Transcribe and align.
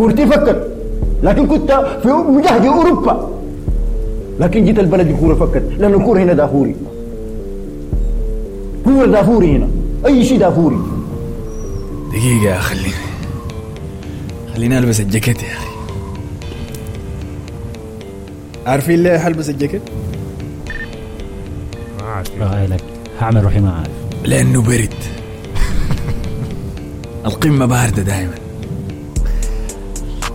كورتي 0.00 0.26
فكت 0.26 0.68
لكن 1.22 1.46
كنت 1.46 1.72
في 2.02 2.08
مجهد 2.08 2.66
أوروبا. 2.66 3.30
لكن 4.40 4.64
جيت 4.64 4.78
البلد 4.78 5.06
الكوره 5.08 5.34
فكت 5.34 5.62
لأن 5.78 5.94
الكورة 5.94 6.18
هنا 6.18 6.32
دافوري. 6.32 6.76
كورة 8.84 9.06
دافوري 9.06 9.56
هنا. 9.56 9.68
أي 10.06 10.24
شيء 10.24 10.38
دافوري. 10.38 10.78
دقيقة 12.10 12.44
يا 12.44 12.58
خليني 12.58 12.94
خليني 14.54 14.78
ألبس 14.78 15.00
الجاكيت 15.00 15.42
يا 15.42 15.48
أخي. 15.48 15.70
عارفين 18.66 19.02
ليه 19.02 19.18
حلبس 19.18 19.50
الجاكيت؟ 19.50 19.82
ما 22.00 22.06
عارف. 22.06 22.42
آه 22.42 22.66
لك 22.66 22.84
هعمل 23.20 23.44
روحي 23.44 23.60
ما 23.60 23.72
عارف 23.72 23.90
لأنه 24.24 24.62
برد. 24.62 24.94
القمة 27.26 27.66
باردة 27.66 28.02
دائما 28.02 28.49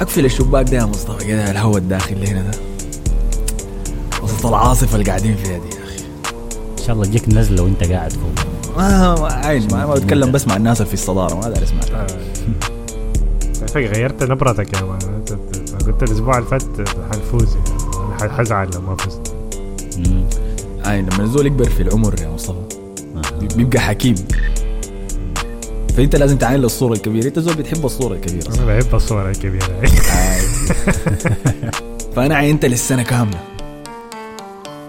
أقفل 0.02 0.26
الشباك 0.26 0.70
ده 0.70 0.78
يا 0.78 0.86
مصطفى. 0.86 1.26
كده 1.28 1.52
الهواء 1.52 1.78
الداخلي 1.78 2.28
هنا 2.28 2.42
ده. 2.42 2.58
وسط 4.24 4.46
العاصفة 4.46 4.94
اللي 4.96 5.06
قاعدين 5.10 5.36
فيها 5.36 5.58
دي 5.58 5.68
يا 5.76 5.84
أخي. 5.84 6.04
إن 6.80 6.86
شاء 6.86 6.96
الله 6.96 7.06
تجيك 7.06 7.30
نزلة 7.30 7.64
وأنت 7.64 7.84
قاعد 7.84 8.12
فوق. 8.12 8.78
ما 8.78 9.28
عايش 9.32 9.64
ما, 9.66 9.86
ما 9.86 9.94
بتكلم 9.94 10.32
بس 10.32 10.48
مع 10.48 10.56
الناس 10.56 10.78
اللي 10.82 10.88
في 10.88 10.94
الصدارة 10.94 11.36
ما 11.36 11.50
داري 11.50 11.64
أسمع. 11.64 12.08
فكرة 13.68 13.88
غيرت 13.88 14.24
نبرتك 14.24 14.74
يا 14.74 14.82
مان. 14.82 15.00
قلت 15.86 16.04
الأسبوع 16.04 16.38
اللي 16.38 16.50
فات 16.50 16.64
حنفوز 17.12 17.56
يعني. 17.56 18.34
حزعل 18.34 18.70
لو 18.76 18.82
ما 18.82 18.96
فزت. 18.96 19.36
اي 20.86 21.02
لما 21.02 21.24
الزول 21.24 21.46
يكبر 21.46 21.70
في 21.70 21.82
العمر 21.84 22.22
يا 22.22 22.28
مصطفى 22.30 22.58
آه. 23.16 23.56
بيبقى 23.56 23.80
حكيم. 23.80 24.16
فانت 25.98 26.16
لازم 26.16 26.38
تعاين 26.38 26.64
الصورة 26.64 26.94
الكبيرة. 26.94 27.28
انت 27.28 27.40
زول 27.40 27.56
بتحب 27.56 27.86
الصورة 27.86 28.14
الكبيرة. 28.14 28.56
أنا 28.56 28.66
بحب 28.66 28.96
الصور 28.96 29.30
الكبيرة. 29.30 29.82
فأنا 32.16 32.36
عينت 32.36 32.66
للسنة 32.66 33.04
كاملة. 33.04 33.40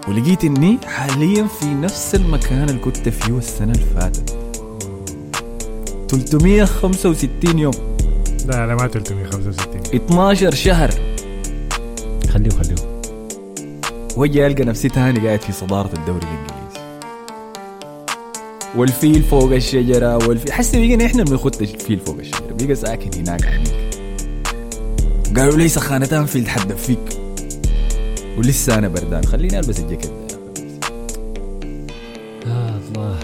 ولقيت 0.08 0.44
إني 0.44 0.78
حاليا 0.86 1.46
في 1.60 1.66
نفس 1.66 2.14
المكان 2.14 2.68
اللي 2.68 2.80
كنت 2.80 3.08
فيه 3.08 3.38
السنة 3.38 3.72
اللي 3.72 3.86
فاتت. 4.00 4.36
365 6.08 7.58
يوم. 7.58 7.74
لا 8.46 8.66
لا 8.66 8.74
ما 8.74 8.88
365 8.88 9.80
12 9.94 10.54
شهر. 10.54 10.90
خليه 12.30 12.50
خليه 12.50 12.76
وجي 14.16 14.46
ألقى 14.46 14.64
نفسي 14.64 14.88
تاني 14.88 15.26
قاعد 15.26 15.40
في 15.40 15.52
صدارة 15.52 15.90
الدوري 15.98 16.20
الإنجليزي. 16.22 16.65
والفيل 18.76 19.22
فوق 19.22 19.52
الشجرة 19.52 20.28
والفيل. 20.28 20.52
حسي 20.52 20.80
بيجينا 20.80 21.06
إحنا 21.06 21.24
بنخط 21.24 21.60
الفيل 21.60 22.00
فوق 22.00 22.16
الشجرة. 22.18 22.52
بيجي 22.52 22.74
ساكن 22.74 23.10
هناك. 23.18 23.46
عنيك 23.46 23.96
قالوا 25.36 25.56
لي 25.56 25.68
سخانتان 25.68 26.26
فيل 26.26 26.44
تحدف 26.44 26.86
فيك. 26.86 26.98
ولسه 28.38 28.78
أنا 28.78 28.88
بردان. 28.88 29.24
خليني 29.24 29.58
ألبس 29.58 29.80
الجاكيت. 29.80 30.10
ده. 30.10 30.38
آه 32.46 32.74
الله 32.88 33.18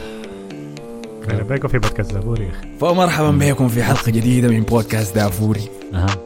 أنا 1.31 1.43
باكو 1.43 1.69
في 1.69 1.79
بودكاست 1.79 2.13
زبور 2.13 2.41
يا 2.41 2.49
أخي. 2.49 2.69
فمرحبا 2.81 3.31
بكم 3.31 3.69
في 3.69 3.83
حلقة 3.83 4.13
جديدة 4.13 4.49
من 4.49 4.61
بودكاست 4.61 5.15
دافوري. 5.15 5.69
أها. 5.95 6.17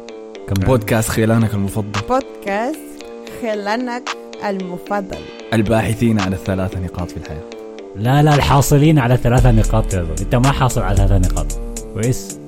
كم 0.48 0.54
بودكاست 0.54 1.08
خيلانك 1.08 1.54
المفضل. 1.54 2.00
بودكاست 2.08 2.78
خلانك 3.42 4.08
المفضل. 4.44 5.18
الباحثين 5.52 6.20
عن 6.20 6.32
الثلاث 6.32 6.76
نقاط 6.76 7.10
في 7.10 7.16
الحياة. 7.16 7.55
لا 7.98 8.22
لا 8.22 8.34
الحاصلين 8.34 8.98
على 8.98 9.16
ثلاثة 9.16 9.50
نقاط 9.50 9.94
يا. 9.94 10.06
انت 10.20 10.34
ما 10.34 10.52
حاصل 10.52 10.82
على 10.82 10.96
ثلاثة 10.96 11.18
نقاط. 11.18 11.52
كويس. 11.94 12.38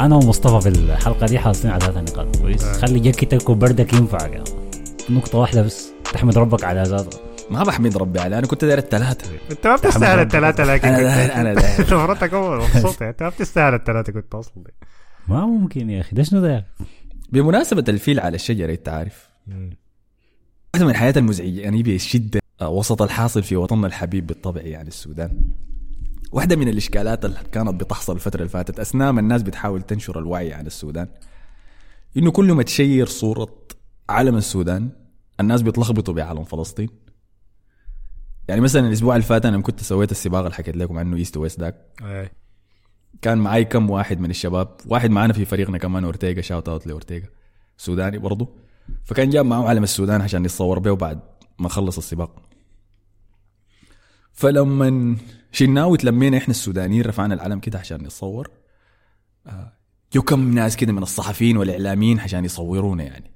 أنا 0.00 0.16
ومصطفى 0.16 0.60
في 0.70 0.78
الحلقة 0.78 1.26
دي 1.26 1.38
حاصلين 1.38 1.72
على 1.72 1.80
ثلاثة 1.84 2.00
نقاط. 2.00 2.36
كويس. 2.36 2.64
آه. 2.64 2.72
خلي 2.72 3.00
جاكيتك 3.00 3.48
وبردك 3.50 3.92
ينفعك 3.92 4.30
يعني. 4.32 4.44
نقطة 5.10 5.38
واحدة 5.38 5.62
بس. 5.62 5.88
تحمد 6.12 6.38
ربك 6.38 6.64
على 6.64 6.82
ذاتها 6.82 7.20
ما 7.50 7.62
بحمد 7.62 7.96
ربي 7.96 8.20
عليه. 8.20 8.38
أنا 8.38 8.46
كنت 8.46 8.64
داير 8.64 8.78
الثلاثة. 8.78 9.30
انت 9.50 9.66
ما 9.66 9.76
بتستاهل 9.76 10.18
الثلاثة 10.20 10.64
لكن 10.64 10.88
أنا 10.88 10.96
كنت- 10.98 11.06
داير- 11.06 11.34
أنا 11.34 11.54
داير. 11.54 11.78
انت 11.80 11.92
مرتك 11.94 12.34
أول 12.34 12.56
مبسوط 12.58 13.00
يعني. 13.00 13.10
انت 13.12 13.22
ما 13.22 13.28
بتستاهل 13.28 13.74
الثلاثة 13.74 14.12
كنت 14.12 14.34
أصلا. 14.34 14.64
ما 15.28 15.46
ممكن 15.46 15.90
يا 15.90 16.00
أخي. 16.00 16.16
ده 16.16 16.22
شنو 16.22 16.40
ده 16.40 16.66
بمناسبة 17.32 17.84
الفيل 17.88 18.20
على 18.20 18.34
الشجرة 18.34 18.72
أنت 18.72 18.88
عارف. 18.88 19.28
واحدة 20.74 20.84
من 20.86 20.90
الحياة 20.90 21.14
المزعجة. 21.16 21.60
يعني 21.60 21.82
بشده 21.82 22.40
وسط 22.62 23.02
الحاصل 23.02 23.42
في 23.42 23.56
وطننا 23.56 23.86
الحبيب 23.86 24.26
بالطبع 24.26 24.60
يعني 24.60 24.88
السودان. 24.88 25.40
واحدة 26.32 26.56
من 26.56 26.68
الإشكالات 26.68 27.24
اللي 27.24 27.38
كانت 27.52 27.80
بتحصل 27.80 28.14
الفترة 28.14 28.38
اللي 28.38 28.48
فاتت 28.48 28.80
أثناء 28.80 29.12
ما 29.12 29.20
الناس 29.20 29.42
بتحاول 29.42 29.82
تنشر 29.82 30.18
الوعي 30.18 30.52
عن 30.52 30.66
السودان 30.66 31.08
إنه 32.16 32.30
كل 32.30 32.52
ما 32.52 32.62
تشير 32.62 33.06
صورة 33.06 33.54
علم 34.08 34.36
السودان 34.36 34.90
الناس 35.40 35.62
بيتلخبطوا 35.62 36.14
بعلم 36.14 36.44
فلسطين. 36.44 36.88
يعني 38.48 38.60
مثلا 38.60 38.88
الأسبوع 38.88 39.16
اللي 39.16 39.26
فات 39.26 39.46
أنا 39.46 39.62
كنت 39.62 39.82
سويت 39.82 40.10
السباق 40.10 40.40
اللي 40.40 40.54
حكيت 40.54 40.76
لكم 40.76 40.98
عنه 40.98 41.16
East 41.16 41.36
West 41.36 41.60
داك 41.60 41.76
أي. 42.02 42.30
كان 43.22 43.38
معي 43.38 43.64
كم 43.64 43.90
واحد 43.90 44.20
من 44.20 44.30
الشباب 44.30 44.76
واحد 44.86 45.10
معنا 45.10 45.32
في 45.32 45.44
فريقنا 45.44 45.78
كمان 45.78 46.04
اورتيغا 46.04 46.40
shout 46.40 46.68
out 46.68 46.86
لاورتيغا 46.86 47.26
سوداني 47.76 48.18
برضه 48.18 48.48
فكان 49.04 49.30
جاب 49.30 49.46
معه 49.46 49.68
علم 49.68 49.82
السودان 49.82 50.20
عشان 50.20 50.44
يتصور 50.44 50.78
به 50.78 50.96
بعد 50.96 51.20
ما 51.58 51.68
خلص 51.68 51.98
السباق 51.98 52.47
فلما 54.38 55.16
شلناه 55.52 55.86
وتلمينا 55.86 56.38
إحنا 56.38 56.50
السودانيين 56.50 57.02
رفعنا 57.02 57.34
العلم 57.34 57.58
كده 57.60 57.78
عشان 57.78 58.02
نتصور 58.02 58.50
آه، 59.46 59.72
جو 60.12 60.22
كم 60.22 60.54
ناس 60.54 60.76
كده 60.76 60.92
من 60.92 61.02
الصحفيين 61.02 61.56
والإعلاميين 61.56 62.20
عشان 62.20 62.44
يصورونا 62.44 63.04
يعني 63.04 63.30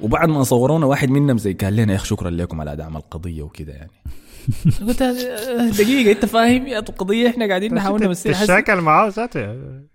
وبعد 0.00 0.28
ما 0.28 0.42
صورونا 0.42 0.86
واحد 0.86 1.10
منهم 1.10 1.38
زي 1.38 1.52
قال 1.52 1.76
لنا 1.76 1.92
يا 1.92 1.98
أخي 1.98 2.06
شكرا 2.06 2.30
لكم 2.30 2.60
على 2.60 2.76
دعم 2.76 2.96
القضية 2.96 3.42
وكده 3.42 3.72
يعني 3.72 3.90
قلت 4.88 5.02
آه، 5.02 5.70
دقيقة 5.70 6.12
أنت 6.12 6.24
فاهم 6.24 6.66
يا 6.66 6.78
القضية 6.78 7.28
إحنا 7.28 7.48
قاعدين 7.48 7.74
نحاول 7.74 8.08
حسن. 8.08 8.32
تشاكل 8.32 8.80
معاه 8.80 9.08
ذاته 9.08 9.40
يعني. 9.40 9.91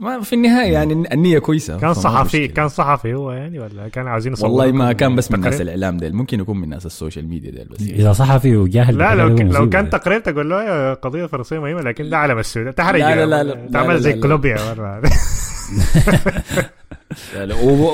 ما 0.00 0.20
في 0.20 0.32
النهاية 0.32 0.72
يعني 0.72 0.92
النية 0.92 1.38
كويسة. 1.38 1.78
كان 1.78 1.94
صحفي 1.94 2.40
مشكلة. 2.40 2.54
كان 2.54 2.68
صحفي 2.68 3.14
هو 3.14 3.32
يعني 3.32 3.58
ولا 3.58 3.88
كان 3.88 4.06
عاوزين 4.06 4.32
يصوروا 4.32 4.56
والله 4.56 4.72
ما 4.72 4.92
كان 4.92 5.16
بس 5.16 5.32
من؟ 5.32 5.40
ناس 5.40 5.60
الإعلام 5.60 5.96
ديل. 5.96 6.14
ممكن 6.14 6.40
يكون 6.40 6.56
من 6.60 6.68
ناس 6.68 6.86
ال 6.86 6.92
social 6.92 7.28
media 7.28 7.50
ديل 7.50 7.68
بس. 7.68 7.80
إذا 7.80 8.12
صحفي 8.12 8.56
وجاهل 8.56 8.98
لا 8.98 9.14
لو. 9.14 9.28
لو 9.28 9.68
كان. 9.68 9.90
تقرير 9.90 10.20
تقول 10.20 10.50
له 10.50 10.62
يا 10.62 10.94
قضية 10.94 11.26
فلسطين 11.26 11.60
مهمة 11.60 11.80
لكن 11.80 12.10
ده 12.10 12.18
علم 12.18 12.38
السودان 12.38 12.74
تحرج 12.74 13.00
لا، 13.00 13.14
لا، 13.14 13.26
لا، 13.26 13.42
لا، 13.42 13.54
لا، 13.54 13.68
تعمل 13.72 14.00
زي 14.00 14.12
لا. 14.14 14.20
كولومبيا 14.20 14.56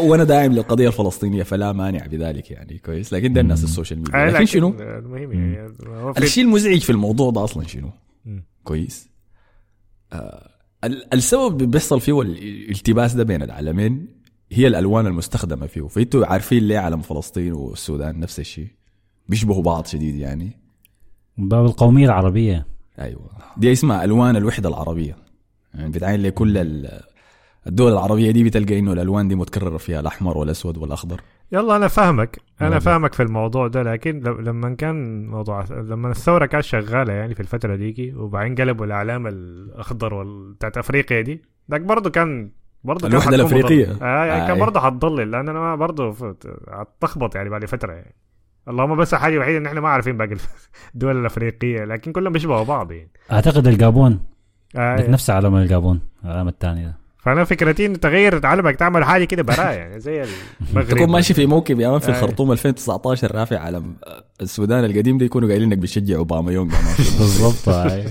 وأنا 0.09 0.25
داعم 0.25 0.53
للقضية 0.53 0.89
الفلسطينية 0.89 1.43
فلا 1.43 1.73
مانع 1.73 2.07
بذلك 2.07 2.51
يعني 2.51 2.79
كويس. 2.79 3.13
لكن 3.13 3.33
ده 3.33 3.41
الناس 3.41 3.65
ال 3.65 3.70
social 3.70 3.99
media. 3.99 4.25
أي، 4.25 4.31
لكن 4.31 4.45
شنو؟ 4.47 4.75
المهم 4.81 5.33
يعني 5.33 5.73
الشيء 6.19 6.45
المزعج 6.45 6.81
في 6.81 6.91
الموضوع 6.91 7.31
ده 7.31 7.45
أصلا 7.45 7.67
شنو. 7.67 7.91
كويس. 8.65 9.09
آه 10.13 10.56
السبب 10.85 11.57
اللي 11.57 11.67
بيحصل 11.67 12.01
فيه 12.01 12.21
الالتباس 12.23 13.15
ده 13.15 13.25
بين 13.25 13.43
العالمين 13.43 14.07
هي 14.53 14.67
الألوان 14.67 15.07
المستخدمة 15.07 15.67
فيه. 15.67 15.87
فإنتوا 15.89 16.27
عارفين 16.27 16.63
ليه 16.63 16.79
علم 16.79 17.01
فلسطين 17.01 17.53
والسودان 17.53 18.21
نفس 18.21 18.41
الشيء؟ 18.41 18.69
بيشبهوا 19.29 19.63
بعض 19.63 19.87
شديد 19.87 20.15
يعني. 20.15 20.51
من 21.39 21.49
باب 21.49 21.65
القومية 21.65 22.05
العربية. 22.07 22.67
أيوه. 22.99 23.31
دي 23.57 23.73
اسمها 23.73 24.05
ألوان 24.05 24.37
الوحدة 24.37 24.69
العربية. 24.69 25.17
يعني 25.75 25.91
بتعين 25.91 26.23
لكل 26.23 26.59
ال- 26.59 27.01
الدول 27.67 27.93
العربية 27.93 28.31
دي 28.31 28.45
بتلقى 28.45 28.79
إنه 28.79 28.93
الألوان 28.93 29.29
دي 29.29 29.35
متكررة 29.35 29.77
فيها 29.77 30.01
الأحمر 30.01 30.39
والأسود 30.39 30.77
والأخضر. 30.79 31.21
يلا 31.53 31.77
أنا 31.77 31.89
فاهمك 31.89 32.39
أنا. 32.61 32.79
فاهمك 32.79 33.15
في 33.15 33.23
الموضوع 33.23 33.69
ده 33.69 33.83
لكن 33.83 34.21
ل- 34.21 34.45
لما 34.45 34.75
كان 34.75 35.27
موضوع 35.27 35.65
لما 35.71 36.11
الثورة 36.11 36.47
كانت 36.47 36.65
شغالة 36.65 37.13
يعني 37.13 37.35
في 37.35 37.41
الفترة 37.41 37.77
ديكي 37.77 38.15
وبعدين 38.15 38.55
قلبوا 38.55 38.87
الإعلام 38.87 39.27
الأخضر 39.27 40.15
وال- 40.15 40.53
بتاعت 40.53 40.79
أفريقيا 40.79 41.21
دي 41.21 41.43
ذاك 41.71 41.81
برضه 41.81 42.11
كان 42.11 42.51
برضه 42.85 43.09
الأفريقية. 43.09 43.87
مضل. 43.93 44.03
آه 44.03 44.25
يعني 44.25 44.43
آه، 44.43 44.47
كان 44.47 44.55
أي. 44.57 44.61
برضه 44.61 44.81
حتضلل 44.81 45.31
لأن 45.31 45.49
أنا 45.49 45.75
برضه 45.77 46.15
هتلخبط 46.69 47.35
يعني 47.37 47.49
بعد 47.51 47.65
فترة 47.65 47.93
يعني 47.93 48.15
اللهم 48.69 48.97
بس 48.97 49.15
الحاجة 49.15 49.35
الوحيدة 49.35 49.59
إن 49.59 49.67
إحنا 49.67 49.81
ما 49.81 49.89
عارفين 49.89 50.17
باقي 50.17 50.37
الدول 50.95 51.21
الأفريقية 51.21 51.85
لكن 51.85 52.13
كلهم 52.13 52.33
بيشبهوا 52.33 52.65
بعض 52.65 52.93
يعني 52.93 53.11
أعتقد 53.33 53.67
الجابون 53.67 54.21
آه 54.77 54.97
لك 54.97 55.09
نفس 55.11 55.31
علم 55.31 55.57
الجابون 55.57 56.01
العلم 56.25 56.49
الثاني 56.49 56.85
ده 56.85 56.97
فانا 57.27 57.45
فكرتي 57.45 57.87
إن 57.87 58.01
تغير 58.01 58.47
علمك 58.47 58.77
تعمل 58.77 59.05
حاجة 59.05 59.25
كده 59.25 59.43
برا 59.43 59.71
يعني 59.73 60.01
زي 60.01 60.23
المغرب 60.71 60.89
تكون 60.89 61.11
ماشي 61.11 61.35
في 61.35 61.47
موكب 61.47 61.81
يا 61.81 61.89
مان 61.89 61.99
في. 61.99 62.09
الخرطوم 62.09 62.53
2019 62.53 63.35
رافع 63.35 63.59
علم 63.59 63.97
السودان 64.41 64.85
القديم 64.85 65.19
ده 65.19 65.25
يكونوا 65.27 65.49
قايلين 65.49 65.73
إنك 65.73 65.79
بتشجع 65.83 66.17
أوباما 66.17 66.53
يونغ. 66.53 66.75
بالضبط 67.19 67.69
هاي. 67.69 68.05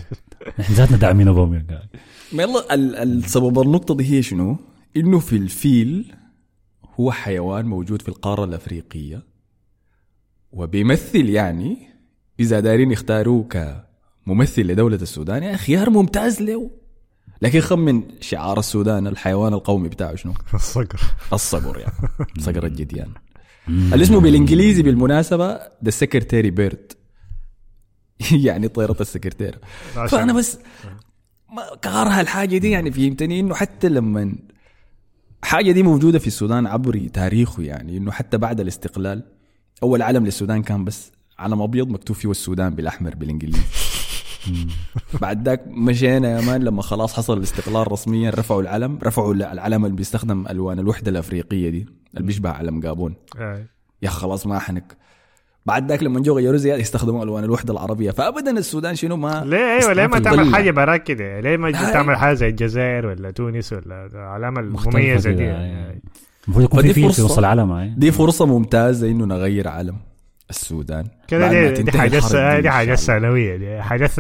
نحن 0.59 0.73
ذاتنا 0.73 0.97
داعمين 0.97 1.27
أوباما 1.27 1.63
ما 2.33 2.43
يلا 2.43 2.73
ال- 2.73 2.95
السبب 2.95 3.59
النقطة 3.61 3.95
دي 3.95 4.11
هي 4.17 4.21
شنو؟ 4.21 4.57
إنه 4.97 5.19
في 5.19 5.35
الفيل 5.35 6.13
هو 6.99 7.11
حيوان 7.11 7.65
موجود 7.65 8.01
في 8.01 8.09
القارة 8.09 8.43
الأفريقية 8.43 9.23
وبيمثل 10.51 11.29
يعني 11.29 11.77
إذا 12.39 12.59
دايرين 12.59 12.91
يختاروه 12.91 13.47
كممثل 14.27 14.61
لدولة 14.61 14.95
السودان 14.95 15.43
يا 15.43 15.55
خيار 15.55 15.89
ممتاز 15.89 16.41
له 16.41 16.71
لكن 17.41 17.59
خمن 17.59 18.03
شعار 18.21 18.59
السودان 18.59 19.07
الحيوان 19.07 19.53
القومي 19.53 19.89
بتاعه 19.89 20.15
شنو؟ 20.15 20.33
الصقر. 20.53 20.99
الصقر 21.33 21.79
يعني. 21.79 21.93
صقر 22.45 22.65
الجديان. 22.65 23.09
اللي 23.67 24.03
اسمه 24.03 24.19
بالإنجليزي 24.19 24.83
بالمناسبة 24.83 25.59
ذا 25.83 25.89
سكرتيري 25.89 26.49
بيرد 26.49 26.93
يعني 28.31 28.67
طيرة 28.67 28.97
السكرتيرة 29.01 29.59
فأنا 29.93 30.33
بس 30.33 30.57
ما 31.55 31.75
كارها 31.81 32.21
الحاجة 32.21 32.57
دي 32.57 32.69
يعني 32.69 32.91
فهمتني؟ 32.91 33.39
إنه 33.39 33.55
حتى 33.55 33.89
لما 33.89 34.35
حاجة 35.43 35.71
دي 35.71 35.83
موجودة 35.83 36.19
في 36.19 36.27
السودان 36.27 36.67
عبر 36.67 37.07
تاريخه 37.13 37.63
يعني 37.63 37.97
إنه 37.97 38.11
حتى 38.11 38.37
بعد 38.37 38.59
الاستقلال 38.59 39.23
أول 39.83 40.01
علم 40.01 40.25
للسودان 40.25 40.63
كان 40.63 40.85
بس 40.85 41.11
علم 41.39 41.61
أبيض 41.61 41.89
مكتوب 41.89 42.15
فيه 42.15 42.31
السودان 42.31 42.75
بالأحمر 42.75 43.15
بالإنجليزي. 43.15 43.59
بعد 45.21 45.45
ذاك 45.45 45.63
مشينا 45.67 46.29
يا 46.29 46.41
مان 46.41 46.63
لما 46.63 46.81
خلاص 46.81 47.13
حصل 47.13 47.37
الاستقلال 47.37 47.91
رسميا 47.91 48.29
رفعوا 48.29 48.61
العلم. 48.61 48.99
رفعوا 49.03 49.33
العلم 49.33 49.85
اللي 49.85 49.97
بيستخدم 49.97 50.47
ألوان 50.47 50.79
الوحدة 50.79 51.11
الأفريقية 51.11 51.69
دي 51.69 51.85
اللي 52.13 52.25
بيشبه 52.27 52.49
علم 52.49 52.79
جابون. 52.79 53.15
يا 54.01 54.09
خلاص 54.09 54.47
ما 54.47 54.59
حنك. 54.59 54.97
بعد 55.65 55.89
ذاك 55.89 56.03
لما 56.03 56.19
جو 56.19 56.35
غيروا 56.35 56.57
زيادة 56.57 56.81
يستخدموا 56.81 57.23
ألوان 57.23 57.43
الوحدة 57.43 57.73
العربية. 57.73 58.11
فابدا 58.11 58.51
السودان 58.51 58.95
شنو 58.95 59.17
ما 59.17 59.43
ليه؟ 59.45 59.57
أيوه 59.57 59.93
ليه 59.93 60.07
ما 60.07 60.19
تعمل. 60.19 60.55
حاجة 60.55 60.71
براك 60.71 61.03
كده؟ 61.03 61.39
ليه 61.39 61.57
ما. 61.57 61.71
تعمل 61.71 62.15
حاجة 62.15 62.33
زي 62.33 62.47
الجزائر 62.47 63.05
ولا 63.05 63.31
تونس 63.31 63.73
ولا 63.73 64.05
العلامة 64.05 64.59
المميزة 64.59 65.31
دي. 65.31 65.51
المفروض 66.47 66.65
يكون 66.65 66.81
في 66.81 66.93
في 66.93 67.05
وسط 67.05 67.37
العالم. 67.37 67.95
دي 67.97 68.11
فرصة 68.11 68.45
ممتازة 68.45 69.11
إنه 69.11 69.25
نغير 69.25 69.67
علم. 69.67 69.95
السودان. 70.49 71.07
كده 71.27 71.71
دي, 71.71 71.83
دي 71.83 71.91
حاجات 71.91 72.23
دي, 72.61 72.69
حاجات. 72.69 72.99
ثانوية 72.99 73.55
دي 73.55 73.81
حاجات 73.81 74.11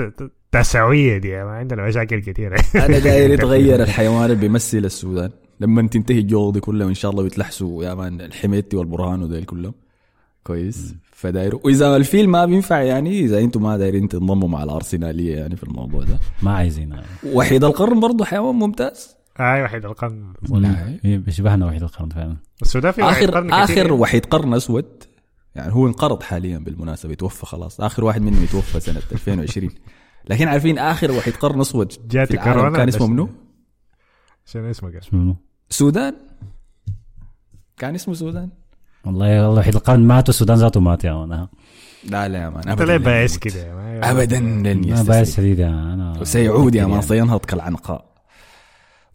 تسعويه 0.51 1.17
دي 1.17 1.43
ما 1.43 1.51
عندنا 1.51 1.87
مشاكل 1.87 2.19
كثيره 2.19 2.63
أنا 2.75 2.99
داير 3.07 3.31
يتغير 3.31 3.83
الحيوان 3.83 4.25
اللي 4.25 4.35
بيمثل 4.35 4.77
السودان. 4.77 5.29
لما 5.59 5.87
تنتهي 5.87 6.19
الجوغ 6.19 6.51
دي 6.51 6.59
كلها 6.59 6.85
وإن 6.85 6.93
شاء 6.93 7.11
الله 7.11 7.23
ويتلحسوا 7.23 7.83
يا 7.83 7.93
مان 7.93 8.21
الحميتي 8.21 8.77
والبرهان 8.77 9.23
وديل 9.23 9.43
كلهم. 9.43 9.73
كويس. 10.43 10.95
فداير 11.11 11.55
وإذا 11.63 11.95
الفيل 11.95 12.29
ما 12.29 12.45
بينفع 12.45 12.81
يعني 12.81 13.19
إذا 13.19 13.39
أنتم 13.39 13.63
ما 13.63 13.77
دايرين 13.77 14.07
تنضموا 14.07 14.49
مع 14.49 14.63
الأرسنالية 14.63 15.35
يعني 15.35 15.55
في 15.55 15.63
الموضوع 15.63 16.03
ده. 16.03 16.19
ما 16.41 16.51
عايزين. 16.51 16.93
آه. 16.93 17.03
وحيد 17.33 17.63
القرن 17.63 17.99
برضه 17.99 18.25
حيوان 18.25 18.55
ممتاز. 18.55 19.15
أي 19.39 19.63
وحيد 19.63 19.85
القرن. 19.85 20.33
هي 21.03 21.17
بيشبهنا 21.17 21.65
وحيد 21.65 21.83
القرن 21.83 22.09
فعلا. 22.09 22.37
السودان 22.61 22.91
في 22.91 23.01
وحيد 23.01 23.23
اخر 23.23 23.31
قرن. 23.31 23.51
آخر 23.51 23.93
وحيد 23.93 24.25
قرن 24.25 24.53
أسود. 24.53 24.85
يعني 25.55 25.73
هو 25.73 25.87
انقرض 25.87 26.23
حاليا 26.23 26.57
بالمناسبة 26.57 27.13
توفى 27.13 27.45
خلاص 27.45 27.81
آخر 27.81 28.03
واحد 28.03 28.21
منهم 28.21 28.43
يتوفى 28.43 28.79
سنة 28.79 29.01
2020 29.11 29.69
لكن 30.29 30.47
عارفين 30.47 30.77
آخر 30.77 31.11
وحيد 31.11 31.35
قرن 31.35 31.61
أسود 31.61 31.93
العالم 32.13 32.43
كورونا 32.43 32.77
كان 32.77 32.87
اسمه؟ 32.87 33.07
منو؟ 33.07 33.29
شنو 34.45 34.69
اسمه 34.69 34.89
قال 34.89 34.97
اسمه 34.97 35.19
منو؟ 35.19 35.35
سودان 35.69 36.15
كان 37.77 37.95
اسمه 37.95 38.13
سودان 38.13 38.49
والله 39.05 39.47
والله 39.47 39.59
وحيد 39.59 39.75
القرن 39.75 39.99
مات 40.07 40.29
والسودان 40.29 40.57
ذاته 40.57 40.79
مات 40.79 41.03
يا 41.03 41.13
مان. 41.13 41.47
لا 42.09 42.27
لا 42.27 42.37
يا 42.41 42.49
مان 42.49 42.57
أنت 42.57 42.81
ابدا 42.81 42.85
ليه 42.97 43.05
بايس. 43.05 43.37
كده 43.37 43.67
يا 43.67 43.75
man؟ 43.75 44.03
ابدا 44.03 44.39
لن 44.39 44.89
ما 44.93 45.03
بايس 45.03 45.37
شديد 45.37 45.59
يا 45.59 45.69
man. 45.69 46.01
أنا 46.01 46.19
وسيعود 46.21 46.75
يا 46.75 46.81
man 46.81 46.91
يعني. 46.91 47.01
سينهض 47.01 47.39
كالعنقاء 47.45 48.05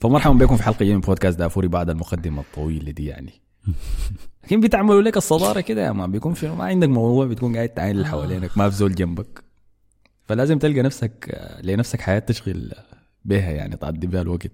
فمرحبا 0.01 0.35
بكم 0.35 0.57
في 0.57 0.63
حلقة 0.63 0.77
جديده 0.77 0.95
من 0.95 1.01
بودكاست 1.01 1.39
دافوري 1.39 1.69
بعد 1.69 1.91
المقدمة 1.91 2.41
الطويله 2.41 2.91
دي 2.93 3.07
يعني 3.07 3.33
لكن 4.45 4.61
بتعملوا 4.61 5.03
لك 5.03 5.17
الصدارة 5.17 5.61
كده 5.61 5.87
يا 5.87 5.93
man 5.93 6.11
بيكون 6.13 6.35
في 6.35 6.49
ما 6.49 6.65
عندك 6.65 6.89
موضوع 6.89 7.27
بتكون 7.27 7.57
قاعد 7.57 7.69
تعاين 7.69 7.97
اللي 7.97 8.07
حوالينك 8.07 8.59
ما 8.59 8.71
في 8.71 8.77
زول 8.77 8.95
جنبك 8.95 9.45
فلازم 10.29 10.59
تلقى 10.59 10.83
نفسك 10.83 11.39
لنفسك 11.63 12.01
حياة 12.01 12.19
تشغل 12.19 12.73
بها 13.25 13.51
يعني 13.51 13.77
تعدي 13.77 14.07
بها 14.07 14.23
الوقت 14.23 14.51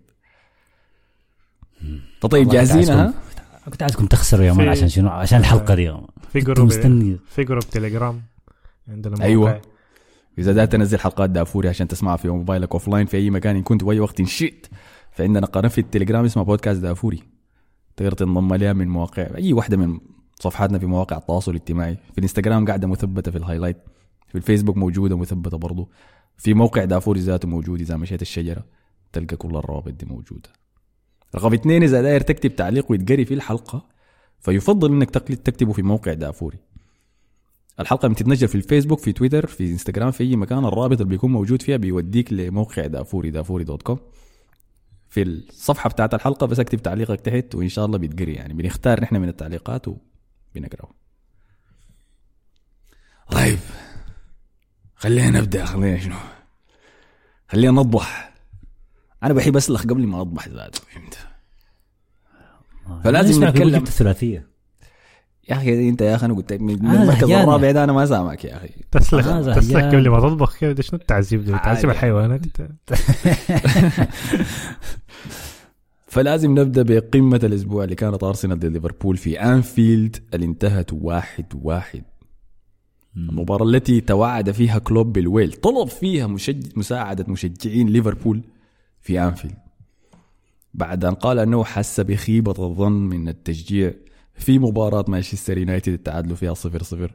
والله 2.24 2.44
جاهزين 2.52 2.80
كنت 2.80 2.90
ها؟ 2.90 2.96
عايزكم- 3.02 3.70
كنت 3.70 3.82
عايزكم 3.82 4.06
تخسروا 4.06 4.44
يا 4.44 4.52
man 4.52 4.68
عشان 4.68 4.88
شنو 4.88 5.08
عشان 5.08 5.38
الحلقة 5.38 5.74
دي. 5.74 5.92
في 6.32 6.40
group 6.40 6.66
مستني 6.66 7.16
في 7.28 7.44
group 7.44 7.62
تليجرام 7.62 8.22
عندنا 8.88 9.24
أيوة. 9.24 9.50
موقع. 9.50 9.60
إذا 10.38 10.52
داير 10.52 10.64
تنزل 10.64 10.98
حلقات 10.98 11.30
دافوري 11.30 11.68
عشان 11.68 11.88
تسمعها 11.88 12.16
في 12.16 12.28
موبايلك 12.28 12.72
offline 12.72 13.06
في 13.06 13.16
أي 13.16 13.30
مكان 13.30 13.56
إن 13.56 13.62
كنت 13.62 13.82
وأي 13.82 14.00
وقت 14.00 14.20
إن 14.20 14.26
شئت 14.26 14.66
فعندنا 15.12 15.46
قناة 15.46 15.68
في 15.68 15.78
التليجرام 15.80 16.24
اسمها 16.24 16.44
بودكاست 16.44 16.80
دافوري 16.80 17.22
تقدر 17.96 18.12
تنضم 18.12 18.54
لها 18.54 18.72
من 18.72 18.88
مواقع 18.88 19.22
أي 19.36 19.52
واحدة 19.52 19.76
من 19.76 20.00
صفحاتنا 20.40 20.78
في 20.78 20.86
مواقع 20.86 21.16
التواصل 21.16 21.50
الاجتماعي. 21.50 21.94
في 21.94 22.18
الإنستغرام 22.18 22.66
قاعدة 22.66 22.88
مثبتة 22.88 23.30
في 23.30 23.38
ال 23.38 23.42
highlight. 23.42 23.76
في 24.28 24.34
الفيسبوك 24.34 24.76
موجودة 24.76 25.16
مثبتة 25.16 25.58
برضو. 25.58 25.90
في 26.36 26.54
موقع 26.54 26.84
دافوري 26.84 27.20
ذاته 27.20 27.48
موجود 27.48 27.80
إذا 27.80 27.96
مشيت 27.96 28.22
الشجرة 28.22 28.64
تلقى 29.12 29.36
كل 29.36 29.56
الروابط 29.56 29.92
دي 29.92 30.06
موجودة. 30.06 30.48
رقم 31.34 31.52
اثنين 31.52 31.82
إذا 31.82 32.02
داير 32.02 32.20
تكتب 32.20 32.56
تعليق 32.56 32.90
ويتقري 32.90 33.24
في 33.24 33.34
الحلقة 33.34 33.86
فيفضل 34.40 34.92
إنك 34.92 35.10
تكتبه 35.10 35.72
في 35.72 35.82
موقع 35.82 36.12
دافوري. 36.12 36.58
الحلقة 37.80 38.08
بتتنشر 38.08 38.46
في 38.46 38.54
الفيسبوك 38.54 38.98
في 38.98 39.12
تويتر 39.12 39.46
في 39.46 39.70
إنستغرام 39.70 40.10
في 40.10 40.24
أي 40.24 40.36
مكان 40.36 40.64
الرابط 40.64 41.00
اللي 41.00 41.04
بيكون 41.04 41.32
موجود 41.32 41.62
فيها 41.62 41.76
بيوديك 41.76 42.32
لموقع 42.32 42.86
دافوري 42.86 43.30
دافوري 43.30 43.64
dot 43.64 43.82
com. 43.82 43.98
في 45.16 45.22
الصفحة 45.22 45.90
بتاعت 45.90 46.14
الحلقة 46.14 46.46
بس 46.46 46.60
اكتب 46.60 46.82
تعليقك 46.82 47.20
تحت 47.20 47.54
وإن 47.54 47.68
شاء 47.68 47.86
الله 47.86 47.98
بيتقري 47.98 48.32
يعني. 48.34 48.54
بنختار 48.54 49.00
نحن 49.00 49.16
من 49.16 49.28
التعليقات 49.28 49.88
وبنقرأه. 49.88 50.90
طيب 53.30 53.58
خلينا 54.96 55.40
نبدأ. 55.40 55.64
خلينا 55.64 55.98
شنو؟ 55.98 56.16
خلينا 57.48 57.72
نطبح. 57.72 58.34
أنا 59.22 59.34
بحب 59.34 59.56
أسلخ 59.56 59.82
قبل 59.82 60.06
ما 60.06 60.20
أطبح 60.20 60.48
ذاته 60.48 60.80
فهمت؟ 60.80 61.18
فلازم 63.04 63.30
نسمع 63.30 63.50
في 63.50 63.58
نتكلم. 63.58 63.78
جبت 63.78 63.88
الثلاثية. 63.88 64.46
يا 65.48 65.56
أخي 65.56 65.88
أنت 65.88 66.00
يا 66.00 66.14
أخي 66.16 66.26
أنا 66.26 66.34
قلت 66.34 66.52
لك 66.52 66.60
من 66.60 66.86
أنا 66.86 67.02
المركز. 67.02 67.30
الرابع 67.30 67.70
ده 67.70 67.84
أنا 67.84 67.92
ما 67.92 68.06
سامعك 68.06 68.44
يا 68.44 68.56
أخي. 68.56 68.68
تسلخ 68.90 69.26
آه، 69.26 69.40
تسلخ 69.40 69.58
زهقان. 69.58 69.88
قبل 69.90 70.08
ما 70.08 70.20
تطبخ 70.20 70.58
كده. 70.58 70.72
ده 70.72 70.82
شنو 70.82 70.98
التعذيب 71.00 71.44
ده؟ 71.44 71.56
عادي. 71.56 71.86
الحيوانات. 71.86 72.40
انت 72.44 72.68
فلازم 76.16 76.58
نبدأ 76.58 76.82
بقمة 76.82 77.40
الأسبوع 77.44 77.84
اللي 77.84 77.94
كانت 77.94 78.24
أرسنال 78.24 78.58
ضد 78.58 78.64
ليفربول 78.64 79.16
في 79.16 79.40
أنفيلد 79.40 80.16
اللي 80.34 80.46
انتهت 80.46 80.92
واحد 80.92 81.46
واحد. 81.54 82.04
المباراة 83.16 83.64
التي 83.64 84.00
توعد 84.00 84.50
فيها 84.50 84.78
كلوب 84.78 85.12
بالويل 85.12 85.52
طلب 85.52 85.88
فيها 85.88 86.26
مشج... 86.26 86.78
مساعدة 86.78 87.24
مشجعين 87.28 87.88
ليفربول 87.88 88.42
في 89.00 89.20
أنفيلد. 89.20 89.56
بعد 90.74 91.04
أن 91.04 91.14
قال 91.14 91.38
أنه 91.38 91.64
حس 91.64 92.00
بخيبة 92.00 92.54
الظن 92.58 92.92
من 92.92 93.28
التشجيع 93.28 93.92
في 94.34 94.58
مباراة 94.58 95.04
مانشستر 95.08 95.58
يونايتد 95.58 95.92
التعادلوا 95.92 96.36
فيها 96.36 96.54
صفر 96.54 96.82
صفر 96.82 97.12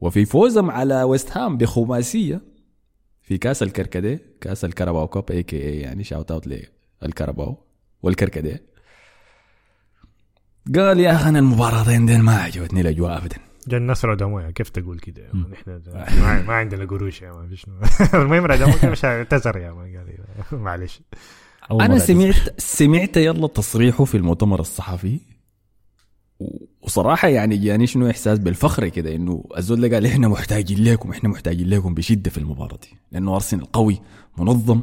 وفي 0.00 0.24
فوزهم 0.24 0.70
على 0.70 1.02
ويست 1.02 1.36
هام 1.36 1.56
بخماسية 1.56 2.40
في 3.22 3.38
كأس 3.38 3.62
الكركديه 3.62 4.22
كأس 4.40 4.64
الكرباو 4.64 5.06
cup 5.08 5.30
a.k.a. 5.30 5.78
يعني 5.78 6.04
shout 6.04 6.30
out 6.30 6.48
للكرباو. 7.02 7.63
والكركديه. 8.04 8.62
قال 10.74 11.00
يا 11.00 11.16
أخي 11.16 11.28
أنا 11.28 11.38
المباراتين 11.38 12.06
دين 12.06 12.20
ما 12.20 12.36
عجبتني 12.36 12.80
الأجواء 12.80 13.16
ابدا. 13.16 13.36
جا 13.68 13.76
الناس 13.76 14.04
رعد 14.04 14.52
كيف 14.54 14.68
تقول 14.68 14.98
كده؟ 14.98 15.22
إحنا 15.52 15.80
ما, 15.94 16.42
ما 16.42 16.54
عندنا 16.54 16.84
قروش 16.84 17.22
يا 17.22 17.32
مان 17.32 17.56
شنو؟ 17.56 17.74
المهم 18.22 18.44
رعد 18.44 18.62
أموية 18.62 18.86
مش 18.92 19.04
اعتذر 19.04 19.56
يا 19.56 19.72
مان 19.72 19.96
قال 19.96 20.18
معلش. 20.64 21.00
أنا 21.70 21.98
سمعت 21.98 22.60
سمعت 22.60 23.16
يلا 23.16 23.46
تصريحه 23.46 24.04
في 24.04 24.16
المؤتمر 24.16 24.60
الصحفي. 24.60 25.20
وصراحة 26.82 27.28
يعني 27.28 27.56
جاني 27.56 27.86
شنو 27.86 28.10
إحساس 28.10 28.38
بالفخر 28.38 28.88
كده 28.88 29.16
إنه 29.16 29.44
الزول 29.56 29.94
قال 29.94 30.06
إحنا 30.06 30.28
محتاجين 30.28 30.84
لكم 30.84 31.10
إحنا 31.10 31.28
محتاجين 31.28 31.68
لكم 31.68 31.94
بشدة 31.94 32.30
في 32.30 32.38
المباراة 32.38 32.78
دي. 32.82 32.96
لأنه 33.12 33.34
أرسنال 33.34 33.72
قوي 33.72 34.00
منظم 34.38 34.82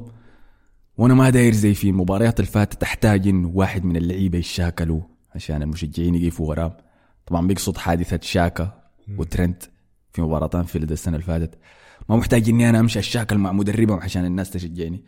وأنا 0.97 1.13
ما 1.13 1.29
داير 1.29 1.53
زي 1.53 1.73
في 1.73 1.89
المباريات 1.89 2.39
الفاتة 2.39 2.77
تحتاج 2.77 3.27
إنه 3.27 3.51
واحد 3.53 3.85
من 3.85 3.97
اللعيبة 3.97 4.37
يشاكلوا 4.37 5.01
عشان 5.35 5.61
المشجعين 5.61 6.15
يقفوا 6.15 6.49
ورام 6.49 6.71
طبعا 7.25 7.47
بيقصد 7.47 7.77
حادثة 7.77 8.19
شاكا 8.21 8.81
وترنت 9.17 9.63
في 10.13 10.21
مباراتان 10.21 10.63
في 10.63 10.77
السنة 10.77 11.15
اللي 11.15 11.25
فاتت 11.27 11.57
ما 12.09 12.15
محتاج 12.15 12.49
إني 12.49 12.69
أنا 12.69 12.79
أمشي 12.79 12.99
الشاكل 12.99 13.37
مع 13.37 13.51
مدربهم 13.51 13.99
عشان 13.99 14.25
الناس 14.25 14.49
تشجعني. 14.49 15.03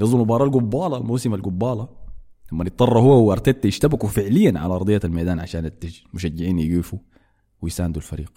قصده 0.00 0.16
المباراة 0.16 0.44
القبالة 0.46 0.96
الموسم 0.96 1.34
القبالة 1.34 1.88
لما 2.52 2.62
اضطر 2.64 2.98
هو 2.98 3.24
وأرتيتا 3.28 3.68
يشتبكوا 3.68 4.08
فعليا 4.08 4.58
على 4.58 4.74
أرضية 4.74 5.00
الميدان 5.04 5.40
عشان 5.40 5.70
المشجعين 6.10 6.58
يقفوا 6.58 6.98
ويساندوا 7.62 8.02
الفريق. 8.02 8.32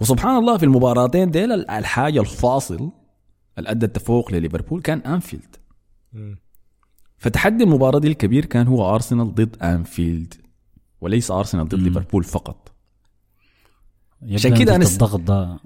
وسبحان 0.00 0.36
الله 0.36 0.56
في 0.58 0.62
المباراتين 0.64 1.30
ديل 1.30 1.52
ال- 1.52 1.70
الحاجة 1.70 2.20
الفاصل 2.20 2.90
اللي 3.58 3.70
ادى 3.70 3.86
التفوق 3.86 4.32
لليفربول 4.32 4.82
كان 4.82 4.98
أنفيلد. 4.98 5.56
فتحدي 7.18 7.64
المباراة 7.64 7.98
دي 7.98 8.08
الكبير 8.08 8.44
كان 8.44 8.66
هو 8.66 8.94
أرسنال 8.94 9.34
ضد 9.34 9.56
أنفيلد 9.62 10.34
وليس 11.00 11.30
أرسنال 11.30 11.68
ضد. 11.68 11.74
ليفربول 11.74 12.24
فقط. 12.24 12.72
عشان 14.32 14.54
كده 14.58 14.76
أنا 14.76 14.84
الضغط 14.84 15.20
ده 15.20 15.58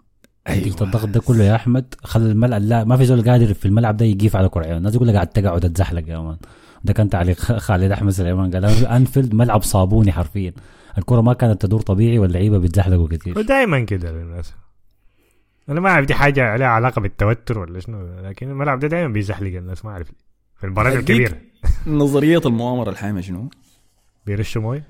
نتيجة 0.51 0.85
الضغط 0.85 1.09
ده 1.09 1.21
كله 1.21 1.45
يا 1.45 1.55
أحمد 1.55 1.95
خلى 2.05 2.33
الملعب 2.33 2.63
لا 2.63 2.85
ما 2.85 2.97
في 2.97 3.05
زول 3.05 3.31
قادر 3.31 3.55
في 3.55 3.67
الملعب 3.67 3.97
ده 3.97 4.05
يقيف 4.07 4.37
على 4.37 4.49
كرعينه 4.49 4.77
الناس 4.77 4.95
يقول 4.95 5.09
لك 5.09 5.15
قاعد 5.15 5.27
تقعد 5.27 5.73
تزحلق 5.73 6.09
يا 6.09 6.19
man. 6.19 6.37
ده 6.85 6.93
كان 6.93 7.09
تعليق 7.11 7.37
خالد 7.67 7.93
أحمد 7.93 8.11
سليمان 8.13 8.51
قال 8.51 8.65
أنفيلد 8.87 9.35
ملعب 9.35 9.63
صابوني 9.63 10.13
حرفيا. 10.13 10.53
الكرة 10.99 11.21
ما 11.21 11.33
كانت 11.33 11.63
تدور 11.63 11.81
طبيعي 11.81 12.19
واللعيبة 12.19 12.59
بيتزحلقوا 12.59 13.09
كثير 13.09 13.39
ودائما 13.39 13.81
كده 13.81 14.13
للناس 14.13 14.55
أنا 15.69 15.81
ما 15.81 15.91
أعرف 15.91 16.07
دي 16.07 16.15
حاجة 16.15 16.43
عليها 16.45 16.67
علاقة 16.67 17.01
بالتوتر 17.01 17.59
ولا 17.59 17.81
شنو 17.81 18.21
لكن 18.23 18.51
الملعب 18.51 18.79
ده 18.81 18.89
دائما 18.89 19.13
بيزحلق 19.13 19.57
الناس 19.57 19.85
ما 19.85 19.91
أعرف 19.91 20.11
في 20.65 20.69
المباريات 20.69 20.97
الكبيره 20.97 21.37
نظرية 21.87 22.41
المؤامرة 22.47 22.91
الحامه 22.91 23.21
شنو؟ 23.21 23.51
بيرشوا 24.27 24.63
مويه 24.63 24.87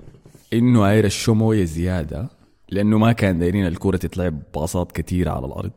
إنه 0.53 0.85
عاير 0.85 1.09
مويه 1.27 1.63
زيادة 1.63 2.29
لأنه 2.69 2.97
ما 2.97 3.11
كان 3.11 3.39
دايرين 3.39 3.67
الكوره 3.67 3.97
تتلعب 3.97 4.39
باصات 4.53 4.91
كثيره 4.91 5.31
على 5.31 5.45
الأرض. 5.45 5.71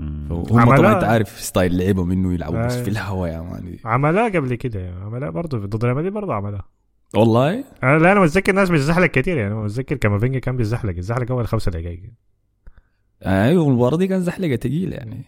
هم 0.00 0.44
طبعا 0.76 0.94
أنت 0.94 1.04
عارف 1.04 1.40
style 1.40 1.78
لعبهم 1.78 2.10
إنه 2.10 2.34
يلعبوا 2.34 2.66
بس. 2.66 2.76
في 2.76 2.90
الهواء 2.90 3.30
يا 3.30 3.40
man. 3.40 3.76
عملها 3.84 4.28
قبل 4.28 4.54
كده 4.54 4.94
عملها 5.02 5.30
برضه 5.30 5.58
ضد 5.58 5.84
ريال 5.84 5.96
مدريد 5.96 6.12
برضه 6.12 6.34
عملها 6.34 6.64
والله؟ 7.14 7.64
أنا 7.82 7.98
لا 7.98 8.12
أنا 8.12 8.20
متذكر 8.20 8.50
الناس 8.50 8.70
بتزحلق 8.70 9.06
كثير 9.06 9.38
يعني 9.38 9.54
متذكر 9.54 9.96
كامافينجا 9.96 10.38
كان 10.38 10.56
بيزحلق 10.56 10.96
الزحلق 10.96 11.30
أول 11.32 11.46
خمسة 11.46 11.70
دقائق 11.70 12.02
أيوه 13.26 13.68
المباراه 13.68 13.96
دي 13.96 14.06
كان 14.06 14.20
زحلقة 14.22 14.56
ثقيله 14.56 14.96
يعني. 14.96 15.24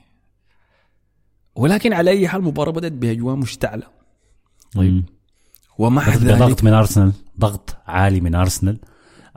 ولكن 1.54 1.92
على 1.92 2.10
أي 2.10 2.28
حال 2.28 2.40
المباراه 2.40 2.72
بدأت 2.72 2.92
بأجواء 2.92 3.36
مشتعلة. 3.36 3.99
طيب. 4.74 5.04
ومع 5.78 6.04
ضغط 6.16 6.42
ذلك 6.42 6.64
من 6.64 6.72
أرسنال 6.72 7.12
ضغط 7.40 7.76
عالي 7.86 8.20
من 8.20 8.34
أرسنال. 8.34 8.78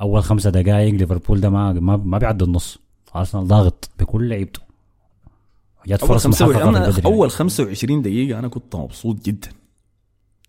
أول 0.02 0.24
خمسة 0.24 0.50
دقائق 0.50 0.94
ليفربول 0.94 1.42
ده 1.42 1.50
ما 1.50 1.74
ما, 1.74 2.18
بيعدي 2.18 2.44
النص. 2.44 2.80
أرسنال 3.16 3.48
ضاغط 3.48 3.90
بكل 4.00 4.30
لعيبته 4.30 4.62
جات 5.88 6.00
فرص 6.06 6.28
محققة 6.28 6.46
25 6.46 6.70
من 6.70 6.76
أنا 6.76 6.90
بدري. 6.90 7.06
أول 7.06 7.32
25 7.32 8.02
دقيقة 8.02 8.40
أنا 8.40 8.48
كنت 8.48 8.76
مبسوط 8.76 9.26
جدا. 9.26 9.50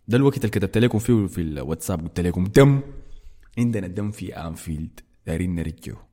ده 0.08 0.16
الوقت 0.16 0.36
اللي 0.36 0.48
كتبت 0.48 0.78
لكم 0.78 0.98
فيه 0.98 1.26
في 1.26 1.40
الواتساب 1.40 2.00
قلت 2.00 2.20
لكم 2.20 2.44
دم. 2.44 2.80
عندنا 3.58 3.86
دم 3.86 4.10
في 4.10 4.36
أنفيلد. 4.36 5.00
دايرين 5.26 5.54
نرجعه. 5.54 6.06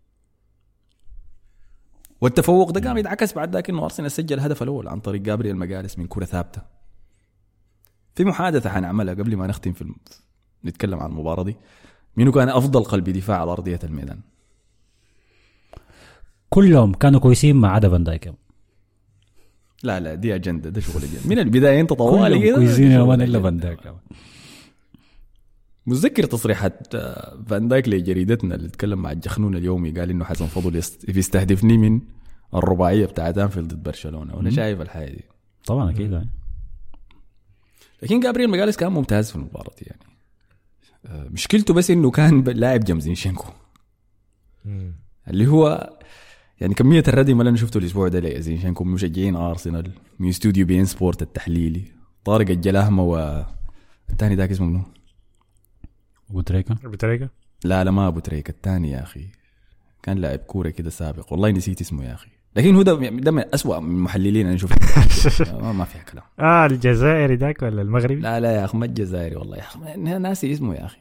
والتفوق 2.21 2.71
ده 2.71 2.87
قام 2.89 2.97
يتعكس 2.97 3.33
بعد 3.33 3.53
ذاك 3.53 3.69
انه 3.69 3.83
أرسنال 3.83 4.11
سجل 4.11 4.35
الهدف 4.37 4.63
الأول 4.63 4.87
عن 4.87 4.99
طريق 4.99 5.21
جابرييل 5.21 5.55
مجالس 5.55 5.99
من 5.99 6.07
كرة 6.07 6.25
ثابتة. 6.25 6.61
في 8.15 8.23
محادثة 8.25 8.69
حنعملها 8.69 9.13
قبل 9.13 9.35
ما 9.37 9.47
نختم 9.47 9.73
في 9.73 9.81
الم... 9.81 9.95
نتكلم 10.65 10.99
عن 10.99 11.09
المباراة 11.11 11.43
دي. 11.43 11.55
مين 12.17 12.31
كان 12.31 12.49
أفضل 12.49 12.83
قلب 12.83 13.09
دفاع 13.09 13.41
على 13.41 13.51
أرضية 13.51 13.79
الميدان. 13.83 14.19
كلهم 16.49 16.93
كانوا 16.93 17.19
كويسين 17.19 17.55
ما 17.55 17.67
عدا 17.69 17.89
فان 17.89 18.03
دايك. 18.03 18.33
لا 19.83 19.99
لا 19.99 20.15
دي 20.15 20.35
أجندة 20.35 20.69
ده 20.69 20.81
شغل 20.81 21.03
اجنده 21.03 21.29
من 21.29 21.39
البداية 21.39 21.81
أنت 21.81 21.93
طوالي 21.93 22.39
كلهم 22.39 22.55
كويسين 22.55 22.91
يا 22.91 23.03
man 23.03 23.21
إلا. 23.21 23.39
فان 23.41 23.57
دايك. 23.57 23.79
متذكر 25.87 26.23
تصريحات 26.23 26.95
آه، 26.95 27.43
فان 27.47 27.67
دايك 27.67 27.89
لجريدتنا 27.89 28.55
اللي 28.55 28.67
اتكلم 28.67 29.01
مع 29.01 29.11
الجخنون 29.11 29.55
اليومي 29.55 29.91
قال 29.91 30.09
إنه 30.09 30.25
حسن 30.25 30.45
فضل 30.45 30.75
يست- 30.75 31.11
بيستهدفني 31.11 31.77
من 31.77 32.01
الرباعية 32.55 33.05
بتاعت 33.05 33.37
أنفيلد 33.37 33.73
ضد 33.73 33.83
برشلونة. 33.83 34.35
وأنا 34.35 34.49
شايف 34.49 34.81
الحاجة 34.81 35.09
دي. 35.11 35.23
طبعا 35.65 35.91
أكيد 35.91 36.27
لكن 38.01 38.19
جابرييل 38.19 38.49
ماجالهايس 38.49 38.77
كان 38.77 38.91
ممتاز 38.91 39.29
في 39.29 39.35
المباراة 39.35 39.73
دي 39.79 39.85
يعني. 39.85 40.01
آه، 41.05 41.29
مشكلته 41.29 41.73
بس 41.73 41.91
إنه 41.91 42.11
كان 42.11 42.43
لاعب 42.43 42.79
جنب 42.79 42.99
زينشينكو 42.99 43.45
اللي 45.27 45.47
هو 45.47 45.89
يعني 46.61 46.73
كمية 46.73 47.03
الردم 47.07 47.39
اللي 47.39 47.49
أنا 47.49 47.57
شفته 47.57 47.77
الأسبوع 47.77 48.07
ده 48.07 48.19
لزينشينكو 48.19 48.83
من 48.83 48.93
مشجعين 48.93 49.35
أرسنال 49.35 49.91
من 50.19 50.29
استوديو 50.29 50.65
بي 50.65 50.79
ان 50.79 50.85
سبورت 50.85 51.21
التحليلي 51.21 51.85
طارق 52.25 52.49
الجلاهمة 52.49 53.03
والثاني 53.03 54.35
ذاك 54.35 54.51
اسمه 54.51 54.67
منو؟ 54.67 54.83
أبو 56.29 56.46
تريكة 56.46 56.73
أبو 56.83 57.00
تريكة 57.00 57.29
لا 57.63 57.83
لا 57.83 57.91
ما 57.91 58.07
ابو 58.07 58.19
تريكة 58.19 58.49
الثاني 58.49 58.91
يا 58.91 59.03
أخي. 59.03 59.27
كان 60.03 60.17
لاعب 60.17 60.39
كوره 60.39 60.69
كده 60.69 60.89
سابق. 60.89 61.31
والله 61.31 61.51
نسيت 61.51 61.81
اسمه 61.81 62.05
يا 62.05 62.13
أخي. 62.13 62.29
لكن 62.55 62.75
هو 62.75 62.81
ده 62.81 62.93
ده 63.09 63.31
من 63.31 63.43
اسوء 63.53 63.79
من 63.79 63.95
المحللين 63.95 64.47
أنا 64.47 64.57
شفته 64.57 65.57
ما, 65.61 65.71
ما 65.71 65.85
فيها 65.85 66.03
كلام. 66.03 66.23
آه 66.39 66.65
الجزائري 66.65 67.35
ذاك 67.35 67.61
ولا 67.61 67.81
المغربي؟ 67.81 68.15
لا 68.15 68.39
لا 68.39 68.51
يا 68.51 68.65
أخي 68.65 68.77
ما 68.77 68.85
الجزائري 68.85 69.35
والله 69.35 69.57
يا 69.57 69.61
أخي. 69.61 69.79
ناسي 69.97 70.51
اسمه 70.53 70.75
يا 70.75 70.85
أخي. 70.85 70.99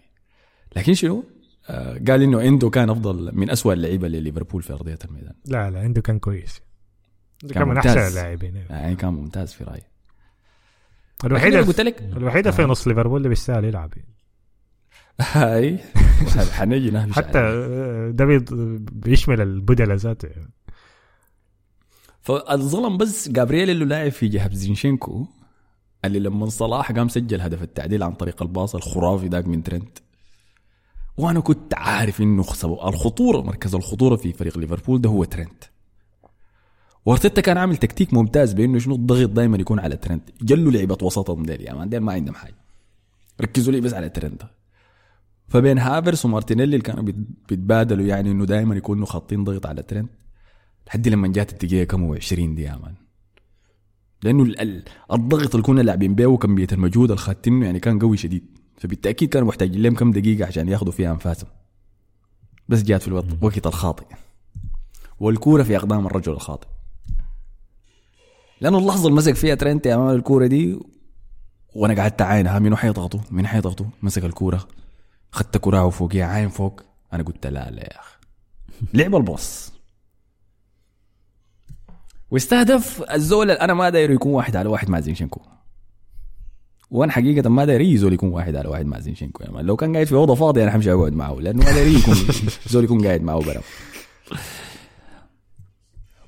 لكن 0.77 0.95
شنو؟ 0.95 1.25
آه 1.69 2.01
قال 2.09 2.23
إنه 2.23 2.41
إندو 2.43 2.71
كان 2.71 2.91
أفضل 2.91 3.31
من 3.35 3.51
اسوء 3.51 3.73
اللعيبة 3.73 4.09
لليفربول 4.09 4.63
في 4.63 4.73
أرضية 4.73 4.99
الميدان. 5.05 5.35
لا 5.47 5.71
لا 5.71 5.81
عنده 5.81 6.01
كان 6.01 6.19
كويس. 6.19 6.61
كان 7.41 7.51
كان 7.51 7.69
من. 7.69 7.77
أحسن 7.77 7.99
اللاعبين. 7.99 8.55
يعني 8.71 8.97
كان 8.97 9.13
ممتاز 9.13 9.53
في 9.53 9.65
رأيي. 9.65 9.83
أنا 11.25 11.61
قلت 11.61 11.81
لك. 11.81 12.03
الوحيدة 12.03 12.51
في 12.51 12.63
نص 12.63 12.89
ليفربول 12.89 13.17
اللي 13.17 13.29
بيستاهل 13.29 13.65
يلعب. 13.65 13.95
هاي 15.33 15.79
حنجي 16.59 17.13
حتى. 17.13 17.39
آه، 17.39 18.11
ده 18.11 18.25
بيشمل 18.93 19.41
البدله 19.41 19.95
ذاته. 19.95 20.27
يعني. 20.29 20.51
فالظلم 22.31 22.97
بس 22.97 23.29
جابرييل 23.29 23.71
اللي 23.71 23.85
لاعب 23.85 24.11
في 24.11 24.29
جهة 24.29 24.55
زينشينكو 24.55 25.27
اللي 26.05 26.19
لما 26.19 26.49
صلاح 26.49 26.93
قام 26.93 27.09
سجل 27.09 27.41
هدف 27.41 27.63
التعديل 27.63 28.03
عن 28.03 28.13
طريق 28.13 28.43
ال 28.43 28.49
pass 28.49 28.75
الخرافي 28.75 29.29
ذاك 29.29 29.47
من 29.47 29.63
ترنت. 29.63 29.99
وأنا 31.17 31.41
كنت 31.41 31.75
عارف 31.75 32.21
إنه 32.21 32.41
الخطورة 32.63 33.41
مركز 33.41 33.75
الخطورة 33.75 34.17
في 34.17 34.33
فريق 34.33 34.59
ليفربول 34.59 35.01
ده 35.01 35.11
هو 35.11 35.25
ترنت. 35.25 35.65
وأرتيتا 37.07 37.41
كان 37.41 37.57
عامل 37.59 37.77
تكتيك 37.77 38.15
ممتاز 38.15 38.53
بإنه 38.53 38.79
شنو 38.79 38.95
الضغط 38.95 39.31
دائما 39.31 39.57
يكون 39.59 39.81
على 39.81 39.97
ترنت. 39.97 40.31
جلوا 40.43 40.73
لعيبة 40.73 40.99
وسطهم 41.03 41.43
ديل 41.43 41.89
ديل 41.89 42.01
ما 42.01 42.13
عندهم 42.13 42.35
حاجة. 42.35 42.55
ركزوا 43.41 43.73
لي 43.73 43.81
بس 43.81 43.95
على 43.95 44.09
ترنت. 44.09 44.43
فبين 45.49 45.79
هافرس 45.79 46.25
ومارتينيلي 46.25 46.65
اللي 46.77 46.85
كانوا 46.85 47.03
بيت- 47.03 47.27
بيتبادلوا 47.49 48.07
يعني 48.07 48.31
إنه 48.31 48.45
دائما 48.45 48.77
يكونوا 48.77 49.07
خاطين 49.07 49.45
ضغط 49.45 49.67
على 49.67 49.83
ترنت. 49.83 50.11
لحد 50.91 51.09
لما 51.09 51.29
جات 51.29 51.53
الدقيقة 51.53 51.85
كم 51.85 52.15
و20 52.15 52.33
دي 52.35 52.63
يا 52.63 52.77
man. 52.83 52.95
لأنه 54.23 54.43
ال- 54.43 54.61
ال- 54.61 54.85
الضغط 55.13 55.55
اللي 55.55 55.63
كنا 55.67 55.81
لاعبين 55.81 56.15
بيه 56.15 56.27
وكميه 56.27 56.67
المجهود 56.73 57.11
اللي 57.11 57.67
يعني 57.67 57.81
كان 57.81 57.99
قوي 57.99 58.17
شديد. 58.17 58.59
فبالتأكيد 58.79 59.29
كانوا 59.29 59.49
محتاجين 59.49 59.83
لهم 59.83 59.95
كم 59.95 60.11
دقيقة 60.13 60.47
عشان 60.47 60.69
ياخذوا 60.69 60.93
فيها 60.93 61.13
أنفاسهم. 61.13 61.51
بس 62.69 62.83
جات 62.83 63.03
في 63.03 63.09
الوقت 63.09 63.27
وقت 63.43 63.67
الخاطئ. 63.67 64.05
والكورة 65.21 65.63
في 65.63 65.77
أقدام 65.77 66.07
الرجل 66.07 66.33
الخاطئ. 66.33 66.69
لأنه 68.61 68.79
اللحظة 68.79 69.07
اللي 69.09 69.17
مسك 69.17 69.35
فيها 69.35 69.55
ترنت 69.55 69.87
أمام 69.87 70.17
الكورة 70.17 70.47
دي 70.47 70.79
وأنا 71.75 72.03
قعدت 72.03 72.23
عاين 72.23 72.47
ها 72.47 72.59
منو 72.59 72.77
حيضغطوا؟ 72.77 73.21
مين 73.31 73.47
حيضغطوا؟ 73.47 73.87
مسك 74.03 74.25
الكورة 74.25 74.69
خدت 75.33 75.57
كراعه 75.59 75.91
فوقيها 75.91 76.27
عاين 76.27 76.49
فوق. 76.49 76.81
أنا 77.13 77.23
قلت 77.23 77.47
لا 77.47 77.71
لا 77.71 77.83
يا 77.83 78.01
أخي. 78.01 78.17
لعب 78.95 79.17
الباص. 79.17 79.80
واستهدف 82.31 83.03
الزول 83.15 83.51
أنا 83.51 83.75
ما 83.75 83.91
داير 83.91 84.11
يكون 84.11 84.33
واحد 84.33 84.57
على 84.57 84.69
واحد 84.69 84.91
مع 84.91 85.01
زينشينكو 85.01 85.41
وأنا 86.91 87.13
حقيقة 87.13 87.49
ما 87.49 87.65
داير 87.65 87.81
أي 87.81 87.97
زول 87.97 88.13
يكون 88.13 88.29
واحد 88.29 88.57
على 88.57 88.69
واحد 88.69 88.87
مع 88.87 88.99
زينشينكو 89.01 89.43
يعني 89.43 89.63
لو 89.63 89.77
كان 89.77 89.93
قاعد 89.93 90.07
في 90.07 90.15
أوضة 90.15 90.35
فاضية 90.35 90.63
أنا 90.63 90.71
حمشي 90.71 90.93
أقعد 90.93 91.13
معه 91.13 91.35
لأنه 91.41 91.65
ما 91.65 91.73
داير 91.73 91.99
يكون 91.99 92.15
زول 92.73 92.85
يكون 92.85 93.07
قاعد 93.07 93.23
معه 93.23 93.41
برا. 93.41 93.61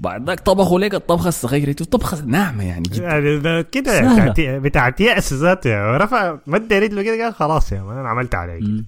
بعد 0.00 0.26
ذاك 0.26 0.40
طبخوا 0.40 0.80
لك 0.80 0.94
الطبخة 0.94 1.28
الصغيرة 1.28 1.72
طبخة 1.72 2.24
ناعمة 2.24 2.64
يعني 2.64 2.82
جدا. 2.82 3.02
يعني 3.04 3.38
ده 3.38 3.62
كده. 3.62 4.58
بتاعت 4.58 5.00
يأس 5.00 5.32
ذاته. 5.32 5.96
رفع 5.96 6.38
مد 6.46 6.72
رجله 6.72 7.02
كده 7.02 7.24
قال 7.24 7.34
خلاص 7.34 7.72
يا 7.72 7.82
man 7.82 7.98
أنا 7.98 8.08
عملت 8.08 8.34
عليك. 8.34 8.84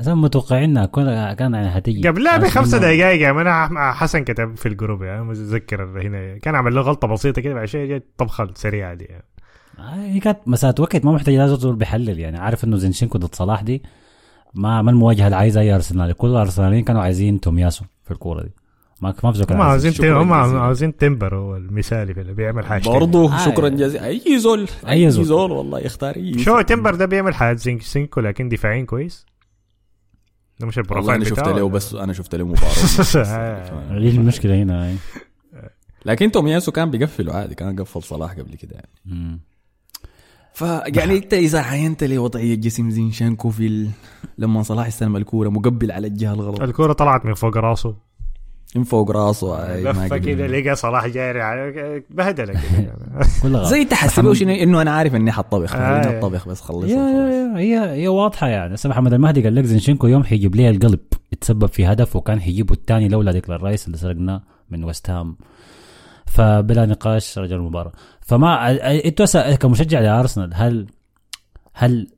أصلا 0.00 0.14
متوقعين 0.14 0.84
كان 0.84 1.54
يعني 1.54 1.68
هتيجي 1.68 2.08
قبلها 2.08 2.36
بخمسة 2.36 2.78
إنه- 2.78 2.80
دقائق 2.80 3.20
يا 3.22 3.32
man 3.32 3.46
أنا 3.46 3.92
حسن 3.92 4.24
كتب 4.24 4.56
في 4.56 4.66
ال 4.66 4.72
group 4.72 5.02
يعني 5.02 5.24
متذكر 5.24 5.84
هنا. 6.02 6.38
كان 6.38 6.54
عمل 6.54 6.74
له 6.74 6.80
غلطة 6.80 7.08
بسيطة 7.08 7.42
كده 7.42 7.54
بعد 7.54 7.64
شوية 7.64 7.96
جت 7.96 8.02
الطبخه 8.10 8.44
السريعه 8.44 8.94
دي 8.94 9.04
يعني. 9.04 9.24
آه، 9.78 9.94
هي 10.14 10.20
كانت 10.20 10.38
مساله 10.46 10.74
وقت 10.78 11.04
ما 11.04 11.12
محتاج 11.12 11.34
لازم 11.34 11.56
زول 11.56 11.76
بيحلل 11.76 12.18
يعني. 12.18 12.38
عارف 12.38 12.64
إنه 12.64 12.76
زينشينكو 12.76 13.18
ضد 13.18 13.34
صلاح 13.34 13.62
دي؟ 13.62 13.82
ما 14.54 14.82
ما 14.82 14.90
المواجهة 14.90 15.24
اللي 15.24 15.36
عايزها 15.36 15.62
أي 15.62 15.74
ارسنال 15.74 16.12
كل 16.12 16.28
الأرسناليين 16.28 16.84
كانوا 16.84 17.02
عايزين 17.02 17.40
تومياسو 17.40 17.84
في 18.04 18.10
الكورة 18.10 18.42
دي. 18.42 18.50
ما 19.02 19.14
ما 19.24 19.32
في 19.32 19.38
زول 19.38 19.46
هم 19.50 19.60
عايز. 19.60 19.70
عاوزين 19.70 19.92
شكراً 19.92 20.22
هم. 20.22 20.32
عاوزين 20.32 20.96
تمبر 20.96 21.34
هو 21.36 21.56
المثالي 21.56 22.14
في 22.14 22.20
اللي 22.20 22.32
بيعمل 22.32 22.66
حاجة 22.66 22.88
برضه 22.88 23.32
آه، 23.34 23.44
شكرا 23.44 23.68
يعني. 23.68 23.80
جزيلا. 23.80 24.06
أي 24.06 24.38
زول 24.38 24.68
أي 24.88 24.92
أي 25.06 25.10
زول. 25.10 25.24
زول 25.24 25.50
والله 25.52 25.78
يختار 25.78 26.16
أي 26.16 26.38
شو 26.38 26.60
تمبر 26.60 26.94
ده 26.94 27.06
بيعمل 27.06 27.34
حاجات 27.34 27.58
زين 27.58 27.80
سينكو 27.80 28.20
لكن 28.20 28.48
دفاعيا 28.48 28.84
كويس؟ 28.84 29.26
ده 30.60 30.66
مش 30.66 30.78
ال 30.78 30.83
profile 30.83 31.20
أنا 31.20 31.24
شفت 31.24 31.48
له 31.48 31.68
بس 31.68 31.94
أنا 31.94 32.12
شفت 32.12 32.34
له 32.34 32.44
مباراة. 32.44 33.98
دي 33.98 34.08
المشكلة 34.16 34.62
هنا 34.62 34.86
هاي. 34.86 34.96
لكن 36.06 36.30
تومياسو 36.30 36.72
كان 36.72 36.90
بيقفله 36.90 37.32
عادي 37.32 37.54
كان 37.54 37.76
قفل 37.80 38.02
صلاح 38.02 38.32
قبل 38.32 38.54
كده 38.54 38.74
يعني. 38.74 39.40
فيعني 40.54 41.16
انت 41.16 41.34
إذا 41.34 41.60
عينت 41.60 42.04
لي 42.04 42.18
وضعية 42.18 42.54
جسم 42.54 42.90
زينشانكو 42.90 43.50
في 43.50 43.66
ال... 43.66 43.90
لما 44.38 44.62
صلاح 44.62 44.86
استلم 44.86 45.16
الكورة 45.16 45.48
مقبل 45.48 45.92
على 45.92 46.06
الجهة 46.06 46.34
الغلط 46.34 46.60
الكورة 46.60 46.92
طلعت 46.92 47.26
من 47.26 47.34
فوق 47.34 47.56
راسه 47.56 47.96
من 48.78 48.84
فوق 48.84 49.10
راسه 49.10 49.76
لفه. 49.76 50.16
كده 50.16 50.46
لقى 50.46 50.76
صلاح 50.76 51.06
جاري 51.06 51.40
على- 51.42 52.02
بهدلة 52.10 52.52
كده. 53.42 53.64
زي 53.70 53.84
تحسبه 53.84 54.34
شنو 54.34 54.50
انه 54.54 54.82
أنا 54.82 54.90
عارف 54.90 55.14
إني 55.14 55.32
حطبخ 55.32 55.74
آه. 55.76 56.02
خليني 56.02 56.18
أطبخ 56.18 56.48
بس 56.48 56.60
خلص 56.60 56.90
يا 56.90 56.96
يا 56.96 57.30
يا 57.30 57.58
هي 57.58 58.02
هي 58.02 58.08
واضحة 58.08 58.48
يعني 58.48 58.74
هسه 58.74 58.88
محمد 58.88 59.12
المهدي 59.14 59.42
قال 59.42 59.54
لك 59.54 59.64
زنشينكو 59.64 60.06
يوم 60.06 60.24
حيجيب 60.24 60.56
لي 60.56 60.70
القلب 60.70 61.00
يتسبب 61.32 61.66
في 61.66 61.86
هدف 61.86 62.16
وكان 62.16 62.40
حيجيبه 62.40 62.74
الثاني 62.74 63.08
لولا 63.08 63.32
ديكلان 63.32 63.60
رايس 63.60 63.86
اللي 63.86 63.98
سرقناه 63.98 64.42
من 64.70 64.84
ويست 64.84 65.10
هام 65.10 65.36
فبلا 66.26 66.86
نقاش 66.86 67.38
رجل 67.38 67.56
المباراه 67.56 67.92
فما 68.20 68.70
إنتوا 69.06 69.24
هسه 69.24 69.54
كمشجع 69.54 70.00
لأرسنال 70.00 70.50
هل 70.54 70.86
هل 71.74 72.08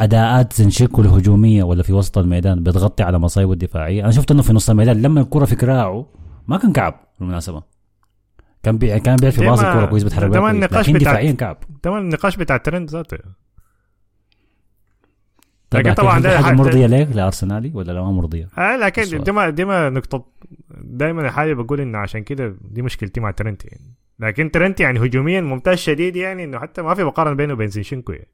أداءات 0.00 0.52
زنشينكو 0.52 1.00
الهجومية 1.02 1.62
ولا 1.62 1.82
في 1.82 1.92
وسط 1.92 2.18
الميدان 2.18 2.62
بتغطي 2.62 3.02
على 3.02 3.18
مصايبه 3.18 3.52
الدفاعية؟ 3.52 4.02
أنا 4.02 4.10
شفت 4.10 4.30
إنه 4.30 4.42
في 4.42 4.52
نص 4.52 4.70
الميدان 4.70 5.02
لما 5.02 5.20
الكرة 5.20 5.44
في 5.44 5.56
كراعه 5.56 6.06
ما 6.48 6.58
كان 6.58 6.72
كعب 6.72 7.00
بالمناسبة. 7.20 7.62
كان 8.62 8.78
بي... 8.78 9.00
كان 9.00 9.16
بيعرف 9.16 9.40
ما- 9.40 9.70
الكوره 9.72 9.86
كويس 9.86 10.02
بيتحرك 10.04 10.30
بيها 10.30 10.40
كويس 10.40 10.54
النقاش 10.54 10.88
لكن 10.88 10.98
بتاع- 10.98 11.12
دفاعيا 11.12 11.32
كعب. 11.32 11.56
ده 11.84 11.98
النقاش 11.98 12.36
بتاع 12.36 12.56
ترنت 12.56 12.90
ذاته. 12.90 13.18
طيب 15.70 15.86
لكن 15.86 15.94
طبعا 15.94 16.20
ده 16.20 16.40
حاجة 16.42 16.54
مرضية 16.54 16.86
ليك 16.86 17.08
لأرسنالي 17.16 17.70
ولا 17.74 17.92
لا؟ 17.92 18.02
ما 18.02 18.12
مرضية؟ 18.12 18.48
آه 18.58 18.76
لكن. 18.76 19.22
دي 19.24 19.32
ما 19.32 19.50
دي 19.50 19.64
ما 19.64 19.90
نقطة 19.90 20.24
دائما 20.84 21.30
حاجة 21.30 21.54
بقول 21.54 21.80
انه 21.80 21.98
عشان 21.98 22.22
كده 22.22 22.56
دي 22.60 22.82
مشكلتي 22.82 23.20
مع 23.20 23.30
ترنت 23.30 23.64
يعني. 23.64 23.94
لكن 24.18 24.50
ترنت 24.50 24.80
يعني 24.80 24.98
هجوميا 24.98 25.40
ممتاز 25.40 25.78
شديد 25.78 26.16
يعني 26.16 26.44
إنه 26.44 26.58
حتى 26.58 26.82
ما 26.82 26.94
في 26.94 27.04
مقارنة 27.04 27.34
بينه 27.36 27.52
وبين 27.52 27.68
زينشينكو 27.68 28.12
يعني. 28.12 28.28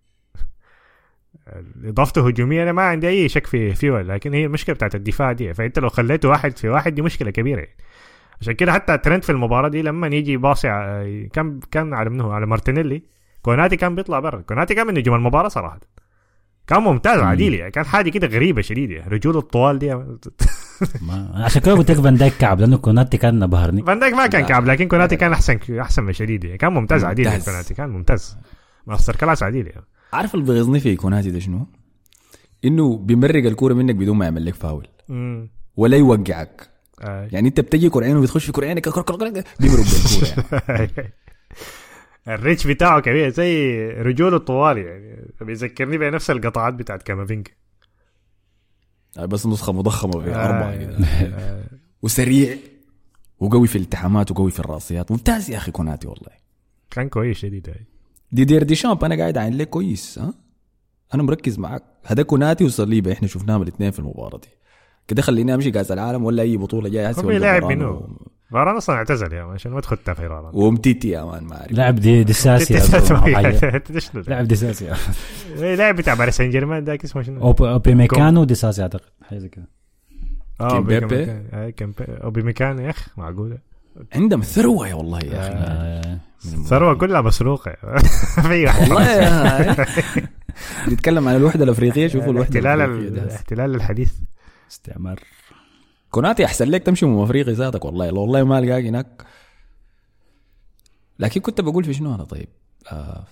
اضافته 1.84 2.26
هجوميا 2.28 2.62
أنا 2.62 2.72
ما 2.72 2.82
عندي 2.82 3.08
أي 3.08 3.28
شك 3.28 3.46
في 3.46 3.74
فيه 3.74 3.90
لكن 4.02 4.34
هي 4.34 4.44
المشكلة 4.46 4.74
بتاعت 4.74 4.94
الدفاع 4.94 5.32
دي. 5.32 5.54
فأنت 5.54 5.78
لو 5.78 5.88
خليته 5.88 6.28
واحد 6.28 6.58
في 6.58 6.68
واحد 6.68 6.94
دي 6.94 7.02
مشكلة 7.02 7.30
كبيرة. 7.30 7.58
يعني. 7.60 7.76
عشان 8.40 8.52
كده 8.54 8.72
حتى 8.72 8.98
ترنت 8.98 9.24
في 9.24 9.32
المباراة 9.32 9.68
دي 9.68 9.82
لما 9.82 10.06
يجي 10.06 10.36
باصي 10.36 10.68
ع- 10.68 11.26
كان 11.32 11.60
كان 11.70 11.94
على 11.94 12.10
منه 12.10 12.32
على 12.32 12.46
مارتينيلي. 12.46 13.02
كوناتي 13.42 13.76
كان 13.76 13.94
بيطلع 13.94 14.20
برا. 14.20 14.40
كوناتي 14.40 14.74
كان 14.74 14.86
من 14.86 14.94
نجوم 14.94 15.14
المباراة 15.14 15.48
صراحة. 15.48 15.80
كان 16.66 16.82
ممتاز 16.82 17.20
عديل 17.20 17.54
يعني. 17.54 17.70
كان 17.70 17.84
حاجة 17.84 18.10
كده 18.10 18.26
غريبة 18.26 18.62
شديدة. 18.62 18.94
يعني 18.94 19.10
رجوله 19.10 19.38
الطوال 19.38 19.78
دي. 19.78 19.94
ما 21.06 21.32
عشان 21.44 21.62
كده 21.62 21.72
قلت 21.74 21.90
لك 21.90 22.00
فان 22.00 22.14
دايك 22.16 22.32
كعب 22.40 22.60
لأنه 22.60 22.76
كوناتي 22.78 23.16
كان 23.18 23.38
مبهرني 23.38 23.82
فان 23.82 23.98
دايك 23.98 24.14
ما 24.14 24.26
كان. 24.26 24.46
كعب 24.46 24.66
لكن 24.66 24.88
كوناتي 24.88 25.16
كان 25.16 25.32
احسن 25.32 25.58
أحسن 25.80 26.02
من 26.04 26.12
شديد 26.12 26.44
يعني. 26.44 26.58
كان 26.58 26.72
ممتاز. 26.72 27.04
عديل 27.04 27.26
يعني. 27.26 27.42
كوناتي. 27.44 27.74
كان 27.74 27.90
ممتاز. 27.90 28.38
masterclass 28.86 29.42
عديل 29.42 29.66
يعني. 29.66 29.84
عارف 30.12 30.34
اللي 30.34 30.44
بيغيظني 30.46 30.80
في 30.80 30.96
كوناتي 30.96 31.30
ده 31.30 31.38
شنو؟ 31.38 31.66
إنه 32.64 32.96
بيمرق 32.96 33.44
الكورة 33.44 33.74
منك 33.74 33.94
بدون 33.94 34.16
ما 34.16 34.24
يعمل 34.24 34.44
لك 34.46 34.54
فاول. 34.54 34.86
ولا 35.76 35.96
يوقعك. 35.96 36.70
آه. 37.00 37.28
يعني 37.32 37.48
أنت 37.48 37.60
بتجي 37.60 37.90
كرعين 37.90 38.16
وبتخش 38.16 38.46
في 38.46 38.52
كرعينك 38.52 38.88
كر- 38.88 39.02
كر- 39.02 39.16
كر- 39.16 39.42
بيمرق 39.60 39.80
بالكورة 39.84 40.62
يعني. 40.68 41.12
الريتش 42.28 42.66
بتاعه 42.66 43.00
كبير 43.00 43.28
زي 43.28 43.78
رجوله 43.90 44.36
الطوال 44.36 44.78
يعني. 44.78 45.32
بيذكرني 45.40 45.98
بنفس 45.98 46.30
القطعات 46.30 46.74
بتاعت 46.74 47.02
كامافينجا 47.02 47.50
بس 49.18 49.46
نسخة 49.46 49.72
مضخمة 49.72 50.12
في 50.20 50.34
أربعة 50.34 50.76
كده. 50.76 50.96
آه. 51.06 51.64
وسريع 52.02 52.56
وقوي 53.38 53.68
في 53.68 53.76
الالتحامات 53.76 54.30
وقوي 54.30 54.50
في 54.50 54.60
الرأسيات. 54.60 55.10
ممتاز 55.10 55.50
يا 55.50 55.56
أخي 55.56 55.70
كوناتي 55.72 56.08
والله. 56.08 56.30
كان 56.90 57.08
كويس 57.08 57.36
شديد 57.38 57.68
يعني. 57.68 57.86
دي 58.32 58.44
دير 58.44 58.62
دي 58.62 58.74
شامب. 58.74 59.04
أنا 59.04 59.16
قاعد 59.16 59.38
عين 59.38 59.56
لك 59.56 59.68
كويس 59.68 60.18
ها؟ 60.18 60.34
أنا 61.14 61.22
مركز 61.22 61.58
معك 61.58 61.82
هذا 62.06 62.22
كوناتي 62.22 62.64
وصليبه 62.64 63.12
إحنا 63.12 63.28
شفناهم 63.28 63.62
الاثنين 63.62 63.90
في 63.90 63.98
المباراة 63.98 64.38
دي. 64.38 64.48
كده 65.08 65.22
خليني 65.22 65.54
أمشي 65.54 65.70
كاس 65.70 65.92
العالم 65.92 66.24
ولا 66.24 66.42
أي 66.42 66.56
بطولة 66.56 66.88
جاية؟ 66.88 67.08
هسه 67.08 67.22
هو 67.22 67.28
ولا 67.28 67.38
لاعب 67.38 67.64
منو؟ 67.64 68.08
فاران 68.50 68.76
أصلا 68.76 68.96
اعتزل 68.96 69.32
يا 69.32 69.44
man 69.44 69.54
عشان 69.54 69.72
ما 69.72 69.80
تخدها 69.80 70.14
في 70.14 70.28
فاران 70.28 70.50
أومتيتي 70.54 71.08
يا 71.08 71.24
man 71.24 71.44
ما 71.44 71.56
أعرف. 71.60 71.72
لاعب 71.72 71.94
دي 71.94 72.24
ديساسي 72.24 72.74
لاعب 74.28 74.48
ديساسي 74.48 74.92
لاعب 75.76 75.96
بتاع 75.96 76.14
باريس 76.14 76.36
سان 76.36 76.50
جيرمان 76.50 76.84
ذاك 76.84 77.04
اسمه 77.04 77.22
شنو؟ 77.22 77.42
اوبي 77.42 77.94
ميكانو 77.94 78.44
ديساسي 78.44 78.82
أعتقد 78.82 79.00
حاجة 79.22 79.38
زي 79.38 79.48
كده. 79.48 79.68
آه 80.60 80.68
كيمبيبي؟ 80.70 81.06
بيكا- 81.06 82.00
آه، 82.00 82.24
اوبي 82.24 82.54
يا 82.60 82.90
اخ 82.90 83.18
معقولة. 83.18 83.58
عندهم 84.14 84.40
ثروة 84.42 84.88
يا 84.88 84.94
والله 84.94 85.18
يا 85.18 85.40
أخي. 85.40 85.50
آه، 85.54 86.18
ثروة 86.64 86.94
كلها 86.94 87.20
مسروقة. 87.20 87.72
في 88.48 88.64
واحد. 88.64 88.80
والله 88.82 89.10
يا 89.10 89.86
بنتكلم 90.88 91.28
عن 91.28 91.36
الوحدة 91.36 91.64
الأفريقية 91.64 92.08
شوفوا 92.08 92.32
الوحدة 92.32 92.60
الاحتلال. 92.60 93.18
الاحتلال 93.18 93.74
الحديث. 93.74 94.12
استعمار 94.70 95.20
كوناتي 96.10 96.44
أحسن 96.44 96.68
لك 96.68 96.82
تمشي 96.82 97.06
من 97.06 97.22
أفريقيا 97.22 97.52
ذاتك 97.54 97.84
والله. 97.84 98.12
والله 98.14 98.44
ما 98.44 98.58
ألقاك 98.58 98.84
هناك. 98.84 99.24
لكن 101.18 101.40
كنت 101.40 101.60
بقول 101.60 101.84
في 101.84 101.94
شنو 101.94 102.14
أنا 102.14 102.24
طيب؟ 102.24 102.48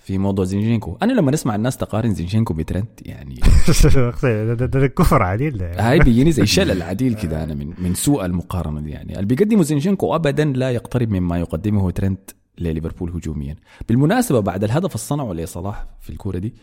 في 0.03 0.17
موضوع 0.17 0.45
زينشينكو. 0.45 0.97
أنا 1.01 1.13
لما 1.13 1.31
نسمع 1.31 1.55
الناس 1.55 1.77
تقارن 1.77 2.13
زينشينكو 2.13 2.53
بترنت 2.53 3.07
يعني 3.07 3.35
ده, 4.65 4.87
كفر 4.87 5.23
عديل 5.23 5.63
هاي 5.63 5.99
بيجيني 6.05 6.31
زي 6.31 6.45
شلل 6.45 6.81
عديل 6.81 7.13
كده 7.13 7.43
أنا 7.43 7.53
من 7.53 7.73
من 7.77 7.93
سوء 7.93 8.25
المقارنة 8.25 8.81
دي 8.81 8.89
يعني. 8.89 9.13
اللي 9.15 9.25
بيقدمه 9.25 9.63
زينشينكو 9.63 10.15
ابدا 10.15 10.45
لا 10.45 10.71
يقترب 10.71 11.09
مما 11.09 11.39
يقدمه 11.39 11.91
ترنت 11.91 12.31
لليفربول 12.57 13.11
هجوميا. 13.11 13.55
بالمناسبة 13.87 14.39
بعد 14.39 14.63
الهدف 14.63 14.95
الصنعه 14.95 15.33
لصلاح 15.33 15.85
في 16.01 16.09
الكورة 16.09 16.37
دي 16.37 16.55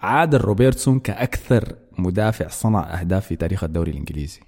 عاد 0.00 0.34
روبرتسون 0.34 0.98
كأكثر 1.00 1.74
مدافع 1.98 2.48
صنع 2.48 3.00
أهداف 3.00 3.26
في 3.26 3.36
تاريخ 3.36 3.64
الدوري 3.64 3.90
الإنجليزي. 3.90 4.40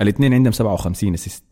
الاثنين 0.00 0.34
عندهم 0.34 0.52
57 0.52 1.14
assist. 1.14 1.44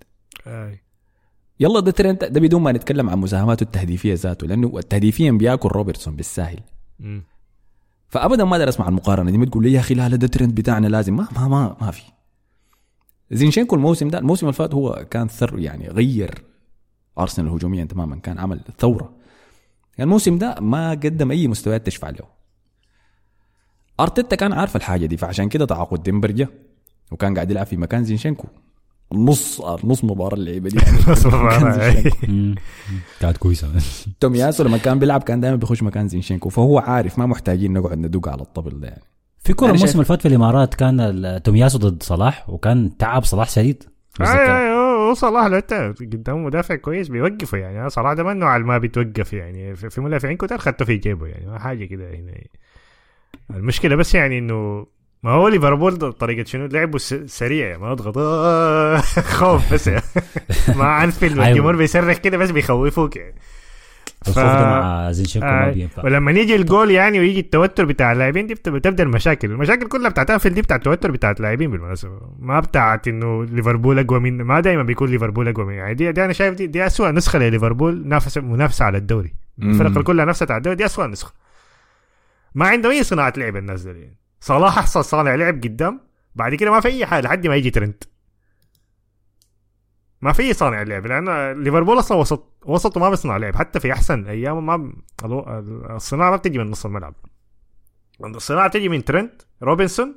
يلا 1.61 1.81
ده 1.81 1.91
ترنت 1.91 2.25
ده 2.25 2.41
بدون 2.41 2.63
ما 2.63 2.73
نتكلم 2.73 3.11
عن 3.11 3.19
مساهماته 3.19 3.65
التهديفية 3.65 4.15
ذاته 4.15 4.47
لأنه 4.47 4.73
التهديفيا 4.79 5.33
بياكل 5.33 5.69
روبرتسون 5.69 6.17
بالساهل. 6.17 6.61
فابدا 8.09 8.45
ما 8.45 8.57
أقدر 8.57 8.69
اسمع 8.69 8.89
المقارنة. 8.89 9.31
دي 9.31 9.39
ما 9.39 9.47
تقول 9.47 9.65
لي 9.65 9.73
يا 9.73 9.81
أخي 9.81 9.95
لا 9.95 10.09
ده 10.09 10.27
ترنت 10.27 10.55
بتاعنا 10.55 10.87
لازم. 10.87 11.17
ما 11.17 11.29
ما 11.37 11.49
ما, 11.49 11.77
ما 11.81 11.91
في. 11.91 12.03
زينشينكو 13.31 13.77
الموسم 13.77 14.09
ده 14.09 14.19
الموسم 14.19 14.47
اللي 14.47 14.53
فات 14.55 14.75
هو 14.75 15.07
كان 15.11 15.29
ثر 15.29 15.59
يعني 15.59 15.89
غير 15.89 16.43
أرسنال 17.19 17.49
هجوميا 17.49 17.85
تماما. 17.85 18.17
كان 18.17 18.39
عمل 18.39 18.61
ثورة. 18.79 19.13
يعني 19.99 20.09
الموسم 20.09 20.39
ده 20.39 20.57
ما 20.61 20.91
قدم 20.91 21.31
أي 21.31 21.49
مستويات 21.49 21.87
تشفع 21.87 22.11
له. 22.11 22.25
أرتيتا 24.01 24.37
كان 24.37 24.53
عارف 24.53 24.77
الحاجة 24.77 25.07
دي 25.07 25.17
فعشان 25.17 25.49
كده 25.49 25.67
تعاقد 25.67 26.03
تيمبر 26.03 26.31
جا 26.31 26.49
وكان 27.11 27.35
قاعد 27.35 27.51
يلعب 27.51 27.67
في 27.67 27.77
مكان 27.77 28.05
زينشينكو. 28.05 28.49
نص 29.13 29.61
نص 29.85 30.05
مباراة 30.05 30.35
اللعيبة 30.35 30.69
دي. 30.71 30.79
يعني 30.87 30.99
نص. 31.09 31.27
مم. 32.29 32.55
كانت 33.21 33.37
كويسة. 33.37 33.69
تومياسو 34.21 34.65
لما 34.65 34.79
كان 34.79 34.99
بيلعب 34.99 35.23
كان 35.23 35.41
دائما 35.41 35.57
بيخش 35.57 35.83
مكان 35.83 36.09
زينشينكو 36.09 36.49
فهو 36.49 36.79
عارف 36.79 37.19
ما 37.19 37.27
محتاجين 37.27 37.73
نقعد 37.73 37.99
ندق 37.99 38.29
على 38.29 38.43
الطبل 38.43 38.81
ده 38.81 38.89
يعني. 38.89 39.03
في 39.39 39.55
أنا 39.63 39.71
الموسم 39.71 39.93
اللي 39.93 40.05
فات 40.05 40.23
في 40.23 40.29
الإمارات 40.29 40.75
كان 40.75 41.41
تومياسو 41.45 41.79
ضد 41.79 42.03
صلاح 42.03 42.51
وكان 42.51 42.97
تعب 42.97 43.25
صلاح 43.25 43.51
شديد. 43.51 43.85
أي 44.21 44.25
بتذكر. 44.25 44.57
أي 44.57 44.71
هو 45.09 45.15
صلاح 45.15 45.47
لو 45.47 45.57
أنت 45.57 45.95
قدامه 46.01 46.39
مدافع 46.39 46.75
كويس 46.75 47.09
بيوقفه 47.09 47.59
يعني. 47.59 47.91
صلاح 47.91 48.13
ده 48.13 48.23
ما 48.23 48.33
النوع 48.33 48.57
اللي 48.57 48.67
ما 48.69 48.79
بيتوقف 48.79 49.33
يعني. 49.33 49.77
في 49.77 50.01
مدافعين 50.01 50.37
كتار 50.37 50.59
خدته 50.59 50.85
في 50.85 50.97
جيبه 50.97 51.27
يعني. 51.27 51.47
ما 51.47 51.59
حاجة 51.59 51.85
كده 51.85 52.05
يعني. 52.05 52.51
المشكلة 53.51 53.97
بس 53.97 54.15
يعني 54.15 54.39
إنه 54.39 54.87
ما 55.23 55.31
هو 55.31 55.49
ليفربول 55.49 56.13
طريقة 56.13 56.47
شنو؟ 56.47 56.67
لعبه 56.67 56.99
س- 56.99 57.15
سريع 57.15 57.79
ما 57.79 57.93
اضغط 57.93 58.19
آه، 58.19 58.97
خوف 59.39 59.73
بس 59.75 59.87
يعني. 59.87 60.03
ما 60.77 60.85
عارف. 60.85 61.25
الجمهور 61.25 61.77
بيصرخ 61.77 62.17
كده 62.19 62.37
بس 62.37 62.51
بيخوفوك 62.51 63.17
يعني. 63.17 63.35
الخوف 64.29 64.45
ده 64.45 64.65
مع 64.67 65.13
زينشينكو 65.13 65.47
ما 65.47 65.69
آه، 65.69 65.71
بينفع. 65.71 66.05
ولما 66.05 66.31
يجي 66.31 66.57
الجول 66.57 66.91
يعني 66.91 67.21
ويجي 67.21 67.41
التوتر 67.41 67.85
بتاع 67.85 68.13
اللاعبين 68.13 68.47
دي 68.47 68.55
بت- 68.55 68.69
بتبدأ 68.69 69.03
المشاكل. 69.03 69.51
المشاكل 69.51 69.89
كلها 69.89 70.11
بتاعت 70.11 70.31
أنفيلد 70.31 70.55
دي 70.55 70.63
بتاعت 70.63 70.81
التوتر 70.81 71.11
بتاعت 71.11 71.37
اللاعبين 71.37 71.71
بالمناسبة. 71.71 72.21
ما 72.39 72.61
بتاعت 72.61 73.09
إنه 73.09 73.45
ليفربول 73.45 73.99
أقوى 73.99 74.21
من 74.21 74.43
ما 74.43 74.61
دايما 74.61 74.83
بيكون 74.83 75.11
ليفربول 75.11 75.49
أقوى 75.49 75.67
من 75.67 75.75
يعني 75.75 75.95
دي, 75.95 76.13
دي 76.13 76.25
أنا 76.25 76.33
شايف 76.33 76.55
دي, 76.55 76.67
دي 76.67 76.87
اسوء 76.87 77.11
نسخة 77.11 77.39
لليفربول 77.39 78.09
نافس 78.09 78.39
منافسة 78.39 78.85
على 78.85 78.99
الدوري. 78.99 79.35
الفرق 79.63 80.03
كلها 80.03 80.25
نفسها 80.25 80.47
على 80.51 80.57
الدوري 80.57 80.77
دي 80.77 80.85
اسوء 80.85 81.07
نسخة. 81.07 81.33
ما 82.55 82.67
عنده 82.69 82.91
أي 82.91 83.03
صناعة 83.03 83.33
لعب 83.37 83.57
الناس 83.57 83.83
دي 83.83 83.89
يعني. 84.01 84.17
صلاح 84.41 84.79
احسن 84.79 85.03
صانع 85.03 85.35
لعب 85.35 85.55
قدام 85.55 86.01
بعد 86.35 86.55
كده 86.55 86.71
ما 86.71 86.81
في 86.81 86.89
أي 86.89 87.07
حاجة 87.07 87.25
لحد 87.25 87.47
ما 87.47 87.57
يجي 87.57 87.71
ترنت 87.71 88.05
ما 90.21 90.33
في 90.33 90.53
صانع 90.53 90.83
لعب 90.83 91.07
لأن 91.07 91.53
ليفربول 91.63 91.99
أصلا 91.99 92.19
وسط 92.19 92.59
وسطه 92.67 93.01
ما 93.01 93.11
بيصنع 93.11 93.37
لعب 93.37 93.57
حتى 93.57 93.81
في 93.81 93.93
أحسن 93.93 94.27
أيامه 94.27 94.61
ما 94.61 94.93
الصناعة 95.97 96.31
ما 96.31 96.37
بتجي 96.37 96.59
من 96.59 96.71
نص 96.71 96.87
الملعب 96.87 97.15
الصناعة 98.25 98.69
بتجي 98.69 98.89
من 98.89 99.05
ترنت 99.05 99.43
روبنسون 99.63 100.17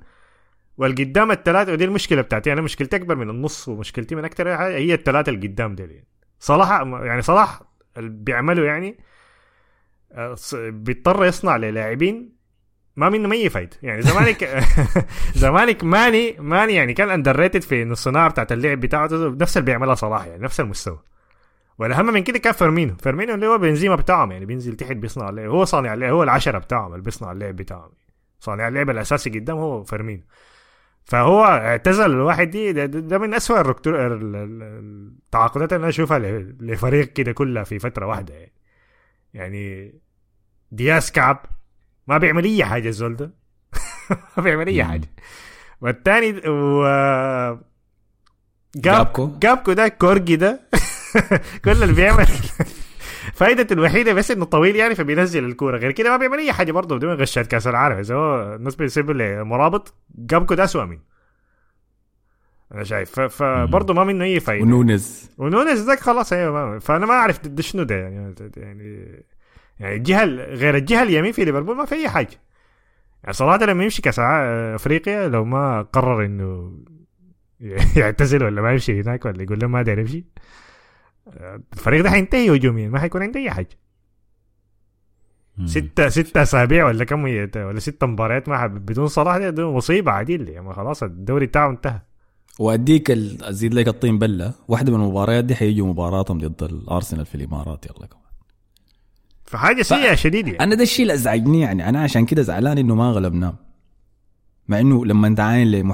والقدام 0.77 1.31
الثلاثه 1.31 1.71
ودي 1.73 1.86
المشكلة 1.86 2.21
بتاعتي 2.21 2.53
أنا 2.53 2.62
مشكلتي 2.62 2.95
أكبر 2.95 3.15
من 3.15 3.29
النص 3.29 3.67
ومشكلتي 3.67 4.15
من 4.15 4.25
أكثر 4.25 4.57
حاجة 4.57 4.75
هي 4.75 4.93
الثلاثه 4.93 5.29
اللي 5.29 5.47
قدام 5.47 5.75
دي 5.75 5.84
يعني. 5.84 6.07
صلاح 6.39 6.69
يعني 6.81 7.21
صلاح 7.21 7.62
اللي 7.97 8.10
بيعمله 8.10 8.63
يعني 8.63 8.99
آه، 10.12 10.36
بيضطر 10.53 11.25
يصنع 11.25 11.57
للاعبين 11.57 12.40
ما 12.95 13.10
منه 13.10 13.34
اي 13.34 13.49
فايده 13.49 13.77
يعني 13.84 14.01
زمانك 14.01 14.65
زمانك 15.36 15.84
ماني 15.93 16.36
ماني 16.39 16.73
يعني 16.73 16.93
كان 16.93 17.10
underrated 17.10 17.62
في 17.62 17.84
الصناعه 17.84 18.30
بتاعت 18.30 18.51
اللعب 18.51 18.80
بتاعته 18.80 19.30
نفس 19.30 19.58
اللي 19.58 19.65
بيعملها 19.65 19.95
صلاح 19.95 20.25
يعني 20.25 20.43
نفس 20.43 20.60
المستوى. 20.60 20.99
والاهم 21.80 22.06
من 22.06 22.23
كده 22.23 22.39
كان 22.39 22.54
فيرمينو. 22.54 22.95
فيرمينو 22.95 23.34
اللي 23.34 23.47
هو 23.47 23.58
بنزيما 23.58 23.95
بتاعهم 23.95 24.32
يعني 24.32 24.45
بينزل 24.45 24.75
تحت 24.75 24.91
بيصنع 24.91 25.30
اللعب. 25.30 25.49
هو 25.49 25.65
صانع 25.65 25.93
اللعب 25.93 26.13
هو 26.13 26.23
العشرة 26.23 26.58
بتاعهم 26.58 26.91
اللي 26.93 27.04
بيصنع 27.04 27.32
اللعب 27.32 27.56
بتاعهم. 27.56 27.91
صانع 28.39 28.67
اللعب 28.67 28.89
الأساسي 28.89 29.30
قدام 29.30 29.58
هو 29.58 29.84
فيرمينو. 29.84 30.23
فهو 31.04 31.43
اعتزل 31.45 32.06
الواحد 32.06 32.49
دي 32.49 32.73
ده, 32.73 32.86
ده 32.86 33.17
من 33.17 33.34
اسوء 33.34 33.75
التعاقدات 33.86 35.73
اللي 35.73 35.82
أنا 35.82 35.89
أشوفها 35.89 36.19
لفريق 36.60 37.13
كده 37.13 37.32
كلها 37.32 37.63
في 37.63 37.80
فترة 37.80 38.06
واحدة 38.06 38.34
يعني. 38.34 38.51
يعني 39.34 39.93
دياس 40.71 41.12
كعب 41.12 41.45
ما 42.12 42.17
بيعمل 42.17 42.43
أي 42.43 42.65
حاجة 42.65 42.88
الزول 42.88 43.15
ده 43.15 43.32
ما 44.38 44.43
بيعمل 44.43 44.67
أي 44.67 44.84
حاجة. 44.84 45.10
والثاني 45.82 46.41
و 46.47 46.84
جابكو. 48.76 49.30
جابكو 49.39 49.74
ده 49.74 49.88
كورجي 49.88 50.36
ده. 50.36 50.60
كل 51.65 51.71
اللي 51.84 51.93
بيعمل 51.93 52.26
فايدته 53.39 53.74
الوحيدة 53.74 54.13
بس 54.13 54.32
إنه 54.32 54.45
طويل 54.45 54.76
يعني 54.76 54.95
فبينزل 54.95 55.45
الكورة. 55.45 55.78
غير 55.78 55.91
كده 55.91 56.10
ما 56.10 56.17
بيعمل 56.17 56.38
أي 56.38 56.54
حاجة 56.54 56.71
برضه. 56.71 56.95
بدون 56.95 57.13
غشات 57.13 57.47
كأس 57.47 57.67
العالم. 57.67 57.97
إذا 57.97 58.15
هو 58.15 58.56
الناس 58.56 58.76
بيسيبوا 58.76 59.43
مرابط 59.43 59.93
جابكو 60.15 60.54
ده 60.54 60.63
اسوء 60.63 60.86
منه. 60.86 61.02
أنا 62.74 62.84
شايف. 62.84 63.19
فبرضه 63.19 63.93
ما 63.93 64.04
منه 64.04 64.26
أي 64.26 64.39
فايدة. 64.39 64.65
ونونز 64.65 65.30
ونونز 65.38 65.80
ذاك 65.88 66.00
خلاص 66.00 66.34
أيوه 66.34 66.80
فأنا 66.80 67.06
ما 67.06 67.13
أعرف 67.13 67.39
شنو 67.60 67.84
ده 67.84 67.95
يعني. 67.95 68.36
يعني 68.58 69.24
يعني 69.82 69.96
الجهة 69.96 70.24
ال- 70.24 70.39
غير 70.58 70.76
الجهة 70.78 71.04
اليمين 71.04 71.32
في 71.32 71.46
ليفربول 71.46 71.76
ما 71.76 71.86
في 71.86 71.96
أي 71.96 72.10
حاجة. 72.10 72.41
يعني 73.24 73.34
صراحة 73.34 73.65
لما 73.65 73.84
يمشي 73.84 74.02
كاس 74.02 74.20
ع- 74.20 74.76
أفريقيا 74.76 75.28
لو 75.28 75.46
ما 75.46 75.82
قرر 75.82 76.26
إنه 76.26 76.78
يعتزل 77.98 78.44
ولا 78.44 78.62
ما 78.62 78.72
يمشي 78.72 79.02
هناك 79.02 79.26
ولا 79.26 79.44
يقول 79.44 79.60
لهم 79.60 79.72
ما 79.72 79.82
داير 79.82 80.00
يمشي 80.00 80.26
الفريق 81.74 82.04
ده 82.04 82.10
حينتهي 82.10 82.56
هجوميا 82.56 82.89
ما 82.89 83.00
حيكون 83.00 83.22
عنده 83.24 83.39
أي 83.39 83.52
حاجة. 83.52 83.78
ستة 85.65 86.10
ستة 86.10 86.41
أسابيع 86.41 86.86
ولا 86.86 87.04
كم 87.04 87.24
ولا 87.56 87.80
ستة 87.80 88.08
مباريات 88.08 88.50
ما 88.50 88.67
بدون 88.67 89.08
صلاح 89.08 89.38
ده 89.38 89.72
مصيبة 89.72 90.12
عديل. 90.12 90.50
يعني 90.50 90.74
خلاص 90.74 91.04
الدوري 91.04 91.46
بتاعه 91.46 91.70
انتهى. 91.70 92.00
وأديك 92.60 93.12
ال- 93.12 93.44
أزيد 93.44 93.74
لك 93.74 93.88
الطين 93.88 94.20
بلة. 94.20 94.54
واحدة 94.67 94.91
من 94.98 95.04
المباريات 95.04 95.46
دي 95.46 95.56
حيجوا 95.56 95.88
مباراتهم 95.88 96.38
ضد 96.38 96.63
الأرسنال 96.63 97.26
في 97.26 97.36
الإمارات. 97.36 97.86
يلا 97.86 98.06
كمان 98.08 98.20
فحاجة 99.51 99.81
سيئة 99.81 100.15
شديد 100.15 100.47
يعني. 100.47 100.59
أنا 100.59 100.75
ده 100.75 100.83
الشيء 100.83 101.01
اللي 101.01 101.13
أزعجني 101.13 101.61
يعني. 101.61 101.89
أنا 101.89 102.03
عشان 102.03 102.25
كده 102.25 102.41
زعلان 102.41 102.77
إنه 102.77 102.95
ما 102.95 103.11
غلبناه 103.11 103.55
مع 104.67 104.79
إنه 104.79 105.05
لما 105.05 105.35
تعاين 105.35 105.91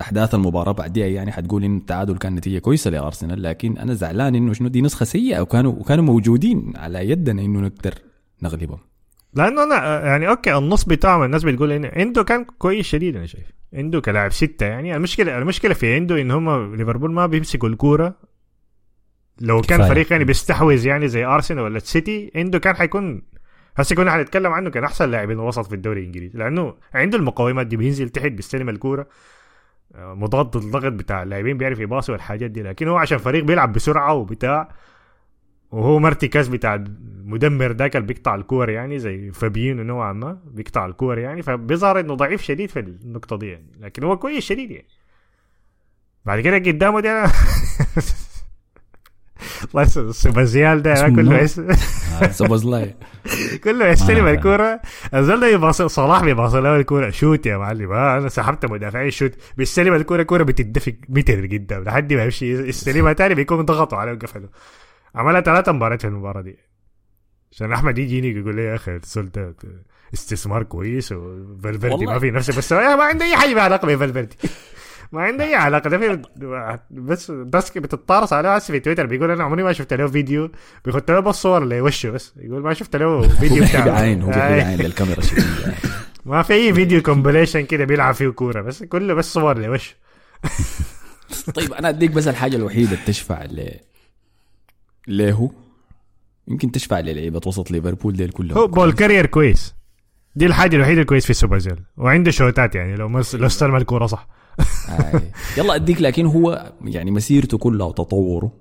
لاحداث 0.00 0.34
المباراة 0.34 0.72
بعديها 0.72 1.06
يعني 1.06 1.32
حتقول 1.32 1.64
إن 1.64 1.76
التعادل 1.76 2.16
كان 2.16 2.34
نتيجة 2.34 2.58
كويسة 2.58 2.90
لأرسنال 2.90 3.42
لكن 3.42 3.78
أنا 3.78 3.94
زعلان 3.94 4.34
إنه 4.34 4.52
شنو؟ 4.52 4.68
دي 4.68 4.82
نسخة 4.82 5.04
سيئة 5.04 5.40
وكانوا 5.40 5.72
وكانوا 5.72 6.04
موجودين 6.04 6.72
على 6.76 7.10
يدنا 7.10 7.42
إنه 7.42 7.60
نقدر 7.60 7.94
نغلبهم. 8.42 8.78
لأنه 9.34 9.62
أنا 9.62 10.06
يعني 10.06 10.28
أوكي 10.28 10.56
النص 10.58 10.84
بتاعهم 10.84 11.22
الناس 11.22 11.44
بتقول 11.44 11.72
إنه 11.72 11.90
عنده 11.96 12.22
كان 12.22 12.44
كويس 12.44 12.86
شديد 12.86 13.16
أنا 13.16 13.26
شايف. 13.26 13.46
عنده 13.74 14.00
كلاعب 14.00 14.32
ستة 14.32 14.66
يعني. 14.66 14.96
المشكلة 14.96 15.38
المشكلة 15.38 15.74
في 15.74 15.94
عنده 15.94 16.20
إن 16.20 16.30
هم 16.30 16.74
ليفربول 16.74 17.12
ما 17.12 17.26
بيمسكوا 17.26 17.68
الكورة 17.68 18.16
لو 19.40 19.60
كان 19.60 19.78
كفاية. 19.78 19.90
فريق 19.90 20.12
يعني 20.12 20.24
بيستحوذ 20.24 20.86
يعني 20.86 21.08
زي 21.08 21.24
أرسنال 21.24 21.64
ولا 21.64 21.76
السيتي 21.76 22.30
عنده 22.36 22.58
كان 22.58 22.76
حيكون 22.76 23.22
هسه 23.76 23.96
كنا 23.96 24.10
حنتكلم 24.10 24.52
عنه 24.52 24.70
كان 24.70 24.84
أحسن 24.84 25.10
لاعب 25.10 25.30
الوسط 25.30 25.66
في 25.66 25.74
الدوري 25.74 26.00
الإنجليزي 26.00 26.38
لأنه 26.38 26.74
عنده 26.94 27.18
المقومات 27.18 27.66
دي 27.66 27.76
بينزل 27.76 28.08
تحت 28.08 28.32
بيستلم 28.32 28.68
الكورة 28.68 29.06
آه، 29.94 30.14
مضاد 30.14 30.56
الضغط 30.56 30.92
بتاع 30.92 31.22
اللاعبين 31.22 31.58
بيعرف 31.58 31.78
يباصي 31.80 32.12
والحاجات 32.12 32.50
دي 32.50 32.62
لكن 32.62 32.88
هو 32.88 32.96
عشان 32.96 33.18
فريق 33.18 33.44
بيلعب 33.44 33.72
بسرعة 33.72 34.14
وبتاع 34.14 34.68
وهو 35.70 35.98
مرتكز 35.98 36.48
بتاع 36.48 36.74
المدمر 36.74 37.72
ذاك 37.72 37.96
اللي 37.96 38.06
بيقطع 38.06 38.34
الكور 38.34 38.70
يعني 38.70 38.98
زي 38.98 39.30
فابينو 39.30 39.82
نوعا 39.82 40.12
ما 40.12 40.38
بيقطع 40.44 40.86
الكور 40.86 41.18
يعني 41.18 41.42
فبيظهر 41.42 42.00
إنه 42.00 42.14
ضعيف 42.14 42.42
شديد 42.42 42.70
في 42.70 42.80
النقطة 42.80 43.36
دي 43.36 43.46
يعني 43.46 43.66
لكن 43.80 44.04
هو 44.04 44.16
كويس 44.16 44.44
شديد 44.44 44.70
يعني 44.70 44.88
بعد 46.24 46.40
كده 46.40 46.56
قدامه 46.56 47.00
ده 47.00 47.24
الله 49.70 49.84
سبازيال 50.12 50.82
ده 50.82 50.94
كله 51.08 51.22
منو؟ 51.22 51.36
يس... 51.36 51.60
سوبوزلاي 52.30 52.94
كله 53.64 53.86
يستلم. 53.88 54.26
الكوره 54.26 54.80
الزول 55.14 55.40
ده 55.40 55.46
يباصي 55.46 55.88
صلاح 55.88 56.24
بيباصي 56.24 56.60
له 56.60 56.76
الكوره 56.76 57.10
شوت 57.10 57.46
يا 57.46 57.56
معلم 57.56 57.92
آه 57.92 58.18
أنا 58.18 58.28
سحبت 58.28 58.66
مدافعين 58.66 59.10
شوت 59.10 59.32
بيستلم 59.56 59.94
الكوره 59.94 60.20
الكوره 60.22 60.42
بتدفق 60.42 60.94
متر 61.08 61.46
قدام 61.46 61.84
لحد 61.84 62.12
ما 62.12 62.24
يمشي 62.24 62.52
يستلمها 62.68 63.12
تاني 63.12 63.34
بيكون 63.34 63.62
ضغطوا 63.62 63.98
عليه 63.98 64.12
وقفلوا 64.12 64.48
عملها 65.14 65.40
ثلاثة 65.40 65.72
مباريات 65.72 66.00
في 66.00 66.06
المباراه 66.08 66.40
دي 66.40 66.58
عشان 67.52 67.72
احمد 67.72 67.98
يجيني 67.98 68.40
يقول 68.40 68.56
لي 68.56 68.64
يا 68.64 68.74
أخي 68.74 68.96
الزول 68.96 69.30
استثمار 70.14 70.62
كويس 70.62 71.12
وفالفيردي. 71.12 72.06
ما 72.06 72.18
في 72.18 72.30
نفسه 72.30 72.56
بس 72.58 72.72
ما 72.72 73.04
عنده 73.04 73.24
اي 73.24 73.36
حاجة 73.36 73.62
علاقه 73.62 73.86
بفالفيردي 73.86 74.36
ما 75.14 75.22
عنده 75.22 75.44
أي 75.44 75.54
علاقة. 75.54 75.90
ده 75.90 75.98
في 75.98 76.22
بس 76.90 77.30
بس 77.30 77.78
بتتطارص 77.78 78.32
عليه 78.32 78.54
هسه 78.56 78.72
في 78.72 78.80
تويتر 78.80 79.06
بيقول 79.06 79.30
أنا 79.30 79.44
عمري 79.44 79.62
ما 79.62 79.72
شفت 79.72 79.92
له 79.94 80.06
فيديو 80.06 80.50
بيحط 80.84 81.10
له 81.10 81.20
بس 81.20 81.34
صور 81.34 81.64
لوشه 81.64 82.10
بس؟ 82.10 82.34
يقول 82.36 82.62
ما 82.62 82.74
شفت 82.74 82.96
له 82.96 83.28
فيديو 83.40 83.60
بيحب 83.62 83.80
بتاعه 83.82 84.00
عين 84.00 84.22
هو 84.22 84.28
بيحب 84.28 84.40
آي. 84.52 84.60
عين 84.62 84.78
للكاميرا. 84.78 85.22
ما 86.26 86.42
في 86.42 86.52
أي 86.52 86.74
فيديو 86.74 87.02
كومبليشن 87.02 87.60
كده 87.60 87.84
بيلعب 87.84 88.14
فيه 88.14 88.28
كورة 88.28 88.60
بس 88.62 88.82
كله 88.82 89.14
بس 89.14 89.32
صور 89.32 89.58
لوشه 89.58 89.94
طيب 91.54 91.72
أنا 91.72 91.88
أديك 91.88 92.10
بس 92.10 92.28
الحاجة 92.28 92.56
الوحيدة 92.56 92.92
اللي 92.92 93.04
تشفع 93.06 93.44
ل 93.44 93.70
ليه 95.08 95.50
يمكن 96.48 96.72
تشفع 96.72 97.00
للعيبه 97.00 97.40
وسط 97.46 97.70
ليفربول 97.70 98.12
ديل 98.12 98.30
كلهم. 98.30 98.58
هو 98.58 98.66
بول 98.66 98.92
كارير 98.92 99.26
كويس. 99.26 99.74
دي 100.36 100.46
الحاجة 100.46 100.76
الوحيدة 100.76 101.00
الكويس 101.00 101.26
في 101.26 101.34
سوبرزيل 101.34 101.76
وعنده 101.96 102.30
شوتات 102.30 102.74
يعني 102.74 102.96
لو 102.96 103.08
مس... 103.08 103.34
لو 103.34 103.46
استلم 103.46 103.76
الكورة 103.76 104.06
صح. 104.06 104.28
يلا 105.58 105.74
أديك 105.74 106.02
لكن 106.02 106.26
هو 106.26 106.72
يعني 106.84 107.10
مسيرته 107.10 107.58
كلها 107.58 107.86
وتطوره 107.86 108.52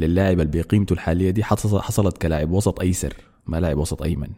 للاعب 0.00 0.40
اللي 0.40 0.62
بقيمته 0.62 0.92
الحالية 0.92 1.30
دي 1.30 1.44
حصل- 1.44 1.80
حصلت 1.80 2.18
كلاعب 2.18 2.50
وسط 2.50 2.80
ايسر 2.80 3.14
ما 3.46 3.60
لاعب 3.60 3.78
وسط 3.78 4.02
ايمن 4.02 4.28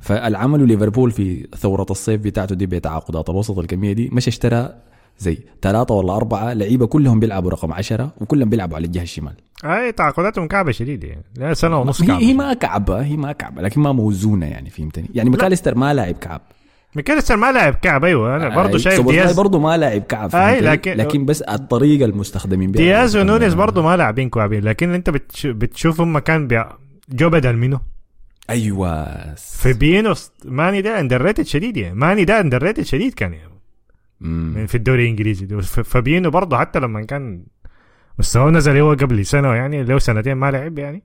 فالعمل 0.00 0.68
ليفربول 0.68 1.10
في 1.10 1.48
ثورة 1.58 1.86
الصيف 1.90 2.20
بتاعته 2.20 2.54
دي 2.54 2.66
بتعاقدات 2.66 3.30
الوسط 3.30 3.58
الكمية 3.58 3.92
دي 3.92 4.08
مش 4.12 4.28
اشترى 4.28 4.74
زي 5.18 5.38
ثلاثة 5.62 5.94
ولا 5.94 6.16
أربعة 6.16 6.52
لعيبة 6.52 6.86
كلهم 6.86 7.20
بيلعبوا 7.20 7.50
رقم 7.50 7.72
عشرة 7.72 8.12
وكلهم 8.20 8.48
بيلعبوا 8.50 8.76
على 8.76 8.86
الجهة 8.86 9.02
الشمال. 9.02 9.32
اي 9.64 9.92
تعاقداتهم 9.92 10.48
كعبة 10.48 10.72
شديدة 10.72 11.08
يعني 11.38 11.54
سنة 11.54 11.78
ونص 11.80 12.02
هي, 12.02 12.06
كعبة 12.06 12.20
هي 12.26 12.34
ما 12.34 12.54
كعبة 12.54 13.02
هي 13.04 13.16
ما 13.16 13.32
كعبة 13.32 13.62
لكن 13.62 13.80
ما 13.80 13.92
موزونة 13.92 14.46
يعني 14.46 14.70
فهمتني؟ 14.70 15.08
يعني 15.14 15.30
ماكاليستر 15.30 15.74
ما 15.74 15.94
لاعب 15.94 16.14
كعب. 16.14 16.40
ميكاليستر 16.98 17.36
ما 17.36 17.52
لعب 17.52 17.74
كعب 17.74 18.04
أيوه 18.04 18.36
أنا 18.36 18.48
برضه 18.48 18.72
آي، 18.74 18.78
شايف 18.78 19.06
دياز 19.08 19.36
برضه 19.36 19.58
ما 19.58 19.76
لاعب 19.76 20.02
كعب 20.02 20.24
آي، 20.24 20.30
فهمتني؟ 20.30 20.60
لكن- 20.70 20.96
لكن 20.96 21.24
بس 21.24 21.42
الطريقة 21.42 22.04
المستخدمين 22.04 22.72
بها 22.72 22.82
دياز 22.82 23.16
ونونيز 23.16 23.54
برضه 23.54 23.82
ما 23.82 23.96
لاعبين 23.96 24.28
كوابين 24.28 24.64
لكن 24.64 24.94
أنت 24.94 25.10
بتش... 25.10 25.46
بتشوف 25.46 26.00
هم 26.00 26.18
كان 26.18 26.46
بيع... 26.46 26.68
جو 27.08 27.30
بدل 27.30 27.56
منه 27.56 27.80
أيوه 28.50 29.06
فابينو 29.34 30.14
ماني 30.44 30.82
ده 30.82 31.00
اندر 31.00 31.22
ريتد 31.22 31.46
شديد 31.46 31.76
يعني 31.76 31.94
ماني 31.94 32.24
ده 32.24 32.40
اندر 32.40 32.62
ريتد 32.62 32.82
شديد 32.82 33.14
كان 33.14 33.32
يعني 33.34 33.52
مم. 34.20 34.66
في 34.66 34.74
الدوري 34.74 35.02
الإنجليزي 35.02 35.46
ده. 35.46 35.60
ف- 35.60 35.80
فابينو 35.80 36.30
برضه 36.30 36.58
حتى 36.58 36.78
لما 36.80 37.02
كان 37.04 37.42
مستواه 38.18 38.50
نزل 38.50 38.76
هو 38.76 38.90
قبل 38.92 39.26
سنة 39.26 39.54
يعني 39.54 39.82
له 39.84 39.98
سنتين 39.98 40.34
ما 40.34 40.50
لعب 40.50 40.78
يعني 40.78 41.02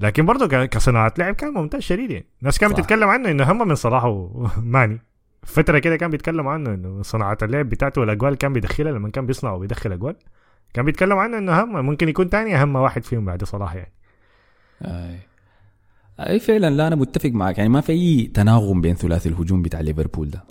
لكن 0.00 0.26
برضه 0.26 0.66
كصناعة 0.66 1.14
لعب 1.18 1.34
كان 1.34 1.54
ممتاز 1.54 1.80
شديد 1.80 2.10
يعني. 2.10 2.26
الناس 2.40 2.58
كانت. 2.58 2.72
بتتكلم 2.80 3.08
عنه 3.08 3.30
إنه 3.30 3.52
هم 3.52 3.68
من 3.68 3.74
صلاح 3.74 4.04
وماني. 4.04 5.00
فترة 5.42 5.78
كده 5.78 5.96
كان 5.96 6.10
بيتكلم 6.10 6.48
عنه 6.48 6.74
إنه 6.74 7.02
صناعة 7.02 7.38
اللعب 7.42 7.68
بتاعته 7.68 8.00
والأجوال 8.00 8.34
كان 8.34 8.52
بيدخلها 8.52 8.92
لما 8.92 9.10
كان 9.10 9.26
بيصنع 9.26 9.52
وبيدخل 9.52 9.92
أجوال. 9.92 10.16
كان 10.74 10.84
بيتكلم 10.84 11.18
عنه 11.18 11.38
إنه 11.38 11.62
هم 11.62 11.86
ممكن 11.86 12.08
يكون 12.08 12.30
تاني 12.30 12.56
أهم 12.56 12.76
واحد 12.76 13.04
فيهم 13.04 13.24
بعد 13.24 13.44
صلاح 13.44 13.74
يعني. 13.74 13.92
أي. 14.82 15.18
أي 16.20 16.40
فعلا 16.40 16.70
لا 16.70 16.86
أنا 16.86 16.96
متفق 16.96 17.30
معك. 17.30 17.58
يعني 17.58 17.70
ما 17.70 17.80
في 17.80 17.92
أي 17.92 18.30
تناغم 18.34 18.80
بين 18.80 18.94
ثلاثي 18.94 19.28
الهجوم 19.28 19.62
بتاع 19.62 19.80
ليفربول 19.80 20.30
ده. 20.30 20.44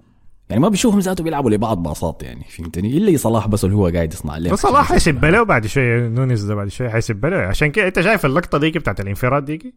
يعني 0.49 0.61
ما 0.61 0.69
بيشوفهم 0.69 0.99
ذاته 0.99 1.23
بيلعبوا 1.23 1.49
لبعض 1.49 1.83
باصات 1.83 2.23
يعني 2.23 2.45
فهمتني؟ 2.49 2.97
إلا 2.97 3.17
صلاح 3.17 3.47
بس 3.47 3.65
اللي 3.65 3.75
هو 3.75 3.87
قاعد 3.87 4.13
يصنع 4.13 4.37
لهم 4.37 4.55
صلاح 4.55 4.89
حيسب 4.89 5.25
له 5.25 5.43
بعد 5.43 5.67
شوية 5.67 6.07
نونيز 6.07 6.43
ده 6.43 6.55
بعد 6.55 6.67
شوية 6.67 6.89
حيسب 6.89 7.25
له 7.25 7.37
عشان 7.37 7.71
كده 7.71 7.87
أنت 7.87 8.01
شايف 8.01 8.25
اللقطة 8.25 8.57
ديك 8.57 8.77
بتاعت 8.77 8.99
الانفراد 8.99 9.45
ديك 9.45 9.73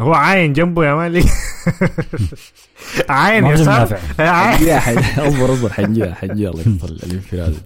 هو 0.00 0.14
عاين 0.14 0.52
جنبه 0.52 0.84
يا 0.84 0.94
مالي. 0.94 1.24
عاين 3.08 3.46
يسار 3.46 3.82
اصبر 5.18 5.52
اصبر 5.52 5.72
حنجيها 5.72 6.14
حنجيها 6.14 6.50
الله 6.50 6.62
الانفراد. 6.84 7.56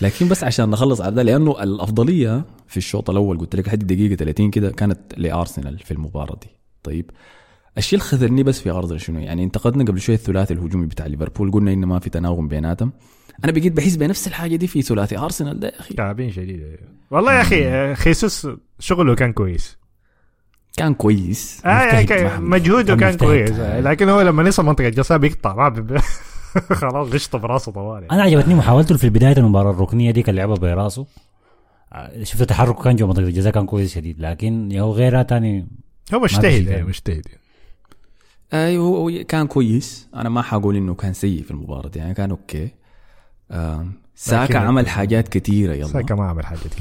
لكن 0.00 0.28
بس 0.28 0.44
عشان 0.44 0.70
نخلص 0.70 1.00
على 1.00 1.14
ده 1.14 1.22
لأنه 1.22 1.62
الأفضلية 1.62 2.44
في 2.66 2.76
الشوط 2.76 3.10
الأول 3.10 3.38
قلت 3.38 3.56
لك 3.56 3.68
حد 3.68 3.86
دقيقة 3.86 4.14
30 4.14 4.50
كده 4.50 4.70
كانت 4.70 4.98
لأرسنال 5.16 5.78
في 5.78 5.90
المباراة 5.90 6.38
دي. 6.42 6.48
طيب 6.82 7.10
الشيء 7.78 7.98
اللي 7.98 8.10
خذلني 8.10 8.42
بس 8.42 8.60
في 8.60 8.70
ارسنال 8.70 9.00
شنو 9.00 9.20
يعني 9.20 9.44
انتقدنا 9.44 9.84
قبل 9.84 10.00
شوية 10.00 10.16
الثلاثي 10.16 10.54
الهجومي 10.54 10.86
بتاع 10.86 11.06
ليفربول 11.06 11.50
قلنا 11.52 11.72
إنه 11.72 11.86
ما 11.86 11.98
في 11.98 12.10
تناغم 12.10 12.48
بيناتهم 12.48 12.92
أنا 13.44 13.52
بقيت 13.52 13.72
بحس 13.72 13.96
بنفس 13.96 14.26
الحاجة 14.26 14.56
دي 14.56 14.66
في 14.66 14.82
ثلاثي 14.82 15.18
أرسنال 15.18 15.60
ده 15.60 15.68
يا 15.68 15.80
أخي 15.80 15.94
تعبين 15.94 16.30
شديد. 16.32 16.76
والله 17.10 17.34
يا 17.34 17.40
أخي 17.40 17.68
آه، 17.68 17.94
خيسوس 17.94 18.48
شغله 18.78 19.14
كان 19.14 19.32
كويس 19.32 19.78
كان 20.76 20.94
كويس 20.94 21.62
آه 21.66 22.02
محمد. 22.02 22.48
مجهوده 22.48 22.96
كان 22.96 23.10
كان. 23.10 23.18
كويس 23.18 23.50
آه، 23.50 23.80
لكن 23.80 24.08
هو 24.08 24.20
لما 24.20 24.48
يصل 24.48 24.64
منطقة 24.64 24.88
الجزاء 24.88 25.18
بيقطع 25.18 25.54
ما 25.54 25.68
بي... 25.68 25.98
خلاص 26.80 27.08
غشطه 27.14 27.38
براسه 27.38 27.72
طوال 27.72 28.02
يعني. 28.02 28.14
أنا 28.14 28.22
عجبتني 28.22 28.54
محاولته 28.54 28.96
في 28.96 29.10
بدايه 29.10 29.36
المباراة 29.36 29.70
الركنية 29.70 30.10
دي 30.10 30.22
كان 30.22 30.34
لعبها 30.34 30.56
براسه 30.56 31.06
آه، 31.92 32.22
شفت 32.22 32.42
تحركه 32.42 32.82
كان 32.82 32.96
جوا 32.96 33.08
منطقة 33.08 33.22
الجزاء 33.22 33.52
كان 33.52 33.66
كويس 33.66 33.94
شديد 33.94 34.20
لكن 34.20 34.72
يا 34.72 34.82
هو 34.82 34.92
غيرها 34.92 35.22
تاني 35.22 35.66
هو 36.14 36.18
مجتهد 36.20 36.44
يعني 36.44 36.64
تاني. 36.64 36.82
مجتهد 36.82 37.22
أيوه 38.52 38.86
هو 38.86 39.24
كان 39.28 39.46
كويس. 39.46 40.08
أنا 40.14 40.28
ما 40.28 40.42
حقول 40.42 40.76
إنه 40.76 40.94
كان 40.94 41.12
سيء 41.12 41.42
في 41.42 41.50
المباراة 41.50 41.90
يعني 41.96 42.14
كان 42.14 42.30
أوكي. 42.30 42.70
ساكا 44.14 44.58
عمل 44.58 44.88
حاجات 44.88 45.28
كثيره 45.28 45.72
يلا. 45.72 45.86
ساكا 45.86 46.14
ما 46.14 46.24
عمل 46.24 46.46
حاجات 46.46 46.72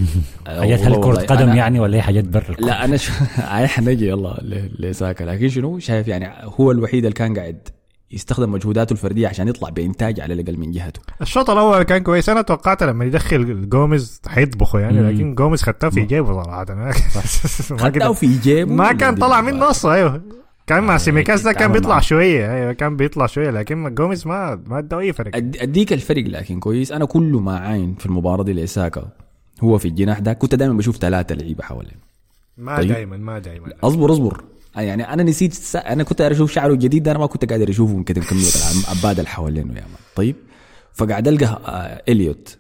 آه، 0.48 0.60
حاجات 0.62 0.80
هل 0.80 0.96
كرة 0.96 1.26
قدم 1.26 1.56
يعني 1.56 1.80
ولا 1.80 1.98
هي 1.98 2.02
حاجات 2.02 2.24
برا؟ 2.24 2.56
لا 2.60 2.86
أنا 2.86 2.98
ش... 2.98 3.12
هاي 3.36 3.68
حنجي 3.68 4.08
يلا 4.08 4.40
لساكا 4.80 5.24
لكن 5.24 5.50
شنو؟ 5.50 5.80
شايف 5.80 6.08
يعني 6.08 6.30
هو 6.60 6.72
الوحيد 6.72 7.06
اللي 7.06 7.16
كان 7.16 7.40
قاعد 7.40 7.68
يستخدم 8.12 8.52
مجهوداته 8.52 8.94
الفردية 8.94 9.28
عشان 9.28 9.48
يطلع 9.48 9.70
بإنتاج 9.70 10.20
على 10.20 10.34
الأقل 10.34 10.58
من 10.58 10.72
جهته. 10.72 11.02
الشوط 11.22 11.50
الأول 11.50 11.84
كان 11.84 12.04
كويس. 12.04 12.30
أنا 12.30 12.42
توقعت 12.42 12.84
لما 12.84 13.06
يدخل 13.06 13.70
جوميز 13.70 14.22
حيطبخه 14.28 14.80
يعني 14.80 15.02
مم. 15.02 15.10
لكن 15.10 15.36
جوميز 15.36 15.62
خدته 15.62 15.90
في 15.90 16.02
جيبه 16.06 16.44
صراحة. 16.44 16.66
خدته 17.84 18.14
في 18.14 18.38
جيبه؟ 18.38 18.74
ما 18.74 18.94
كان 18.94 19.16
طلع 19.16 19.42
منه 19.42 19.70
أصلا 19.70 19.94
أيوه. 19.94 20.22
كان 20.70 20.84
مع 20.84 20.98
سيميكاس 20.98 21.42
ده 21.42 21.54
كان 21.54 21.72
بيطلع 21.72 21.90
معه. 21.90 22.02
شوية 22.02 22.54
أيوه 22.56 22.74
كان 22.74 22.98
بيطلع 22.98 23.26
شوية 23.26 23.50
لكن 23.50 23.96
جوميز 23.96 24.28
ما 24.28 24.64
ما 24.66 24.80
ادى 24.80 24.96
اي 24.96 25.14
فرق 25.14 25.36
أديك 25.36 25.94
الفرق 25.94 26.24
لكن 26.24 26.60
كويس. 26.60 26.92
أنا 26.92 27.06
كل 27.06 27.32
ما 27.32 27.60
عاين 27.60 27.96
في 27.96 28.06
المباراة 28.06 28.44
دي 28.44 28.54
لساكا 28.54 29.10
هو 29.62 29.78
في 29.78 29.88
الجناح 29.88 30.20
ده. 30.20 30.34
كنت 30.34 30.56
دائما 30.56 30.74
بشوف 30.74 30.98
ثلاثة 30.98 31.36
لعيبة 31.36 31.64
حواليه. 31.64 31.96
ما 32.58 32.78
طيب. 32.78 32.88
دائما 32.88 33.18
ما 33.18 33.40
دائما 33.40 33.74
أصبر 33.84 34.12
أصبر. 34.12 34.44
يعني 34.76 35.14
أنا 35.14 35.24
نسيت 35.24 35.54
سا... 35.54 35.80
أنا 35.80 36.04
كنت 36.04 36.22
أشوف 36.22 36.52
شعره 36.52 36.74
الجديد 36.74 37.04
ده 37.04 37.12
أنا 37.12 37.20
ما 37.20 37.26
كنت 37.26 37.46
قاعد 37.46 37.70
أشوفه 37.70 38.04
كده 38.04 38.22
كمية 38.22 38.42
العباد 38.84 39.20
اللي 39.20 39.30
حوالينه 39.30 39.74
يا 39.74 39.82
مان. 39.82 40.00
طيب. 40.16 40.36
فقاعد 40.94 41.28
ألقى 41.28 41.46
آه، 41.46 42.12
إليوت. 42.12 42.58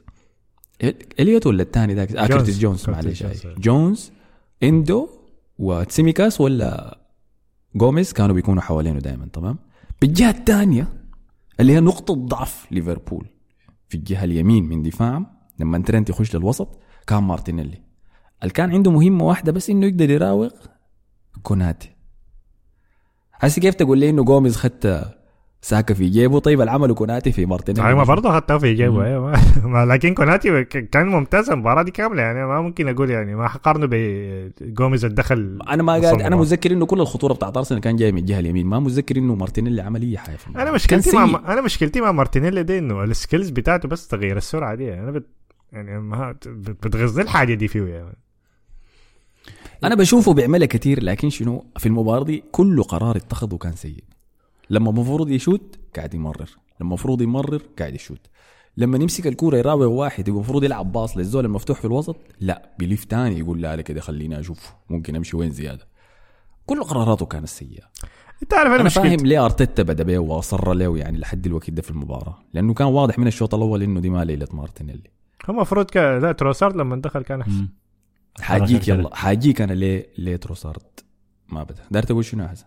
إليوت 1.19 1.47
ولا 1.47 1.63
الثاني 1.63 1.93
ذاك؟ 1.93 2.15
آه. 2.15 2.27
كرتيس 2.27 2.59
جونز 2.59 2.89
معلش. 2.89 3.23
آه. 3.23 3.33
جونز. 3.57 4.11
إندو 4.63 5.09
وتسيميكاس 5.59 6.41
ولا 6.41 6.97
جوميز 7.75 8.13
كانوا 8.13 8.35
بيكونوا 8.35 8.61
حوالينه 8.61 8.99
دائما 8.99 9.25
تمام؟ 9.33 9.59
بالجهة 10.01 10.29
الثانية 10.29 10.87
اللي 11.59 11.73
هي 11.73 11.79
نقطة 11.79 12.13
ضعف 12.13 12.67
ليفربول 12.71 13.27
في 13.89 13.97
الجهة 13.97 14.23
اليمين 14.23 14.63
من 14.63 14.81
دفاعهم 14.81 15.27
لما 15.59 15.77
ترنت 15.77 16.09
يخش 16.09 16.35
للوسط 16.35 16.79
كان 17.07 17.23
مارتينيلي. 17.23 17.81
اللي 18.43 18.53
كان 18.53 18.71
عنده 18.71 18.91
مهمة 18.91 19.25
واحدة 19.25 19.51
بس 19.51 19.69
إنه 19.69 19.85
يقدر 19.85 20.09
يراوغ 20.09 20.51
كوناتي. 21.43 21.91
هسه 23.33 23.61
كيف 23.61 23.75
تقول 23.75 23.97
لي 23.97 24.09
إنه 24.09 24.23
جوميز 24.23 24.55
خدت 24.55 25.15
ساكا 25.61 25.93
في 25.93 26.09
جيبه. 26.09 26.39
طيب 26.39 26.61
العمل 26.61 26.93
كوناتي 26.93 27.31
في 27.31 27.45
مارتينيلي. 27.45 27.87
أيوه 27.87 28.03
برضه 28.05 28.31
خدته 28.31 28.57
في 28.57 28.73
جيبه 28.73 29.05
أيوه. 29.05 29.85
لكن 29.93 30.13
كوناتي 30.13 30.63
كان 30.63 31.07
ممتاز 31.07 31.49
المباراة 31.49 31.83
دي 31.83 31.91
كاملة 31.91 32.21
يعني 32.21 32.45
ما 32.45 32.61
ممكن 32.61 32.87
أقول 32.87 33.09
يعني 33.09 33.35
ما 33.35 33.47
حقارنه 33.47 33.87
بجوميز 33.91 35.05
الدخل 35.05 35.59
أنا 35.69 35.83
ما 35.83 35.93
قاعد 35.93 36.21
أنا. 36.21 36.35
متذكر 36.35 36.71
إنه 36.71 36.85
كل 36.85 37.01
الخطورة 37.01 37.33
بتاعت 37.33 37.57
أرسنال 37.57 37.81
كان 37.81 37.95
جاي 37.95 38.11
من 38.11 38.17
الجهة 38.17 38.39
اليمين. 38.39 38.65
ما 38.67 38.79
متذكر 38.79 39.17
إنه 39.17 39.35
مارتينيلي 39.35 39.81
عمل 39.81 40.01
أي 40.01 40.17
حاجة. 40.17 40.37
أنا 40.55 40.71
مشكلتي. 40.71 41.17
مع 41.17 41.53
أنا 41.53 41.61
مشكلتي 41.61 42.01
مع 42.01 42.11
مارتينيلي 42.11 42.63
دي 42.63 42.77
إنه 42.79 43.03
ال 43.03 43.10
skills 43.10 43.49
بتاعته 43.49 43.87
بس 43.89 44.07
تغيير 44.07 44.37
السرعة 44.37 44.75
دي 44.75 44.93
أنا 44.93 45.11
بت 45.11 45.25
يعني 45.73 45.99
ما 45.99 46.31
بت- 46.31 46.47
بتغز 46.87 47.19
الحاجة 47.19 47.53
دي 47.53 47.67
فيه 47.67 47.83
يعني. 47.85 48.17
أنا 49.83 49.95
بشوفه 49.95 50.33
بيعملها 50.33 50.67
كثير 50.67 51.03
لكن 51.03 51.29
شنو؟ 51.29 51.65
في 51.77 51.85
المباراة 51.85 52.23
دي 52.23 52.43
كل 52.51 52.83
قرار 52.83 53.15
اتخذه 53.17 53.55
كان 53.57 53.71
سيء. 53.75 54.03
لما 54.69 54.89
المفروض 54.89 55.29
يشوت 55.29 55.79
قاعد 55.95 56.13
يمرر. 56.13 56.49
لما 56.81 56.89
المفروض 56.89 57.21
يمرر 57.21 57.61
قاعد 57.79 57.95
يشوت. 57.95 58.27
لما 58.77 58.97
يمسك 58.97 59.27
الكورة 59.27 59.57
يراوغ 59.57 59.85
واحد 59.85 60.27
المفروض 60.29 60.63
يلعب 60.63 60.91
باص 60.91 61.17
للزول 61.17 61.45
المفتوح 61.45 61.79
في 61.79 61.85
الوسط 61.85 62.15
لا 62.39 62.75
بيلف 62.79 63.05
تاني 63.05 63.39
يقول 63.39 63.61
لا 63.61 63.75
لا 63.75 63.81
كده 63.81 64.01
خليني 64.01 64.39
أشوف 64.39 64.73
ممكن 64.89 65.15
أمشي 65.15 65.37
وين 65.37 65.51
زيادة. 65.51 65.87
كل 66.65 66.83
قراراته 66.83 67.25
كانت 67.25 67.47
سيئة. 67.47 67.83
أنت 68.43 68.53
عارف 68.53 68.71
أنا 68.71 68.83
مشكلتي. 68.83 69.09
فاهم 69.09 69.25
ليه 69.27 69.45
أرتيتا 69.45 69.83
بدأ 69.83 70.03
بيه 70.03 70.19
وأصر 70.19 70.73
له 70.73 70.97
يعني 70.97 71.17
لحد 71.17 71.45
الوقت 71.45 71.69
ده 71.69 71.81
في 71.81 71.91
المباراة. 71.91 72.43
لأنه 72.53 72.73
كان 72.73 72.87
واضح 72.87 73.19
من 73.19 73.27
الشوط 73.27 73.55
الأول 73.55 73.83
إنه 73.83 73.99
دي 73.99 74.09
ما 74.09 74.25
ليلة 74.25 74.47
مارتينيلي. 74.53 75.11
هو 75.49 75.53
المفروض 75.53 75.85
كان 75.85 76.21
لا 76.21 76.31
تروسارد 76.31 76.75
لما 76.75 76.95
دخل 76.95 77.21
كان 77.21 77.41
أحسن. 77.41 77.67
حاجيك 78.41 78.87
يلا 78.87 79.15
حاجيك 79.15 79.61
أنا 79.61 79.73
ليه 79.73 80.09
ليه 80.17 80.35
تروسارد؟ 80.35 80.81
ما 81.49 81.63
بدأ. 81.63 81.83
دار 81.91 82.03
تقول 82.03 82.25
شنو 82.25 82.43
يا 82.43 82.47
حسن؟ 82.47 82.65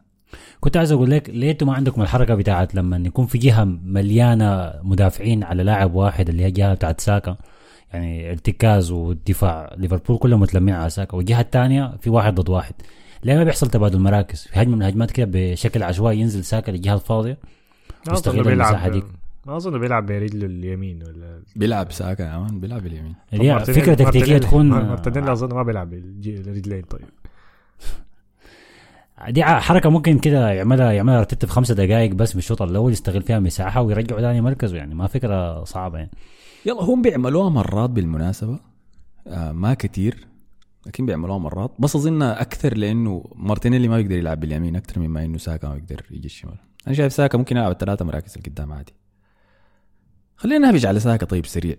كنت 0.61 0.77
عايز 0.77 0.93
أقول 0.93 1.11
لك 1.11 1.31
ليه 1.31 1.51
أنتوا 1.51 1.67
ما 1.67 1.75
عندكم 1.75 2.03
الحركة 2.03 2.35
بتاعت 2.35 2.75
لما 2.75 2.97
يكون 2.97 3.27
في 3.27 3.39
جهة 3.39 3.65
مليانة 3.85 4.73
مدافعين 4.83 5.45
على 5.45 5.63
لاعب 5.63 5.95
واحد 5.95 6.29
اللي 6.29 6.43
هي 6.43 6.47
الجهه 6.47 6.75
بتاعت 6.75 7.01
ساكا؟ 7.01 7.37
يعني 7.93 8.31
ارتكاز 8.31 8.91
ودفاع. 8.91 9.75
ليفربول 9.77 10.19
كلهم 10.19 10.41
متلمين 10.41 10.75
على 10.75 10.91
ساكا 10.91 11.17
والجهة 11.17 11.41
الثانية 11.41 11.97
في 12.01 12.11
واحد 12.11 12.35
ضد 12.35 12.49
واحد. 12.49 12.75
ليه 13.25 13.35
ما 13.35 13.45
بيحصل 13.45 13.71
تبادل 13.71 13.99
مراكز؟ 13.99 14.49
في 14.53 14.63
هجمة 14.63 14.77
من 14.77 14.83
الهجمات 14.83 15.11
كده 15.11 15.29
بشكل 15.33 15.83
عشوائي 15.83 16.21
ينزل 16.21 16.45
ساكا 16.45 16.71
للجهة 16.71 16.95
الفاضية؟ 16.95 17.39
ما 18.07 18.13
يستغل 18.13 18.45
بيلعب 18.45 18.91
دي. 18.91 19.03
ما 19.47 19.57
أظن 19.57 19.79
بيلعب 19.79 20.07
برجله 20.07 20.47
اليمين 20.47 21.03
ولا 21.03 21.43
بيلعب 21.57 21.93
ساكا 21.93 22.23
يا 22.23 22.39
مان 22.39 22.61
بيلعب 22.61 22.87
اليمين. 22.87 23.15
فكرة 23.59 23.95
تكتيكية 23.95 24.39
تكون 24.39 24.69
مارتينيلي 24.69 25.33
أظن 25.33 25.55
ما 25.55 25.63
بيلعب 25.63 25.91
بالرجلين 25.91 26.83
طيب. 26.83 27.05
دي 29.29 29.45
حركة 29.45 29.91
ممكن 29.91 30.19
كده 30.19 30.51
يعملها 30.51 30.93
يعملها 30.93 31.19
ارتيتا 31.19 31.47
في 31.47 31.53
خمسة 31.53 31.75
دقائق 31.75 32.13
بس 32.13 32.33
بالشوط 32.33 32.63
الأول 32.63 32.93
يستغل 32.93 33.23
فيها 33.23 33.39
مساحة 33.39 33.83
ويرجعوا 33.83 34.21
ثاني 34.21 34.41
مركزه 34.41 34.77
يعني 34.77 34.95
ما 34.95 35.07
فكرة 35.07 35.65
صعبة 35.65 35.99
يعني. 35.99 36.11
يلا 36.67 36.83
هم 36.83 37.03
بيعملوها 37.03 37.49
مرات 37.49 37.91
بالمناسبة. 37.91 38.59
آه 39.27 39.53
ما 39.53 39.75
كتير 39.75 40.27
لكن 40.87 41.07
بيعملوها 41.07 41.39
مرات. 41.39 41.71
بس 41.79 41.97
أظن 41.97 42.23
أكثر 42.23 42.77
لأنه 42.77 43.25
مارتينيلي 43.35 43.89
ما 43.89 43.97
بيقدر 43.97 44.17
يلعب 44.17 44.41
باليمين 44.41 44.77
أكثر 44.77 45.01
مما 45.01 45.25
إنه 45.25 45.39
ساكا 45.39 45.69
ما 45.69 45.75
بيقدر 45.75 46.03
يجي 46.11 46.27
الشمال. 46.27 46.57
أنا 46.87 46.95
شايف 46.95 47.13
ساكا 47.13 47.39
ممكن 47.39 47.57
يلعب 47.57 47.73
الثلاثة 47.73 48.05
مراكز 48.05 48.35
اللي 48.37 48.51
قدام 48.51 48.73
عادي. 48.73 48.93
خلينا 50.37 50.67
نهبج 50.67 50.87
على 50.87 51.01
ساكا 51.01 51.27
طيب 51.27 51.47
سريع. 51.47 51.77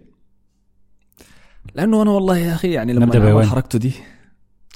لأنه 1.76 2.02
أنا 2.02 2.12
والله 2.12 2.38
يا 2.38 2.54
أخي 2.54 2.72
يعني 2.72 2.94
لما؟ 2.94 3.46
حركته 3.46 3.80
دي. 3.80 3.94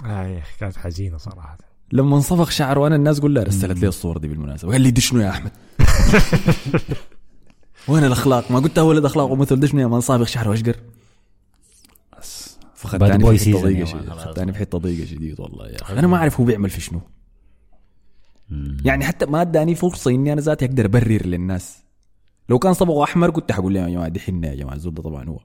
آه 0.05 0.23
يا 0.27 0.39
أخي 0.39 0.59
كانت 0.59 0.77
حزينة 0.77 1.17
صراحة. 1.17 1.66
لما 1.91 2.15
انصفخ 2.15 2.51
شعره 2.51 2.87
أنا 2.87 2.95
الناس 2.95 3.19
كلها 3.19 3.43
رسلت 3.43 3.79
لي 3.79 3.87
الصور 3.87 4.17
دي 4.17 4.27
بالمناسبة. 4.27 4.71
قال 4.71 4.81
لي 4.81 4.91
دي 4.91 5.01
شنو 5.01 5.21
يا 5.21 5.29
أحمد. 5.29 5.51
وين 7.87 8.03
الأخلاق؟ 8.03 8.51
ما 8.51 8.59
قلت 8.59 8.79
ولد 8.79 9.05
اخلاق 9.05 9.25
ومثل 9.25 9.59
دي 9.59 9.67
شنو 9.67 9.81
يا 9.81 9.87
مان 9.87 10.01
صابغ 10.01 10.25
شعره 10.25 10.53
اشقر 10.53 10.75
بس. 12.19 12.57
فخدتني 12.75 13.37
في 13.37 13.49
حتة 13.49 13.61
ضيقة 13.61 13.85
شديد. 13.85 14.09
خدتني 14.09 14.53
في 14.53 14.59
حتة 14.59 14.77
ضيقة 14.77 15.05
شديد 15.05 15.39
والله 15.39 15.67
يا 15.67 15.81
أخي. 15.81 15.99
أنا 15.99 16.07
ما 16.07 16.17
أعرف 16.17 16.39
هو 16.39 16.45
بيعمل 16.45 16.69
في 16.69 16.81
شنو. 16.81 17.01
يعني 18.85 19.05
حتى 19.05 19.25
ما 19.25 19.41
أداني 19.41 19.75
فرصة 19.75 20.11
إني 20.11 20.33
أنا 20.33 20.41
ذاتي 20.41 20.65
أقدر 20.65 20.85
أبرر 20.85 21.25
للناس. 21.25 21.77
لو 22.49 22.59
كان 22.59 22.73
صبغه 22.73 23.03
أحمر 23.03 23.29
كنت 23.29 23.51
حقول 23.51 23.73
لهم 23.73 23.83
يا 23.83 23.89
جماعة 23.89 24.07
دي 24.07 24.19
حنه 24.19 24.47
يا 24.47 24.55
جماعة 24.55 24.75
الزول 24.75 24.93
ده 24.93 25.03
طبعا 25.03 25.29
هو. 25.29 25.39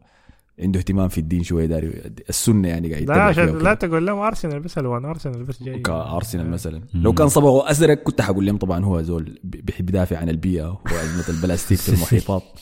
عنده 0.59 0.79
اهتمام 0.79 1.09
في 1.09 1.19
الدين 1.19 1.43
شوية 1.43 1.67
داري 1.67 2.13
السنة 2.29 2.69
يعني 2.69 2.93
قاعد 2.93 3.09
لا 3.09 3.23
عشان. 3.23 3.59
لا 3.59 3.75
تقول 3.75 4.07
لهم 4.07 4.19
ارسنال 4.19 4.61
بس 4.61 4.79
الوان 4.79 5.05
ارسنال 5.05 5.45
بس 5.45 5.63
جاي. 5.63 5.79
كارسنال 5.79 6.51
مثلا. 6.51 6.83
لو 6.95 7.13
كان 7.13 7.29
صبغه 7.29 7.71
أزرق 7.71 8.03
كنت 8.03 8.21
حقول 8.21 8.47
لهم 8.47 8.57
طبعا 8.57 8.85
هو 8.85 9.03
زول 9.03 9.39
بيحب 9.45 9.89
يدافع 9.89 10.19
عن 10.19 10.29
البيئة 10.29 10.81
وازمه 10.93 11.25
البلاستيك 11.29 11.79
في 11.79 11.89
المحيطات 11.89 12.43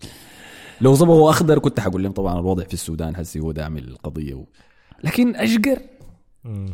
لو 0.80 0.94
صبغه 0.94 1.30
أخضر 1.30 1.58
كنت 1.58 1.80
حقول 1.80 2.02
لهم 2.02 2.12
طبعا 2.12 2.38
الوضع 2.40 2.64
في 2.64 2.74
السودان 2.74 3.16
هسي 3.16 3.40
هو 3.40 3.52
داعم 3.52 3.76
القضية 3.78 4.34
و... 4.34 4.44
لكن 5.04 5.36
أشقر. 5.36 5.78
مم. 6.44 6.66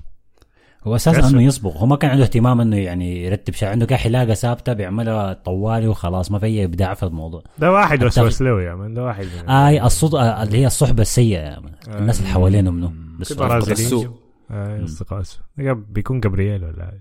هو 0.86 0.96
أساسا. 0.96 1.28
إنه 1.28 1.42
يصبغ. 1.42 1.76
هو 1.78 1.86
ما 1.86 1.96
كان 1.96 2.10
عنده 2.10 2.22
اهتمام 2.24 2.60
إنه 2.60 2.76
يعني 2.76 3.24
يرتب 3.24 3.54
شيء. 3.54 3.68
عنده 3.68 3.86
كان 3.86 3.98
حلاقة 3.98 4.34
ثابتة 4.34 4.72
بيعملها 4.72 5.32
طوالي 5.32 5.88
وخلاص. 5.88 6.30
ما 6.30 6.38
في 6.38 6.46
أي 6.46 6.64
إبداع 6.64 6.94
في 6.94 7.02
الموضوع. 7.02 7.42
ده 7.58 7.72
واحد 7.72 7.98
التغ- 8.04 8.04
وسوس 8.06 8.42
له 8.42 8.62
يا 8.62 8.74
مان 8.74 8.94
ده 8.94 9.04
واحد. 9.04 9.24
من 9.42 9.48
آي 9.50 9.82
الصوت 9.82 10.14
آه، 10.14 10.42
اللي 10.42 10.58
هي 10.58 10.66
الصحبة 10.66 11.02
السيئة 11.02 11.38
يا 11.40 11.60
من. 11.60 11.70
الناس 11.98 12.18
اللي 12.20 12.30
حوالينه 12.30 12.70
منه 12.70 12.92
بس. 13.20 13.32
جو. 13.32 14.14
آه، 14.50 14.84
أصدقاء 14.84 15.22
بيكون 15.74 16.20
جابرييل 16.20 16.64
ولا؟ 16.64 16.92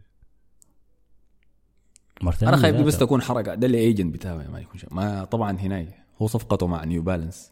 مارتينيلي 2.22 2.54
أنا 2.56 2.62
خايف 2.62 2.76
دي 2.76 2.84
بس. 2.84 2.98
تكون 2.98 3.22
حركة. 3.22 3.56
ده 3.56 3.68
اللي 3.68 3.78
ايجنت 3.78 4.14
بتاعه 4.14 4.36
ما 4.54 4.60
يكون 4.60 4.78
شيء. 4.80 4.94
ما 4.94 5.24
طبعا 5.26 5.58
هنا 5.60 5.86
هو 6.22 6.28
صفقته 6.28 6.68
مع 6.68 6.84
نيو 6.84 7.02
بالانس 7.02 7.52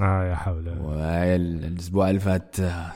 آه 0.00 0.24
يا 0.30 0.34
حول. 0.34 0.68
والاسبوع 0.78 2.10
اللي 2.10 2.20
فات 2.20 2.60
آه، 2.60 2.92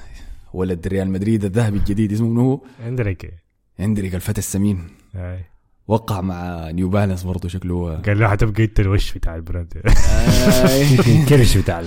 ولد 0.55 0.89
ريال 0.89 1.11
مدريد 1.11 1.45
الذهبي 1.45 1.79
الجديد 1.79 2.13
اسمه 2.13 2.29
منو 2.29 2.41
هو؟ 2.41 2.61
إندريكي. 2.89 3.31
هندريك 3.79 4.15
الفتى 4.15 4.39
السمين. 4.39 4.89
آي. 5.17 5.45
وقع 5.89 6.21
مع 6.21 6.71
نيو 6.71 6.89
بالانس 6.89 7.23
برضه 7.23 7.49
شكله 7.49 7.97
قال 7.97 8.19
له 8.19 8.29
حتبقى 8.29 8.65
أنت 8.65 8.81
الوش 8.81 9.13
بتاع 9.13 9.37
البراند 9.37 9.83
الكرش 11.09 11.57
بتاع 11.59 11.83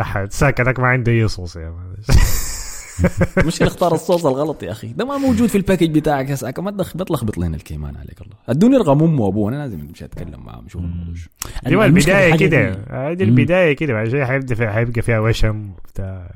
أحد. 0.00 0.32
ساكنك 0.32 0.80
ما 0.80 0.86
عنده 0.86 1.12
أي 1.12 1.28
صوص 1.28 1.56
يا 1.56 1.74
المشكلة 3.38 3.68
اختار 3.68 3.94
الصوص 3.94 4.26
الغلط 4.26 4.62
يا 4.62 4.70
أخي. 4.70 4.88
ده 4.92 5.04
ما 5.04 5.16
موجود 5.18 5.48
في 5.48 5.58
الباكج 5.58 5.98
بتاعك 5.98 6.30
يا 6.30 6.34
ساكا 6.34 6.62
ما 6.62 6.70
تلخبط 7.04 7.38
لنا 7.38 7.56
الكيمان 7.56 7.96
عليك 7.96 8.20
الله. 8.20 8.34
ادوني 8.48 8.76
رقم 8.76 9.02
امه 9.02 9.22
وأبوه. 9.22 9.50
أنا 9.50 9.56
لازم 9.56 9.80
امشي 9.80 10.04
أتكلم 10.04 10.40
معاهم 10.44 10.68
شوف 10.68 10.82
الموضوع 10.82 11.14
شو. 11.14 11.28
البداية 11.66 12.36
كده. 12.36 12.70
هذه. 12.90 13.22
البداية 13.22 13.72
كده. 13.76 13.92
بعد 13.92 14.08
شوي 14.08 14.26
حيبدأ 14.26 14.72
حيبقى 14.72 15.02
فيها 15.02 15.18
وشم 15.18 15.70
بتاع 15.88 16.34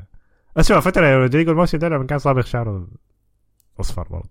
اسوء 0.57 0.81
فترة 0.81 1.17
رودريجو 1.17 1.51
الموسم 1.53 1.79
ده 1.79 1.89
لما 1.89 2.07
كان 2.07 2.19
صابغ 2.19 2.41
شعره 2.43 2.89
أصفر 3.81 4.09
برضه 4.11 4.31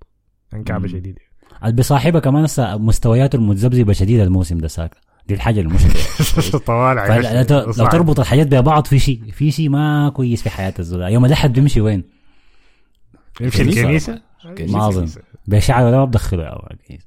كان 0.51 0.63
كعبة 0.63 0.81
مم. 0.87 0.87
شديدة 0.87 1.21
اللي 1.63 1.73
بيصاحبها 1.75 2.21
كمان 2.21 2.43
هسه 2.43 2.77
مستوياته 2.77 3.35
المتذبذبة 3.35 3.93
شديدة 3.93 4.23
الموسم 4.23 4.57
ده 4.57 4.67
ساكا 4.67 4.97
دي 5.27 5.33
الحاجة 5.33 5.59
المشكلة 5.59 6.59
طوال. 6.67 7.45
لو 7.77 7.87
تربط 7.87 8.19
الحاجات 8.19 8.47
ببعض 8.47 8.87
في 8.87 8.99
شيء 8.99 9.31
في 9.31 9.51
شيء 9.51 9.69
ما 9.69 10.09
كويس 10.09 10.41
في 10.41 10.49
حياة 10.49 10.73
الزول 10.79 11.01
يوم 11.01 11.25
الاحد 11.25 11.53
بيمشي 11.53 11.81
وين؟ 11.81 12.03
يمشي 13.41 13.63
كنيسة. 13.63 14.21
الكنيسة. 14.45 14.77
ما 14.77 14.87
اظن 14.87 15.07
بشعر 15.47 15.85
ولا 15.85 15.97
ما 15.97 16.05
بدخله 16.05 16.43
يا 16.43 16.51
ولد. 16.51 17.01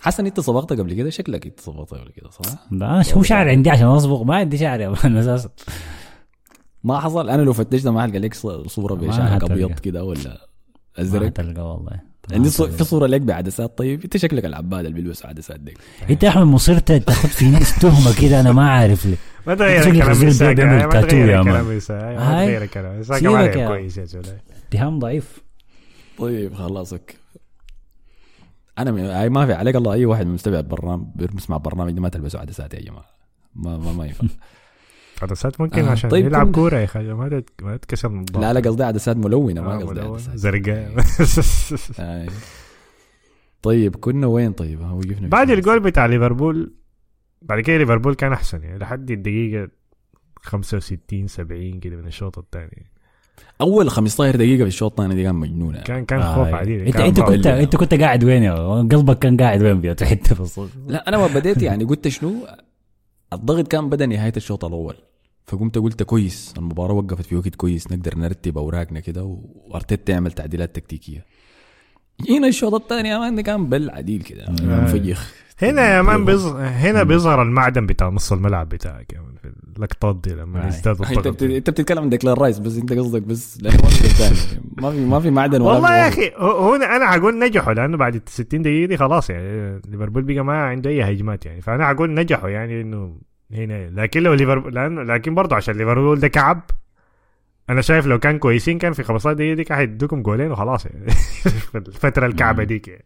حسن 0.00 0.26
أنت 0.26 0.40
صبغت 0.40 0.72
قبل 0.72 0.94
كده؟ 0.94 1.10
شكلك 1.10 1.46
أنت 1.46 1.60
صبغت 1.60 1.94
قبل 1.94 2.10
كده 2.10 2.30
صح؟ 2.30 2.66
أنا 2.72 3.04
هو 3.12 3.22
شعر 3.22 3.48
عندي 3.48 3.70
عشان 3.70 3.86
أصبغ. 3.86 4.22
ما 4.24 4.36
عندي 4.36 4.58
شعر 4.58 4.80
يا 4.80 4.88
مان 4.88 5.16
أساسا. 5.16 5.48
ما 6.84 7.00
حصل. 7.00 7.28
أنا 7.30 7.42
لو 7.42 7.52
فتشت 7.52 7.86
ما 7.86 8.02
حلقى 8.02 8.18
لك 8.18 8.34
صورة 8.34 8.94
ما 8.94 9.08
بشعرك. 9.08 9.44
أبيض 9.44 9.78
كده 9.78 10.04
ولا 10.04 10.20
ما 10.98 11.02
أزرق؟ 11.02 11.28
تلقى 11.28 11.70
والله. 11.70 12.10
عندي 12.32 12.50
صو... 12.50 12.66
في 12.66 12.84
صورة 12.84 13.06
لك 13.06 13.20
بعدسات. 13.20 13.78
طيب 13.78 14.02
أنت 14.04 14.16
شكلك 14.16 14.44
العباد 14.44 14.86
اللي 14.86 15.00
بيلبسوا 15.02 15.28
عدسات 15.28 15.60
ديك. 15.60 15.78
أنت 16.10 16.22
يا 16.22 16.28
أحمد 16.28 16.46
مصر 16.46 16.78
تاخذ 16.78 17.28
في 17.28 17.44
ناس 17.44 17.78
تهمة 17.78 18.20
كده 18.20 18.40
أنا 18.40 18.52
ما 18.52 18.70
عارف 18.70 19.06
ليه. 19.06 19.16
ما 19.46 19.54
تغير 19.54 19.82
شكلك 19.82 20.10
الكلام 20.10 20.54
بيعمل 20.54 20.84
ما 20.84 20.86
تاتو 20.86 21.06
تغير 21.06 21.28
يا 21.28 21.42
مان. 21.42 21.64
ما. 21.64 22.44
تغير 22.44 22.62
الكلام. 22.62 23.02
ما 23.10 23.66
كويس 23.66 23.98
يا 23.98 24.04
زول 24.04 24.22
اتهام 24.68 24.98
ضعيف. 24.98 25.38
طيب 26.18 26.54
خلاص 26.54 26.92
أوكي. 26.92 27.19
أنا 28.82 29.28
ما 29.28 29.46
في 29.46 29.52
عليك 29.52 29.76
الله 29.76 29.92
أي 29.92 30.06
واحد 30.06 30.26
مستمع 30.26 30.58
البرنامج 30.58 31.06
بيسمع 31.14 31.56
برنامج 31.56 31.98
ما 31.98 32.08
تلبسوا 32.08 32.40
عدسات 32.40 32.74
يا 32.74 32.80
جماعة. 32.80 33.04
ما 33.54 33.78
ما, 33.78 33.92
ما 33.92 34.06
ينفع. 34.06 34.26
عدسات 35.22 35.60
ممكن 35.60 35.84
آه، 35.84 35.90
عشان 35.90 36.10
طيب 36.10 36.26
يلعب 36.26 36.46
كم- 36.46 36.52
كورة 36.52 36.76
يا 36.76 36.84
أخي 36.84 37.12
ما 37.12 37.42
ما 37.62 37.76
تتكسر 37.76 38.08
من 38.08 38.20
الضغط. 38.20 38.42
لا 38.42 38.52
لا 38.52 38.60
قصدي 38.60 38.82
عدسات 38.84 39.16
ملونة 39.16 39.60
ما 39.62 39.74
آه، 39.74 39.78
قصدي. 39.78 40.00
عدسات. 40.00 40.36
زرقاء. 40.36 41.04
آي. 42.00 42.26
طيب 43.62 43.96
كنا 43.96 44.26
وين؟ 44.26 44.52
طيب 44.52 44.80
وقفنا 44.80 45.28
بعد 45.28 45.50
الجول 45.50 45.80
بتاع 45.80 46.06
ليفربول 46.06 46.74
بعد 47.42 47.60
كده 47.60 47.76
ليفربول 47.78 48.14
كان 48.14 48.32
أحسن 48.32 48.62
يعني 48.62 48.78
لحد 48.78 49.10
الدقيقة 49.10 49.68
65 50.42 51.26
70 51.26 51.80
كده 51.80 51.96
من 51.96 52.06
الشوط 52.06 52.38
الثاني. 52.38 52.86
أول 53.60 53.90
15 53.90 54.36
دقيقة 54.36 54.62
في 54.62 54.68
الشوط 54.68 54.90
الثاني 55.00 55.14
دي 55.14 55.22
كان 55.22 55.34
مجنونة. 55.34 55.80
كان 55.80 56.04
كان 56.04 56.20
آه، 56.20 56.34
خوف. 56.34 56.54
عديد 56.54 56.80
انت 56.86 56.96
أنت. 56.96 57.20
كنت 57.20 57.46
أنت 57.46 57.76
كنت 57.76 57.94
قاعد 57.94 58.24
وين 58.24 58.42
يا 58.42 58.54
قلبك 58.82 59.18
كان 59.18 59.36
قاعد 59.36 59.62
وين 59.62 59.80
بيوت 59.80 60.02
حتة 60.04 60.34
في 60.34 60.40
الصوت؟ 60.40 60.70
لا 60.86 61.08
أنا 61.08 61.18
ما 61.18 61.26
بديت 61.26 61.62
يعني 61.62 61.84
قلت 61.84 62.08
شنو؟ 62.08 62.32
الضغط 63.32 63.68
كان 63.68 63.88
بدأ 63.88 64.06
نهاية 64.06 64.32
الشوط 64.36 64.64
الأول. 64.64 64.94
فقمت 65.46 65.78
قلت 65.78 66.02
كويس 66.02 66.54
المباراة 66.58 66.92
وقفت 66.94 67.26
في 67.26 67.36
وقت 67.36 67.54
كويس 67.54 67.92
نقدر 67.92 68.18
نرتب 68.18 68.58
أوراقنا 68.58 69.00
كده 69.00 69.38
وأرتيتا 69.68 70.12
يعمل 70.12 70.32
تعديلات 70.32 70.76
تكتيكية. 70.76 71.24
هنا 72.30 72.48
الشوط 72.48 72.74
الثاني 72.74 73.08
يا 73.08 73.18
مان 73.18 73.40
كان 73.40 73.66
بل 73.66 73.90
عديل 73.90 74.22
كده 74.22 74.46
منفجخ 74.62 75.32
هنا 75.62 75.96
يا 75.96 76.02
مان 76.02 76.24
بيظ... 76.24 76.56
هنا 76.56 77.02
بيظهر 77.02 77.42
المعدن 77.42 77.86
بتاع 77.86 78.08
نص 78.08 78.32
الملعب 78.32 78.68
بتاعك 78.68 79.14
مان. 79.14 79.34
في 79.42 79.76
اللقطات 79.76 80.16
دي 80.16 80.34
لما. 80.34 80.68
يزداد 80.68 81.02
انت 81.02 81.18
الضغط 81.18 81.42
انت 81.42 81.70
بتتكلم 81.70 81.98
عن 81.98 82.08
ديكلان 82.08 82.34
رايس 82.34 82.58
بس 82.58 82.76
انت 82.76 82.92
قصدك 82.92 83.22
بس 83.22 83.58
ما 84.78 84.90
في 84.90 85.00
ما 85.06 85.20
في 85.20 85.30
معدن 85.30 85.60
ولا 85.60 85.72
والله 85.72 85.96
يا. 85.96 86.08
أخي 86.08 86.32
هنا 86.38 86.96
أنا 86.96 87.06
حقول 87.06 87.38
نجحوا 87.38 87.72
لأنه 87.72 87.96
بعد 87.96 88.14
ال 88.14 88.22
60 88.26 88.62
دقيقة 88.62 88.88
دي 88.88 88.96
خلاص 88.96 89.30
يعني 89.30 89.80
ليفربول 89.88 90.22
بقى 90.22 90.44
ما 90.44 90.62
عنده 90.64 90.90
أي 90.90 91.02
هجمات 91.02 91.46
يعني. 91.46 91.60
فأنا 91.60 91.86
حقول 91.86 92.14
نجحوا 92.14 92.48
يعني 92.48 92.80
إنه 92.80 93.16
هنا. 93.52 93.90
لكن 93.90 94.22
لو 94.22 94.34
ليفربول 94.34 94.74
لأنه 94.74 95.02
لكن 95.02 95.34
برضه 95.34 95.56
عشان 95.56 95.74
ليفربول 95.76 96.20
ده 96.20 96.28
كعب 96.28 96.62
أنا 97.70 97.80
شايف 97.80 98.06
لو 98.06 98.18
كان 98.18 98.38
كويسين 98.38 98.78
كان 98.78 98.92
في 98.92 99.02
15 99.02 99.32
دقيقة 99.36 99.54
دي 99.54 99.64
كان 99.64 99.78
حيدوكم 99.78 100.22
جولين 100.22 100.52
وخلاص 100.52 100.86
يعني. 100.86 101.10
في 101.70 101.78
الفترة 101.78 102.26
الكعبة 102.26 102.64
ديك 102.64 102.88
يعني. 102.88 103.04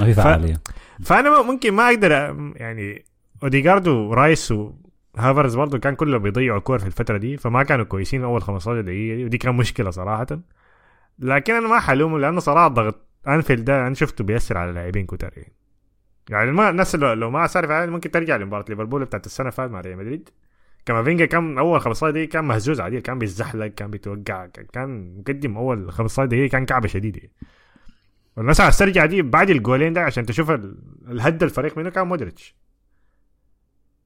ما 0.00 0.06
في 0.06 0.14
فعالية. 0.14 0.60
فأنا 1.04 1.42
ممكن 1.42 1.72
ما 1.72 1.88
أقدر 1.88 2.10
يعني 2.56 3.04
اوديجارد 3.42 3.88
ورايس 3.88 4.54
وهافرز 5.14 5.56
برضه 5.56 5.78
كان 5.78 5.94
كلهم 5.94 6.22
بيضيعوا 6.22 6.58
كور 6.60 6.78
في 6.78 6.86
الفترة 6.86 7.16
دي 7.16 7.36
فما 7.36 7.62
كانوا 7.62 7.84
كويسين 7.84 8.24
أول 8.24 8.42
15 8.42 8.80
دقيقة 8.80 9.16
دي 9.16 9.24
ودي 9.24 9.38
كان 9.38 9.54
مشكلة 9.54 9.90
صراحة. 9.90 10.26
لكن 11.18 11.54
أنا 11.54 11.68
ما 11.68 11.80
حلومه 11.80 12.18
لأنه 12.18 12.40
صراحة 12.40 12.68
ضغط 12.68 13.06
أنفيلد 13.28 13.64
ده 13.64 13.86
أنا 13.86 13.94
شفته 13.94 14.24
بيأثر 14.24 14.58
على 14.58 14.70
اللاعبين 14.70 15.06
كتار. 15.06 15.30
يعني 15.36 15.52
يعني 16.30 16.52
ما 16.52 16.70
الناس 16.70 16.94
لو, 16.96 17.12
لو 17.12 17.30
ما 17.30 17.46
صار 17.46 17.66
فعلا 17.66 17.90
ممكن 17.90 18.10
ترجع 18.10 18.36
لمباراة 18.36 18.64
ليفربول 18.68 19.04
بتاعت 19.04 19.26
السنة 19.26 19.44
اللي 19.44 19.56
فاتت 19.56 19.72
مع 19.72 19.80
ريال 19.80 19.98
مدريد. 19.98 20.28
كامافينجا 20.86 21.26
كان 21.26 21.58
أول 21.58 21.80
15 21.80 22.10
دقيقة 22.10 22.30
كان 22.30 22.44
مهزوز 22.44 22.80
عديل 22.80 23.00
كان 23.00 23.18
بيتزحلق 23.18 23.66
كان 23.66 23.90
بيتوقع 23.90 24.46
كان 24.46 25.18
مقدم 25.18 25.56
أول 25.56 25.92
15 25.92 26.24
دقيقة 26.28 26.50
كان 26.52 26.66
كعبة 26.66 26.88
شديدة. 26.88 27.20
عايز 28.38 28.78
ترجع 28.78 29.06
دي 29.06 29.22
بعد 29.22 29.50
الجولين 29.50 29.92
ده 29.92 30.00
عشان 30.02 30.26
تشوف 30.26 30.50
ال- 30.50 30.76
الهد 31.10 31.42
الفريق 31.42 31.78
منه 31.78 31.90
كان 31.90 32.06
مودريتش. 32.06 32.54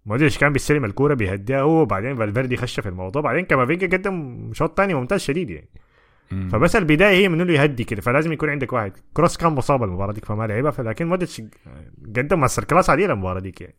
مودريتش 0.07 0.39
كان 0.39 0.53
بيستلم 0.53 0.85
الكورة 0.85 1.15
بيهديها 1.15 1.61
هو 1.61 1.83
وبعدين 1.83 2.17
فالفيردي 2.17 2.57
خش 2.57 2.81
في 2.81 2.89
الموضوع. 2.89 3.23
بعدين 3.23 3.45
كامافينجا 3.45 3.87
قدم 3.97 4.51
شوط 4.53 4.77
تاني 4.77 4.95
ممتاز 4.95 5.21
شديد 5.21 5.51
يعني. 5.51 5.69
مم. 6.33 6.49
فبس 6.49 6.77
البداية 6.77 7.17
هي 7.17 7.29
من 7.29 7.41
إنه 7.41 7.53
يهدي 7.53 7.85
كده 7.85 8.01
فلازم 8.01 8.33
يكون 8.33 8.51
عندك 8.51 8.73
واحد. 8.73 8.93
كروس 9.15 9.37
كان 9.37 9.53
مصاب 9.53 9.83
المباراة 9.83 10.13
ديك 10.13 10.25
فما 10.25 10.47
لعبها. 10.47 10.71
فلكن 10.71 11.07
مودريتش 11.07 11.43
قدم 12.17 12.41
masterclass 12.41 12.91
عديل 12.91 13.11
المباراه 13.11 13.41
ديك 13.41 13.61
يعني. 13.61 13.75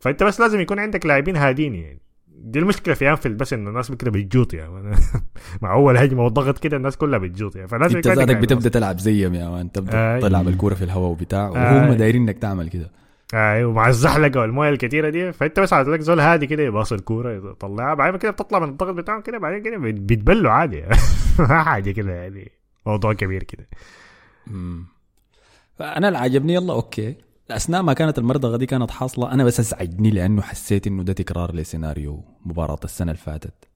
فأنت 0.00 0.22
بس 0.22 0.40
لازم 0.40 0.60
يكون 0.60 0.78
عندك 0.78 1.06
لاعبين 1.06 1.36
هادين 1.36 1.74
يعني. 1.74 2.00
دي 2.44 2.58
المشكلة 2.58 2.94
في 2.94 3.10
أنفيلد 3.10 3.36
بس 3.38 3.52
انه 3.52 3.70
الناس 3.70 3.92
كده 3.92 4.10
بتجوط 4.10 4.54
يعني 4.54 4.96
مع 5.62 5.72
أول 5.72 5.96
هجمة 5.96 6.24
والضغط 6.24 6.58
كده 6.58 6.76
الناس 6.76 6.96
كلها 6.96 7.18
بتجوط 7.18 7.56
يعني. 7.56 7.68
فلازم 7.68 7.96
أنت 7.96 8.08
ذاتك 8.08 8.36
بتبدأ 8.36 8.68
تلعب 8.68 8.98
زيهم 8.98 9.34
يا 9.34 9.48
مان. 9.48 9.72
تبدا 9.72 10.14
آي. 10.14 10.20
تلعب 10.20 10.48
الكورة 10.48 10.74
في 10.74 10.84
الهواء 10.84 11.10
وبتاع. 11.10 11.48
وهم 11.48 11.92
دايرين 11.92 12.22
إنك 12.22 12.38
تعمل 12.38 12.68
كده. 12.68 12.90
أيوه 13.34 13.70
ومع 13.70 13.88
الزحلقة 13.88 14.40
والموية 14.40 14.68
الكثيره 14.70 15.08
دي 15.10 15.32
فأنت 15.32 15.60
بس 15.60 15.72
لك 15.74 16.00
زول 16.00 16.20
هادي 16.20 16.46
كده 16.46 16.62
يباص 16.62 16.92
الكورة 16.92 17.32
يطلعها. 17.50 17.94
بعدين 17.94 18.18
كده 18.20 18.30
بتطلع 18.30 18.58
من 18.58 18.68
الضغط 18.68 18.94
بتاعهم 18.94 19.20
كده 19.20 19.38
بعدين 19.38 19.62
كده 19.62 19.76
بيت- 19.78 19.94
بيتبلوا 20.00 20.50
عادي 20.50 20.82
ما 21.38 21.62
حاجة 21.62 21.90
كده 21.90 22.12
يعني. 22.12 22.50
موضوع 22.86 23.12
كبير 23.12 23.42
كده. 23.42 23.66
مم. 24.46 24.84
فانا 25.78 26.08
اللي 26.08 26.18
عجبني 26.18 26.54
يلا 26.54 26.72
okay. 26.72 27.14
أثناء 27.56 27.82
ما 27.82 27.92
كانت 27.92 28.18
المرضغة 28.18 28.56
دي 28.56 28.66
كانت 28.66 28.90
حاصلة 28.90 29.32
أنا 29.32 29.44
بس 29.44 29.60
ازعجني 29.60 30.10
لأنه 30.10 30.42
حسيت 30.42 30.86
إنه 30.86 31.02
ده 31.02 31.12
تكرار 31.12 31.54
لسيناريو 31.54 32.24
مباراة 32.46 32.80
السنة 32.84 33.12
اللي 33.12 33.22
فاتت. 33.22 33.68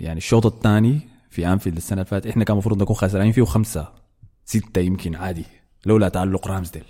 يعني 0.00 0.18
الشوط 0.18 0.46
الثاني 0.46 1.00
في 1.30 1.46
أنفيلد 1.46 1.76
السنة 1.76 2.00
اللي 2.00 2.10
فاتت 2.10 2.26
إحنا 2.26 2.44
كان 2.44 2.54
المفروض 2.54 2.82
نكون 2.82 2.96
خسرانين 2.96 3.32
فيه 3.32 3.44
خمسه 3.44 3.88
ستة 4.44 4.80
يمكن 4.80 5.14
عادي 5.14 5.44
لولا 5.86 6.08
تالق 6.08 6.48
رامزديل. 6.48 6.84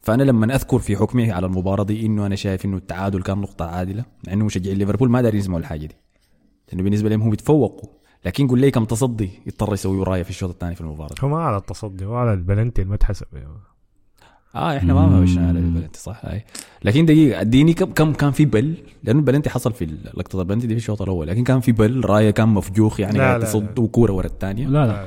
فأنا 0.00 0.22
لما 0.22 0.54
أذكر 0.54 0.78
في 0.78 0.96
حكمي 0.96 1.32
على 1.32 1.46
المباراة 1.46 1.84
دي 1.84 2.06
إنه 2.06 2.26
أنا 2.26 2.36
شايف 2.36 2.64
إنه 2.64 2.76
التعادل 2.76 3.22
كان 3.22 3.38
نقطة 3.38 3.64
عادلة 3.64 4.04
مع 4.26 4.32
انه 4.32 4.44
مشجعين 4.44 4.78
ليفربول 4.78 5.10
ما 5.10 5.22
دارين 5.22 5.40
يسمعوا 5.40 5.60
الحاجة 5.60 5.86
دي. 5.86 5.96
لأنه 6.68 6.82
بالنسبة 6.82 7.08
لهم 7.08 7.22
هم 7.22 7.30
بيتفوقوا. 7.30 7.88
لكن 8.24 8.48
قول 8.48 8.60
لي 8.60 8.70
كم 8.70 8.84
تصدي 8.84 9.30
يضطر 9.46 9.74
يسوي 9.74 9.96
ورايا 9.96 10.22
في 10.22 10.30
الشوط 10.30 10.50
الثاني 10.50 10.74
في 10.74 10.80
المباراة؟ 10.80 11.14
هو 11.20 11.28
ما 11.28 11.42
على 11.42 11.56
التصدي 11.56 12.04
هو 12.04 12.14
على 12.14 12.32
البلنتي 12.32 12.84
ما 12.84 12.96
تحسب. 12.96 13.26
يعني. 13.32 13.73
آه 14.54 14.76
إحنا 14.76 14.94
ما 14.94 15.06
مشينا 15.06 15.48
على 15.48 15.58
البلنتي 15.58 16.00
صح؟ 16.00 16.20
هاي 16.24 16.44
لكن 16.84 17.06
دقيقة 17.06 17.40
اديني 17.40 17.72
كم 17.74 17.86
كم 17.92 18.12
كان 18.12 18.30
في 18.30 18.44
بل؟ 18.44 18.74
لأنه 19.04 19.18
البلنتي 19.18 19.50
حصل 19.50 19.72
في 19.72 19.84
لقطه 20.14 20.40
البلنتي 20.40 20.66
دي 20.66 20.74
في 20.74 20.80
الشوط 20.80 21.02
الأول 21.02 21.26
لكن 21.28 21.44
كان 21.44 21.60
في 21.60 21.72
بل 21.72 22.04
رأيه 22.04 22.30
كان 22.30 22.48
مفجوخ 22.48 23.00
يعني 23.00 23.18
لا، 23.18 23.24
قاعد 23.24 23.40
لا، 23.40 23.46
تصد 23.46 23.78
لا. 23.78 23.84
وكورة 23.84 24.12
ورا 24.12 24.26
الثانية. 24.26 24.66
لا 24.66 24.86
لا. 24.86 25.06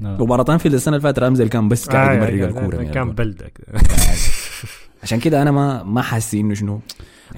لا. 0.00 0.16
مباراتين 0.22 0.58
في 0.58 0.68
السنة 0.68 0.96
اللي 0.96 1.02
فاتت 1.02 1.18
رامزل 1.18 1.48
كان 1.48 1.68
بس 1.68 1.88
قاعد 1.88 2.22
آه، 2.22 2.28
يمرق 2.28 2.44
آه، 2.44 2.48
الكورة 2.48 2.82
كان. 2.82 3.10
بلدك 3.12 3.60
عشان 5.02 5.20
كده 5.20 5.42
أنا 5.42 5.50
ما 5.50 5.82
ما 5.82 6.02
حاسس 6.02 6.34
إنه 6.34 6.54
شنو. 6.54 6.80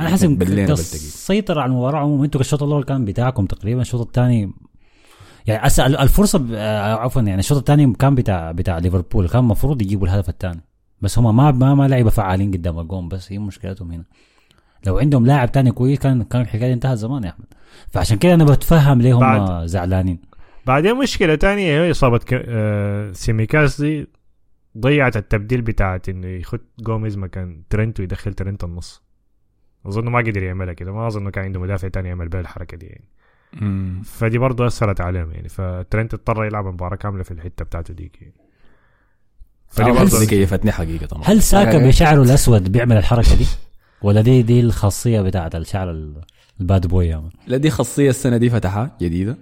أنا 0.01 0.09
حاسس 0.09 0.25
انك 0.25 0.39
بلتقي. 0.39 0.75
تسيطر 0.75 1.59
على 1.59 1.71
المباراة 1.71 1.99
عموما. 1.99 2.25
أنتوا 2.25 2.41
الشوط 2.41 2.63
الأول 2.63 2.85
كان 2.85 3.05
بتاعكم 3.05 3.47
تقريبا 3.47 3.81
الشوط 3.81 4.01
الثاني 4.07 4.53
يعني 5.47 5.67
أسا 5.67 5.87
الفرصة 5.87 6.47
آه، 6.55 6.95
عفوا 6.95 7.23
يعني 7.23 7.41
الشوط 7.41 7.59
الثاني 7.59 7.93
كان 7.93 8.15
بتاع 8.15 8.53
بتاع 8.53 8.79
ليفربول 8.79 9.29
كان 9.29 9.41
المفروض 9.41 9.83
يجيبوا 9.83 10.07
الهدف 10.07 10.29
الثاني. 10.29 10.61
بس 11.01 11.19
هم 11.19 11.37
ما 11.37 11.51
ما 11.51 11.75
ما 11.75 11.89
لعيبة 11.89 12.11
فعالين 12.11 12.53
قدام 12.53 12.79
الجون 12.79 13.09
بس 13.09 13.33
هي 13.33 13.39
مشكلتهم 13.39 13.91
هنا. 13.93 14.05
لو 14.87 14.99
عندهم 14.99 15.27
لاعب 15.27 15.53
تاني 15.53 15.73
كويس 15.73 15.99
كان 15.99 16.23
كان 16.23 16.41
الحكاية 16.43 16.73
انتهت 16.73 16.99
زمان 16.99 17.25
يا 17.25 17.29
أحمد. 17.31 17.47
فعشان 17.89 18.19
كده 18.19 18.35
أنا 18.35 18.45
بتفهم 18.45 19.01
ليه 19.03 19.15
هم 19.15 19.21
بعد- 19.21 19.67
زعلانين. 19.67 20.19
بعدين 20.67 20.97
مشكلة 20.97 21.35
تانية 21.35 21.83
هي 21.83 21.91
إصابة 21.91 22.19
ك... 22.19 22.43
آه 22.49 23.13
سيميكاس 23.13 23.81
دي 23.81 24.07
ضيعت 24.79 25.17
التبديل 25.17 25.63
بتاعت 25.63 26.09
إنه 26.09 26.27
يخد 26.27 26.61
جوميز 26.81 27.17
مكان 27.19 27.63
ترنت 27.71 28.01
ويدخل 28.01 28.35
ترنت 28.35 28.65
النص. 28.65 29.03
اظن 29.87 30.05
ما 30.09 30.19
قدر 30.19 30.43
يعملها 30.43 30.75
كده. 30.75 30.93
ما 30.93 31.07
اظن 31.07 31.31
كان 31.31 31.45
عنده 31.45 31.61
مدافع 31.61 31.89
تاني 31.89 32.09
يعمل 32.09 32.29
بها 32.29 32.41
الحركة 32.41 32.77
دي 32.77 32.87
يعني. 32.87 33.05
مم. 33.53 34.03
فدي 34.05 34.39
برضه 34.39 34.67
أثرت 34.67 35.01
عليهم 35.01 35.31
يعني. 35.33 35.49
فترنت 35.49 36.15
اضطر 36.15 36.45
يلعب 36.45 36.67
مباراة 36.67 36.97
كاملة 36.97 37.23
في 37.23 37.31
الحتة 37.31 37.65
بتاعته 37.65 37.95
ديك 37.95 38.23
يعني. 38.23 38.35
فدي 39.71 39.91
برضه 39.91 40.25
كيفتني 40.27 40.73
حقيقة 40.73 41.21
هل 41.25 41.43
ساكا 41.43 41.79
بشعره 41.79 42.23
الأسود 42.23 42.73
بيعمل 42.73 42.97
الحركة 42.97 43.35
دي؟ 43.37 43.47
ولا 44.03 44.21
دي 44.21 44.43
دي 44.43 44.61
الخاصية 44.61 45.21
بتاعت 45.21 45.55
الشعر 45.55 45.91
ال- 45.91 46.21
ال 46.61 46.67
bad 46.67 46.87
boy 46.87 47.09
يا 47.09 47.17
man 47.17 47.31
لا 47.47 47.57
دي 47.57 47.71
خاصية 47.71 48.11
السنة 48.11 48.37
دي 48.37 48.51
فتحها 48.51 48.97
جديدة. 49.01 49.37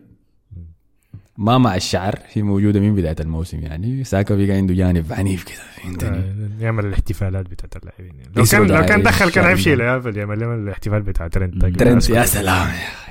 ما 1.36 1.58
مع 1.58 1.76
الشعر 1.76 2.18
هي 2.32 2.42
موجودة 2.42 2.80
من 2.80 2.94
بداية 2.94 3.16
الموسم 3.20 3.58
يعني. 3.60 4.04
ساكا 4.04 4.34
بيقى 4.34 4.56
عنده 4.56 4.74
جانب 4.74 5.12
عنيف 5.12 5.44
كده 5.44 5.56
فهمتني؟ 5.76 6.16
آه، 6.18 6.48
يعمل 6.60 6.86
الاحتفالات 6.86 7.46
بتاعت 7.46 7.76
اللاعبين 7.76 8.20
يعني. 8.20 8.30
لو 8.36 8.44
كان 8.44 8.66
لو 8.66 8.86
كان 8.86 9.02
دخل 9.02 9.30
كان 9.30 9.44
الشعب. 9.44 9.50
يمشي 9.50 9.74
ليافل 9.76 10.16
يعمل 10.16 10.42
الاحتفال 10.42 11.02
بتاع 11.02 11.28
ترنت. 11.28 11.64
ترنت 11.78 12.10
يا 12.10 12.24
سلام 12.24 12.68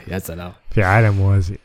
يا 0.07 0.19
سلام. 0.19 0.51
في 0.71 0.83
عالم 0.83 1.13
موازي. 1.15 1.55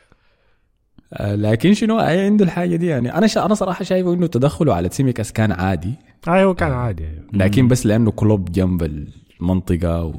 لكن 1.21 1.73
شنو 1.73 1.99
هي 1.99 2.25
عنده 2.25 2.45
الحاجة 2.45 2.75
دي 2.75 2.85
يعني 2.85 3.17
أنا 3.17 3.27
شا... 3.27 3.45
أنا 3.45 3.53
صراحة 3.53 3.83
شايفه 3.83 4.13
إنه 4.13 4.27
تدخله 4.27 4.75
على 4.75 4.89
تسيميكاس 4.89 5.33
كان 5.33 5.51
عادي 5.51 5.93
هو 6.27 6.53
كان 6.53 6.71
عادي. 6.71 7.07
لكن 7.33 7.67
بس 7.67 7.85
لأنه 7.85 8.11
كلوب 8.11 8.51
جنب 8.51 9.07
المنطقة 9.41 10.13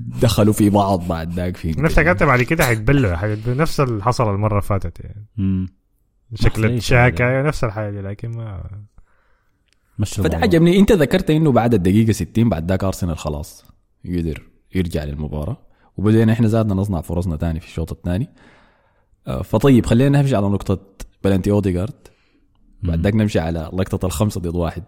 ودخلوا 0.00 0.52
في 0.52 0.70
بعض 0.70 1.08
بعد 1.08 1.32
ذاك 1.32 1.56
في 1.56 1.78
أنا 1.78 1.86
افتكرت 1.86 2.22
بعد 2.22 2.42
كده 2.42 2.64
حيتبلوا 2.64 3.16
نفس 3.46 3.80
اللي 3.80 4.04
حصل 4.04 4.34
المرة 4.34 4.52
اللي 4.52 4.62
فاتت 4.62 5.00
يعني 5.00 5.26
مم. 5.36 5.66
شكل 6.34 6.82
تشاكا 6.82 7.22
يعني؟ 7.22 7.34
يعني 7.34 7.48
نفس 7.48 7.64
الحاجة 7.64 7.90
دي 7.90 8.00
لكن 8.00 8.30
ما 8.30 8.62
مشوا 9.98 10.24
فده. 10.24 10.36
عجبني 10.36 10.78
أنت 10.78 10.92
ذكرت 10.92 11.30
إنه 11.30 11.52
بعد 11.52 11.74
الدقيقة 11.74 12.12
60 12.12 12.48
بعد 12.48 12.68
ذاك 12.68 12.84
أرسنال 12.84 13.18
خلاص 13.18 13.64
يقدر 14.04 14.42
يرجع 14.74 15.04
للمباراة 15.04 15.56
وبدينا 15.96 16.32
إحنا 16.32 16.48
زادنا 16.48 16.74
نصنع 16.74 17.00
فرصنا 17.00 17.36
تاني 17.36 17.60
في 17.60 17.66
الشوط 17.66 17.92
الثاني 17.92 18.24
آه، 18.24 18.57
فطيب 19.44 19.86
خلينا 19.86 20.20
نمشي 20.22 20.36
على 20.36 20.46
نقطة 20.48 20.78
بلانتي 21.24 21.50
اوديجارد 21.50 21.94
بعد 22.82 23.00
ذاك 23.00 23.14
نمشي 23.14 23.38
على 23.38 23.70
لقطة 23.72 24.06
الخمسة 24.06 24.40
ضد 24.40 24.56
واحد. 24.56 24.82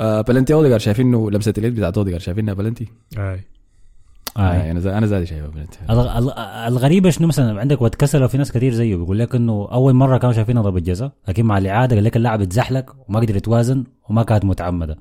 آه 0.00 0.20
بلانتي 0.20 0.54
اوديجارد 0.54 0.80
شايفين 0.80 1.06
إنه 1.06 1.30
لمسة 1.30 1.54
اليد 1.58 1.74
بتاعت 1.74 1.98
اوديجارد 1.98 2.22
شايفينها 2.22 2.54
بلانتي 2.54 2.88
آي. 3.18 3.22
آه. 4.36 4.40
آه. 4.40 4.70
أنا 4.70 4.80
زي 4.80 4.98
أنا 4.98 5.06
زادي 5.06 5.26
شايفها 5.26 5.66
الغ- 5.90 6.32
الغريبة 6.68 7.10
شنو 7.10 7.26
مثلا؟ 7.28 7.60
عندك 7.60 7.82
وقت 7.82 7.94
كسر 7.94 8.28
في 8.28 8.38
ناس 8.38 8.52
كثير 8.52 8.72
زيه 8.72 8.96
بيقول 8.96 9.18
لك 9.18 9.34
إنه 9.34 9.68
أول 9.72 9.94
مرة 9.94 10.18
كانوا 10.18 10.34
شايفينها 10.34 10.62
ضربة 10.62 10.80
جزاء 10.80 11.12
لكن 11.28 11.44
مع 11.46 11.58
الاعاده 11.58 11.96
قال 11.96 12.04
لك 12.04 12.16
اللاعب 12.16 12.40
اتزحلق 12.40 12.96
وما 13.08 13.20
قدر 13.20 13.36
يتوازن 13.36 13.84
وما 14.08 14.22
كانت 14.22 14.44
متعمدة. 14.44 14.98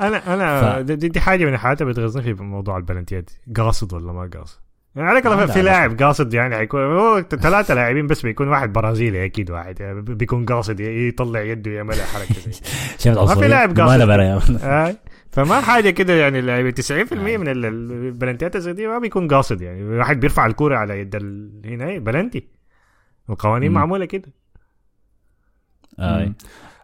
أنا 0.00 0.34
أنا 0.34 0.76
ف- 0.76 0.78
دي, 0.78 1.08
دي 1.08 1.20
حاجة 1.20 1.44
من 1.44 1.54
الحاجات 1.54 1.82
اللي 1.82 1.92
بتغزني 1.92 2.34
في 2.36 2.42
موضوع 2.42 2.76
البلنتيات. 2.76 3.30
قاصد 3.56 3.92
ولا 3.92 4.12
ما 4.12 4.30
قاصد؟ 4.34 4.58
يعني 4.96 5.08
على 5.08 5.20
كلام 5.22 5.46
في. 5.46 5.62
لاعب 5.62 6.02
قاصد 6.02 6.34
يعني 6.34 6.56
حيكون 6.56 6.80
هو 6.80 7.22
ثلاثة 7.22 7.74
لاعبين 7.74 8.06
بس 8.06 8.22
بيكون 8.22 8.48
واحد 8.48 8.72
برازيلي 8.72 9.24
أكيد 9.24 9.50
واحد 9.50 9.80
يعني 9.80 10.00
بيكون 10.02 10.46
قاصد 10.46 10.80
يطلع 10.80 11.40
يده 11.42 11.70
يعمل 11.70 11.94
حركة 11.94 12.34
زي 12.34 13.10
ما 13.10 13.16
في؟ 13.34 13.48
لاعب 13.48 13.68
قاصد. 13.80 13.90
آه. 14.64 14.96
فما 15.30 15.60
حاجة 15.60 15.90
كده 15.90 16.12
يعني 16.12 16.38
اللعيبه 16.38 16.70
90% 16.70 17.12
من 17.12 17.48
ال- 17.48 17.64
البلنتيات 17.66 18.56
زي 18.56 18.72
دي 18.72 18.86
ما 18.86 18.98
بيكون 18.98 19.28
قاصد 19.28 19.60
يعني 19.60 19.84
واحد 19.84 20.20
بيرفع 20.20 20.46
الكوره 20.46 20.76
على 20.76 21.00
يد. 21.00 21.16
هنا 21.66 21.98
بلنتي 21.98 22.46
القوانين. 23.30 23.72
معمولة 23.72 24.04
كده 24.04 24.28
آه. 25.98 26.32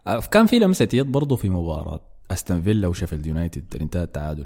آه، 0.07 0.19
كان 0.31 0.45
في 0.45 0.59
لمسة 0.59 0.87
يد 0.93 1.11
برضه 1.11 1.35
في 1.35 1.49
مباراة 1.49 1.99
أستون 2.31 2.61
فيلا 2.61 2.87
وشيفيلد 2.87 3.25
يونايتد 3.27 3.65
اللي 3.73 3.83
انتهى 3.83 4.03
التعادل 4.03 4.45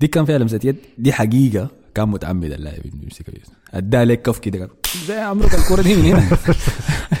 دي 0.00 0.06
كان 0.06 0.24
فيها 0.24 0.38
لمسة 0.38 0.60
يد 0.64 0.76
دي 0.98 1.12
حقيقة 1.12 1.68
كان 1.98 2.08
متعمد 2.08 2.52
اللاعب 2.52 2.80
انه 2.84 3.02
يمسكها 3.02 3.34
ادى 3.74 4.04
لك 4.04 4.22
كف 4.22 4.38
كده. 4.38 4.68
زي 5.06 5.18
عمرك 5.18 5.54
الكورة 5.54 5.82
دي 5.82 5.96
من 5.96 6.02
هنا. 6.02 6.28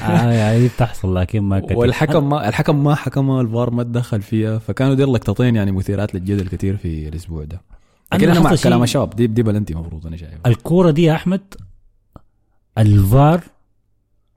آه 0.02 0.32
يعني 0.32 0.68
بتحصل 0.68 1.16
لكن 1.16 1.40
ما 1.40 1.60
كتير 1.60 1.78
والحكم 1.78 2.28
ما 2.28 2.48
الحكم 2.48 2.84
ما 2.84 2.94
حكمها 2.94 3.40
الفار 3.40 3.70
ما 3.70 3.82
تدخل 3.82 4.22
فيها. 4.22 4.58
فكانوا 4.58 4.94
دي 4.94 5.04
اللقطتين 5.04 5.56
يعني 5.56 5.72
مثيرات 5.72 6.14
للجدل 6.14 6.48
كثير 6.48 6.76
في 6.76 7.08
الأسبوع 7.08 7.44
ده. 7.44 7.62
لكن 8.12 8.30
أنا 8.30 8.40
مع 8.40 8.54
كلام 8.54 8.82
الشباب 8.82 9.10
دي 9.10 9.26
دي 9.26 9.42
بلنتي 9.42 9.72
المفروض 9.72 10.06
أنا 10.06 10.16
شايف 10.16 10.32
الكورة 10.46 10.90
دي 10.90 11.02
يا 11.02 11.14
أحمد 11.14 11.54
الفار 12.78 13.40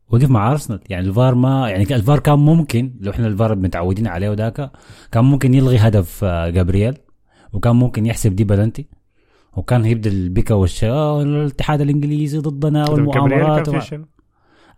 وقف 0.09 0.29
مع 0.29 0.51
أرسنال. 0.51 0.79
يعني 0.89 1.07
الفار 1.07 1.35
ما 1.35 1.69
يعني 1.69 1.95
الفار 1.95 2.19
كان 2.19 2.39
ممكن 2.39 2.93
لو 2.99 3.11
إحنا 3.11 3.27
الفار 3.27 3.55
متعودين 3.55 4.07
عليه 4.07 4.29
وذاك 4.29 4.71
كان 5.11 5.23
ممكن 5.23 5.53
يلغي 5.53 5.77
هدف 5.77 6.23
آه، 6.23 6.49
جابرييل 6.49 6.97
وكان 7.53 7.75
ممكن 7.75 8.05
يحسب 8.05 8.35
دي 8.35 8.43
بلنتي. 8.43 9.00
وكان 9.57 9.83
هيبدا 9.83 10.09
البكا 10.09 10.55
والش 10.55 10.83
آه، 10.83 11.21
الاتحاد 11.21 11.81
الإنجليزي 11.81 12.37
ضدنا 12.37 12.89
والمؤامرات 12.89 13.79
شنو؟ 13.79 14.05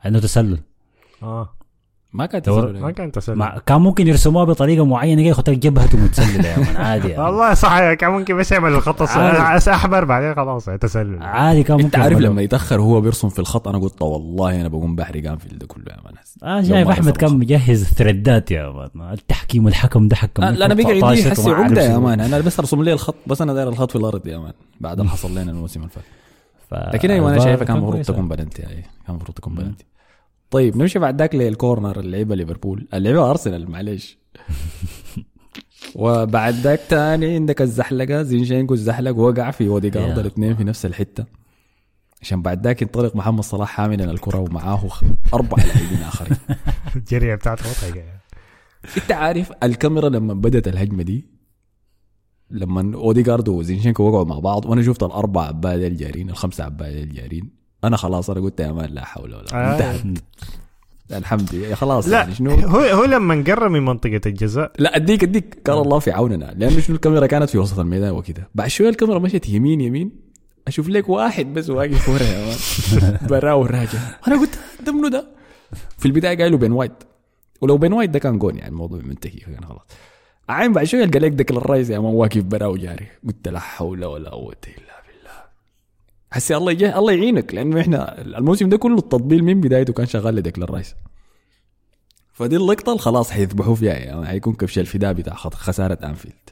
انه 0.05 0.19
تسلل 0.19 0.59
آه 1.23 1.55
ما 2.13 2.25
كانت 2.25 2.45
دور- 2.45 2.61
تسلل 2.61 2.73
ما 2.73 2.79
يعني. 2.79 2.93
كان 2.93 3.11
تسلل 3.11 3.35
مع 3.35 3.57
كان 3.65 3.81
ممكن 3.81 4.07
يرسموها 4.07 4.43
بطريقة 4.45 4.85
معينة 4.85 5.21
كده 5.21 5.29
يخطك 5.31 5.57
جبهته 5.57 5.97
متسلله 5.97 6.47
يا 6.49 6.57
man 6.59 6.75
عادي 6.85 7.07
يعني. 7.09 7.23
والله 7.23 7.53
صح 7.53 7.93
كان 7.93 8.11
ممكن 8.11 8.37
بس 8.37 8.51
يعمل 8.51 8.73
الخط. 8.73 9.01
احمر 9.69 10.05
بعدين 10.05 10.35
خلاص 10.35 10.65
تسلل 10.65 11.23
عادي 11.23 11.63
كان 11.63 11.73
ممكن 11.73 11.85
انت 11.85 11.95
عارف. 11.95 12.17
لما 12.19 12.41
يتأخر 12.41 12.79
وهو 12.79 13.01
بيرسم 13.01 13.29
في 13.29 13.39
الخط 13.39 13.67
أنا 13.67 13.77
قلت 13.77 14.01
والله 14.01 14.61
أنا 14.61 14.67
بقوم 14.67 14.95
بحرق 14.95 15.31
انفيلد 15.31 15.57
ده 15.59 15.67
كله 15.67 15.83
يا 15.89 15.97
man 16.05 16.13
آه 16.43 16.61
شايف 16.61 16.87
أحمد 16.87 17.17
كان. 17.17 17.37
مجهز 17.37 17.83
ثريدات 17.83 18.51
يا 18.51 18.69
man 18.95 19.13
التحكيم 19.13 19.65
والحكم 19.65 20.07
ده 20.07 20.15
حكم 20.15 20.43
لا 20.43 20.51
لا، 20.51 20.65
أنا 20.65 20.73
بقى 20.73 20.85
عندي 20.85 21.21
19 21.21 21.29
حسي 21.29 21.41
وما 21.49 21.57
عارف 21.57 21.67
عقده 21.71 21.81
يا. 21.83 21.97
مان 21.97 22.19
أنا 22.21 22.39
بس 22.39 22.59
أرسم 22.59 22.83
لي 22.83 22.93
الخط 22.93 23.15
بس 23.27 23.41
أنا 23.41 23.53
داير 23.53 23.69
الخط 23.69 23.91
في 23.91 23.97
الأرض 23.97 24.27
يا 24.27 24.37
man 24.37 24.53
بعد 24.81 24.99
اللي 24.99 25.11
حصل 25.11 25.31
لنا 25.31 25.51
الموسم 25.51 25.79
اللي 25.79 25.91
فات 25.91 26.03
لكن 26.93 27.11
أيوه 27.11 27.29
أنا 27.33 27.39
شايفها 27.43 27.65
كان 27.65 27.77
المفروض. 27.77 28.01
تكون 28.01 28.27
بلنتي 28.27 28.61
كان 28.61 28.81
المفروض 29.09 29.35
تكون 29.37 29.55
بلنتي 29.55 29.85
طيب 30.53 30.77
نمشي 30.77 30.99
بعد 30.99 31.19
ذاك 31.19 31.35
لل 31.35 31.51
corner 31.51 31.99
اللي 31.99 32.17
لعبها 32.17 32.35
ليفربول. 32.35 32.87
اللي 32.93 33.11
لعبها 33.11 33.29
أرسنال 33.29 33.71
معلش 33.71 34.17
وبعد 35.95 36.53
ذاك 36.53 36.79
تاني 36.89 37.35
عندك 37.35 37.61
الزحلقة 37.61 38.23
زينشينكو 38.23 38.73
الزحلق 38.73 39.17
وقع 39.17 39.51
في 39.51 39.67
اوديجارد 39.67 40.19
الاثنين 40.19 40.55
في 40.55 40.63
نفس 40.63 40.85
الحتة. 40.85 41.25
عشان 42.21 42.41
بعد 42.41 42.63
ذاك 42.63 42.81
ينطلق 42.81 43.15
محمد 43.15 43.43
صلاح 43.43 43.69
حاملا 43.69 44.11
الكرة 44.11 44.39
ومعاه 44.39 44.89
أربع 45.33 45.57
لاعبين 45.57 46.01
آخرين. 46.01 46.37
الجريه 46.95 47.35
بتاعته 47.35 47.63
مضحكه 47.69 48.03
انت 48.97 49.11
عارف 49.11 49.51
الكاميرا 49.63 50.09
لما 50.09 50.33
بدت 50.33 50.67
الهجمة 50.67 51.03
دي 51.03 51.25
لما 52.49 52.95
اوديجارد 52.95 53.49
وزينشينكو 53.49 54.03
وقعوا 54.03 54.25
مع 54.25 54.39
بعض 54.39 54.65
وأنا 54.65 54.81
شفت 54.81 55.03
الأربع 55.03 55.41
عباية 55.41 55.87
الجارين 55.87 56.29
الخمسة 56.29 56.63
عباية 56.63 57.03
الجارين 57.03 57.62
أنا 57.83 57.97
خلاص 57.97 58.29
أنا 58.29 58.41
قلت 58.41 58.59
يا 58.59 58.71
man 58.71 58.89
لا 58.89 59.05
حول 59.05 59.33
ولا 59.35 59.45
قوة. 59.51 59.59
آه. 59.59 59.73
انتهت 59.73 60.23
الحمد 61.11 61.55
لله. 61.55 61.75
خلاص 61.75 62.07
لا 62.07 62.17
يعني 62.19 62.35
شنو؟ 62.35 62.51
هو 62.51 62.79
هو 62.79 63.03
لما 63.05 63.43
قرب 63.47 63.71
من 63.71 63.85
منطقة 63.85 64.21
الجزاء. 64.25 64.71
لا 64.79 64.95
أديك 64.95 65.23
أديك. 65.23 65.61
كان 65.65 65.77
الله 65.77 65.99
في 65.99 66.11
عوننا. 66.11 66.53
لأنه 66.57 66.79
شنو؟ 66.79 66.95
الكاميرا 66.95 67.27
كانت 67.27 67.49
في 67.49 67.57
وسط 67.57 67.79
الميدان 67.79 68.11
وكده 68.11 68.47
بعد 68.55 68.67
شوية 68.67 68.89
الكاميرا 68.89 69.19
مشت 69.19 69.49
يمين 69.49 69.81
يمين. 69.81 70.11
أشوف 70.67 70.89
لك 70.89 71.09
واحد 71.09 71.53
بس 71.53 71.69
واقف 71.69 72.09
ورا 72.09 72.23
يا 72.23 72.45
man. 72.45 73.17
براه 73.29 73.65
راجع 73.67 73.99
أنا 74.27 74.39
قلت 74.39 74.59
ده 74.85 74.91
منو 74.91 75.07
ده؟ 75.07 75.27
في 75.97 76.05
البداية 76.05 76.37
قايله 76.37 76.57
بن 76.57 76.71
وايت 76.71 76.91
ولو 77.61 77.77
بن 77.77 77.93
وايت 77.93 78.09
ده 78.09 78.19
كان 78.19 78.39
جون 78.39 78.55
يعني 78.57 78.69
الموضوع 78.69 78.99
منتهي. 79.03 79.31
كان 79.31 79.65
خلاص. 79.65 79.81
عين 80.49 80.73
بعد 80.73 80.85
شوية 80.85 81.03
القى 81.03 81.19
لك 81.19 81.31
ديكلان 81.31 81.61
رايس 81.61 81.89
يا 81.89 81.99
man 81.99 82.13
واقف 82.13 82.43
براه 82.43 82.75
جاري. 82.77 83.07
قلت 83.27 83.47
لا 83.47 83.59
حول 83.59 84.05
ولا 84.05 84.29
قوة 84.29 84.55
إلا 84.67 84.92
حسي 86.33 86.57
الله 86.57 86.71
يجي 86.71 86.95
الله 86.95 87.13
يعينك 87.13 87.53
لأنه 87.53 87.81
إحنا 87.81 88.21
الموسم 88.21 88.69
ده 88.69 88.77
كله 88.77 88.97
التطبيل 88.97 89.43
من 89.43 89.61
بدايته 89.61 89.93
كان 89.93 90.05
شغال 90.05 90.35
لديكلان 90.35 90.69
الرئيس 90.69 90.95
فدي 92.33 92.55
اللقطة 92.55 92.89
اللي 92.89 93.01
خلاص 93.01 93.31
حيذبحوا 93.31 93.75
فيها 93.75 93.93
يعني 93.93 94.25
حيكون 94.25 94.53
كبش 94.53 94.79
الفداء 94.79 95.13
بتاع 95.13 95.33
خسارة 95.35 95.97
أنفيلد. 96.03 96.49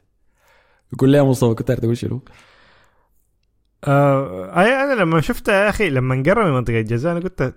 يقول 0.93 1.09
لي 1.09 1.17
يا 1.17 1.23
مصطفى 1.23 1.53
كنت 1.53 1.71
تقول 1.71 1.97
شنو؟ 1.97 2.21
آه 3.84 4.53
أنا 4.53 5.01
لما 5.01 5.21
شفتها 5.21 5.63
يا 5.63 5.69
أخي 5.69 5.89
لما 5.89 6.23
قرب 6.25 6.45
من 6.45 6.53
منطقة 6.53 6.79
الجزاء 6.79 7.11
أنا 7.11 7.19
قلت 7.19 7.55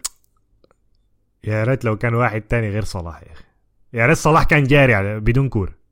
يا 1.45 1.65
ريت 1.65 1.85
لو 1.85 1.97
كان 1.97 2.15
واحد 2.15 2.41
تاني 2.41 2.71
غير 2.71 2.85
صلاح 2.85 3.23
يا 3.23 3.33
أخي. 3.33 3.45
يا 3.93 4.07
ريت 4.07 4.17
صلاح 4.17 4.45
كان 4.45 4.65
جاري 4.65 4.95
على 4.95 5.21
بدون 5.21 5.49
كوره 5.49 5.84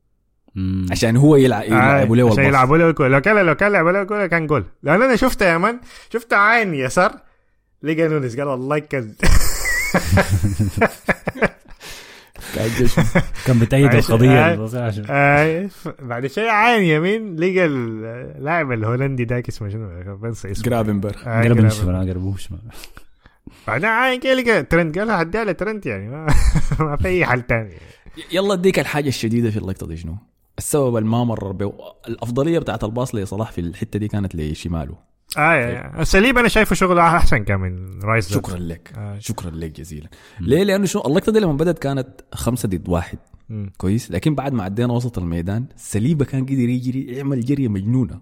مم. 0.54 0.86
عشان 0.90 1.16
هو 1.16 1.36
يلعب 1.36 1.62
يلعبوا 1.62 2.16
له 2.16 2.32
عشان. 2.32 2.44
يلعبوا 2.44 2.78
له 2.78 2.90
الكورة. 2.90 3.08
لو 3.08 3.20
كان 3.20 3.46
لو 3.46 3.54
كان 3.54 3.72
لعبوا 3.72 3.92
له 3.92 4.02
الكورة 4.02 4.26
كان 4.26 4.46
جول 4.46 4.64
لأن 4.82 5.02
أنا 5.02 5.16
شفتها 5.16 5.48
يا 5.48 5.58
man 5.58 5.80
شفتها 6.12 6.38
عين 6.38 6.74
يسار 6.74 7.12
لقى 7.82 8.08
نونيز 8.08 8.36
قال 8.36 8.48
والله 8.48 8.78
كان 8.90 9.14
كان 13.46 13.58
بتأيد 13.58 13.84
معلش، 13.84 14.10
القضية 14.10 14.30
آه. 14.30 14.92
آه 15.10 15.68
بعد 16.02 16.26
شوي 16.26 16.48
عين 16.48 16.84
يمين 16.84 17.36
لقى 17.36 17.66
اللاعب 17.66 18.72
الهولندي 18.72 19.24
داك 19.24 19.48
اسمه 19.48 19.68
شنو 19.68 20.16
بنسى 20.16 20.50
اسمه 20.50 20.64
جرافنبرغ 20.64 21.22
آه،. 21.26 21.48
نشوف 21.48 21.88
أنا 21.88 22.00
قربوش 22.00 22.48
بعدين 23.66 23.88
عاين 23.88 24.20
كده 24.20 24.34
لقى 24.34 24.62
ترند 24.62 24.98
قال 24.98 25.10
هديها 25.10 25.44
لترند 25.44 25.86
يعني 25.86 26.08
ما, 26.08 26.26
ما 26.80 26.96
في 26.96 27.08
أي 27.08 27.26
حل 27.26 27.42
تاني 27.42 27.74
يلا 28.32 28.54
أديك 28.54 28.78
الحاجة 28.78 29.08
الشديدة 29.08 29.50
في 29.50 29.56
اللقطة 29.56 29.86
دي 29.86 29.96
شنو؟ 29.96 30.16
السبب 30.62 30.96
اللي 30.96 31.08
ما 31.08 31.24
مرر 31.24 31.52
به 31.52 31.72
الأفضلية 32.08 32.58
بتاعت 32.58 32.84
ال 32.84 32.90
pass 32.90 33.14
لصلاح 33.14 33.52
في 33.52 33.60
الحتة 33.60 33.98
دي 33.98 34.08
كانت 34.08 34.36
لشماله. 34.36 34.96
آه 35.38 35.52
يعني 35.52 36.02
صليبا 36.02 36.38
أنا 36.38 36.48
شايفه 36.48 36.74
شغله 36.74 37.02
أحسن 37.16 37.44
كان 37.44 37.60
من 37.60 37.98
ذاته. 37.98 38.20
شكرا 38.20 38.58
لك. 38.58 38.92
آه. 38.96 39.18
شكرا 39.18 39.50
لك 39.50 39.80
جزيلا. 39.80 40.08
ليه؟ 40.40 40.62
لأنه 40.62 40.86
شنو 40.86 41.02
اللقطه 41.06 41.32
دي 41.32 41.40
لما 41.40 41.52
بدأت 41.52 41.78
كانت 41.78 42.08
خمسة 42.34 42.68
ضد 42.68 42.88
واحد. 42.88 43.18
مم. 43.48 43.72
كويس؟ 43.78 44.10
لكن 44.10 44.34
بعد 44.34 44.52
ما 44.52 44.62
عدينا 44.62 44.92
وسط 44.92 45.18
الميدان 45.18 45.66
صليبا 45.76 46.24
كان 46.24 46.44
قدر 46.44 46.68
يجري 46.68 47.04
يعمل 47.04 47.40
جرية 47.40 47.68
مجنونة. 47.68 48.20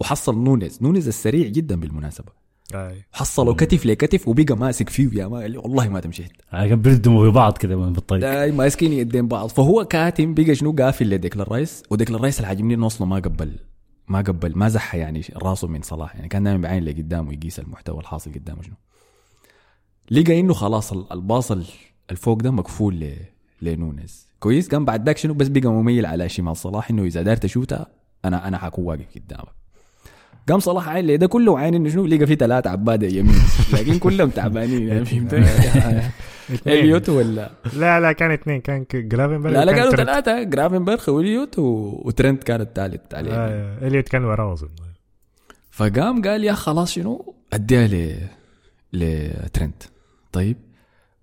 وحصل 0.00 0.38
نونيز. 0.44 0.78
نونيز 0.82 1.08
السريع 1.08 1.48
جدا 1.48 1.80
بالمناسبة. 1.80 2.41
آه. 2.74 2.94
حصله 3.12 3.54
كتف 3.54 3.86
لكتف 3.86 4.28
وبقى 4.28 4.56
ماسك 4.56 4.88
فيه 4.88 5.08
يا 5.12 5.26
man 5.28 5.38
والله 5.38 5.88
ما 5.88 6.00
تمشي. 6.00 6.24
كان 6.52 6.82
بيردموا 6.82 7.24
في 7.26 7.30
بعض 7.30 7.58
كده 7.58 7.76
من 7.76 7.92
بالطريق 7.92 8.22
داي 8.22 8.52
ماسكين 8.52 8.92
يدين 8.92 9.28
بعض. 9.28 9.48
فهو 9.48 9.84
كاتم 9.84 10.34
بقى 10.34 10.54
شنو؟ 10.54 10.72
قافل 10.72 11.10
لديكلان 11.10 11.46
رايس. 11.50 11.82
وديكلان 11.90 12.20
رايس 12.20 12.36
اللي 12.36 12.48
عاجبني 12.48 12.74
انه 12.74 12.86
أصلا 12.86 13.06
ما 13.08 13.16
قبل 13.16 13.56
ما 14.08 14.18
قبل 14.20 14.58
ما 14.58 14.68
زح 14.68 14.94
يعني 14.94 15.22
راسه 15.36 15.68
من 15.68 15.82
صلاح. 15.82 16.16
يعني 16.16 16.28
كان 16.28 16.42
دائما 16.44 16.60
بعين 16.62 16.84
لقدامه 16.84 17.32
يقيس 17.32 17.58
المحتوى 17.58 18.00
الحاصل 18.00 18.32
قدامه 18.32 18.62
شنو. 18.62 18.74
لقى 20.10 20.40
إنه 20.40 20.54
خلاص 20.54 20.92
ال- 20.92 21.12
ال 21.12 21.20
pass 21.20 21.52
ال- 21.52 21.66
الفوق 22.10 22.40
ده 22.40 22.50
مقفول 22.50 22.94
ل... 23.00 23.16
لنونيز 23.62 24.26
كويس؟ 24.40 24.68
قام 24.68 24.84
بعد 24.84 25.06
ذاك 25.06 25.16
شنو؟ 25.16 25.34
بس 25.34 25.48
بقى 25.48 25.72
مميل 25.72 26.06
على 26.06 26.28
شمال 26.28 26.56
صلاح 26.56 26.90
إنه 26.90 27.02
إذا 27.04 27.22
دار 27.22 27.36
تشوتها 27.36 27.86
أنا 28.24 28.48
أنا 28.48 28.58
حكون 28.58 28.84
واقف 28.84 29.06
قدامك. 29.14 29.61
قام 30.48 30.60
صلاح 30.60 30.88
عين 30.88 31.18
ده 31.18 31.26
كله 31.26 31.58
عين 31.58 31.74
إنه 31.74 31.88
شنو؟ 31.88 32.06
لقى 32.06 32.26
فيه 32.26 32.34
ثلاثة 32.34 32.70
عبادة 32.70 33.06
يمين. 33.06 33.34
لكن 33.72 33.98
كلهم 33.98 34.30
تعبانين. 34.30 34.82
يعني 34.88 35.04
فهمت 35.04 35.34
اليوت 36.66 37.08
ولا؟ 37.08 37.50
لا 37.76 38.00
لا 38.00 38.12
كان 38.12 38.30
اثنين. 38.30 38.60
كان 38.60 38.84
ك- 38.84 38.96
جرافنبرغ 38.96 39.52
لا 39.52 39.64
لا 39.64 39.72
كانوا 39.72 39.90
ترنت. 39.90 40.00
ثلاثة. 40.10 40.42
جرافنبرغ 40.42 41.10
وإليوت. 41.10 41.58
وترنت 41.58 42.44
كان 42.44 42.60
الثالث 42.60 43.14
عليه. 43.14 43.32
آه. 43.32 43.88
إليوت 43.88 44.08
كان 44.08 44.24
وراه 44.24 44.52
أظن. 44.52 44.68
فقام 45.70 46.22
قال 46.22 46.44
يا 46.44 46.52
خلاص 46.52 46.92
شنو؟ 46.92 47.34
أديها 47.52 47.86
ل 47.88 48.16
لترنت 48.92 49.82
طيب. 50.32 50.56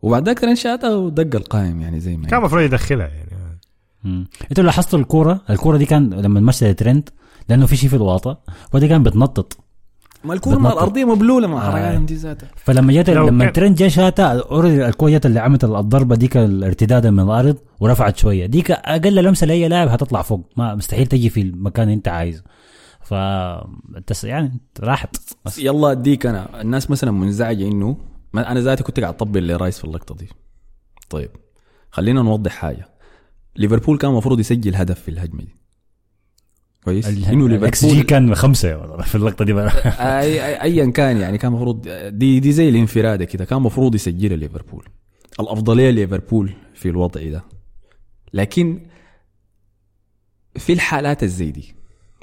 وبعد 0.01 0.25
ذاك 0.25 0.39
ترنت 0.39 0.57
شاتها 0.57 0.95
ودق 0.95 1.35
القائم 1.35 1.81
يعني 1.81 1.99
زي 1.99 2.17
ما 2.17 2.27
كان 2.27 2.39
المفروض 2.39 2.61
يدخلها 2.63 3.07
يعني. 3.07 3.29
أنتوا 4.51 4.63
لاحظتوا 4.63 4.99
الكورة؟ 4.99 5.41
الكورة 5.49 5.77
دي 5.77 5.85
كان 5.85 6.13
لما 6.13 6.39
مشى 6.39 6.73
ترند 6.73 7.09
لأنه 7.49 7.65
في 7.65 7.75
شيء 7.77 7.89
في 7.89 7.95
الواطة 7.95 8.39
ودي 8.73 8.87
كان 8.87 9.03
بتنطط. 9.03 9.57
ما 10.23 10.33
الكورة 10.33 10.55
ما 10.55 10.59
بتنطط. 10.69 10.73
الأرضية 10.77 11.05
مبلولة 11.05 11.47
مع 11.47 11.67
آه. 11.67 11.71
حركاتهم 11.71 12.05
دي 12.05 12.15
ذاتها. 12.15 12.49
فلما 12.55 12.93
جت 12.93 13.09
لما 13.09 13.43
كان- 13.45 13.53
ترند 13.53 13.75
جا 13.75 13.87
شاتا 13.87 14.23
already 14.23 14.85
الكوره 14.87 15.09
جت 15.11 15.25
اللي 15.25 15.39
عملت 15.39 15.63
الضربة 15.63 16.15
ديك 16.15 16.37
الارتدادا 16.37 17.11
من 17.11 17.19
الأرض 17.19 17.57
ورفعت 17.79 18.17
شوية. 18.17 18.45
ديك 18.45 18.71
أقل 18.71 19.15
لمسة 19.23 19.47
لأي 19.47 19.67
لاعب 19.67 19.87
هتطلع 19.87 20.21
فوق. 20.21 20.49
ما 20.57 20.75
مستحيل 20.75 21.07
تجي 21.07 21.29
في 21.29 21.41
المكان 21.41 21.83
اللي 21.83 21.93
أنت 21.95 22.07
عايزه. 22.07 22.43
ف 23.01 23.11
يعني 24.23 24.59
راحت. 24.79 25.15
بس. 25.45 25.59
يلا 25.59 25.91
أديك 25.91 26.25
أنا. 26.25 26.61
الناس 26.61 26.91
مثلا 26.91 27.11
منزعجة 27.11 27.67
إنه 27.67 27.97
أنا 28.35 28.59
ذاتي 28.59 28.83
كنت 28.83 28.99
قاعد 28.99 29.13
أطبل 29.13 29.47
لرايس 29.47 29.77
في 29.77 29.85
اللقطة 29.85 30.15
دي. 30.15 30.29
طيب 31.09 31.29
خلينا 31.91 32.21
نوضح 32.21 32.51
حاجة. 32.51 32.89
ليفربول 33.55 33.97
كان 33.97 34.11
المفروض 34.11 34.39
يسجل 34.39 34.75
هدف 34.75 34.99
في 35.01 35.11
الهجمة 35.11 35.41
دي. 35.41 35.55
كويس. 36.83 37.07
انه 37.07 37.45
الاكس 37.45 37.81
جي 37.85 37.87
ليفربول 37.87 38.05
كان 38.09 38.35
خمسة 38.35 38.97
في 39.01 39.15
اللقطة 39.15 39.45
دي 39.45 39.53
ايا 40.61 40.91
كان 40.91 41.17
يعني 41.17 41.37
كان 41.37 41.51
المفروض 41.51 41.87
دي 42.07 42.39
دي 42.39 42.51
زي 42.51 42.69
الانفرادة 42.69 43.25
كده 43.25 43.45
كان 43.45 43.57
المفروض 43.57 43.95
يسجلها 43.95 44.37
ليفربول. 44.37 44.85
الأفضلية 45.39 45.89
ليفربول 45.89 46.53
في 46.73 46.89
الوضع 46.89 47.29
ده. 47.29 47.43
لكن 48.33 48.79
في 50.55 50.73
الحالات 50.73 51.23
الزي 51.23 51.51
دي 51.51 51.75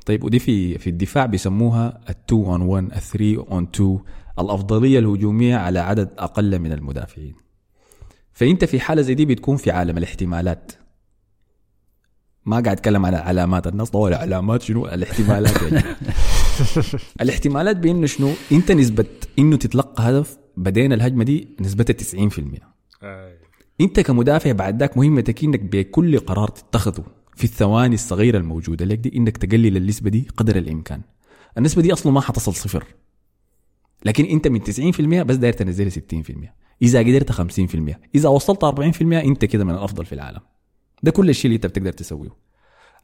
طيب 0.07 0.25
ودي 0.25 0.39
في 0.39 0.79
في 0.79 0.91
الدفاع 0.91 1.27
بيسموها 1.27 2.01
ال 2.11 2.15
2 2.27 2.45
on 2.45 2.62
1 2.63 2.85
ال 2.85 3.01
3 3.01 3.47
on 3.53 3.69
2 3.75 3.99
الأفضلية 4.39 4.99
الهجومية 4.99 5.57
على 5.57 5.79
عدد 5.79 6.11
أقل 6.19 6.59
من 6.59 6.73
المدافعين. 6.73 7.35
فأنت 8.33 8.65
في 8.65 8.81
حالة 8.81 9.03
زي 9.03 9.15
دي 9.15 9.25
بتكون 9.27 9.57
في 9.57 9.71
عالم 9.71 9.99
الاحتمالات. 9.99 10.73
ما 12.47 12.61
قاعد 12.61 12.77
أتكلم 12.77 13.07
عن 13.07 13.15
العلامات 13.15 13.67
الناس 13.67 13.91
طول 13.91 14.15
علامات 14.15 14.63
شنو؟ 14.63 14.87
الاحتمالات 14.87 15.63
يعني. 15.63 15.83
الاحتمالات 17.23 17.77
بانه 17.77 18.07
شنو؟ 18.07 18.33
أنت 18.53 18.73
نسبة 18.73 19.07
إنه 19.39 19.57
تتلقى 19.57 20.11
هدف 20.11 20.39
بدينا 20.57 20.95
الهجمة 20.95 21.25
دي 21.25 21.49
نسبتها 21.61 22.29
90% 22.29 22.41
أنت 23.81 24.01
كمدافع 24.01 24.53
بعد 24.53 24.81
ذاك 24.81 24.97
مهمتك 24.97 25.45
إنك 25.45 25.61
بكل 25.61 26.19
قرار 26.19 26.49
تتخذه 26.49 27.05
في 27.37 27.45
الثواني 27.45 27.95
الصغيرة 27.95 28.39
الموجودة. 28.39 28.85
لك 28.85 28.99
دي 28.99 29.17
إنك 29.17 29.37
تقلل 29.37 29.77
النسبة 29.77 30.11
دي 30.11 30.29
قدر 30.37 30.57
الإمكان. 30.57 31.01
النسبة 31.59 31.83
دي 31.83 31.93
أصلا 31.93 32.13
ما 32.13 32.21
حتصل 32.21 32.55
صفر. 32.55 32.85
لكن 34.05 34.25
أنت 34.25 34.49
من 34.49 34.61
90% 34.61 35.23
بس 35.23 35.37
داير 35.37 35.53
تنزلها 35.53 35.91
60% 35.91 36.51
إذا 36.83 36.99
قدرت 36.99 37.33
50% 37.33 37.97
إذا 38.15 38.29
وصلت 38.29 38.65
40% 38.65 39.03
أنت 39.03 39.45
كده 39.45 39.65
من 39.65 39.75
الأفضل 39.75 40.07
في 40.07 40.15
العالم. 40.15 40.41
ده 41.03 41.11
كل 41.11 41.31
الشيء 41.31 41.47
اللي 41.47 41.57
انت 41.57 41.67
بتقدر 41.67 41.93
تسويه. 41.93 42.31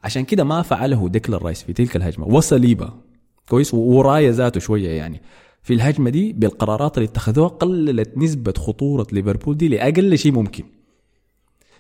عشان 0.05 0.25
كده 0.25 0.45
ما 0.45 0.63
فعله 0.63 1.09
ديكلان 1.09 1.41
رايس 1.41 1.63
في 1.63 1.73
تلك 1.73 1.97
الهجمة. 1.97 2.27
وصليبة. 2.27 2.93
كويس؟ 3.49 3.75
ورايا 3.75 4.31
ذاته 4.31 4.61
شوية 4.61 4.89
يعني. 4.89 5.23
في 5.63 5.75
الهجمة 5.75 6.11
دي 6.11 6.33
بالقرارات 6.33 6.99
اللي 6.99 7.09
اتخذوها 7.09 7.49
قللت 7.49 8.19
نسبة 8.19 8.53
خطورة 8.59 9.07
ليفربول 9.13 9.57
دي 9.57 9.69
لأقل 9.69 10.19
شيء 10.19 10.33
ممكن. 10.33 10.65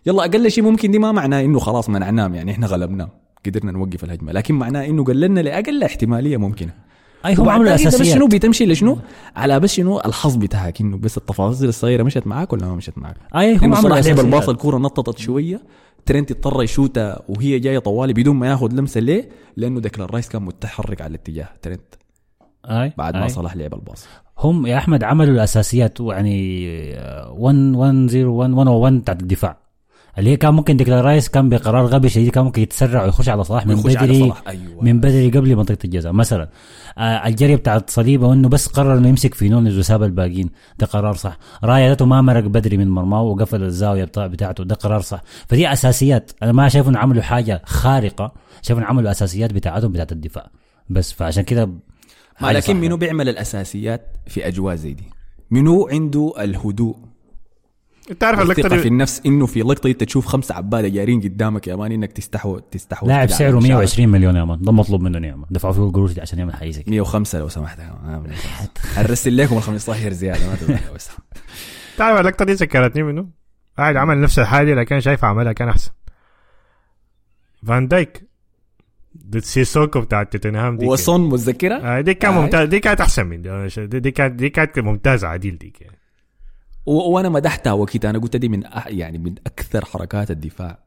يلا 0.07 0.25
أقل 0.25 0.51
شيء 0.51 0.65
ممكن 0.65 0.91
دي 0.91 0.99
ما 0.99 1.13
معناه 1.13 1.41
إنه 1.41 1.59
خلاص 1.59 1.89
منعناه 1.89 2.29
يعني 2.35 2.53
إحنا 2.53 2.67
غلبناه 2.67 3.11
قدرنا 3.47 3.73
نوقف 3.73 4.05
الهجمة. 4.05 4.33
لكن 4.33 4.55
معناه 4.55 4.87
إنه 4.87 5.05
قللنا 5.05 5.41
لأقل 5.41 5.83
احتمالية 5.83 6.37
ممكنة. 6.37 6.75
أي 7.27 7.35
هم 7.35 7.49
عملوا 7.49 7.69
ذاك 7.69 7.79
انت 7.79 7.89
بس 7.89 7.95
أساسيات. 7.95 8.17
شنو؟ 8.17 8.27
بتمشي 8.27 8.67
لشنو؟ 8.67 8.99
على 9.37 9.61
بس 9.61 9.73
شنو؟ 9.73 10.01
الحظ 10.01 10.37
بتاعك 10.37 10.81
إنه 10.81 10.97
بس 10.97 11.19
التفاصيل 11.19 11.69
الصغيرة 11.69 12.03
مشت 12.03 12.27
معاك 12.27 12.53
ولا 12.53 12.67
ما 12.67 12.75
مشت 12.75 12.99
معاك؟ 12.99 13.17
أي 13.37 13.57
هم 13.57 13.65
عملوا 13.65 13.81
صلاح 13.81 13.99
لعب 13.99 14.21
الباص 14.21 14.43
اساسيات 14.43 14.49
الكورة 14.49 14.79
نططت 14.79 15.19
شوية. 15.19 15.63
ترنت 16.07 16.31
اضطر 16.31 16.63
يشوتها 16.63 17.23
وهي 17.29 17.59
جاية 17.59 17.79
طوالي 17.79 18.13
بدون 18.13 18.37
ما 18.37 18.47
ياخذ 18.47 18.73
لمسة 18.73 19.01
ليه؟ 19.01 19.29
لأنه 19.57 19.81
ديكلان 19.81 20.09
رايس 20.09 20.29
كان 20.29 20.43
متحرك 20.43 21.01
على 21.01 21.11
الاتجاه 21.11 21.49
ترنت 21.63 21.95
أي 22.65 22.93
بعد 22.99 23.17
ما 23.17 23.25
أي. 23.25 23.29
صلاح 23.29 23.57
لعب 23.57 23.75
ال 23.75 23.81
pass 23.81 24.07
هم 24.39 24.67
يا 24.67 24.77
أحمد 24.77 25.05
عملوا 25.05 25.35
الأساسيات 25.35 26.01
يعني 26.01 26.67
1 27.31 27.57
1 27.57 28.07
0 28.11 28.27
1 28.29 28.51
1 28.69 28.93
بتاعت 28.93 29.23
الدفاع 29.23 29.62
اللي 30.19 30.31
هي 30.31 30.37
كان 30.37 30.55
ممكن 30.55 30.77
ديكلان 30.77 31.05
رايس 31.05 31.29
كان 31.29 31.49
بقرار 31.49 31.87
غبي 31.87 32.09
شديد 32.09 32.31
كان 32.31 32.45
ممكن 32.45 32.63
يتسرع 32.63 33.05
ويخش 33.05 33.29
على 33.29 33.45
صلاح 33.45 33.67
من 33.67 33.77
بدري 33.77 34.21
صلاح 34.21 34.43
أيوه. 34.49 34.85
من 34.85 35.01
بدري 35.01 35.31
قبل 35.31 35.57
منطقة 35.57 35.79
الجزاء. 35.85 36.13
مثلا 36.13 36.49
آه 36.99 37.27
الجري 37.27 37.57
بتاعت 37.57 37.91
صليبا 37.91 38.27
وإنه 38.27 38.49
بس 38.49 38.67
قرر 38.67 38.99
إنه 38.99 39.09
يمسك 39.09 39.35
في 39.35 39.49
نونيز 39.49 39.79
وساب 39.79 40.03
الباقيين. 40.03 40.51
ده 40.79 40.87
قرار 40.87 41.15
صح. 41.15 41.39
رايا 41.65 41.89
ذاته 41.89 42.07
ما 42.07 42.23
مرق 42.23 42.45
بدري 42.45 42.77
من 42.77 42.91
مرماه 42.91 43.23
وقفل 43.23 43.63
الزاوية 43.63 44.05
بتاع 44.05 44.27
بتاعته. 44.27 44.65
ده 44.65 44.75
قرار 44.75 45.01
صح. 45.01 45.23
فدي 45.47 45.73
أساسيات. 45.73 46.31
أنا 46.43 46.53
ما 46.53 46.69
شايف 46.69 46.89
انه 46.89 46.99
عملوا 46.99 47.23
حاجة 47.23 47.63
خارقة. 47.65 48.33
شايف 48.63 48.79
انه 48.79 48.87
عملوا 48.87 49.11
أساسيات 49.11 49.53
بتاعتهم 49.53 49.93
بتاعت 49.93 50.13
الدفاع. 50.13 50.51
بس 50.91 51.13
فعشان 51.13 51.43
كده 51.43 51.71
لكن. 52.43 52.77
منو 52.77 52.97
بيعمل 52.97 53.29
الأساسيات 53.29 54.17
في 54.27 54.49
أجواء 54.49 54.75
زي 54.75 54.93
دي؟ 54.93 55.05
منو 55.51 55.89
عنده 55.89 56.33
الهدوء؟ 56.39 56.97
انت 58.11 58.25
عارف 58.25 58.41
اللقطة 58.41 58.69
في 58.69 58.83
دي 58.83 58.89
النفس 58.89 59.23
إنه 59.27 59.47
في 59.47 59.61
لقطة 59.61 59.89
انت 59.89 60.05
تشوف 60.05 60.27
خمسه 60.27 60.55
عباده 60.55 60.89
جارين 60.89 61.21
قدامك 61.21 61.69
يا 61.69 61.77
مان 61.77 61.93
إنك 61.93 62.13
تستحوذ 62.13 62.61
تستحوذ 62.61 63.09
لاعب 63.09 63.29
سعره 63.29 63.51
المشاعر. 63.51 63.79
120 63.79 64.09
مليون 64.09 64.37
يا 64.37 64.45
مان. 64.45 64.63
ده 64.63 64.73
مطلوب 64.73 65.01
منه 65.03 65.19
نعمه 65.19 65.47
دفعوا 65.51 65.73
فيه 65.73 65.83
قروش 65.83 66.19
عشان 66.19 66.39
يعمل 66.39 66.55
حاجة 66.55 66.71
زي 66.71 66.83
كده 66.83 66.91
105 66.91 67.39
لو 67.39 67.49
سمحت. 67.49 67.79
أرسل 68.99 69.37
لكم 69.37 69.57
ال 69.57 69.63
15 69.63 70.13
زيادة 70.13 70.47
ما 70.47 70.57
تعرف 71.99 72.21
اللقطة 72.21 72.45
دي 72.45 72.53
ذكرتني 72.53 73.03
منه؟ 73.03 73.29
قاعد 73.79 73.97
عمل 73.97 74.21
نفس 74.21 74.39
الحاجة 74.39 74.75
لكن 74.75 75.01
شايف 75.01 75.25
عملها 75.25 75.53
كان 75.53 75.69
أحسن. 75.69 75.91
فان 77.67 77.89
دايك. 77.89 78.29
ضد 79.27 79.39
سيسوكو 79.39 80.01
بتاعت 80.01 80.33
توتنهام 80.33 80.77
دي 80.77 80.87
وصون 80.87 81.29
متذكرة؟ 81.29 81.75
آه 81.75 82.01
دي 82.01 82.15
كان 82.15 82.33
آه. 82.33 82.41
ممتاز. 82.41 82.69
دي 82.69 82.81
كانت 82.81 83.01
أحسن 83.01 83.27
من 83.27 83.43
دي 83.43 83.67
دي, 83.87 84.01
دي 84.01 84.11
كانت 84.11 84.35
دي 84.35 84.49
كانت 84.49 84.79
ممتازة 84.79 85.29
عديل 85.29 85.59
ديك. 85.59 85.81
يعني. 85.81 86.02
وأنا 86.87 87.29
مدحتها 87.29 87.73
وقتها. 87.73 88.11
أنا 88.11 88.19
قلت 88.19 88.37
دي 88.37 88.49
من 88.49 88.65
أح 88.65 88.87
يعني 88.87 89.19
من 89.19 89.35
أكثر 89.47 89.85
حركات 89.85 90.31
الدفاع 90.31 90.79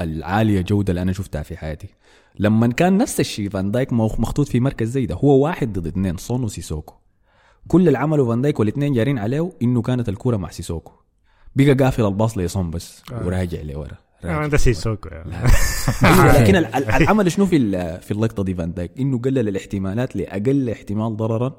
العالية 0.00 0.60
جودة 0.60 0.90
اللي 0.90 1.02
أنا 1.02 1.12
شفتها 1.12 1.42
في 1.42 1.56
حياتي. 1.56 1.88
لما 2.38 2.66
كان 2.66 2.98
نفس 2.98 3.20
الشيء 3.20 3.48
فان 3.50 3.70
دايك 3.70 3.92
مخ- 3.92 4.20
مخطوط 4.20 4.48
في 4.48 4.60
مركز 4.60 4.88
زي 4.90 5.06
ده 5.06 5.14
هو 5.14 5.44
واحد 5.44 5.72
ضد 5.78 5.86
اثنين 5.86 6.16
سون 6.16 6.44
وسيسوكو 6.44 6.94
كل 7.68 7.86
اللي 7.86 7.98
عمله 7.98 8.26
فان 8.28 8.42
دايك 8.42 8.60
والاثنين 8.60 8.92
جارين 8.92 9.18
عليه 9.18 9.52
إنه 9.62 9.82
كانت 9.82 10.08
الكورة 10.08 10.36
مع 10.36 10.50
سيسوكو. 10.50 10.92
بقى 11.56 11.72
قافل 11.74 12.04
ال 12.06 12.12
pass 12.12 12.38
لسون 12.38 12.70
بس 12.70 13.02
آه. 13.12 13.26
وراجع 13.26 13.60
لورا. 13.62 13.96
آه. 14.24 14.46
ده 14.46 14.56
سيسوكو 14.56 15.08
يعني. 15.08 15.30
لكن 16.40 16.56
ال- 16.56 16.74
ال- 16.74 16.90
العمل 16.90 17.32
شنو 17.32 17.46
في 17.46 17.58
في 18.00 18.10
اللقطة 18.10 18.44
دي 18.44 18.54
فان 18.54 18.74
دايك؟ 18.74 18.90
إنه 19.00 19.18
قلل 19.18 19.48
الاحتمالات 19.48 20.16
لأقل 20.16 20.70
احتمال 20.70 21.16
ضررا 21.16 21.56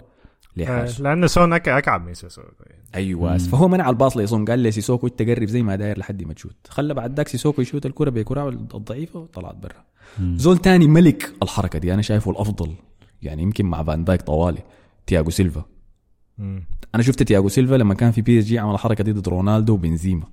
لحاجه 0.58 1.02
لأنه 1.02 1.28
سون 1.28 1.58
أك- 1.60 1.68
أكعب 1.68 2.06
من 2.06 2.14
سيسوكو 2.14 2.64
يعني. 2.70 2.84
أيوه 2.96 3.32
مم. 3.32 3.38
فهو 3.38 3.68
منع 3.68 3.90
ال 3.90 3.95
pass 3.95 4.18
لسون. 4.18 4.46
قال 4.46 4.60
لي 4.60 4.72
سيسوكو 4.72 5.08
أنت 5.08 5.22
قرب 5.22 5.48
زي 5.48 5.64
ما 5.64 5.76
داير 5.76 5.98
لحد 6.00 6.24
ما 6.24 6.34
تشوت. 6.34 6.56
خلى 6.70 6.94
بعد 6.94 7.18
ذاك 7.18 7.28
سيسوكو 7.28 7.62
يشوت 7.62 7.86
الكرة 7.86 8.10
بكراعه 8.10 8.50
الضعيفة 8.50 9.20
وطلعت 9.20 9.56
برا. 9.56 9.84
مم. 10.20 10.38
زول 10.38 10.58
تاني 10.58 10.88
ملك 10.88 11.34
الحركة 11.44 11.80
دي 11.80 11.94
أنا 11.94 12.02
شايفه 12.02 12.32
الأفضل. 12.32 12.74
يعني 13.22 13.42
يمكن 13.44 13.66
مع 13.66 13.84
فان 13.84 14.04
دايك 14.04 14.22
طوالي. 14.22 14.60
تياغو 15.08 15.30
سيلفا. 15.30 15.66
أنا 16.96 17.04
شفت 17.04 17.24
تياغو 17.24 17.50
سيلفا 17.50 17.76
لما 17.76 17.94
كان 17.94 18.12
في 18.12 18.22
PSG 18.22 18.60
عمل 18.60 18.74
الحركه 18.74 19.04
دي 19.04 19.12
ضد 19.12 19.28
رونالدو 19.28 19.74
وبنزيما. 19.74 20.24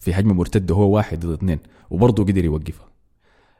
في 0.00 0.12
هجمه 0.14 0.34
مرتده 0.34 0.74
هو 0.74 0.96
واحد 0.96 1.20
ضد 1.26 1.32
اثنين. 1.32 1.58
وبرضه 1.90 2.24
قدر 2.24 2.44
يوقفها. 2.44 2.86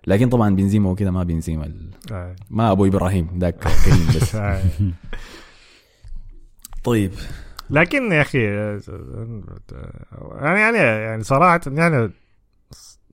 لكن 0.06 0.28
طبعا 0.28 0.54
بنزيما 0.56 0.90
وكده 0.90 1.10
ما 1.10 1.22
بنزيما 1.22 1.66
ال- 1.66 1.90
آه. 2.12 2.36
ما 2.50 2.72
أبو 2.72 2.86
إبراهيم 2.86 3.28
ذاك 3.38 3.54
كريم 3.84 4.06
بس. 4.16 4.34
آه. 4.34 4.62
طيب. 6.84 7.12
لكن 7.70 8.12
يا 8.12 8.20
أخي 8.22 8.44
يعني 10.42 10.60
يعني 10.60 10.78
يعني 10.78 11.22
صراحة 11.22 11.60
يعني 11.66 12.10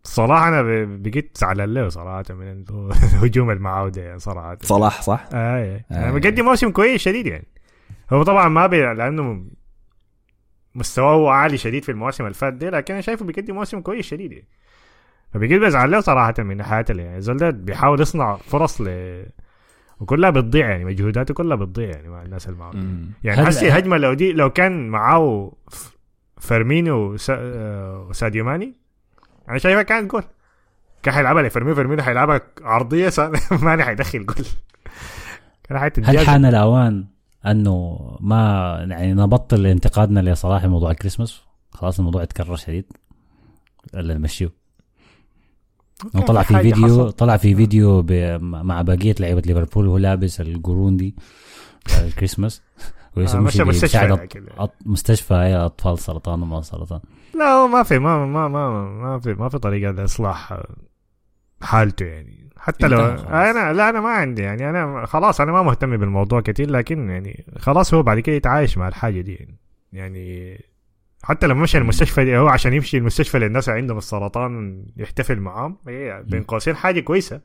صراحة 0.04 0.48
أنا 0.48 0.62
بقيت 0.86 1.38
زعلان 1.38 1.74
له 1.74 1.90
صراحة 1.90 2.24
من 2.30 2.66
الهجوم 3.04 3.52
المعاودة 3.52 4.02
يعني 4.02 4.20
صراحة. 4.20 4.58
صلاح 4.62 5.02
صح؟ 5.02 5.30
آه 5.34 5.58
يعني 5.90 6.08
آه. 6.08 6.12
بقدم 6.20 6.46
موسم 6.46 6.72
كويس 6.72 7.02
شديد 7.02 7.28
يعني. 7.28 7.48
هو 8.14 8.24
طبعا 8.24 8.48
ما 8.48 8.68
بي 8.68 8.82
لأنه 8.94 9.46
مستواه 10.76 11.32
عالي 11.32 11.58
شديد 11.58 11.84
في 11.84 11.92
المواسم 11.92 12.24
اللي 12.24 12.34
فات 12.34 12.54
دي 12.54 12.70
لكن 12.70 12.94
أنا 12.94 13.02
شايفه 13.02 13.26
بيقدم 13.26 13.56
موسم 13.56 13.82
كويس 13.82 14.06
شديد 14.06 14.32
يعني. 14.32 14.48
فبقيت 15.34 15.62
بزعل 15.62 15.92
له 15.92 16.00
صراحة 16.00 16.34
من 16.40 16.58
ناحية 16.58 16.86
اللي 16.90 17.04
يعني 17.04 17.18
الزول 17.18 17.38
ده 17.38 17.50
بيحاول 17.50 18.02
يصنع 18.02 18.36
فرص 18.36 18.82
ل 18.82 18.86
وكلها 20.02 20.30
بتضيع 20.30 20.70
يعني 20.70 20.86
مجهوداته 20.86 21.34
كلها 21.34 21.56
بتضيع 21.58 21.90
يعني 21.90 22.10
مع 22.10 22.22
الناس 22.22 22.48
اللي 22.48 22.60
معاه. 22.60 22.74
يعني 23.24 23.42
هل- 23.42 23.46
حسي 23.48 23.70
هجمة 23.72 23.98
لو 23.98 24.14
دي 24.14 24.34
لو 24.34 24.50
كان 24.50 24.88
معاه 24.90 25.52
فيرمينو 26.40 27.16
آه، 27.30 28.08
وساديو 28.10 28.46
ماني 28.46 28.74
أنا 29.50 29.58
شايفها 29.58 29.84
كانت 29.84 30.12
جول. 30.12 30.24
كان 31.04 31.14
حيلعبها 31.14 31.44
لفيرمينو 31.44 31.76
فيرمينو 31.76 32.02
حيلعبها 32.04 32.42
عرضية 32.62 33.12
ماني 33.64 33.84
حيدخل 33.84 34.26
جول. 34.26 34.46
كان 35.64 35.78
هل 36.04 36.20
حان 36.20 36.46
الأوان 36.46 37.06
أنه 37.46 38.00
ما 38.22 38.78
يعني 38.90 39.14
نبطل 39.14 39.66
انتقادنا 39.66 40.20
لصلاح 40.20 40.66
موضوع 40.66 40.92
الكريسماس؟ 40.92 41.42
خلاص 41.72 42.00
الموضوع 42.00 42.24
اتكرر 42.24 42.56
شديد. 42.56 42.86
ولا 43.94 44.14
نمشيه. 44.14 44.50
كان 46.14 46.22
طلع 46.22 46.42
في 46.44 46.60
فيديو 46.62 46.86
حصل. 46.86 47.12
طلع 47.12 47.38
في 47.38 47.56
فيديو 47.56 48.06
مع 48.42 48.82
بقية 48.82 49.16
لعيبة 49.20 49.42
ليفربول 49.46 49.88
وهو 49.88 49.98
لابس 49.98 50.42
القرون 50.42 50.98
دي 50.98 51.16
بتاع 51.86 52.02
الكريسماس. 52.08 52.62
آه، 53.18 53.20
ويسوي 53.20 53.42
مشى 53.42 53.64
مستشفى 53.64 53.98
يعني 53.98 54.30
مستشفى 54.86 55.34
هي 55.34 55.56
أطفال 55.56 56.00
سرطان 56.00 56.42
وما 56.42 56.62
سرطان. 56.62 57.00
لا 57.36 57.46
هو 57.46 57.68
ما 57.68 57.84
في 57.84 58.00
ما 58.00 58.26
ما 58.26 58.48
ما 58.48 58.70
ما 58.90 59.20
في 59.20 59.34
ما 59.34 59.50
في 59.50 59.60
طريقة 59.60 59.92
لإصلاح 59.92 60.62
حالته 61.62 62.06
يعني. 62.06 62.50
حتى 62.58 62.88
لو. 62.88 63.00
أنا 63.00 63.74
لا 63.74 63.90
أنا 63.90 64.02
ما 64.02 64.10
عندي 64.10 64.42
يعني. 64.42 64.70
أنا 64.70 65.06
خلاص 65.06 65.42
أنا 65.42 65.52
ما 65.52 65.62
مهتم 65.64 65.98
بالموضوع 65.98 66.42
كتير 66.42 66.70
لكن 66.70 67.10
يعني 67.10 67.46
خلاص 67.60 67.94
هو 67.94 68.04
بعد 68.04 68.20
كده 68.20 68.36
يتعايش 68.36 68.78
مع 68.78 68.88
الحاجة 68.88 69.22
دي 69.22 69.34
يعني. 69.34 69.58
يعني 69.94 70.58
حتى 71.24 71.48
لما 71.48 71.62
مشى 71.62 71.78
المستشفى 71.78 72.26
دي 72.26 72.38
هو 72.38 72.48
عشان 72.48 72.74
يمشي 72.74 72.98
المستشفى 72.98 73.40
للناس 73.40 73.70
اللي 73.70 73.80
عندهم 73.80 73.98
السرطان 73.98 74.86
يحتفل 74.98 75.40
معاهم 75.40 75.78
هي 75.88 76.24
بين 76.28 76.44
قوسين 76.44 76.76
حاجة 76.76 77.00
كويسة. 77.00 77.42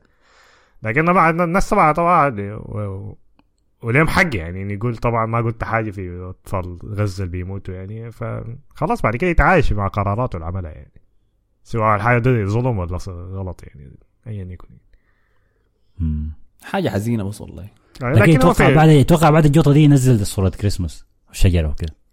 لكن 0.83 1.05
طبعا 1.07 1.29
الناس 1.29 1.69
طبعا 1.69 1.91
طبعا 1.91 2.35
و- 2.39 2.79
و- 2.79 3.17
وليهم 3.81 4.07
حق 4.07 4.35
يعني 4.35 4.73
يقول 4.73 4.97
طبعا 4.97 5.25
ما 5.25 5.41
قلت 5.41 5.63
حاجة 5.63 5.91
في 5.91 6.19
أطفال 6.29 6.77
غزة 6.85 7.23
اللي 7.23 7.31
بيموتوا 7.31 7.73
يعني 7.73 8.11
فخلاص 8.11 9.01
بعد 9.01 9.15
كده 9.15 9.29
يتعايش 9.29 9.73
مع 9.73 9.87
قراراته 9.87 10.35
اللي 10.35 10.45
عملها 10.45 10.71
يعني. 10.71 10.91
سواء 11.63 11.95
الحاجة 11.95 12.19
دي 12.19 12.45
ظلم 12.45 12.77
ولا 12.79 12.97
غلط 13.07 13.63
يعني 13.63 13.91
ايا 14.27 14.45
يكن 14.45 14.67
مم. 15.99 16.31
حاجة 16.63 16.89
حزينة 16.89 17.23
بس 17.23 17.41
والله. 17.41 17.67
يعني 18.01 18.13
لكن 18.15 18.21
لكن 18.23 18.31
يتوقع 18.31 18.75
بعد 18.75 18.89
يتوقع 18.89 19.29
بعد 19.29 19.45
الجوطة 19.45 19.73
دي 19.73 19.79
ينزل 19.79 20.25
صورة 20.25 20.49
كريسماس 20.49 21.05
شجرة 21.31 21.67
وكده. 21.67 21.93
آه، 21.93 22.06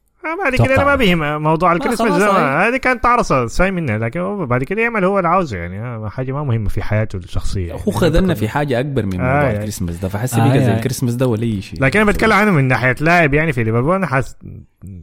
بعد 0.44 0.54
كده 0.54 0.74
أنا 0.74 0.84
ما 0.84 0.96
بيهم 0.96 1.42
موضوع 1.42 1.72
الكريسماس 1.72 2.18
ده 2.18 2.26
هاي. 2.26 2.32
ما- 2.32 2.68
هذه 2.68 2.76
كانت 2.76 3.02
تعرصه 3.02 3.46
ساي 3.46 3.70
منها 3.70 3.98
لكن 3.98 4.46
بعد 4.46 4.64
كده 4.64 4.82
يعمل 4.82 5.04
هو 5.04 5.18
اللي 5.18 5.28
عاوزه 5.28 5.56
يعني 5.58 5.80
آه، 5.80 6.08
حاجة 6.08 6.32
ما 6.32 6.42
مهمة 6.44 6.68
في 6.68 6.82
حياته 6.82 7.16
الشخصية 7.16 7.68
يعني. 7.68 7.80
هو 7.88 7.92
خذلنا 7.92 8.34
في 8.34 8.48
حاجة 8.48 8.80
أكبر 8.80 9.06
من 9.06 9.10
موضوع 9.12 9.26
آه، 9.26 9.40
آه 9.40 9.44
يعني. 9.44 9.56
الكريسماس 9.56 9.96
ده 9.96 10.08
فحس 10.08 10.34
آه، 10.34 10.58
زي 10.58 10.72
آه. 10.72 10.76
الكريسماس 10.76 11.14
ده 11.14 11.26
ولا 11.26 11.42
اي 11.42 11.62
شيء 11.62 11.82
لكن 11.82 12.00
أنا 12.00 12.10
بتكلم 12.10 12.32
عنه 12.32 12.50
من 12.50 12.64
ناحية 12.68 12.96
لاعب 13.00 13.34
يعني 13.34 13.52
في 13.52 13.64
ليفربول 13.64 13.94
أنا 13.94 14.06
حاس 14.06 14.36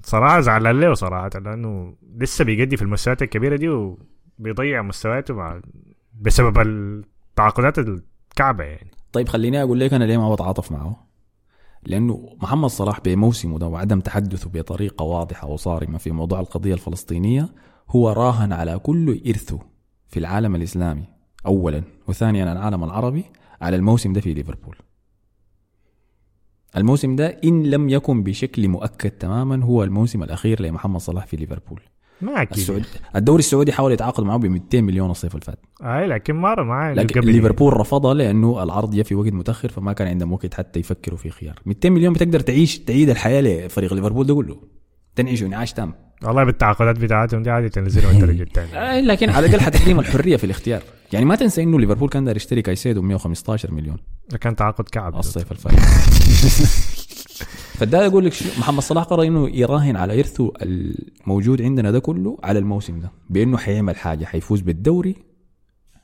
صراحة 0.04 0.40
زعلان 0.40 0.80
له 0.80 0.94
صراحة 0.94 1.30
لأنه 1.46 1.94
لسه 2.18 2.46
بيجدي 2.46 2.78
في 2.78 2.82
المستويات 2.84 3.22
الكبيرة 3.22 3.56
دي 3.56 3.70
وبيضيع 4.40 4.82
مستوياته 4.82 5.34
مع 5.34 5.62
بسبب 6.22 6.60
التعاقدات 6.60 7.80
الكعبة 7.80 8.64
يعني 8.64 8.92
طيب 9.14 9.28
خليني 9.30 9.62
أقول 9.64 9.80
لك 9.80 9.94
أنا 9.94 10.04
ليه 10.04 10.18
ما 10.18 10.34
بتعاطف 10.34 10.72
معه 10.72 11.11
لأنه 11.84 12.36
محمد 12.42 12.70
صلاح 12.70 13.00
بموسمه 13.00 13.60
ده 13.60 13.68
وعدم 13.68 14.00
تحدثه 14.00 14.50
بطريقة 14.50 15.04
واضحة 15.04 15.48
وصارمة 15.48 15.98
في 15.98 16.12
موضوع 16.12 16.40
القضية 16.40 16.74
الفلسطينية 16.74 17.50
هو 17.90 18.10
راهن 18.12 18.54
على 18.54 18.80
كل 18.80 19.22
إرثه 19.28 19.60
في 20.08 20.20
العالم 20.20 20.56
الإسلامي 20.56 21.04
اولا 21.46 21.84
وثانيا 22.08 22.52
العالم 22.52 22.84
العربي 22.84 23.24
على 23.62 23.76
الموسم 23.76 24.14
ده 24.14 24.22
في 24.22 24.34
ليفربول. 24.34 24.76
الموسم 26.78 27.16
ده 27.16 27.28
إن 27.44 27.64
لم 27.64 27.90
يكن 27.90 28.24
بشكل 28.24 28.68
مؤكد 28.68 29.12
تماما 29.12 29.64
هو 29.66 29.84
الموسم 29.84 30.24
الأخير 30.24 30.62
لمحمد 30.62 31.00
صلاح 31.00 31.26
في 31.28 31.38
ليفربول. 31.38 31.82
ما 32.22 32.42
أكيد 32.42 32.58
السعودي 32.58 32.86
الدوري 33.16 33.40
السعودي 33.40 33.72
حاول 33.72 33.92
يتعاقد 33.92 34.24
معه 34.24 34.38
ب 34.38 34.46
200 34.46 34.82
مليون 34.82 35.12
الصيف 35.12 35.34
اللي 35.36 35.46
فات 35.46 35.60
اي 35.84 36.08
لكن 36.08 36.36
مره 36.36 36.64
معاه 36.64 36.94
لكن 36.94 37.22
قبل- 37.22 37.32
ليفربول 37.32 37.78
رفضها 37.78 38.14
لأنه 38.14 38.64
العرض 38.64 38.96
جاء 38.96 39.04
في 39.04 39.16
وقت 39.16 39.34
متأخر 39.34 39.70
فما 39.70 39.94
كان 39.94 40.08
عندهم 40.08 40.34
وقت 40.34 40.54
حتى 40.54 40.80
يفكروا 40.80 41.18
في 41.18 41.30
خيار. 41.30 41.60
200 41.66 41.90
مليون 41.90 42.14
بتقدر 42.14 42.40
تعيش 42.40 42.80
تعيد 42.80 43.10
الحياة 43.10 43.42
لفريق 43.42 43.94
ليفربول 43.94 44.26
ده 44.26 44.36
كله. 44.36 44.56
تنعيش 45.16 45.44
انعاش 45.44 45.74
تام. 45.74 45.94
والله 46.24 46.44
بالتعاقدات 46.44 47.00
بتاعتهم 47.00 47.44
دي 47.44 47.50
عادي 47.50 47.70
تنزلوا 47.70 48.12
الدرجه 48.22 48.44
الثانية 48.44 49.00
لكن 49.02 49.30
على 49.30 49.46
الأقل 49.46 49.62
حتديهم 49.62 50.00
الحرية 50.00 50.38
في 50.38 50.44
الاختيار. 50.44 50.82
يعني 51.14 51.26
ما 51.26 51.36
تنسى 51.36 51.64
إنه 51.64 51.80
ليفربول 51.80 52.10
كان 52.10 52.26
داير 52.26 52.36
يشتري 52.36 52.62
كايسيدو 52.62 53.02
ب 53.02 53.04
115 53.04 53.72
مليون. 53.72 53.98
ده 54.30 54.38
كان 54.38 54.56
تعاقد 54.56 54.90
كعب. 54.90 55.16
الصيف 55.16 55.52
الفات 55.52 55.74
فده 57.80 58.08
أقول 58.08 58.26
لك 58.26 58.34
شو 58.34 58.46
محمد 58.60 58.82
صلاح 58.82 59.04
قرر 59.04 59.24
إنه 59.24 59.50
يراهن 59.50 59.96
على 59.96 60.20
ارثه 60.20 60.52
الموجود 60.62 61.62
عندنا 61.62 61.92
ده 61.92 62.00
كله 62.00 62.38
على 62.44 62.60
الموسم 62.60 63.00
ده 63.00 63.12
بإنه 63.30 63.58
حيعمل 63.58 63.96
حاجة 63.96 64.26
حيفوز 64.26 64.62
بالدوري 64.62 65.16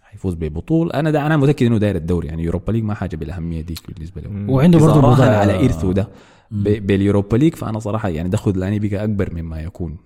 حيفوز 0.04 0.34
ببطولة. 0.34 0.94
أنا 0.94 1.12
ده 1.12 1.26
أنا 1.26 1.38
متأكد 1.38 1.66
إنه 1.66 1.78
داير 1.78 1.96
الدوري 1.96 2.28
يعني 2.28 2.44
يوروبا 2.44 2.72
ليج 2.72 2.84
ما 2.84 2.94
حاجة 2.94 3.16
بالأهمية 3.16 3.62
ديك 3.62 3.80
بالنسبة 3.88 4.22
له. 4.22 4.52
وعنده 4.52 4.80
برضه 4.80 5.26
على 5.26 5.66
إرثه 5.66 5.94
ده 5.94 6.08
باليوروبا 6.52 7.38
ليج 7.38 7.56
فأنا 7.56 7.80
صراحة 7.80 8.10
يعني 8.10 8.30
ده 8.30 8.38
خذلاني 8.38 8.80
بقى 8.80 9.04
أكبر 9.04 9.34
مما 9.34 9.62
يكون. 9.62 9.98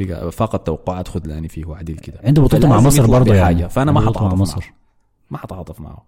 بقى 0.00 0.32
فقط 0.32 0.66
توقعات 0.66 1.08
خذلاني 1.08 1.48
فيه 1.48 1.74
عديل 1.74 1.98
كده. 1.98 2.20
عنده 2.24 2.42
بطولته 2.42 2.68
مع 2.68 2.80
مصر 2.80 3.06
برضه 3.06 3.34
يعني. 3.34 3.68
فأنا 3.68 3.92
ما 3.92 4.00
بطولة 4.00 4.12
حتعاطف 4.14 4.34
مع 4.34 4.40
مصر. 4.40 4.72
ما 5.30 5.38
حتعاطف 5.38 5.80
معه. 5.80 6.04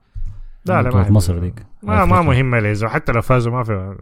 لا 0.67 0.83
لا 0.83 0.89
بطولة 0.89 1.05
ما 1.05 1.11
مصر 1.11 1.39
ديك 1.39 1.67
ما 1.83 2.05
ما. 2.05 2.23
مهمه 2.23 2.61
ليزو 2.61 2.89
حتى 2.89 3.13
لو 3.13 3.23
فازوا 3.23 3.53
ما 3.53 3.65
في 3.65 3.97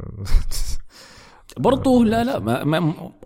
برضه 1.59 2.05
لا 2.05 2.25
لا 2.25 2.39
ما 2.39 2.65
ما 2.65 2.79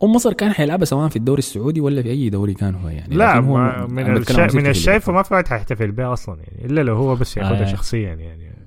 أم 0.03 0.13
مصر 0.13 0.33
كان 0.33 0.53
حيلعبها 0.53 0.85
سواء 0.85 1.09
في 1.09 1.17
الدوري 1.17 1.39
السعودي 1.39 1.81
ولا 1.81 2.03
في 2.03 2.11
أي 2.11 2.31
دوري 2.31 2.55
كان 2.55 2.75
هو 2.75 2.89
يعني. 2.89 3.15
لا 3.15 3.37
هو 3.37 3.57
ما 3.57 3.87
من 3.87 4.05
أنا 4.05 4.19
بتكلم 4.19 4.41
الشا... 4.41 4.57
عن 4.59 4.65
من 4.65 4.71
الشايف 4.71 5.11
ما 5.11 5.23
في 5.23 5.35
واحد 5.35 5.49
حيحتفل 5.49 5.93
بها 5.93 6.13
أصلا 6.13 6.39
يعني 6.41 6.67
إلا 6.67 6.81
لو 6.81 6.97
هو 6.97 7.17
بس 7.17 7.37
ياخذها 7.37 7.63
آه. 7.63 7.73
شخصيا 7.73 8.15
يعني. 8.15 8.60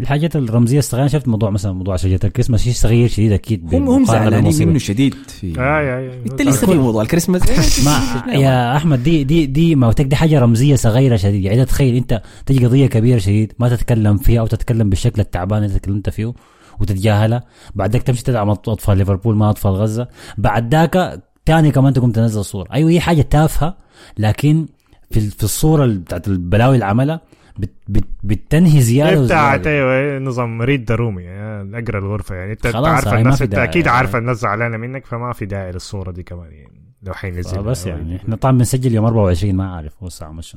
الحاجات 0.00 0.36
الرمزية 0.36 0.78
الصغيرة 0.78 1.06
شفت 1.06 1.28
موضوع 1.28 1.50
مثلا 1.50 1.72
موضوع 1.72 1.96
شجرة 1.96 2.20
الكريسماس 2.24 2.62
شيء 2.62 2.72
صغير 2.72 3.08
شديد 3.08 3.32
أكيد 3.32 3.74
هم 3.74 3.88
هم 3.88 4.04
زعلانين. 4.04 4.68
منه 4.68 4.78
شديد 4.78 5.14
في 5.14 5.60
آه 5.60 6.12
أنت 6.30 6.42
لسه 6.42 6.66
في 6.66 6.74
موضوع 6.74 7.02
الكريسماس؟ 7.02 7.42
ما 7.86 8.32
يا 8.32 8.76
أحمد 8.76 9.02
دي 9.02 9.24
دي 9.24 9.46
دي 9.46 9.74
ما 9.74 9.92
دي 9.92 10.16
حاجة 10.16 10.38
رمزية 10.38 10.76
صغيرة 10.76 11.16
شديد. 11.16 11.44
يعني 11.44 11.64
تخيل 11.64 11.96
أنت 11.96 12.22
تجي 12.46 12.66
قضية 12.66 12.86
كبيرة 12.86 13.18
شديد 13.18 13.52
ما 13.58 13.68
تتكلم 13.68 14.16
فيها 14.16 14.40
أو 14.40 14.46
تتكلم 14.46 14.90
بالشكل 14.90 15.20
التعبان 15.20 15.64
اللي 15.64 15.78
تكلمت 15.78 16.10
فيه 16.10 16.32
وتتجاهلها 16.80 17.44
بعد 17.74 17.92
ذاك 17.92 18.02
تمشي 18.02 18.22
تدعم 18.24 18.50
أطفال 18.50 18.98
ليفربول 18.98 19.36
ما 19.36 19.50
أطفال 19.50 19.72
غزة. 19.72 20.08
بعد 20.38 20.74
ذاك 20.74 21.22
تاني 21.46 21.70
كمان 21.70 21.92
تقوم 21.92 22.12
تنزل 22.12 22.44
صورة. 22.44 22.68
أيوه 22.72 22.90
هي 22.90 23.00
حاجة 23.00 23.22
تافهة 23.22 23.76
لكن 24.18 24.66
في 25.10 25.20
في 25.20 25.44
الصورة 25.44 25.86
بتاعت 25.86 26.28
البلاوي 26.28 26.74
اللي 26.74 26.84
عملها 26.84 27.20
بت 27.58 27.70
بت 27.88 28.04
بتنهي 28.22 28.80
زيادة 28.80 29.24
بتاعت 29.24 29.60
وزيادة. 29.60 29.70
أيوه 29.70 29.92
إيه، 29.92 30.18
نظام 30.18 30.62
ريد 30.62 30.84
درومي 30.84 31.22
يعني 31.22 31.78
اقرا 31.78 31.98
الغرفة. 31.98 32.34
يعني 32.34 32.52
أنت 32.52 32.66
عارف 32.66 33.14
الناس 33.14 33.42
أنت. 33.42 33.54
أكيد 33.54 33.88
عارف 33.88 34.16
الناس 34.16 34.36
زعلانة 34.36 34.76
منك 34.76 35.06
فما 35.06 35.32
في 35.32 35.46
داعي 35.46 35.72
للصورة 35.72 36.10
دي 36.10 36.22
كمان 36.22 36.52
يعني 36.52 36.94
لو 37.02 37.14
حينزل 37.14 37.62
بس 37.62 37.86
يعني 37.86 38.16
إحنا 38.16 38.36
طبعا 38.36 38.58
بنسجل 38.58 38.94
يوم 38.94 39.04
24 39.04 39.54
ما 39.54 39.76
عارف 39.76 40.02
هو 40.02 40.06
الساعة 40.06 40.32
مش 40.32 40.56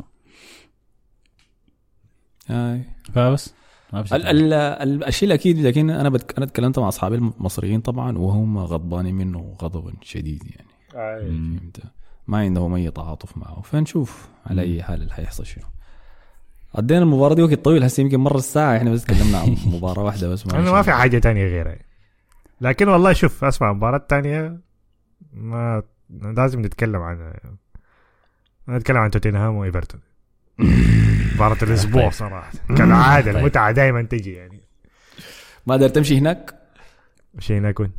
آه. 2.50 2.82
فبس 3.14 3.54
الشيء 5.08 5.28
الأكيد 5.28 5.60
لكن 5.60 5.90
أنا 5.90 6.10
بتك... 6.10 6.38
أنا 6.38 6.46
تكلمت 6.46 6.80
مع 6.80 6.88
أصحابي 6.88 7.16
المصريين 7.16 7.82
طبعا 7.82 8.18
وهم 8.18 8.58
غضبانين 8.58 9.16
منه 9.16 9.56
غضبا 9.62 9.94
شديد 10.02 10.44
يعني. 10.44 10.68
فهمت؟ 11.22 11.80
ما 12.28 12.38
عندهم 12.38 12.74
أي 12.74 12.92
تعاطف 12.92 13.38
معه. 13.38 13.62
فنشوف 13.62 14.28
على 14.46 14.62
أي 14.62 14.84
حال 14.84 15.02
اللي 15.02 15.14
حيحصل 15.14 15.46
شنو. 15.46 15.66
قضينا 16.74 17.00
المباراة 17.02 17.36
دي 17.36 17.42
وقت 17.42 17.54
طويل 17.54 17.84
هسه 17.84 18.02
يمكن 18.02 18.20
مر 18.20 18.36
الساعة 18.36 18.78
إحنا 18.78 18.92
بس 18.92 19.06
تكلمنا 19.06 19.38
عن 19.40 19.58
مباراة 19.76 20.04
واحدة 20.04 20.28
بس 20.30 20.46
أنا 20.46 20.72
ما 20.72 20.82
في 20.82 20.92
حاجة 20.92 21.18
تانية 21.18 21.46
غيرها. 21.46 21.78
لكن 22.62 22.88
والله 22.88 23.14
شوف 23.14 23.44
أسمع 23.44 23.74
مباراة 23.74 24.06
تانية 24.10 24.58
ما 25.34 25.84
لازم 26.10 26.62
نتكلم 26.62 27.02
عنها 27.02 27.34
نتكلم 28.70 28.98
عن 28.98 29.12
توتنهام 29.12 29.56
وإيفرتون. 29.56 30.02
مباراة 31.36 31.58
الأسبوع 31.64 32.10
صراحة. 32.10 32.52
كالعادة 32.78 33.32
المتعة 33.40 33.72
دائما 33.72 34.02
تجي 34.02 34.34
يعني. 34.34 34.62
ما 35.68 35.74
قدرت 35.74 35.96
تمشي 35.96 36.18
هناك؟ 36.18 36.56
شيء 37.40 37.62
نكون 37.62 37.92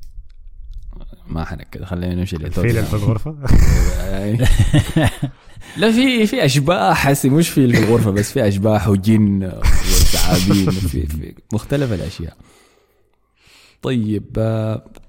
ما 1.26 1.44
حنكد 1.44 1.84
خلينا 1.84 2.14
نمشي 2.14 2.36
الفيل 2.36 2.84
في 2.84 2.94
الغرفة؟ 2.94 3.36
أي. 4.00 4.38
لا 5.76 5.92
في 5.92 6.26
في 6.26 6.44
أشباح 6.44 7.06
حسي 7.06 7.28
مش 7.28 7.48
في 7.48 7.72
في 7.72 7.78
الغرفة 7.84 8.10
بس 8.10 8.32
في 8.32 8.48
أشباح 8.48 8.88
وجن 8.88 9.44
وثعابين 9.44 10.70
في, 10.70 11.06
في 11.06 11.34
مختلف 11.52 11.92
الأشياء. 11.92 12.36
طيب 13.82 14.32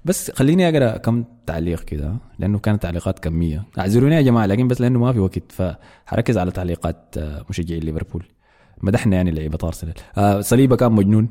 بس 0.04 0.30
خليني 0.30 0.68
أقرأ 0.68 0.98
كم 0.98 1.24
تعليق 1.46 1.80
كده 1.80 2.16
لأنه 2.38 2.58
كانت 2.58 2.82
تعليقات 2.82 3.18
كمية. 3.18 3.64
اعذروني 3.78 4.14
يا 4.14 4.20
جماعة 4.20 4.46
لكن 4.46 4.68
بس 4.68 4.80
لأنه 4.80 4.98
ما 4.98 5.12
في 5.12 5.18
وقت 5.18 5.52
فحركز 5.52 6.38
على 6.38 6.50
تعليقات 6.50 7.14
مشجعين 7.50 7.82
ليفربول. 7.82 8.26
مدحنا 8.82 9.16
يعني 9.16 9.30
لعيبة 9.30 9.58
أرسنال. 9.64 9.94
آه، 10.18 10.40
صليبة 10.40 10.76
كان 10.76 10.92
مجنون. 10.92 11.28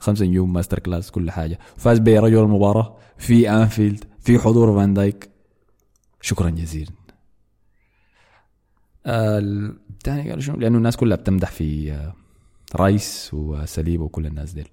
خمسة 0.00 0.24
نجوم 0.24 0.52
master 0.52 0.78
class 0.78 1.10
كل 1.10 1.30
حاجة. 1.30 1.58
فاز 1.76 1.98
برجل 1.98 2.38
المباراة 2.38 2.96
في 3.18 3.50
أنفيلد 3.50 4.04
في 4.20 4.38
حضور 4.38 4.78
فان 4.78 4.94
دايك. 4.94 5.30
شكرا 6.20 6.50
جزيلا. 6.50 6.90
الثاني 9.06 10.28
قالوا 10.28 10.40
شنو؟ 10.40 10.56
لأنه 10.56 10.78
الناس 10.78 10.96
كلها 10.96 11.16
بتمدح 11.16 11.50
في 11.50 11.92
آه، 11.92 12.14
رايس 12.76 13.30
وساليبا 13.32 14.00
وكل 14.00 14.26
الناس 14.26 14.52
ديل. 14.52 14.68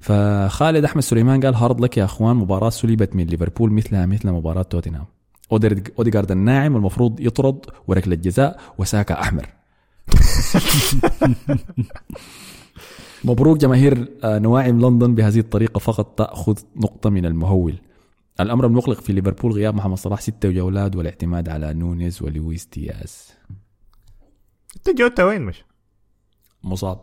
فخالد 0.00 0.84
أحمد 0.84 1.02
سليمان 1.02 1.40
قال 1.40 1.54
hard 1.54 1.80
luck 1.80 1.98
يا 1.98 2.04
أخوان 2.04 2.36
مباراة 2.36 2.70
سلبت 2.70 3.16
من 3.16 3.26
ليفربول 3.26 3.72
مثلها 3.72 4.06
مثل 4.06 4.28
مباراة 4.28 4.62
توتنهام. 4.62 5.06
اوديجارد 5.52 6.30
الناعم 6.30 6.76
المفروض 6.76 7.20
يطرد 7.20 7.66
وركلة 7.86 8.14
جزاء 8.14 8.60
وساكا 8.78 9.20
أحمر. 9.20 9.48
مبروك 13.24 13.58
جماهير 13.58 14.08
آه، 14.24 14.38
نواعم 14.38 14.80
لندن 14.80 15.14
بهذه 15.14 15.38
الطريقة 15.38 15.78
فقط 15.78 16.18
تأخذ 16.18 16.58
نقطة 16.76 17.10
من 17.10 17.26
المهول. 17.26 17.78
الأمر 18.40 18.66
المقلق 18.66 19.00
في 19.00 19.12
ليفربول 19.12 19.52
غياب 19.52 19.74
محمد 19.74 19.96
صلاح 19.96 20.20
ستة 20.20 20.50
جولات 20.50 20.96
والاعتماد 20.96 21.48
على 21.48 21.74
نونيز 21.74 22.22
ولويس 22.22 22.68
دياز. 22.72 23.32
انت 24.76 24.98
جوتا 24.98 25.24
وين 25.24 25.42
مش؟ 25.42 25.64
مصاب. 26.64 27.00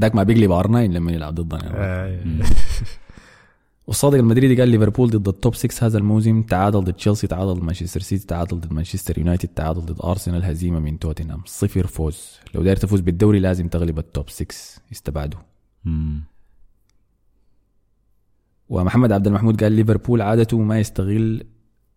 ذاك 0.00 0.14
ما 0.14 0.22
بيقلب 0.22 0.52
R9 0.52 0.80
لما 0.80 1.12
يلعب 1.12 1.34
ضدنا. 1.34 1.72
آه، 1.74 2.24
والصادق 3.86 4.18
المدريدي 4.18 4.60
قال 4.60 4.68
ليفربول 4.68 5.10
ضد 5.10 5.28
ال 5.28 5.34
top 5.34 5.54
6 5.54 5.86
هذا 5.86 5.98
الموسم 5.98 6.42
تعادل 6.42 6.80
ضد 6.80 6.92
تشيلسي 6.92 7.26
تعادل 7.26 7.54
ضد 7.54 7.62
مانشستر 7.62 8.00
سيتي 8.00 8.26
تعادل 8.26 8.60
ضد 8.60 8.72
مانشستر 8.72 9.18
يونايتد 9.18 9.48
تعادل 9.48 9.80
ضد 9.80 10.00
أرسنال 10.04 10.44
هزيمة 10.44 10.78
من 10.78 10.98
توتنهام. 10.98 11.42
صفر 11.46 11.86
فوز. 11.86 12.38
لو 12.54 12.62
داير 12.62 12.76
تفوز 12.76 13.00
بالدوري 13.00 13.38
لازم 13.38 13.68
تغلب 13.68 13.98
ال 13.98 14.06
top 14.06 14.30
6 14.30 14.54
يستبعدوا. 14.92 15.40
مم. 15.84 16.24
ومحمد 18.68 19.12
عبد 19.12 19.26
المحمود 19.26 19.62
قال 19.62 19.72
ليفربول 19.72 20.22
عادته 20.22 20.58
ما 20.58 20.78
يستغل 20.78 21.44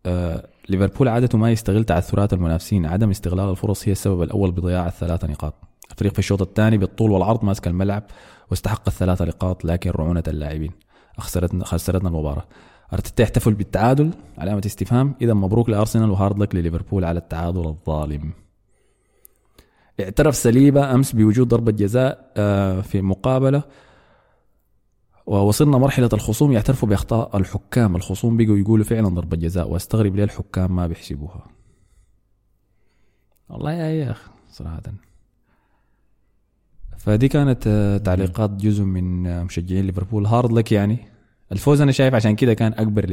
آه 0.06 0.50
ليفربول 0.70 1.08
عادته 1.08 1.38
ما 1.38 1.52
يستغل 1.52 1.84
تعثرات 1.84 2.34
المنافسين. 2.34 2.86
عدم 2.86 3.10
استغلال 3.10 3.50
الفرص 3.50 3.88
هي 3.88 3.92
السبب 3.92 4.22
الأول 4.22 4.52
بضياع 4.52 4.88
الثلاثه 4.88 5.28
نقاط. 5.28 5.54
الفريق 5.92 6.14
في 6.14 6.20
الشوط 6.20 6.42
الثاني 6.42 6.78
بالطول 6.78 7.12
والعرض 7.12 7.46
ماسك 7.46 7.68
الملعب 7.68 8.04
واستحق 8.50 8.84
الثلاثه 8.88 9.26
نقاط 9.26 9.66
لكن 9.66 9.90
رعونة 9.90 10.24
اللاعبين. 10.28 10.72
خسرتنا 11.18 11.66
خسرتنا 11.66 12.10
المباراة. 12.10 12.46
أرتيتا 12.94 13.24
يحتفل 13.24 13.54
بالتعادل 13.54 14.12
علامه 14.38 14.62
استفهام. 14.66 15.16
إذا 15.22 15.34
مبروك 15.34 15.70
لأرسنال 15.70 16.10
وهارد 16.10 16.40
لك 16.40 16.56
لليفربول 16.56 17.06
على 17.06 17.20
التعادل 17.20 17.68
الظالم. 17.68 18.32
اعترف 20.00 20.36
سليبه 20.36 20.94
أمس 20.94 21.12
بوجود 21.12 21.48
ضربة 21.48 21.72
جزاء 21.72 22.32
آه، 22.38 22.82
في 22.82 23.02
مقابلة. 23.02 23.64
ووصلنا 25.26 25.78
مرحلة 25.78 26.10
الخصوم. 26.14 26.52
يعترفوا 26.52 26.90
بأخطاء 26.90 27.38
الحكام. 27.38 27.96
الخصوم 27.96 28.38
بقوا 28.38 28.58
يقولوا 28.58 28.86
فعلا 28.86 29.08
ضربة 29.10 29.38
جزاء. 29.38 29.70
وأستغرب 29.70 30.16
ليه 30.16 30.24
الحكام 30.24 30.76
ما 30.76 30.88
بيحسبوها. 30.88 31.46
والله 33.50 33.72
يا 33.74 33.86
يا 33.86 34.12
أخ 34.12 34.30
صراحة. 34.52 35.07
فدي 36.98 37.28
كانت 37.28 37.64
آه، 37.68 37.98
تعليقات 37.98 38.50
جزء 38.50 38.84
من 38.84 39.28
آه، 39.28 39.44
مشجعين 39.44 39.86
ليفربول. 39.86 40.26
هارد 40.26 40.52
لك 40.52 40.72
يعني. 40.72 40.98
الفوز 41.52 41.82
أنا 41.82 41.92
شايف 41.92 42.14
عشان 42.14 42.36
كده 42.36 42.54
كان 42.54 42.74
أكبر 42.74 43.06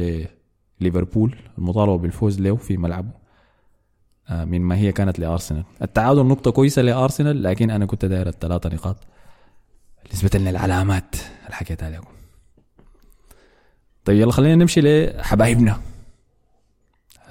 لليفربول 0.81 1.35
المطالبة 1.57 1.97
بالفوز 1.97 2.41
له 2.41 2.55
في 2.55 2.77
ملعبه 2.77 3.11
آه، 4.29 4.45
من 4.45 4.61
ما 4.61 4.77
هي 4.77 4.91
كانت 4.91 5.19
لأرسنال. 5.19 5.63
التعادل 5.81 6.25
نقطة 6.25 6.51
كويسة 6.51 6.81
لأرسنال 6.81 7.43
لكن 7.43 7.69
أنا 7.69 7.85
كنت 7.85 8.05
داير 8.05 8.27
الثلاثة 8.27 8.69
نقاط. 8.69 8.97
نسبة 10.13 10.39
للعلامات 10.39 11.15
اللي 11.45 11.55
حكيتها 11.55 11.89
لكم 11.89 12.07
طيب 14.05 14.17
يلا 14.17 14.31
خلينا 14.31 14.55
نمشي 14.55 14.81
لحبايبنا 14.81 15.81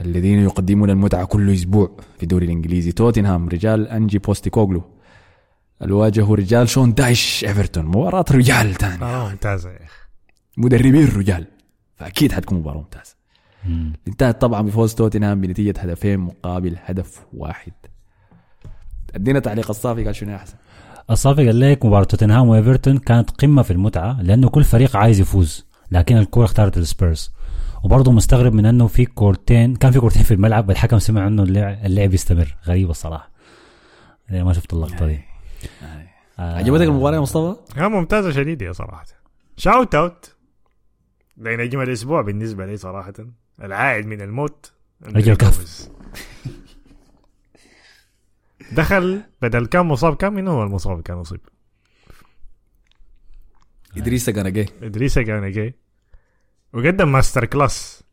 الذين 0.00 0.38
يقدمون 0.38 0.90
المتعة 0.90 1.24
كل 1.24 1.52
أسبوع 1.52 1.90
في 2.16 2.22
الدوري 2.22 2.46
الإنجليزي. 2.46 2.92
توتنهام 2.92 3.48
رجال 3.48 3.88
أنجي 3.88 4.18
بوستيكوغلو. 4.18 4.82
الواجهوا 5.82 6.36
رجال 6.36 6.68
شون 6.68 6.94
دايش 6.94 7.44
إيفرتون 7.44 7.84
مباراة 7.84 8.24
رجال 8.30 8.74
تاني. 8.74 8.96
مباراة 8.96 9.30
ممتازة 9.30 9.70
يا 9.70 9.76
أخي. 9.76 9.94
مدربين 10.56 11.08
رجال 11.16 11.46
فأكيد 11.96 12.32
حتكون 12.32 12.58
مباراة 12.58 12.78
ممتازة. 12.78 13.14
مم. 13.64 13.92
انتهت 14.08 14.40
طبعا 14.40 14.62
بفوز 14.62 14.94
توتنهام 14.94 15.40
بنتيجة 15.40 15.80
هدفين 15.80 16.18
مقابل 16.18 16.76
هدف 16.84 17.20
واحد. 17.32 17.72
أدينا 19.14 19.38
تعليق 19.38 19.70
الصافي 19.70 20.04
قال 20.04 20.16
شنو 20.16 20.32
يا 20.32 20.38
حسن؟ 20.38 20.54
الصافي 21.10 21.46
قال 21.46 21.60
لك 21.60 21.84
مباراة 21.84 22.04
توتنهام 22.04 22.48
وإيفرتون 22.48 22.98
كانت 22.98 23.30
قمة 23.30 23.62
في 23.62 23.70
المتعة 23.70 24.22
لأنه 24.22 24.48
كل 24.48 24.64
فريق 24.64 24.96
عايز 24.96 25.20
يفوز 25.20 25.66
لكن 25.90 26.16
الكورة 26.16 26.44
اختارت 26.44 26.78
السبيرز. 26.78 27.30
وبرضه 27.84 28.12
مستغرب 28.12 28.54
من 28.54 28.66
إنه 28.66 28.86
في 28.86 29.04
كورتين 29.04 29.76
كان 29.76 29.92
في 29.92 30.00
كورتين 30.00 30.22
في 30.22 30.34
الملعب 30.34 30.70
الحكم 30.70 30.98
سمع 30.98 31.26
إنه 31.26 31.42
اللعب, 31.42 31.78
اللعب 31.84 32.14
يستمر. 32.14 32.56
غريب 32.66 32.90
الصراحة. 32.90 33.30
يعني 34.28 34.44
ما 34.44 34.52
شفت 34.52 34.72
اللقطة 34.72 35.06
دي. 35.06 35.33
آه. 35.82 36.58
عجبتك 36.58 36.82
المباراة 36.82 37.14
يا 37.14 37.20
مصطفى؟ 37.20 37.56
هي 37.76 37.88
ممتازة 37.88 38.30
شديدة 38.30 38.66
يا 38.66 38.72
صراحة. 38.72 39.06
shout 39.56 39.94
out 39.94 40.36
لنجم 41.36 41.80
الأسبوع 41.80 42.22
بالنسبة 42.22 42.66
لي 42.66 42.76
صراحة. 42.76 43.14
العائد 43.62 44.06
من 44.06 44.20
الموت. 44.20 44.72
رجل 45.02 45.34
كف. 45.34 45.88
دخل 48.72 49.22
بدل 49.42 49.66
كان 49.66 49.86
مصاب. 49.86 50.16
كان 50.16 50.32
من 50.32 50.48
هو 50.48 50.62
المصاب؟ 50.62 51.02
كان 51.02 51.16
مصيب. 51.16 51.40
ادريسا 53.96 54.30
جاي 54.30 54.66
ادريسا 54.82 55.18
جانا 55.18 55.50
جاي. 55.50 55.74
وقدم 56.72 57.12
master 57.12 57.44
class. 57.44 58.03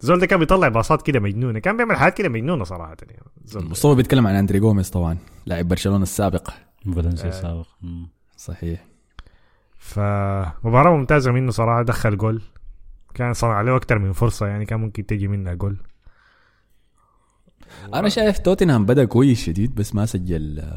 زول 0.00 0.20
ده 0.20 0.26
كان 0.26 0.38
بيطلع 0.38 0.68
باصات 0.68 1.02
كده 1.02 1.20
مجنونة 1.20 1.58
كان 1.58 1.76
بيعمل 1.76 1.96
حاجات 1.96 2.16
كده 2.18 2.28
مجنونة 2.28 2.64
صراحة 2.64 2.96
يعني. 3.02 3.68
مصطفى 3.68 3.94
بيتكلم 3.94 4.26
عن 4.26 4.34
أندري 4.34 4.58
جوميز 4.60 4.90
طبعا 4.90 5.18
لاعب 5.46 5.68
برشلونة 5.68 6.02
السابق. 6.02 6.50
فالنسيا 6.94 7.28
السابق 7.28 7.66
مم. 7.82 8.08
صحيح. 8.36 8.84
فمباراة 9.78 10.96
ممتازة 10.96 11.32
منه 11.32 11.50
صراحة 11.50 11.82
دخل 11.82 12.16
جول. 12.16 12.42
كان 13.14 13.32
صنع 13.32 13.60
له 13.60 13.76
أكتر 13.76 13.98
من 13.98 14.12
فرصة 14.12 14.46
يعني 14.46 14.64
كان 14.64 14.80
ممكن 14.80 15.06
تجي 15.06 15.28
منها 15.28 15.54
جول. 15.54 15.76
أنا 17.94 18.08
شايف 18.08 18.38
توتنهام 18.38 18.86
بدأ 18.86 19.04
كويس 19.04 19.44
شديد 19.44 19.74
بس 19.74 19.94
ما 19.94 20.06
سجل 20.06 20.72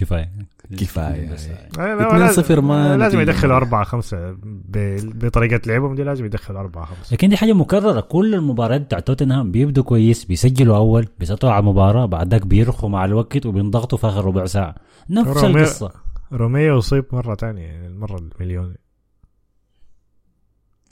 كفاية. 0.00 0.32
كفاية. 0.76 1.30
بس- 1.32 1.46
يعني. 1.46 2.32
2-0 2.32 2.50
ما 2.60 2.96
لازم. 2.96 3.20
يدخل 3.20 3.50
أربعة 3.50 3.84
خمسة 3.84 4.30
ب- 4.32 5.18
بطريقة 5.26 5.60
لعبهم 5.66 5.94
دي 5.94 6.02
لازم 6.02 6.24
يدخل 6.24 6.56
أربعة 6.56 6.84
خمسة. 6.84 7.14
لكن 7.14 7.28
دي 7.28 7.36
حاجة 7.36 7.52
مكررة. 7.52 8.00
كل 8.00 8.34
المباريات 8.34 8.80
بتاع 8.80 8.98
توتنهام 9.00 9.50
بيبدوا 9.52 9.84
كويس 9.84 10.24
بيسجلوا 10.24 10.76
أول 10.76 11.08
بيسيطروا 11.18 11.52
على 11.52 11.60
المباراة 11.60 12.06
بعد 12.06 12.30
ذاك 12.30 12.46
بيرخوا 12.46 12.88
مع 12.88 13.04
الوقت 13.04 13.46
وبينضغطوا 13.46 13.98
في 13.98 14.06
آخر 14.06 14.24
ربع 14.24 14.46
ساعة. 14.46 14.74
نفس 15.10 15.28
روميو- 15.42 15.56
القصة. 15.56 15.92
روميو 16.32 16.78
أصيب 16.78 17.04
مرة 17.12 17.34
تانية 17.34 17.62
يعني 17.62 17.86
المرة 17.86 18.18
المليون 18.18 18.74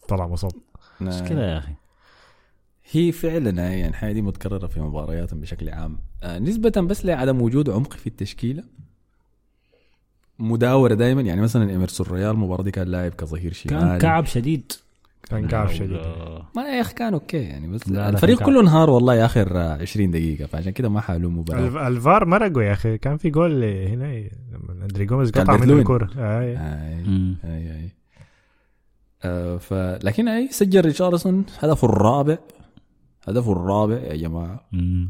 طلع 0.09 0.27
مصاب. 0.27 0.53
مشكلة 1.01 1.41
يا 1.43 1.59
أخي. 1.59 1.73
هي 2.91 3.13
فعلا 3.13 3.51
يعني 3.51 3.89
الحياة 3.89 4.13
دي 4.13 4.23
متكررة 4.23 4.67
في 4.67 4.81
مبارياتهم 4.81 5.41
بشكل 5.41 5.69
عام. 5.69 5.99
آه، 6.23 6.39
نسبة 6.39 6.71
بس 6.71 7.05
لعدم 7.07 7.43
وجود 7.43 7.71
عمق 7.71 7.93
في 7.93 8.07
التشكيلة. 8.07 8.65
مداورة 10.39 10.95
دائما 10.95 11.23
يعني 11.23 11.41
مثلا 11.41 11.71
ايمرسون 11.71 12.07
رويال 12.11 12.31
المباراة 12.31 12.63
دي 12.63 12.71
كان 12.71 12.89
لاعب 12.89 13.13
كظهير 13.15 13.53
شمال 13.53 13.71
كان 13.81 13.99
كعب 13.99 14.27
شديد 14.27 14.73
كان 15.31 15.49
كعب 15.49 15.69
شديد 15.71 15.99
ما 16.57 16.63
يا 16.63 16.81
أخي 16.81 16.95
كان 16.95 17.15
okay 17.15 17.37
يعني 17.37 17.69
بس 17.69 17.89
لا، 17.89 17.95
لا، 17.95 18.09
الفريق 18.09 18.43
كله 18.43 18.61
انهار 18.61 18.91
والله 18.91 19.25
اخر 19.25 19.59
آه، 19.61 19.83
20 19.83 20.11
دقيقة 20.11 20.47
فعشان 20.47 20.73
كده 20.73 20.89
ما 20.89 21.01
حالوا 21.01 21.31
مباراة 21.31 21.67
الف- 21.67 21.77
الفار 21.77 22.25
مرقوا 22.25 22.63
يا 22.63 22.73
أخي 22.73 22.99
كان 22.99 23.17
في 23.17 23.31
جول 23.31 23.65
هنا 23.65 24.15
لما 24.53 24.85
أندري 24.85 25.05
جوميز 25.05 25.31
قطع 25.31 25.57
من. 25.57 25.71
الكورة 25.71 26.11
آي. 26.17 26.57
آي. 26.57 27.05
آي 27.45 27.71
آي 27.73 27.89
آه 29.25 29.57
ف 29.57 29.73
لكن 30.05 30.29
أي 30.29 30.49
سجل 30.51 30.81
ريتشارلسون 30.81 31.45
هدفه 31.59 31.89
الرابع 31.89 32.39
هدفه 33.29 33.53
الرابع 33.53 33.95
يا 33.97 34.17
جماعة. 34.17 34.61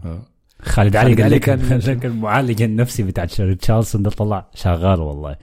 آه. 0.05 0.23
خالد 0.63 0.97
علي 0.97 1.23
قال 1.23 1.31
لك 1.31 1.41
كان- 1.45 2.01
المعالج 2.05 2.63
النفسي 2.63 3.03
بتاع 3.03 3.25
ريتشارلسون 3.25 4.03
ده 4.03 4.11
طلع 4.11 4.47
شغال 4.55 5.01
والله. 5.01 5.37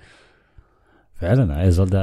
فعلا 1.16 1.64
اي 1.64 1.72
زول 1.72 1.90
ده 1.90 2.02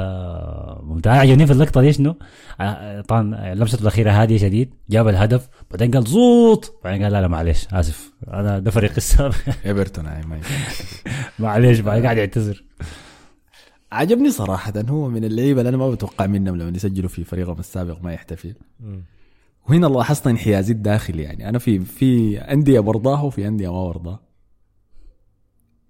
ممتاز. 0.83 1.13
عجبني 1.17 1.45
في 1.47 1.53
اللقطة 1.53 1.81
دي 1.81 1.93
شنو؟ 1.93 2.15
آه، 2.61 3.01
طبعا 3.01 3.53
لمسته 3.55 3.81
الأخيرة 3.81 4.11
هادية 4.11 4.37
شديد 4.37 4.73
جاب 4.89 5.07
الهدف 5.07 5.49
بعدين 5.71 5.91
قال 5.91 6.03
زوط! 6.03 6.79
بعدين 6.83 7.03
قال 7.03 7.11
لا 7.11 7.21
لا 7.21 7.27
معلش 7.27 7.67
آسف. 7.73 8.11
أنا 8.27 8.59
ده 8.59 8.71
فريقي 8.71 8.91
السابق. 8.97 9.35
إيفرتون. 9.65 10.05
معلش 11.39 11.79
بعدين 11.79 12.03
قاعد 12.03 12.17
يعتذر. 12.17 12.63
عجبني 13.91 14.31
صراحة 14.31 14.73
هو 14.89 15.09
من 15.09 15.23
اللعيبة 15.23 15.59
اللي 15.61 15.69
أنا 15.69 15.77
ما 15.77 15.89
بتوقع 15.89 16.25
منهم 16.25 16.55
لما 16.55 16.69
يسجلوا 16.77 17.09
في 17.09 17.23
فريقهم 17.23 17.59
السابق 17.59 17.97
ما 18.03 18.13
يحتفل. 18.13 18.53
وهنا 19.69 19.87
لاحظت 19.87 20.27
انحيازي 20.27 20.73
الداخلي 20.73 21.23
يعني. 21.23 21.49
أنا 21.49 21.59
في 21.59 21.79
في 21.79 22.37
أندية 22.41 22.79
برضاها 22.79 23.21
وفي 23.21 23.47
أندية 23.47 23.73
ما 23.73 23.83
برضاها. 23.87 24.19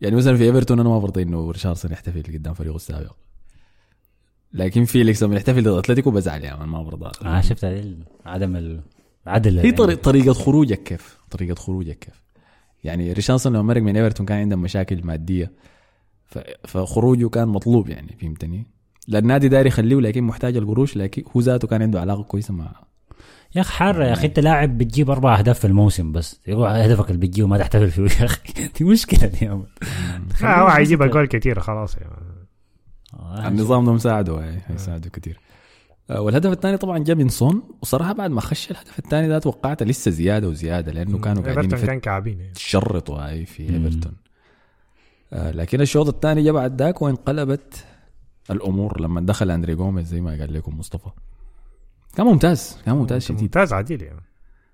يعني 0.01 0.15
مثلا 0.15 0.37
في 0.37 0.43
إيفرتون 0.43 0.79
أنا 0.79 0.89
ما 0.89 0.99
برضى 0.99 1.21
إنه 1.21 1.51
ريتشارلسون 1.51 1.91
يحتفل 1.91 2.23
قدام 2.33 2.53
فريقه 2.53 2.75
السابق 2.75 3.15
لكن 4.53 4.85
فيليكس 4.85 5.23
لما 5.23 5.35
يحتفل 5.35 5.63
ضد 5.63 5.67
أتلتيكو 5.67 6.11
بزعل 6.11 6.41
مان 6.41 6.69
ما 6.69 6.83
برضى. 6.83 7.11
آه 7.25 7.41
شفت 7.41 7.85
عدم 8.25 8.79
العدل 9.27 9.59
هي 9.59 9.71
طريق 9.71 10.01
طريقة 10.01 10.33
خروجك 10.33 10.83
كيف؟ 10.83 11.17
طريقة 11.31 11.55
خروجك 11.55 11.99
كيف؟ 11.99 12.23
يعني 12.83 13.13
ريشاردسون 13.13 13.53
لما 13.53 13.61
مرق 13.61 13.81
من 13.81 13.97
إيفرتون 13.97 14.25
كان 14.25 14.37
عندهم 14.37 14.61
مشاكل 14.61 15.03
مادية. 15.03 15.51
فخروجه 16.67 17.29
كان 17.29 17.47
مطلوب 17.47 17.89
يعني 17.89 18.17
فهمتني؟ 18.21 18.67
لا 19.07 19.19
النادي 19.19 19.47
داير 19.49 19.65
يخليه 19.65 19.95
لكن 19.95 20.23
محتاج 20.23 20.57
القروش 20.57 20.97
لكن 20.97 21.23
هو 21.35 21.41
ذاته 21.41 21.67
كان 21.67 21.81
عنده 21.81 22.01
علاقة 22.01 22.23
كويسة 22.23 22.53
مع 22.53 22.71
يا 23.55 23.61
أخي 23.61 23.73
حارة 23.73 24.05
يا 24.05 24.13
أخي 24.13 24.27
أنت 24.27 24.39
لاعب 24.39 24.77
بتجيب 24.77 25.09
أربع 25.09 25.39
أهداف 25.39 25.59
في 25.59 25.67
الموسم 25.67 26.11
بس. 26.11 26.39
هدفك 26.49 27.09
اللي 27.09 27.27
بتجيبه 27.27 27.47
ما 27.47 27.57
تحتفل 27.57 27.91
فيه. 27.91 28.01
يا 28.21 28.25
أخي 28.25 28.39
دي 28.77 28.85
مشكلة 28.85 29.25
دي 29.27 29.49
هو 30.43 30.69
حيجيب 30.69 31.01
اجوال 31.01 31.27
كثيره 31.27 31.59
خلاص 31.59 31.97
يعني. 31.97 32.13
آه، 33.13 33.47
النظام 33.47 33.85
ده 33.85 33.93
مساعده 33.93 34.59
هيساعده 34.67 35.09
كثير 35.09 35.39
آه، 36.09 36.21
والهدف 36.21 36.51
الثاني 36.51 36.77
طبعا 36.77 36.97
جاء 36.97 37.15
من 37.15 37.29
سون. 37.29 37.63
وصراحة 37.81 38.13
بعد 38.13 38.31
ما 38.31 38.41
خش 38.41 38.71
الهدف 38.71 38.99
الثاني 38.99 39.27
ده 39.27 39.39
توقعت 39.39 39.83
لسه 39.83 40.11
زيادة 40.11 40.47
وزيادة 40.47 40.91
لأنه 40.91 41.17
كانوا 41.17 41.43
قاعدين 41.43 41.63
إيفرتون 41.63 41.87
كان 41.87 41.99
كعبين 41.99 42.37
يعني. 42.37 42.49
يتشرطوا 42.49 43.17
هاي 43.17 43.45
في. 43.45 43.63
إيفرتون. 43.63 44.13
آه، 45.33 45.51
لكن 45.51 45.81
الشوط 45.81 46.07
الثاني 46.07 46.43
جاء 46.43 46.53
بعد 46.53 46.81
ذاك 46.81 47.01
وانقلبت 47.01 47.85
الأمور 48.51 49.01
لما 49.01 49.21
دخل 49.21 49.51
أندري 49.51 49.75
جوميز 49.75 50.07
زي 50.07 50.21
ما 50.21 50.29
قال 50.29 50.53
لكم 50.53 50.79
مصطفى. 50.79 51.09
كان 52.17 52.25
ممتاز 52.25 52.77
كان 52.85 52.95
ممتاز 52.95 53.21
شديد. 53.21 53.41
ممتاز 53.41 53.73
عديل 53.73 54.01
يعني. 54.01 54.21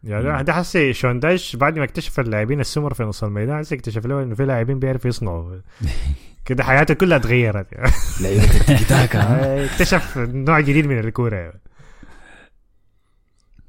يعني 0.03 0.43
ده 0.43 0.53
حسي 0.53 0.93
شون 0.93 1.24
دايش 1.24 1.55
بعد 1.55 1.77
ما 1.77 1.83
اكتشف 1.83 2.19
اللاعبين 2.19 2.59
السمر 2.59 2.93
في 2.93 3.03
نص 3.03 3.23
الميدان 3.23 3.57
حسي 3.59 3.75
اكتشف 3.75 4.05
له 4.05 4.23
إنه 4.23 4.35
في 4.35 4.45
لاعبين 4.45 4.79
بيعرفوا 4.79 5.09
يصنعوا. 5.09 5.55
كده 6.45 6.63
حياته 6.63 6.93
كلها 6.93 7.17
تغيرت 7.17 7.73
يعني. 7.73 7.91
لعيبه 8.21 8.43
التيكي 8.43 8.83
تاكا. 8.85 9.19
اكتشف 9.65 10.17
نوع 10.17 10.59
جديد 10.59 10.85
من 10.85 10.99
الكورة 10.99 11.35
يعني. 11.35 11.59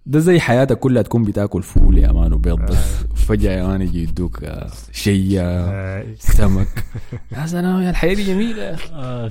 ده 0.07 0.19
زي 0.19 0.41
حياتك 0.41 0.79
كلها 0.79 1.03
تكون 1.03 1.23
بتاكل 1.23 1.63
فول 1.63 1.99
يا 1.99 2.13
مان 2.13 2.33
وبيض. 2.33 2.61
بس 2.61 2.77
فجأة 3.29 3.53
يا 3.53 3.67
مان 3.67 3.83
يجي 3.83 4.03
يدوك 4.03 4.45
آه، 4.45 4.71
شيا 4.93 5.43
آه، 5.45 6.05
سمك. 6.19 6.85
يا 7.33 7.47
سلام 7.47 7.83
يا 7.83 7.91
الحياة 7.91 8.15
دي 8.15 8.25
جميلة. 8.25 8.77
آه، 8.93 9.31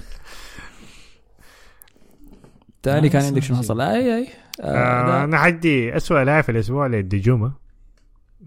تاني 2.83 3.09
كان 3.09 3.23
عندك 3.25 3.43
شنو. 3.43 3.57
حصل؟ 3.57 3.81
أي 3.81 4.17
أي. 4.17 4.27
آه، 4.61 4.65
آه، 5.21 5.23
أنا 5.23 5.37
حدي 5.39 5.97
اسوء 5.97 6.23
لاعب 6.23 6.43
في 6.43 6.51
الأسبوع 6.51 6.87
للدجومه 6.87 7.51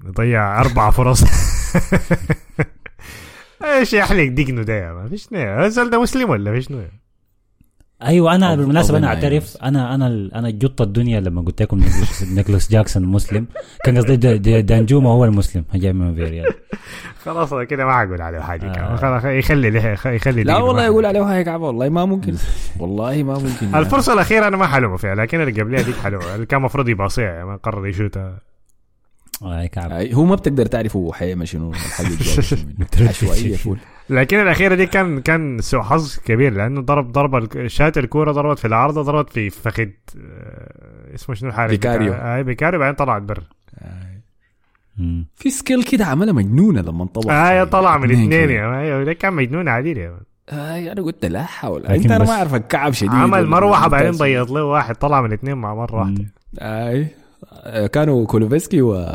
ضيع 0.06 0.60
أربع 0.60 0.90
فرص. 0.96 1.24
إيش 3.64 3.92
يحلق 3.92 4.28
دقنه 4.28 4.62
ده 4.62 4.92
مان 4.94 5.08
فيش 5.08 5.32
نية 5.32 5.66
الزول 5.66 5.90
ده 5.90 6.00
مسلم 6.02 6.30
ولا 6.30 6.52
فيش 6.52 6.70
نية 6.70 7.01
أيوه 8.06 8.34
أنا 8.34 8.54
بالمناسبة 8.54 8.98
أنا 8.98 9.12
أظن 9.12 9.14
أعترف 9.24 9.56
أنا 9.62 9.94
أنا 9.94 10.06
ال- 10.06 10.34
أنا 10.34 10.50
جط 10.50 10.80
الدنيا 10.82 11.20
لما 11.20 11.42
قلت 11.42 11.62
لكم 11.62 11.80
نيكلاس- 12.34 12.70
جاكسون 12.72 13.04
مسلم. 13.04 13.46
كان 13.84 13.98
قصدي 13.98 14.16
دانجوما 14.62 15.10
هو 15.10 15.24
المسلم 15.24 15.64
جاي 15.74 15.92
من 15.92 16.14
فيريال 16.14 16.54
خلاص 17.24 17.54
كده 17.54 17.84
ما 17.84 18.02
أقول 18.02 18.22
عليه 18.22 18.40
حاجة 18.40 18.66
آه. 18.72 18.96
خلاص 18.96 19.24
يخلي 19.24 19.70
له 19.70 19.96
يخلي 20.06 20.42
لا 20.42 20.56
والله 20.58 20.84
يقول 20.84 21.06
عليه 21.06 21.20
هاي 21.20 21.44
كعبه 21.44 21.66
والله 21.66 21.88
ما 21.88 22.04
ممكن. 22.04 22.34
والله 22.80 23.22
ما 23.22 23.38
ممكن. 23.38 23.74
الفرصة 23.74 24.12
الأخيرة 24.12 24.48
أنا 24.48 24.56
ما 24.56 24.66
حلومه 24.66 24.96
فيها 24.96 25.14
لكن 25.14 25.40
اللي 25.40 25.62
قبلها 25.62 25.82
ديك 25.82 25.96
حلوة. 25.96 26.34
اللي 26.34 26.46
كان 26.46 26.60
المفروض 26.60 26.88
يباصيها 26.88 27.24
يعني 27.24 27.44
ما 27.44 27.56
قرر 27.56 27.86
يشوتها. 27.86 28.38
آه، 29.42 29.66
كعب 29.66 29.92
هو 29.92 30.24
ما 30.24 30.34
بتقدر 30.34 30.66
تعرف 30.66 30.96
هو 30.96 31.12
حيعمل 31.12 31.48
شنو 31.48 31.70
الحاجة. 31.70 33.08
عشوائية 33.08 33.56
full 33.56 33.78
لكن 34.10 34.40
الأخيرة 34.40 34.74
دي 34.74 34.86
كان 34.86 35.20
كان 35.20 35.58
سوء 35.60 35.80
حظ 35.82 36.16
كبير 36.24 36.52
لأنه 36.52 36.80
ضرب 36.80 37.12
ضرب 37.12 37.34
الك- 37.36 37.66
شات 37.66 37.98
الكورة 37.98 38.32
ضربت 38.32 38.58
في 38.58 38.64
العارضة 38.64 39.02
ضربت 39.02 39.30
في 39.32 39.50
فخذ 39.50 39.82
آه، 39.82 41.14
اسمه 41.14 41.34
شنو 41.34 41.48
الحارس 41.48 41.70
فيكاريو. 41.70 42.12
بتاع- 42.12 42.36
أي 42.36 42.42
فيكاريو 42.44 42.80
بعدين 42.80 42.94
طلعت 42.94 43.22
بر 43.22 43.42
مم. 44.98 45.26
في 45.36 45.50
skill 45.50 45.82
كده 45.82 46.04
عملها 46.04 46.32
مجنونة 46.32 46.80
لما 46.80 47.02
انطبع 47.02 47.50
اي 47.50 47.66
طلع 47.66 47.98
من 47.98 48.10
اثنين. 48.12 48.50
يا 48.50 48.80
أيوه 48.80 49.04
ده 49.04 49.12
كان 49.12 49.32
مجنون 49.34 49.68
عديل 49.68 49.98
يا 49.98 50.10
man. 50.10 50.20
اي 50.74 50.92
أنا 50.92 51.02
قلت 51.02 51.24
لا 51.24 51.42
حول 51.44 51.86
أنت 51.86 52.10
أنا 52.10 52.24
ما 52.24 52.30
اعرف 52.30 52.54
الكعب 52.54 52.92
شديد 52.92 53.10
عمل 53.14 53.46
مروحة 53.46 53.88
بعدين. 53.88 54.10
بيض 54.18 54.50
له 54.50 54.64
واحد 54.64 54.94
طلع 54.94 55.20
من 55.22 55.32
اثنين 55.32 55.54
مع 55.56 55.74
مرة 55.74 55.94
واحدة. 55.96 56.24
اي 56.60 57.02
آه، 57.02 57.06
كانوا 57.92 58.26
كولوسيفسكي 58.26 58.82
و 58.82 59.12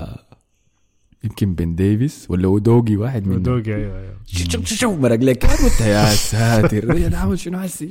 يمكن 1.24 1.56
بن 1.56 1.76
ديفيس 1.76 2.26
ولا 2.30 2.48
أودوجي 2.48 2.98
واحد 2.98 3.28
منهم. 3.28 3.44
دوقي 3.44 3.76
أيوه 3.76 4.00
أيوه. 4.00 4.14
شو 4.26 4.62
شو 4.64 4.96
مرق 4.96 5.20
لك؟ 5.20 5.46
قلت 5.46 5.82
يا 5.96 6.06
ساتر. 6.06 6.98
يا 6.98 7.18
عامل 7.18 7.40
شنو 7.40 7.58
هسي 7.58 7.90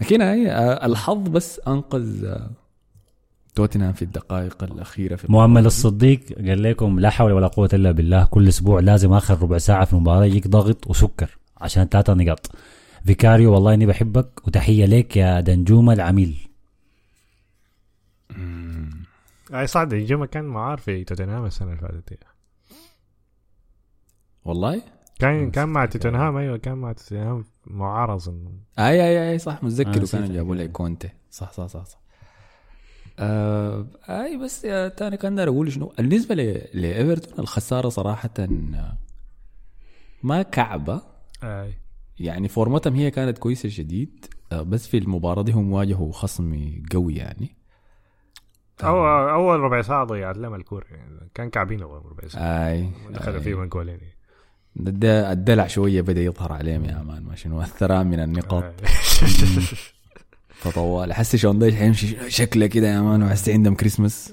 لكن 0.00 0.22
هي 0.22 0.50
آه، 0.50 0.86
الحظ 0.86 1.28
بس 1.28 1.60
أنقذ 1.68 2.24
آه، 2.24 2.50
توتنهام 3.54 3.92
في 3.92 4.02
الدقائق 4.02 4.62
الأخيرة 4.64 5.16
في 5.16 5.32
مؤمل 5.32 5.66
الصديق 5.66 6.20
قال 6.46 6.62
لكم 6.62 7.00
لا 7.00 7.10
حول 7.10 7.32
ولا 7.32 7.46
قوة 7.46 7.68
إلا 7.72 7.90
بالله 7.92 8.24
كل 8.24 8.48
أسبوع 8.48 8.80
لازم 8.80 9.12
آخر 9.12 9.42
ربع 9.42 9.58
ساعة 9.58 9.84
في 9.84 9.92
المباراة 9.92 10.24
يجيك 10.24 10.48
ضغط 10.48 10.86
وسكر 10.86 11.38
عشان 11.60 11.84
ثلاثة 11.84 12.14
نقاط. 12.14 12.50
فيكاريو 13.06 13.54
والله 13.54 13.74
إني 13.74 13.86
بحبك 13.86 14.46
وتحية 14.46 14.86
لك 14.86 15.16
يا 15.16 15.40
دانجوما 15.40 15.92
العميل. 15.92 16.48
أي 19.54 19.66
صح 19.66 19.80
الجمعة 19.80 20.26
كان 20.26 20.44
معار 20.44 20.78
في 20.78 21.04
توتنهام 21.04 21.44
السنة 21.44 21.68
اللي 21.68 21.80
فاتت. 21.80 22.18
والله؟ 24.44 24.82
كان 25.18 25.50
كان 25.50 25.68
مع 25.68 25.84
توتنهام 25.86 26.36
أيوه 26.36 26.56
كان 26.56 26.74
مع 26.78 26.92
توتنهام 26.92 27.44
معار 27.66 28.14
اظن 28.14 28.52
اي 28.78 28.84
اي 29.08 29.30
أي 29.32 29.38
صح 29.38 29.62
متذكر 29.64 29.88
وكانوا 29.90 30.02
نسيت. 30.02 30.30
جابوا 30.30 30.54
لي 30.54 30.68
كونتي. 30.68 31.08
صح 31.30 31.52
صح 31.52 31.66
صح 31.66 31.84
صح. 31.84 32.00
آه 33.18 33.86
أي 34.08 34.36
بس 34.36 34.64
يا 34.64 34.88
تاني 34.88 35.16
كان 35.16 35.34
داير 35.34 35.48
أقول 35.48 35.72
شنو؟ 35.72 35.92
بالنسبة 35.98 36.34
ل- 36.34 36.68
لإيفرتون 36.74 37.38
الخسارة 37.38 37.88
صراحة 37.88 38.30
ما 40.22 40.42
كعبة. 40.42 41.02
أي. 41.42 41.74
يعني 42.18 42.48
فورمتهم 42.48 42.94
هي 42.94 43.10
كانت 43.10 43.38
كويسة 43.38 43.68
شديد 43.68 44.26
آه، 44.52 44.62
بس 44.62 44.86
في 44.88 44.98
المباراة 44.98 45.42
دي 45.42 45.52
هم 45.52 45.72
واجهوا 45.72 46.12
خصم 46.12 46.72
قوي 46.92 47.14
يعني. 47.14 47.56
أول, 48.84 49.30
أول 49.30 49.60
ربع 49.60 49.82
ساعة 49.82 50.04
ضيعت 50.04 50.36
لهم 50.36 50.54
الكورة. 50.54 50.84
يعني 50.90 51.30
كان 51.34 51.50
كعبين 51.50 51.82
اول 51.82 52.02
ربع 52.06 52.28
ساعة. 52.28 52.42
أي. 52.68 52.88
دخلوا. 53.10 53.40
فيهم 53.40 53.64
جولين. 53.64 53.98
الد- 54.80 55.04
الدلع 55.04 55.66
شوية 55.66 56.00
بدأ 56.02 56.20
يظهر 56.20 56.52
عليهم 56.52 56.84
يا 56.84 57.02
مان. 57.02 57.22
ما 57.22 57.34
شنو 57.36 57.62
الثراء 57.62 58.04
من 58.04 58.20
النقاط. 58.20 58.64
فطوال 60.54 61.12
حسي 61.18 61.38
شون 61.38 61.58
دايش 61.58 61.74
حيمشي 61.74 62.30
شكله 62.30 62.66
كده 62.66 62.88
يا 62.88 63.00
مان. 63.00 63.22
وحسي 63.22 63.52
عندهم 63.52 63.74
كريسماس. 63.74 64.32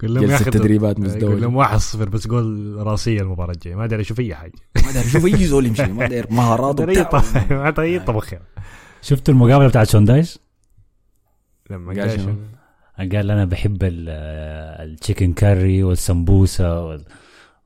قول 0.00 0.14
لهم 0.14 0.24
جلسة 0.24 0.50
تدريبات 0.50 0.96
آي، 0.96 1.02
قول 1.02 1.06
مزدوجه 1.14 1.40
لهم 1.40 1.64
1-0 1.64 1.96
بس 1.96 2.26
جول 2.26 2.76
راسية 2.86 3.20
المباراة 3.20 3.52
الجاية. 3.52 3.74
ما 3.74 3.86
داير 3.86 4.02
أشوف 4.02 4.20
أي 4.20 4.34
حاجة. 4.34 4.52
ما 4.86 4.92
داير 4.92 5.08
أشوف 5.08 5.24
أي 5.26 5.44
زول 5.46 5.66
يمشي. 5.66 5.86
ما 5.86 6.06
داير 6.06 6.26
مهاراته 6.30 6.84
داير 6.84 7.06
ما 7.50 7.70
داير 7.70 7.94
يطبخ 7.94 8.32
يعني. 8.32 8.44
شفتوا 9.02 9.34
المقابلة 9.34 9.68
بتاعت 9.68 9.88
شون 9.90 10.14
دايش 10.14 10.38
لما 11.70 12.02
قال 12.02 12.36
قال 12.98 13.30
أنا 13.30 13.44
بحب 13.44 13.82
ال- 13.82 14.08
ال 14.90 14.95
chicken 14.95 15.32
curry 15.32 15.82
والسمبوسة 15.82 16.84
وال... 16.86 17.02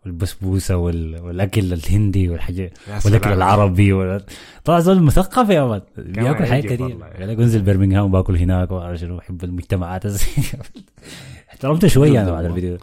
والبسبوسة 0.04 0.76
وال... 0.76 1.20
والأكل 1.22 1.72
الهندي 1.72 2.28
والحاجة 2.28 2.62
يا 2.88 3.00
والأكل. 3.04 3.32
العربي 3.32 3.92
وال... 3.92 4.24
طبعا 4.64 4.80
زول 4.80 5.02
مثقف 5.02 5.48
يا 5.48 5.64
man 5.64 5.80
بياكل 5.98 6.46
حاجات 6.46 6.64
كثير. 6.66 6.78
قال 7.18 7.28
لك 7.28 7.38
انزل 7.38 7.62
برمنغهام 7.62 8.10
باكل 8.12 8.36
هناك 8.36 8.70
وعارف 8.70 9.00
شنو 9.00 9.16
بحب 9.16 9.44
المجتمعات 9.44 10.04
الزي- 10.06 10.42
احترمت 11.50 11.86
شوية 11.86 12.22
أنا 12.22 12.30
بعد 12.32 12.44
الفيديو. 12.44 12.78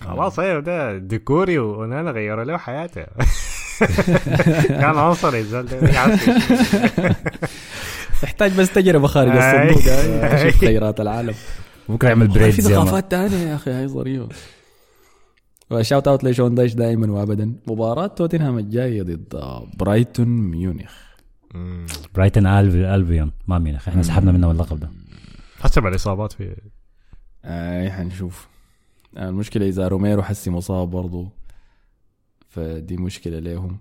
خلاص 0.00 0.38
أيوه 0.38 0.60
ده 0.60 0.98
ديكوري 0.98 1.58
ونانا 1.58 2.10
غيروا 2.10 2.44
له 2.44 2.56
حياته 2.56 3.04
كان 4.80 4.84
عنصري 4.98 5.40
الزول 5.40 5.66
تحتاج 8.22 8.52
بس 8.60 8.70
تجربة 8.72 9.06
خارج. 9.06 9.30
الصندوق. 9.36 10.28
تشوف 10.36 10.60
خيرات 10.60 11.00
العالم 11.00 11.34
بكره 11.90 12.08
يعمل 12.08 12.28
بريد 12.28 12.50
في 12.50 12.62
ثقافات 12.62 13.10
تانية 13.10 13.36
يا 13.36 13.54
أخي 13.54 13.70
هاي 13.70 13.88
ظريفه 13.88 14.28
و 15.70 15.76
shout 15.76 16.08
out 16.08 16.24
لشون 16.24 16.54
دايش 16.54 16.74
دائما 16.74 17.12
وابدا. 17.12 17.54
مباراة 17.66 18.06
توتنهام 18.06 18.58
الجاية 18.58 19.02
ضد 19.02 19.34
آه، 19.34 19.66
برايتون 19.78 20.28
ميونخ. 20.28 20.92
برايتن 22.14 22.46
ألب... 22.46 22.74
البيون 22.74 23.32
ما 23.48 23.58
مينخ 23.58 23.88
إحنا 23.88 24.02
سحبنا 24.02 24.32
منهم 24.32 24.50
اللقب 24.50 24.80
ده. 24.80 24.90
حسب 25.60 25.86
الإصابات 25.86 26.32
في 26.32 26.56
اي 27.44 27.90
حنشوف 27.90 28.48
آه، 29.16 29.28
المشكلة 29.28 29.68
إذا 29.68 29.88
روميرو 29.88 30.22
حسي 30.22 30.50
مصاب 30.50 30.90
برضو 30.90 31.28
فدي 32.48 32.96
مشكلة 32.96 33.38
ليهم. 33.38 33.78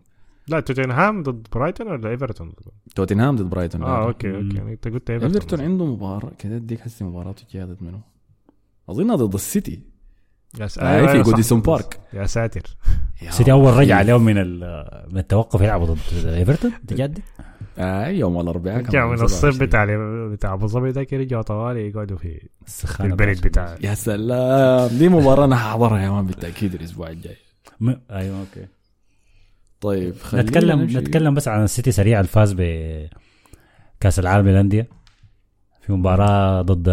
لا 0.49 0.59
توتنهام 0.59 1.23
ضد 1.23 1.47
برايتون 1.51 1.87
ولا 1.87 2.09
ايفرتون 2.09 2.51
توتنهام 2.95 3.35
ضد 3.35 3.49
برايتون 3.49 3.83
آه 3.83 3.99
لا. 3.99 4.05
أوكي 4.05 4.35
أوكي. 4.35 4.57
يعني 4.57 4.71
أنت 4.73 4.87
قلت 4.87 5.09
ايفرتون 5.09 5.33
ايفرتون 5.35 5.61
عنده 5.61 5.85
مباراة 5.85 6.31
كده 6.39 6.55
اديك 6.55 6.79
حسي 6.79 7.03
مباراته 7.03 7.43
جادت 7.53 7.81
منه. 7.81 8.01
اظنها 8.89 9.15
ضد 9.15 9.33
السيتي. 9.33 9.81
يا 10.59 10.67
س- 10.67 10.77
آه، 10.79 11.11
في. 11.13 11.21
جوديسون 11.21 11.61
بارك 11.61 11.99
يا 12.13 12.25
ساتر. 12.25 12.77
يا 13.21 13.31
سيتي 13.31 13.51
أول 13.51 13.73
رجع. 13.73 13.95
عليهم 13.95 14.25
من 14.25 14.37
ال- 14.37 15.05
من 15.11 15.17
التوقف 15.17 15.61
يلعبوا 15.61 15.85
ضد 15.85 16.25
ايفرتون 16.25 16.71
تجد 16.87 17.19
آه 17.77 18.07
يوم 18.07 18.39
الأربعاء 18.41 18.77
كان 18.81 18.85
رجعوا 18.89 19.15
من 19.15 19.21
الصيف 19.21 19.55
27. 19.55 19.67
بتاع 19.67 19.85
بتاع 20.35 20.53
أبو 20.53 20.67
ظبي 20.67 20.91
ده 20.91 21.03
كده 21.03 21.19
رجعوا 21.21 21.41
طوالي 21.41 21.87
يقعدوا 21.89 22.17
في 22.17 22.47
البرد 23.01 23.41
بتاع 23.41 23.75
يا 23.81 23.93
سلام 23.93 24.87
دي 24.97 25.09
مباراة 25.09 25.45
أنا 25.45 25.55
حاضرها 25.55 25.99
يا 26.01 26.09
man 26.09 26.25
بالتأكيد 26.25 26.73
الأسبوع 26.75 27.09
الجاي. 27.09 27.35
م... 27.79 27.93
أيوه 28.11 28.39
أوكي. 28.39 28.67
طيب 29.81 30.15
خلينا 30.17 30.47
نتكلم 30.49 30.81
نمشي. 30.81 30.97
نتكلم 30.97 31.33
بس 31.33 31.47
عن 31.47 31.63
السيتي 31.63 31.91
سريع 31.91 32.19
الفاز 32.19 32.55
بكاس 32.57 34.19
العالم 34.19 34.47
للأندية 34.47 34.87
في 35.81 35.93
مباراة 35.93 36.61
ضد 36.61 36.89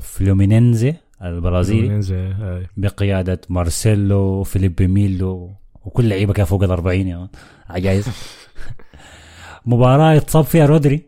فلومينينزي 0.00 0.94
البرازيلي. 1.22 2.66
بقيادة 2.76 3.40
مارسيلو 3.48 4.42
فيليب 4.42 4.82
ميلو 4.82 5.52
وكل 5.84 6.08
لعيبة 6.08 6.32
كان 6.32 6.44
فوق 6.46 6.62
ال 6.62 6.70
40 6.70 6.96
يا 7.06 7.16
مان. 7.16 7.28
عجايز 7.68 8.08
مباراة 9.66 10.12
يتصاب 10.12 10.44
فيها 10.44 10.66
رودري 10.66 11.02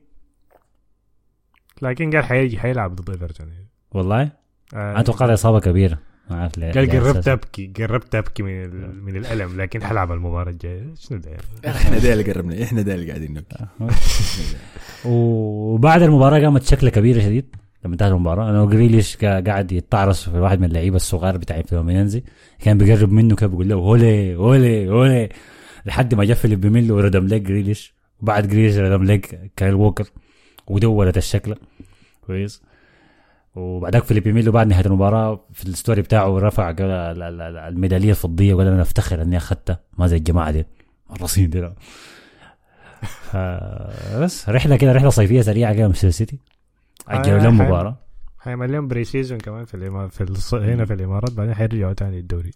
لكن 1.82 2.10
قال 2.10 2.24
حيجي 2.24 2.58
حيلعب 2.58 2.94
ضد 2.96 3.10
إيفرتون 3.10 3.52
والله 3.92 4.22
آه. 4.22 4.30
أنا 4.74 5.00
أتوقع 5.00 5.32
إصابة 5.34 5.60
كبيرة 5.60 5.98
ما 6.30 6.36
اعرف 6.40 6.58
ليه 6.58 6.72
قال 6.72 6.90
قربت. 6.90 7.28
أبكي 7.28 7.72
قربت 7.78 8.14
أبكي 8.14 8.42
من 8.42 8.64
ال- 8.64 9.04
من 9.04 9.16
الألم 9.16 9.60
لكن 9.60 9.82
حلعب 9.84 10.12
المباراة 10.12 10.50
الجاية. 10.50 10.94
شنو 10.98 11.18
ده 11.18 11.30
إحنا 11.70 11.98
ده 11.98 12.12
اللي 12.12 12.32
قربنا 12.32 12.62
إحنا 12.62 12.82
ده 12.82 12.94
اللي 12.94 13.06
قاعدين 13.08 13.32
نبكي. 13.34 13.64
وبعد 15.04 16.02
المباراة 16.02 16.40
قامت 16.40 16.62
شكله 16.62 16.90
كبيرة 16.90 17.20
شديد 17.20 17.56
لما 17.84 17.92
انتهت 17.94 18.12
المباراة. 18.12 18.50
أنا 18.50 18.64
جريليش 18.64 19.16
قا- 19.16 19.20
قاعد 19.46 19.72
يتعرص 19.72 20.28
في 20.28 20.38
واحد 20.38 20.60
من 20.60 20.64
اللعيبة 20.64 20.96
الصغار 20.96 21.36
بتاع 21.36 21.62
فلومينينزي 21.62 22.22
كان 22.62 22.78
بيقرب 22.78 23.12
منه 23.12 23.36
كان 23.36 23.50
بيقول 23.50 23.68
له 23.68 23.74
هولي 23.74 24.34
هولي 24.36 24.88
هولي. 24.88 25.28
لحد 25.86 26.14
ما 26.14 26.24
جا 26.24 26.34
فيليب 26.34 26.66
ميلو 26.66 26.96
وردم 26.96 27.26
لك 27.26 27.40
جريليش 27.42 27.94
وبعد 28.22 28.48
جريليش 28.48 28.76
ردم 28.76 29.04
لك 29.04 29.50
كايل 29.56 29.74
ووكر. 29.74 30.04
ودورت 30.66 31.16
الشكله 31.16 31.56
كويس. 32.26 32.62
وبعدك 33.56 34.04
فيليب 34.04 34.28
ميلو 34.28 34.52
بعد 34.52 34.66
نهاية 34.66 34.86
المباراة 34.86 35.40
في 35.52 35.64
ال 35.64 35.71
story 35.71 36.02
بتاعه 36.02 36.38
رفع 36.38 36.74
الميدالية 37.68 38.10
الفضية 38.10 38.54
وقال 38.54 38.66
أنا 38.66 38.82
أفتخر 38.82 39.22
إني 39.22 39.36
أخذتها 39.36 39.80
ما 39.98 40.06
زي 40.06 40.16
الجماعة 40.16 40.50
دي. 40.50 40.66
الرصين 41.10 41.50
دي 41.50 41.70
ف- 43.02 43.36
بس 44.22 44.48
رحلة 44.48 44.76
كده 44.76 44.92
رحلة 44.92 45.10
صيفية 45.10 45.40
سريعة 45.40 45.74
كده 45.74 45.82
مانشستر 45.86 46.10
سيتي. 46.10 46.38
اجلوا 47.08 47.38
آه، 47.38 47.42
لهم. 47.42 47.54
مباراة. 47.60 47.96
حيعمل 48.38 48.72
لهم 48.72 48.88
pre 48.88 49.04
season 49.04 49.38
كمان 49.38 49.64
في 49.64 50.08
في 50.10 50.20
الص... 50.20 50.54
هنا 50.54 50.84
في 50.84 50.94
الإمارات 50.94 51.32
بعدين 51.32 51.54
حيرجعوا 51.54 51.92
تاني 51.92 52.18
الدوري. 52.18 52.50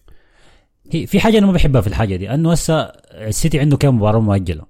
هي 0.91 1.07
في 1.07 1.21
حاجة 1.21 1.39
أنا 1.39 1.47
ما 1.47 1.53
بحبها 1.53 1.81
في 1.81 1.87
الحاجة 1.87 2.17
دي 2.17 2.35
إنه 2.35 2.53
هسه 2.53 2.81
السيتي 3.13 3.61
عنده 3.61 3.77
كم 3.77 3.97
مباراة 3.97 4.21
مؤجلة؟ 4.21 4.63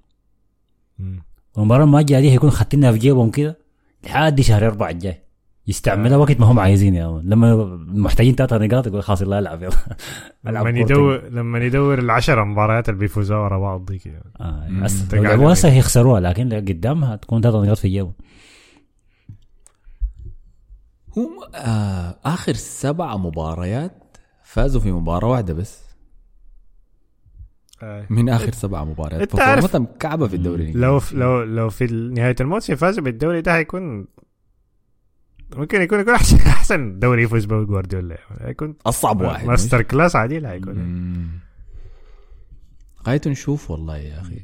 والمباراة 1.55 1.83
المؤجلة 1.83 2.19
دي 2.19 2.31
هيكون 2.31 2.49
خاتينها 2.49 2.91
في 2.91 2.97
جيبهم 2.97 3.31
كده 3.31 3.57
لحد 4.03 4.41
شهر 4.41 4.67
أربعة 4.67 4.89
الجاي. 4.89 5.21
يستعملها 5.71 6.17
وقت 6.17 6.39
ما 6.39 6.45
هم 6.45 6.59
عايزين 6.59 6.95
يا 6.95 7.07
man. 7.07 7.21
لما 7.29 7.65
محتاجين 7.87 8.35
ثلاثة 8.35 8.57
نقاط 8.57 8.87
يقول 8.87 9.03
خلاص 9.03 9.21
الله 9.21 9.39
العب 9.39 9.63
يلا 9.63 9.71
لما 10.43 10.69
يدور 10.69 11.23
لما 11.29 11.59
يدور 11.59 11.99
العشر 11.99 12.43
مباريات 12.45 12.89
اللي 12.89 12.99
بيفوزوا 12.99 13.37
ورا 13.37 13.59
بعض 13.59 13.85
دي 13.85 13.97
كده 13.99 14.21
آه. 14.41 14.67
هسه 14.81 15.15
لو 15.17 15.23
لعبوها. 15.23 15.55
هيخسروها 15.65 16.19
لكن 16.19 16.53
قدامها 16.53 17.15
تكون 17.15 17.41
ثلاثة 17.41 17.63
نقاط 17.63 17.77
في 17.77 17.89
جيبهم 17.89 18.13
هم 21.17 21.29
آه 21.55 22.17
آخر 22.25 22.53
سبع 22.53 23.17
مباريات 23.17 24.17
فازوا 24.43 24.81
في 24.81 24.91
مباراة 24.91 25.27
واحدة 25.27 25.53
بس 25.53 25.81
من 28.09 28.29
آخر 28.29 28.51
سبع 28.51 28.83
مباريات 28.83 29.39
عارف- 29.39 29.65
فورمتهم 29.65 29.87
كعبة 29.99 30.27
في 30.27 30.35
الدوري. 30.35 30.71
لو 30.71 30.99
في 30.99 31.15
لو 31.15 31.43
لو 31.43 31.69
في 31.69 31.85
نهاية 31.85 32.35
الموسم 32.41 32.75
فازوا 32.75 33.03
بالدوري 33.03 33.41
ده 33.41 33.55
هيكون 33.55 34.07
ممكن 35.55 35.81
يكون 35.81 35.99
يكون 35.99 36.13
احسن 36.13 36.37
أحسن 36.57 36.99
دوري 36.99 37.23
يفوز 37.23 37.45
به 37.45 37.63
جوارديولا. 37.63 38.17
هيكون 38.41 38.75
أصعب 38.85 39.21
واحد. 39.21 39.47
master 39.47 39.81
class 39.81 40.15
عديل 40.15 40.45
هيكون 40.45 40.75
مم. 40.75 41.29
غايته 43.07 43.29
نشوف 43.31 43.71
والله 43.71 43.97
يا 43.97 44.21
أخي. 44.21 44.39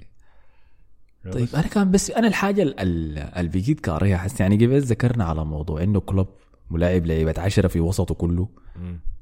طيب 1.32 1.48
أنا 1.56 1.68
كان 1.68 1.92
بس 1.92 2.12
أنا 2.12 2.28
الحاجة 2.28 2.62
ال- 2.64 2.80
ال- 2.80 3.18
اللي 3.20 3.50
بقيت 3.50 3.80
كارهها 3.80 4.18
حس 4.18 4.40
يعني 4.40 4.56
قبل 4.66 4.82
ذكرنا 4.82 5.26
على 5.26 5.46
موضوع 5.46 5.84
إنه 5.84 6.00
كلوب 6.00 6.28
ملاعب 6.72 7.06
لعيبة 7.06 7.34
عشرة 7.38 7.68
في 7.68 7.80
وسطه 7.80 8.16
كله 8.16 8.50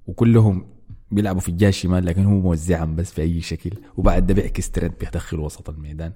وكلهم 0.07 0.67
بيلعبوا 1.11 1.41
في 1.41 1.49
الجهة 1.49 1.69
الشمال 1.69 2.05
لكن 2.05 2.25
هو 2.25 2.31
موزعهم 2.39 2.95
بس 2.95 3.11
في 3.13 3.21
أي 3.21 3.41
شكل 3.41 3.71
وبعد 3.97 4.27
ده 4.27 4.33
بيعكس 4.33 4.71
ترند 4.71 4.93
بيدخل 4.99 5.39
وسط 5.39 5.69
الميدان. 5.69 6.13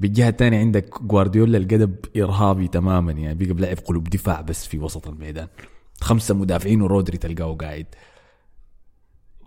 بالجهة 0.00 0.28
الثانية 0.28 0.58
عندك 0.58 1.02
جوارديولا 1.02 1.58
القدب 1.58 1.94
إرهابي 2.16 2.68
تماما 2.68 3.12
يعني 3.12 3.34
بيقى 3.34 3.54
بيلعب 3.54 3.76
قلوب 3.76 4.08
دفاع 4.08 4.40
بس 4.40 4.66
في 4.66 4.78
وسط 4.78 5.08
الميدان. 5.08 5.48
خمسة 6.00 6.34
مدافعين 6.34 6.82
ورودري 6.82 7.18
تلقاه 7.18 7.54
قاعد. 7.54 7.86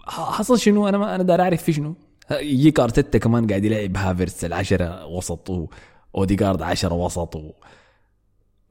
حصل 0.08 0.60
شنو؟ 0.60 0.88
أنا 0.88 0.98
ما 0.98 1.16
أنا 1.16 1.24
دار 1.24 1.42
أعرف 1.42 1.64
في 1.64 1.74
شنو. 1.74 1.96
يجيك 2.32 2.80
ارتيتا 2.80 3.18
كمان 3.18 3.48
قاعد 3.48 3.64
يلعب 3.66 3.98
هافرتس 3.98 4.46
العشرة 4.46 5.06
وسط 5.06 5.50
و- 5.50 5.68
اوديجارد 6.16 6.62
عشرة 6.62 6.94
وسط 6.94 7.42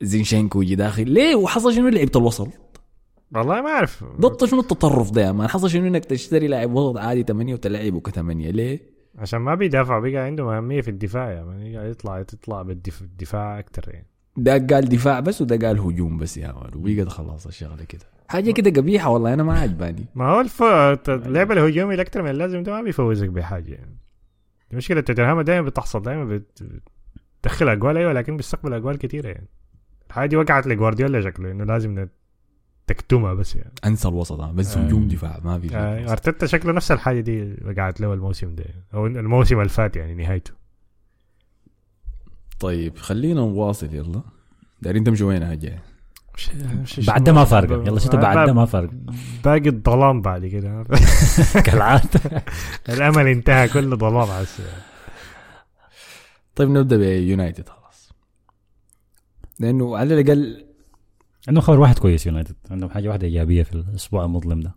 زينشينكو 0.00 0.62
يجي 0.62 0.74
داخل. 0.74 1.10
ليه؟ 1.10 1.34
وحصل 1.34 1.74
شنو 1.74 1.88
لعبة 1.88 2.10
الوسط؟ 2.16 2.48
والله 3.34 3.60
ما 3.60 3.68
أعرف. 3.70 4.04
ضبط 4.20 4.44
شنو 4.44 4.60
التطرف 4.60 5.10
ده 5.10 5.32
man؟ 5.32 5.48
حصل 5.48 5.70
شنو 5.70 5.86
إنك 5.86 6.04
تشتري 6.04 6.46
لاعب 6.48 6.72
وسط 6.74 6.96
عادي 6.98 7.22
8 7.22 7.54
وتلعبه 7.54 8.00
كثمانية 8.00 8.50
ليه؟ 8.50 8.91
عشان 9.18 9.40
ما 9.40 9.54
بيدافع 9.54 9.98
بقى 9.98 10.16
عنده 10.16 10.56
أهمية 10.56 10.80
في 10.80 10.88
الدفاع 10.88 11.30
يعني. 11.30 11.74
يطلع 11.90 12.18
يطلع 12.18 12.62
بالدفاع 12.62 13.58
أكثر 13.58 13.84
يعني. 13.94 14.06
ده 14.36 14.52
قال 14.52 14.88
دفاع 14.88 15.20
بس 15.20 15.42
وده 15.42 15.68
قال 15.68 15.78
هجوم 15.78 16.18
بس 16.18 16.36
يا 16.36 16.52
man 16.52 16.70
وبقى 16.74 17.10
خلاص 17.10 17.46
الشغلة 17.46 17.84
كده. 17.84 18.04
حاجة 18.28 18.50
كده 18.50 18.80
قبيحة 18.80 19.10
والله 19.10 19.34
أنا 19.34 19.42
ما 19.42 19.58
عجباني. 19.60 20.04
ما 20.14 20.24
هو 20.28 20.40
الف... 20.40 20.62
اللعب 21.08 21.52
الهجومي 21.52 21.94
الاكثر 21.94 22.22
من 22.22 22.30
اللازم 22.30 22.62
ده 22.62 22.72
ما 22.72 22.82
بيفوزك 22.82 23.28
بحاجة 23.28 23.72
يعني. 23.72 23.96
المشكلة 24.72 25.00
توتنهام 25.00 25.40
دائما 25.40 25.66
بتحصل 25.66 26.02
دائما 26.02 26.24
بت... 26.24 26.62
بتدخل 27.42 27.68
أجوال 27.68 27.96
أيوه 27.96 28.12
لكن 28.12 28.36
بيستقبل 28.36 28.74
أجوال 28.74 28.98
كثيره 28.98 29.28
يعني. 29.28 29.48
الحاجة 30.08 30.28
دي 30.28 30.36
وقعت 30.36 30.66
لجوارديولا 30.66 31.20
شكله 31.20 31.50
إنه 31.50 31.64
لازم 31.64 31.98
نت- 32.00 32.12
تكتمها 32.86 33.34
بس 33.34 33.56
يعني. 33.56 33.72
أنسى 33.84 34.08
الوسط 34.08 34.40
آه، 34.40 34.52
بس 34.52 34.78
هجوم 34.78 35.08
دفاع 35.08 35.40
ما 35.44 35.58
في 35.58 35.76
آه،. 35.76 36.12
أرتيتا 36.12 36.46
شكله 36.46 36.72
نفس 36.72 36.92
الحاجة 36.92 37.20
دي 37.20 37.56
وقعت 37.64 38.00
له 38.00 38.14
الموسم 38.14 38.54
ده 38.54 38.64
أو 38.94 39.06
الموسم 39.06 39.58
اللي 39.58 39.68
فات 39.68 39.96
يعني 39.96 40.14
نهايته. 40.14 40.52
طيب 42.60 42.98
خلينا 42.98 43.40
نواصل 43.40 43.94
يلا. 43.94 44.22
دايرين 44.82 45.04
تمشوا 45.04 45.28
وين 45.28 45.42
هاجي 45.42 45.72
بعد 47.06 47.30
ما 47.30 47.44
فرق. 47.44 47.86
يلا 47.86 47.98
شفت 47.98 48.16
بعد 48.16 48.46
ده 48.46 48.52
ما 48.52 48.64
فرق. 48.64 48.90
باقي 49.44 49.68
الظلام 49.68 50.22
بعد 50.22 50.46
كده. 50.46 50.84
كالعادة. 51.66 52.44
الأمل 52.88 53.26
انتهى 53.26 53.68
كله 53.68 53.96
ظلام 53.96 54.44
طيب 56.56 56.70
نبدأ 56.70 56.96
بيونايتد 56.96 57.68
خلاص. 57.68 58.12
لأنه 59.60 59.96
على 59.96 60.20
الأقل 60.20 60.71
عندهم 61.48 61.62
خبر 61.62 61.80
واحد 61.80 61.98
كويس 61.98 62.26
يونايتد 62.26 62.56
عندهم 62.70 62.90
حاجة 62.90 63.08
واحدة 63.08 63.26
إيجابية 63.26 63.62
في 63.62 63.72
الأسبوع 63.74 64.24
المظلم 64.24 64.60
ده 64.60 64.74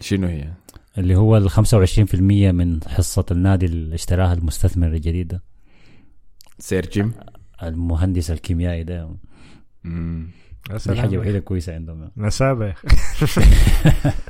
شنو 0.00 0.26
هي؟ 0.26 0.52
اللي 0.98 1.16
هو 1.16 1.36
ال 1.36 1.50
25% 1.50 1.54
من 2.52 2.80
حصة 2.84 3.26
النادي 3.30 3.66
اللي 3.66 3.94
اشتراها 3.94 4.32
المستثمر 4.32 4.88
الجديد 4.88 5.28
ده 5.28 5.42
سير 6.58 6.86
جيم 6.86 7.12
المهندس 7.62 8.30
الكيميائي 8.30 8.84
ده 8.84 9.16
مم. 9.84 10.30
يا 10.70 10.78
دي. 10.86 11.00
حاجة 11.00 11.18
وحيدة 11.18 11.38
كويسة 11.38 11.74
عندهم 11.74 12.10
نسابة 12.16 12.66
يا 12.66 12.72
أخي. 12.72 13.40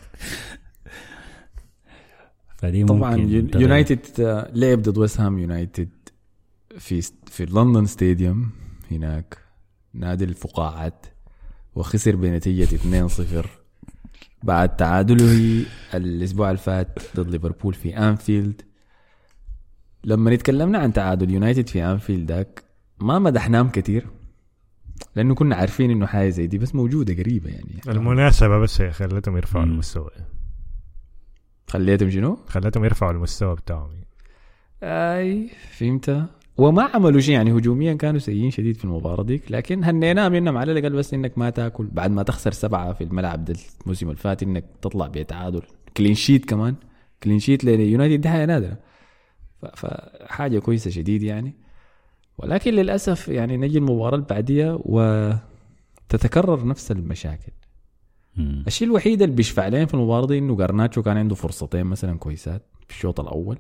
فدي 2.59 2.84
طبعا. 2.84 3.16
يونايتد 3.55 4.20
آه، 4.20 4.51
لعب 4.55 4.82
ضد 4.82 4.99
ويست 4.99 5.20
هام 5.20 5.38
يونايتد 5.38 5.88
في 6.78 7.03
في 7.26 7.45
لندن 7.45 7.86
ستاديوم 7.86 8.51
هناك 8.91 9.38
نادي 9.95 10.24
الفقاعات 10.24 11.07
وخسر 11.81 12.16
بنتيجة 12.16 12.76
2-0 13.43 13.47
بعد 14.43 14.76
تعادله 14.76 15.64
الأسبوع 15.95 16.51
الفات 16.51 16.99
ضد 17.16 17.31
ليفربول 17.31 17.74
في 17.74 17.99
أنفيلد. 17.99 18.62
لما 20.05 20.31
نتكلمنا 20.35 20.78
عن 20.78 20.93
تعادل 20.93 21.31
يونايتد 21.31 21.68
في 21.68 21.85
أنفيلد 21.85 22.26
داك 22.26 22.64
ما 23.01 23.18
مدحناهم 23.18 23.68
كتير 23.68 24.07
لأنه 25.16 25.35
كنا 25.35 25.57
عارفين 25.57 25.91
إنه 25.91 26.07
حاجة 26.07 26.28
زي 26.28 26.47
دي 26.47 26.59
بس 26.59 26.74
موجودة 26.74 27.14
قريبة 27.14 27.51
يعني. 27.51 27.81
المناسبة 27.89 28.59
بس 28.59 28.81
هي 28.81 28.93
خلتهم 28.93 29.37
يرفعوا. 29.37 29.64
المستوى. 29.64 30.11
خليتهم 31.68 32.11
شنو؟ 32.11 32.39
خلتهم 32.49 32.85
يرفعوا 32.85 33.12
المستوى 33.12 33.55
بتاعهم. 33.57 33.91
آي 34.83 35.51
فهمت. 35.78 36.26
وما 36.61 36.83
عملوا 36.83 37.21
شيء. 37.21 37.35
يعني 37.35 37.53
هجوميا 37.53 37.95
كانوا 37.95 38.19
سيئين 38.21 38.51
شديد 38.51 38.77
في 38.77 38.85
المباراة 38.85 39.23
ديك 39.23 39.53
لكن 39.53 39.85
هنيناه 39.85 40.29
منهم 40.29 40.57
على 40.57 40.73
الأقل 40.73 40.93
بس 40.93 41.15
إنك 41.15 41.39
ما 41.39 41.51
تاكل. 41.51 41.87
بعد 41.87 42.11
ما 42.11 42.23
تخسر 42.23 42.53
سبعة 42.53 42.93
في 42.93 43.05
الملعب 43.05 43.45
ده 43.45 43.55
الموسم 43.83 44.07
اللي 44.07 44.19
فات 44.19 44.43
إنك 44.43 44.65
تطلع 44.83 45.07
بتعادل. 45.07 45.63
clean 45.97 46.14
sheet 46.14 46.45
كمان. 46.45 46.75
clean 47.23 47.39
sheet 47.39 47.64
ليونايتد 47.65 48.27
حاجة 48.27 48.47
نادرة. 48.47 48.77
فحاجه 49.75 50.59
كويسة 50.59 50.91
شديد 50.91 51.23
يعني. 51.23 51.55
ولكن 52.39 52.75
للأسف 52.75 53.29
يعني 53.29 53.57
نجي 53.57 53.79
المباراة 53.79 54.15
اللي 54.15 54.27
بعديها 54.31 54.79
وتتكرر 54.83 56.67
نفس 56.67 56.93
المشاكل. 56.93 57.53
الشيء 58.67 58.89
الوحيد 58.89 59.23
اللي 59.23 59.35
بيشفع 59.35 59.69
لين 59.69 59.87
في 59.87 59.95
المباراة 59.95 60.27
دي 60.27 60.39
إنه 60.39 60.57
جارناتشو 60.57 61.03
كان 61.03 61.17
عنده 61.17 61.35
فرصتين 61.35 61.87
مثلا 61.87 62.19
كويسات 62.19 62.63
في 62.89 62.95
الشوط 62.95 63.21
الأول. 63.21 63.59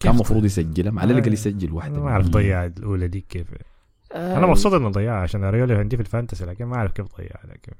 كان 0.00 0.12
المفروض 0.12 0.44
يسجلهم 0.44 0.98
على 0.98 1.12
الأقل 1.12 1.32
يسجل 1.32 1.72
واحدة 1.72 2.00
ما 2.00 2.10
أعرف 2.10 2.28
ضيع 2.28 2.64
الأولى 2.64 3.08
دي 3.08 3.20
كيف. 3.20 3.46
أنا 4.14 4.46
مبسوط 4.46 4.72
إنه 4.72 4.88
ضيعها 4.88 5.22
عشان 5.22 5.44
اريولا 5.44 5.74
عندي 5.74 5.96
في 5.96 6.02
ال 6.02 6.07
fantasy 6.07 6.44
لكن 6.44 6.64
ما 6.64 6.76
أعرف 6.76 6.92
كيف 6.92 7.06
ضيعها 7.16 7.46
لكن 7.46 7.72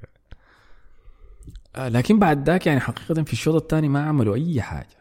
آه، 1.75 1.89
لكن 1.89 2.19
بعد 2.19 2.49
ذاك 2.49 2.67
يعني 2.67 2.79
حقيقة 2.79 3.23
في 3.23 3.33
الشوط 3.33 3.61
الثاني 3.61 3.89
ما 3.89 4.05
عملوا 4.05 4.35
أي 4.35 4.61
حاجة. 4.61 4.99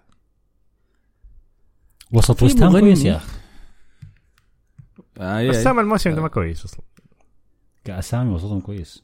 وسط 2.12 2.36
في 2.36 2.44
ويست 2.44 2.62
هام 2.62 2.72
مغني. 2.72 2.80
كويس 2.80 3.04
يا 3.04 3.16
أخي. 3.16 3.38
آه 5.18 5.52
سام 5.52 5.78
الموسم 5.80 6.14
ده 6.14 6.22
ما 6.22 6.28
كويس 6.28 6.64
أصلا. 6.64 6.80
كأسامي 7.84 8.30
وسطهم 8.30 8.60
كويس. 8.60 9.02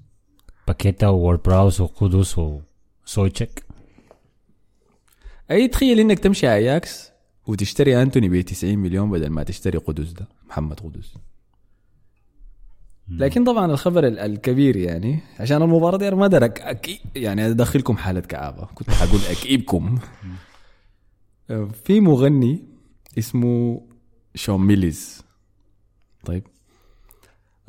باكيتا 0.67 1.09
وورد 1.09 1.43
براوس 1.43 1.81
وقدس 1.81 2.39
وسويتشيك. 2.39 3.65
أي 5.51 5.69
تخيل 5.69 6.01
إنك 6.01 6.19
تمشي 6.19 6.53
أياكس؟ 6.55 7.14
وتشتري 7.47 8.03
أنتوني 8.03 8.29
ب 8.29 8.41
90 8.41 8.79
مليون 8.79 9.11
بدل 9.11 9.31
ما 9.31 9.43
تشتري 9.43 9.79
قدس 9.79 10.11
ده 10.13 10.29
محمد 10.49 10.81
قدس 10.81 11.15
لكن 13.09 13.45
طبعا 13.45 13.73
الخبر 13.73 14.07
ال- 14.07 14.19
الكبير 14.19 14.77
يعني 14.77 15.21
عشان 15.41 15.63
المباراة 15.63 15.99
دي 15.99 16.11
ما 16.11 16.25
ادرك 16.27 16.61
أكي 16.61 17.01
يعني 17.17 17.47
أدخلكم 17.51 17.97
حالة 17.97 18.21
كآبة. 18.21 18.67
كنت 18.75 18.91
حقول 18.91 19.21
اكئبكم 19.31 19.99
آه، 21.51 21.69
في 21.85 22.01
مغني 22.01 22.63
اسمه 23.19 23.83
شون 24.35 24.61
ميليز. 24.67 25.23
طيب. 26.25 26.43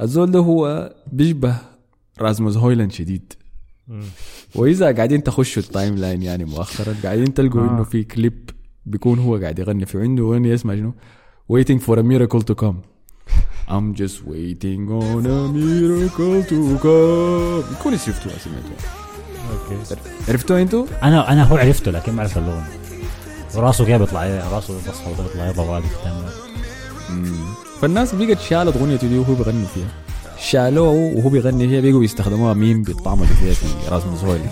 الزول 0.02 0.32
ده 0.32 0.40
هو 0.40 0.94
بيشبه 1.12 1.58
رازموس 2.20 2.58
هويلاند 2.58 2.92
شديد. 2.92 3.34
وإذا 4.56 4.92
قاعدين 4.96 5.24
تخشوا 5.24 5.64
ال 5.64 5.96
timeline 5.96 6.22
يعني 6.24 6.46
مؤخرا 6.46 6.96
قاعدين 7.04 7.34
تلقوا 7.34 7.62
آه. 7.62 7.70
إنه 7.70 7.84
في 7.84 8.04
كليب 8.04 8.50
بيكون 8.86 9.20
هو 9.20 9.38
قاعد 9.38 9.60
يغني 9.60 9.86
في 9.86 10.02
عنده 10.02 10.24
أغنية 10.24 10.54
اسمها 10.54 10.76
شنو؟ 10.76 10.94
Waiting 11.54 11.80
for 11.80 11.96
a 11.98 12.04
miracle 12.04 12.42
to 12.42 12.56
come. 12.64 12.76
I'm 13.68 13.96
just 14.02 14.18
waiting 14.32 14.82
on 15.02 15.26
a 15.26 15.42
miracle 15.54 16.44
to 16.50 16.58
come. 16.84 17.80
يكون 17.80 17.98
شفتوها 17.98 18.38
سمعتوها. 18.38 19.06
okay. 19.52 20.02
عرفتوها 20.30 20.62
أنتوا؟ 20.62 20.86
أنا 21.04 21.32
أنا 21.34 21.44
هو 21.44 21.58
عرفته 21.58 21.92
لكن 21.92 22.14
ما 22.14 22.20
اعرف 22.20 22.38
اللون 22.38 22.64
وراسه 23.56 23.86
كده 23.86 23.98
بيطلع؟ 23.98 24.50
راسه 24.52 24.78
بصفر 24.78 25.24
وده 25.24 25.48
بيطلع 25.48 25.78
قدام 25.78 26.26
فالناس 27.82 28.16
بقت 28.16 28.40
شالت 28.40 28.78
اغنيته 28.78 29.08
دي 29.08 29.18
وهو 29.18 29.34
بيغني 29.36 29.66
فيها. 29.66 29.88
شالوه 30.40 30.90
وهو 30.90 31.30
بيغني 31.30 31.68
فيها 31.68 31.82
بيقوا 31.82 32.04
يستخدموها 32.04 32.54
ميم 32.54 32.84
بيطعموا 32.84 33.26
فيها 33.26 33.54
في 33.54 33.90
راسموس 33.90 34.24
هويلاند 34.24 34.50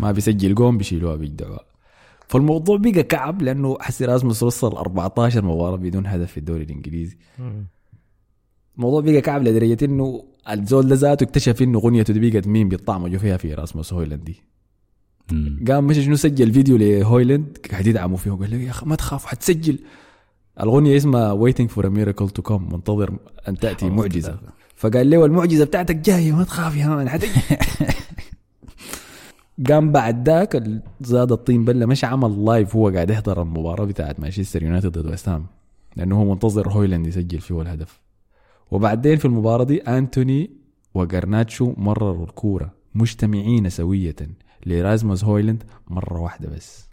ما 0.00 0.12
بيسجل 0.12 0.54
جون 0.54 0.78
بيشيلوها 0.78 1.16
بيجدعوها. 1.16 1.73
فالموضوع 2.28 2.76
بقى 2.76 3.02
كعب 3.02 3.42
لأنه 3.42 3.76
حسي 3.80 4.04
راسموس 4.04 4.42
وصل 4.42 4.76
14 4.76 5.44
مباراة 5.44 5.76
بدون 5.76 6.06
هدف 6.06 6.30
في 6.30 6.38
الدوري 6.38 6.62
الإنجليزي. 6.62 7.16
الموضوع 8.76 9.00
بقى 9.00 9.20
كعب 9.20 9.42
لدرجة 9.42 9.84
إنه 9.84 10.24
الزول 10.50 10.88
ده 10.88 10.94
ذاته 10.94 11.24
اكتشف 11.24 11.62
إنه 11.62 11.78
اغنيته 11.78 12.12
دي 12.14 12.30
بقت 12.30 12.46
ميم 12.46 12.68
بيطعموا 12.68 13.08
فيها 13.18 13.36
في 13.36 13.54
راسموس 13.54 13.92
هويلاند 13.92 14.24
دي. 14.24 14.42
قام 15.72 15.86
مشى 15.86 16.02
شنو 16.02 16.16
سجل 16.16 16.52
فيديو 16.52 16.76
لهويلاند 16.76 17.58
قاعد 17.70 17.86
يدعموا 17.86 18.16
فيه 18.16 18.30
وقال 18.30 18.50
له 18.50 18.56
يا 18.56 18.70
أخي 18.70 18.86
ما 18.86 18.96
تخاف 18.96 19.24
حتسجل. 19.24 19.78
الاغنيه 20.60 20.96
اسمها 20.96 21.34
waiting 21.50 21.68
for 21.68 21.82
a 21.82 21.90
miracle 21.90 22.28
to 22.38 22.50
come 22.50 22.72
منتظر 22.72 23.18
أن 23.48 23.56
تأتي 23.56 23.90
معجزة. 23.90 24.38
فقال 24.76 25.10
له 25.10 25.24
المعجزة 25.24 25.64
بتاعتك 25.64 25.96
جاية 25.96 26.32
ما 26.32 26.44
تخاف 26.44 26.76
يا 26.76 26.86
مان 26.86 27.08
قام 29.68 29.92
بعد 29.92 30.28
ذاك 30.28 30.62
زاد 31.00 31.32
الطين 31.32 31.64
بله 31.64 31.86
مش 31.86 32.04
عمل 32.04 32.44
live 32.44 32.76
هو 32.76 32.88
قاعد 32.88 33.10
يحضر 33.10 33.42
المباراة 33.42 33.84
بتاعت 33.84 34.20
مانشستر 34.20 34.62
يونايتد 34.62 34.98
ضد 34.98 35.06
ويست 35.06 35.28
هام 35.28 35.46
لأنه 35.96 36.20
هو 36.20 36.24
منتظر 36.32 36.68
هويلاند 36.68 37.06
يسجل 37.06 37.40
فيه 37.40 37.60
الهدف. 37.62 38.00
وبعدين 38.70 39.16
في 39.18 39.24
المباراة 39.24 39.64
دي 39.64 39.78
انتوني 39.80 40.50
وجرناتشو 40.94 41.74
مرروا 41.76 42.24
الكورة 42.26 42.72
مجتمعين 42.94 43.68
سوية 43.70 44.16
لرازموس 44.66 45.24
هويلاند 45.24 45.62
مرة 45.88 46.20
واحدة 46.20 46.48
بس. 46.48 46.88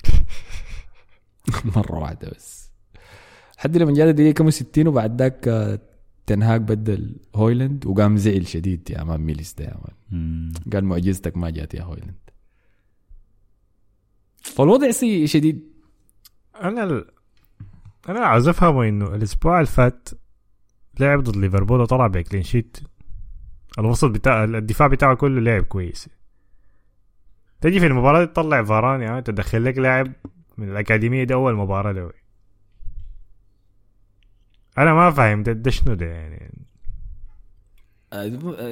مرة 1.75 1.99
واحدة 1.99 2.29
بس. 2.35 2.71
لحد 3.57 3.77
لما 3.77 3.93
جات 3.93 4.07
الدقيقة 4.09 4.33
كم 4.33 4.49
60 4.49 4.87
وبعد 4.87 5.21
ذاك 5.21 5.47
آه، 5.47 5.79
تنهاك 6.27 6.61
بدل 6.61 7.15
هويلاند 7.35 7.85
وقام 7.85 8.17
زعل 8.17 8.47
شديد 8.47 8.89
يا 8.89 9.03
man 9.03 9.21
ميليس 9.21 9.53
ده 9.53 9.65
يا 9.65 9.77
man. 10.11 10.51
قال 10.73 10.85
معجزتك 10.85 11.37
ما 11.37 11.49
جات 11.49 11.73
يا 11.73 11.83
هويلاند. 11.83 12.20
فالوضع 14.41 14.91
سيء 14.91 15.25
شديد. 15.25 15.71
أنا 16.61 16.83
ال... 16.83 17.05
أنا 18.09 18.19
عاوز 18.19 18.47
افهمه 18.47 18.89
إنه 18.89 19.15
الأسبوع 19.15 19.55
اللي 19.55 19.71
فات 19.71 20.09
لعب 20.99 21.23
ضد 21.23 21.35
ليفربول 21.35 21.81
وطلع 21.81 22.07
ب 22.07 22.13
clean 22.13 22.43
sheet 22.43 22.77
الوسط 23.79 24.09
بتاع 24.09 24.43
الدفاع 24.43 24.87
بتاعه 24.87 25.15
كله 25.15 25.41
لعب 25.41 25.63
كويس. 25.63 26.09
تجي 27.61 27.79
في 27.79 27.87
المباراة 27.87 28.19
دي 28.19 28.27
تطلع 28.27 28.63
فاران 28.63 29.01
يعني 29.01 29.21
تدخل 29.21 29.65
لك 29.65 29.77
لاعب 29.77 30.13
من 30.57 30.71
الأكاديمية 30.71 31.23
دي 31.23 31.33
أول 31.33 31.55
مباراة 31.55 31.91
له. 31.91 32.11
أنا 34.77 34.93
ما 34.93 35.11
فاهم 35.11 35.43
ده, 35.43 35.51
ده 35.51 35.71
شنو 35.71 35.93
ده 35.93 36.05
يعني. 36.05 36.57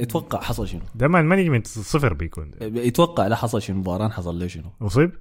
يتوقع 0.01 0.41
حصل 0.41 0.67
شنو؟ 0.67 0.81
ده 0.95 1.07
ما 1.07 1.19
ال 1.19 1.24
management 1.24 1.67
صفر 1.67 2.13
بيكون 2.13 2.51
ده. 2.51 2.65
يتوقع 2.65 3.27
لا 3.27 3.35
حصل 3.35 3.61
شنو 3.61 3.77
مباراة 3.79 4.09
حصل 4.09 4.39
له 4.39 4.47
شنو؟ 4.47 4.71
أصيب؟ 4.81 5.11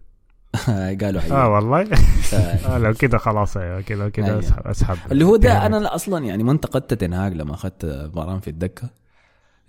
قالوا 1.01 1.21
حقيقي. 1.21 1.37
آه 1.37 1.49
والله 1.49 1.81
آه. 1.83 2.37
آه 2.37 2.79
لو 2.79 2.95
كده 2.95 3.19
خلاص 3.19 3.57
أيوة 3.57 3.81
كده 3.81 4.09
كده 4.09 4.27
أيوة. 4.27 4.39
أسحب, 4.39 4.67
أسحب 4.67 5.13
اللي 5.13 5.25
هو 5.25 5.37
ده. 5.37 5.67
أنا 5.67 5.77
لا 5.77 5.95
أصلا 5.95 6.25
يعني 6.25 6.43
ما 6.43 6.53
انتقدت 6.53 6.95
تنهاج 6.95 7.35
لما 7.35 7.55
أخذت 7.55 7.87
فاران 8.15 8.41
في 8.41 8.49
الدكة 8.51 8.89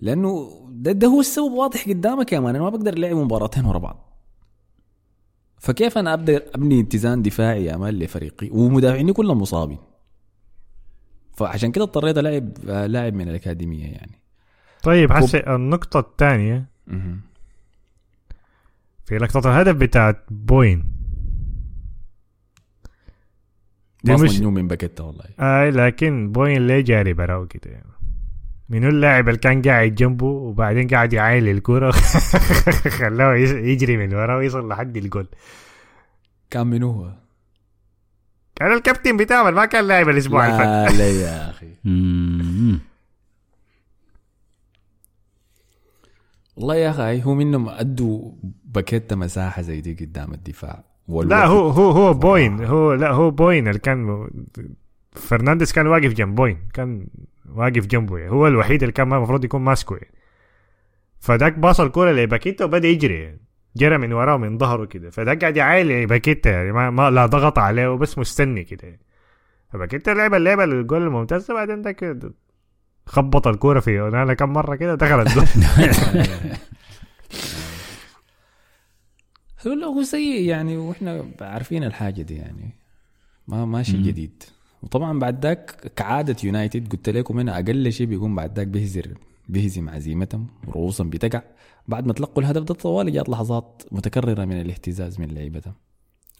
لأنه 0.01 0.49
ده, 0.69 0.91
ده 0.91 1.07
هو 1.07 1.19
السبب 1.19 1.51
واضح 1.51 1.85
قدامك 1.89 2.33
يا 2.33 2.39
man 2.39 2.55
أنا 2.55 2.63
ما 2.63 2.69
بقدر 2.69 2.93
ألعب 2.93 3.15
مباراتين 3.15 3.65
ورا 3.65 3.77
بعض 3.79 4.05
فكيف 5.57 5.97
أنا 5.97 6.13
أبدأ 6.13 6.45
أبني 6.55 6.81
اتزان 6.81 7.21
دفاعي 7.21 7.65
يا 7.65 7.77
man 7.77 7.93
لفريقي 7.93 8.49
ومدافعيني 8.51 9.13
كلهم 9.13 9.41
مصابين 9.41 9.77
فعشان 11.35 11.71
كده 11.71 11.83
اضطريت 11.83 12.17
العب 12.17 12.51
لاعب 12.65 13.13
من 13.13 13.29
الأكاديمية 13.29 13.85
يعني 13.85 14.21
طيب 14.83 15.11
حسي 15.13 15.37
النقطة 15.55 15.99
الثانية 15.99 16.65
مهم. 16.87 17.21
في 19.09 19.17
لقطة 19.17 19.39
الهدف 19.39 19.75
بتاعت 19.75 20.25
بوين. 20.29 20.83
دي 24.03 24.13
مش 24.13 24.39
من 24.39 24.67
باكيتا 24.67 25.03
والله. 25.03 25.25
اي 25.39 25.71
لكن 25.71 26.31
بوين 26.31 26.67
ليه 26.67 26.81
جاري 26.81 27.13
براو 27.13 27.47
كده 27.47 27.71
يعني 27.71 27.89
منو 28.69 28.89
اللاعب 28.89 29.27
اللي 29.29 29.39
كان 29.39 29.61
قاعد 29.61 29.95
جنبه 29.95 30.25
وبعدين 30.25 30.87
قاعد 30.87 31.13
يعاين 31.13 31.49
الكرة 31.49 31.91
خلاه 32.99 33.35
يجري 33.35 33.97
من 33.97 34.13
وراه 34.15 34.37
ويصل 34.37 34.69
لحد 34.69 34.97
الجول. 34.97 35.27
كان 36.49 36.67
من 36.67 36.83
هو؟ 36.83 37.11
كان 38.55 38.73
الكابتن 38.73 39.17
بتاعه 39.17 39.51
ما 39.51 39.65
كان 39.65 39.87
لاعب 39.87 40.09
الأسبوع 40.09 40.45
اللي 40.45 40.57
فات. 40.57 40.91
لا 40.91 40.97
لا 40.97 41.09
يا 41.11 41.49
أخي. 41.49 41.73
والله 46.59 46.75
يا 46.75 46.89
أخي 46.89 47.23
هو 47.23 47.35
منهم 47.35 47.69
أدوا 47.69 48.31
باكيتا 48.69 49.15
مساحة 49.15 49.61
زي 49.61 49.81
دي 49.81 50.05
قدام 50.05 50.33
الدفاع 50.33 50.83
لا 51.09 51.45
هو 51.45 51.69
هو 51.69 51.91
هو 51.91 52.13
بوين 52.13 52.63
هو 52.65 52.93
لا 52.93 53.11
هو 53.11 53.31
بوين 53.31 53.67
اللي 53.67 53.79
كان 53.79 54.27
فرنانديز 55.11 55.71
كان 55.71 55.87
واقف 55.87 56.13
جنب 56.13 56.35
بوين 56.35 56.57
كان 56.73 57.07
واقف 57.55 57.85
جنبه 57.85 58.17
يعني. 58.17 58.31
هو 58.31 58.47
الوحيد 58.47 58.83
اللي 58.83 58.93
كان 58.93 59.13
المفروض 59.13 59.45
يكون 59.45 59.61
ماسكه 59.61 59.93
يعني. 59.93 60.13
فداك 61.19 61.59
باص 61.59 61.79
الكوره 61.79 62.11
لباكيتا 62.11 62.65
وبدأ 62.65 62.87
يجري 62.87 63.19
يعني. 63.19 63.41
جرى 63.75 63.97
من 63.97 64.13
وراه 64.13 64.37
من 64.37 64.57
ظهره 64.57 64.85
كده 64.85 65.09
فداك 65.09 65.41
قاعد 65.41 65.57
يعايل 65.57 66.07
باكيتا 66.07 66.49
يعني 66.49 66.71
ما, 66.71 66.89
ما 66.89 67.11
لا 67.11 67.25
ضغط 67.25 67.59
عليه 67.59 67.91
وبس 67.91 68.17
مستني 68.17 68.63
كده 68.63 68.87
يعني. 68.87 69.01
فباكيتا 69.69 70.11
لعب 70.11 70.33
اللعبة 70.33 70.63
الجول 70.63 71.01
الممتاز 71.01 71.51
بعدين 71.51 71.81
داك 71.81 72.17
خبط 73.05 73.47
الكوره 73.47 73.79
في 73.79 74.01
أنا 74.01 74.33
كم 74.33 74.49
مرة 74.49 74.75
كده 74.75 74.95
دخلت 74.95 75.29
جول 79.65 79.83
هو 79.83 79.93
هو 79.93 80.03
سيء 80.03 80.41
يعني 80.41 80.77
وإحنا 80.77 81.25
عارفين 81.41 81.83
الحاجة 81.83 82.21
دي 82.21 82.35
يعني. 82.35 82.75
ما 83.47 83.65
ماشي 83.65 84.01
جديد. 84.01 84.43
وطبعا 84.83 85.19
بعد 85.19 85.45
ذاك 85.45 85.91
كعادة 85.95 86.35
يونايتد 86.43 86.91
قلت 86.91 87.09
لكم 87.09 87.39
هنا 87.39 87.55
أقل 87.55 87.91
شيء 87.91 88.07
بيكون 88.07 88.35
بعد 88.35 88.57
ذاك 88.57 88.67
بيهزر 88.67 89.17
بيهزم 89.49 89.89
عزيمتهم 89.89 90.47
ورؤوسا 90.67 91.03
بتقع. 91.03 91.41
بعد 91.87 92.07
ما 92.07 92.13
تلقوا 92.13 92.43
الهدف 92.43 92.63
ده 92.63 92.73
طوالي 92.73 93.11
جات 93.11 93.29
لحظات 93.29 93.83
متكررة 93.91 94.45
من 94.45 94.61
الاهتزاز 94.61 95.19
من 95.19 95.27
لعيبتهم. 95.27 95.73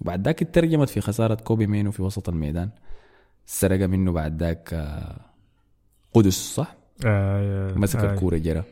وبعد 0.02 0.26
ذاك 0.26 0.42
اترجمت 0.42 0.90
في 0.90 1.02
خسارة 1.02 1.36
كوبي 1.36 1.68
مينو 1.68 1.92
في 1.92 2.02
وسط 2.02 2.30
الميدان. 2.30 2.70
سرق 3.46 3.88
منه 3.88 4.12
بعد 4.12 4.44
ذاك 4.44 4.70
آه، 4.74 5.20
قدس 6.14 6.54
صح؟ 6.56 6.76
آه، 7.06 7.74
مسك 7.74 8.00
آه. 8.00 8.14
الكورة 8.14 8.38
جرى. 8.38 8.64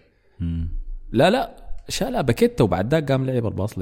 لا 1.11 1.29
لا 1.29 1.55
شالها 1.89 2.21
باكيتا 2.21 2.63
وبعد 2.63 2.91
ذاك 2.91 3.11
قام 3.11 3.25
لعب 3.25 3.45
الباص 3.45 3.79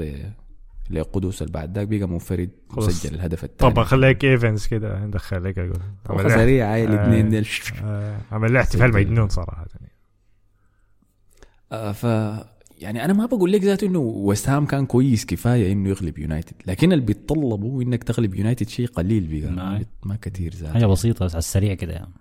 لقدوس 0.90 1.42
اللي 1.42 1.52
بعد 1.52 1.78
ذاك 1.78 1.88
بقى 1.88 2.08
منفرد 2.08 2.50
خلاص. 2.68 2.86
وسجل 2.88 3.14
الهدف 3.14 3.44
الثاني 3.44 3.72
طب 3.74 3.82
خليك 3.82 4.24
ايفنز 4.24 4.66
كده 4.66 5.04
ندخل 5.04 5.44
لك 5.44 5.58
أقول 6.06 6.30
سريع 6.30 6.74
هاي 6.74 6.84
آه. 6.84 6.86
الاثنين 6.86 7.28
ديل 7.28 7.48
آه، 7.84 8.18
عمل 8.32 8.52
له 8.54 8.60
احتفال. 8.60 8.92
مجنون 8.92 9.28
صراحة 9.28 9.66
آه، 11.72 11.92
ف 11.92 12.04
يعني 12.78 13.04
أنا 13.04 13.12
ما 13.12 13.26
بقول 13.26 13.52
لك 13.52 13.64
ذاته 13.64 13.86
إنه 13.86 13.98
ويست 13.98 14.48
هام 14.48 14.66
كان 14.66 14.86
كويس 14.86 15.26
كفاية 15.26 15.72
إنه 15.72 15.88
يغلب 15.88 16.18
يونايتد 16.18 16.54
لكن 16.66 16.92
اللي 16.92 17.04
بيتطلبوا 17.04 17.82
إنك 17.82 18.04
تغلب 18.04 18.34
يونايتد 18.34 18.68
شيء 18.68 18.86
قليل 18.86 19.40
بقى 19.40 19.50
نعم. 19.50 19.72
ما, 19.74 19.84
ما 20.04 20.16
كثير 20.22 20.54
زاد 20.54 20.72
حاجة 20.72 20.86
بسيطة 20.86 21.24
بس 21.24 21.32
على 21.32 21.38
السريع 21.38 21.74
كده 21.74 21.92
يعني 21.92 22.12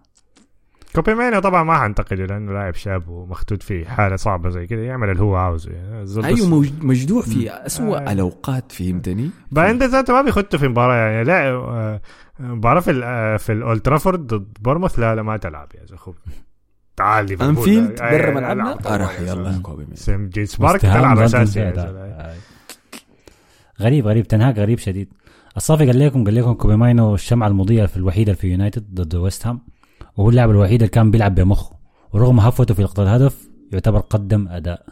كوبي 0.95 1.13
مينو 1.15 1.39
طبعا 1.39 1.63
ما 1.63 1.80
حنتقده 1.84 2.26
لأنه 2.26 2.53
لاعب 2.53 2.73
شاب 2.76 3.07
ومخطوط 3.07 3.63
في 3.63 3.85
حالة 3.85 4.15
صعبة 4.15 4.49
زي 4.49 4.67
كده 4.67 4.81
يعمل 4.81 5.09
اللي 5.09 5.22
هو 5.22 5.35
عاوزه 5.35 5.72
يعني 5.72 6.05
أيوه 6.26 6.65
مجدوع 6.81 7.22
في 7.22 7.49
اسوء 7.51 7.97
آه. 7.97 8.11
الأوقات 8.11 8.72
فهمتني 8.72 9.30
انت 9.72 9.84
ذاته 9.84 10.13
ما 10.13 10.22
بيخطوا 10.22 10.59
في 10.59 10.67
مباراة 10.67 10.95
يعني 10.95 11.23
لا 11.23 11.49
آه، 11.49 12.01
مباراة 12.39 12.80
في 12.80 12.91
ال- 12.91 13.03
آه، 13.03 13.38
في 13.38 13.51
الأولد 13.51 13.81
ترافورد 13.81 14.27
ضد 14.27 14.47
بورنموث 14.61 14.99
لا 14.99 15.15
لا 15.15 15.22
ما 15.23 15.38
تلعب 15.38 15.67
يا 15.76 15.85
زخوف 15.85 16.15
تعال. 16.97 17.41
أنفيلد 17.41 17.99
برا 17.99 18.31
ملعبنا 18.31 18.77
يا 19.22 19.31
يلا. 19.31 19.59
كوبي 19.63 19.84
مينو. 19.84 19.95
سيم 19.95 20.30
بارك 20.59 20.81
تلعب 20.81 21.19
اساسي. 21.19 21.73
غريب 23.81 24.07
غريب 24.07 24.27
تنهاك 24.27 24.57
غريب 24.57 24.80
شديد 24.80 25.13
الصافي 25.57 25.85
قال 25.85 25.99
لكم 25.99 26.23
قال 26.23 26.35
لكم 26.35 26.53
كوبي 26.53 26.76
ماينو 26.76 27.15
الشمعة 27.15 27.47
المضيئة 27.47 27.85
في 27.85 27.97
الوحيدة 27.97 28.34
في 28.34 28.47
يونايتد 28.47 28.85
ضد 28.93 29.15
ويست 29.15 29.47
هام 29.47 29.59
وهو 30.18 30.30
اللاعب 30.30 30.50
الوحيد 30.50 30.82
اللي 30.82 30.88
كان 30.88 31.12
بيلعب 31.12 31.36
بمخه. 31.36 31.76
ورغم 32.14 32.40
هفوته 32.40 32.74
في 32.74 32.82
لقطة 32.84 33.04
الهدف 33.04 33.50
يعتبر 33.74 34.00
قدم 34.00 34.48
أداء. 34.48 34.86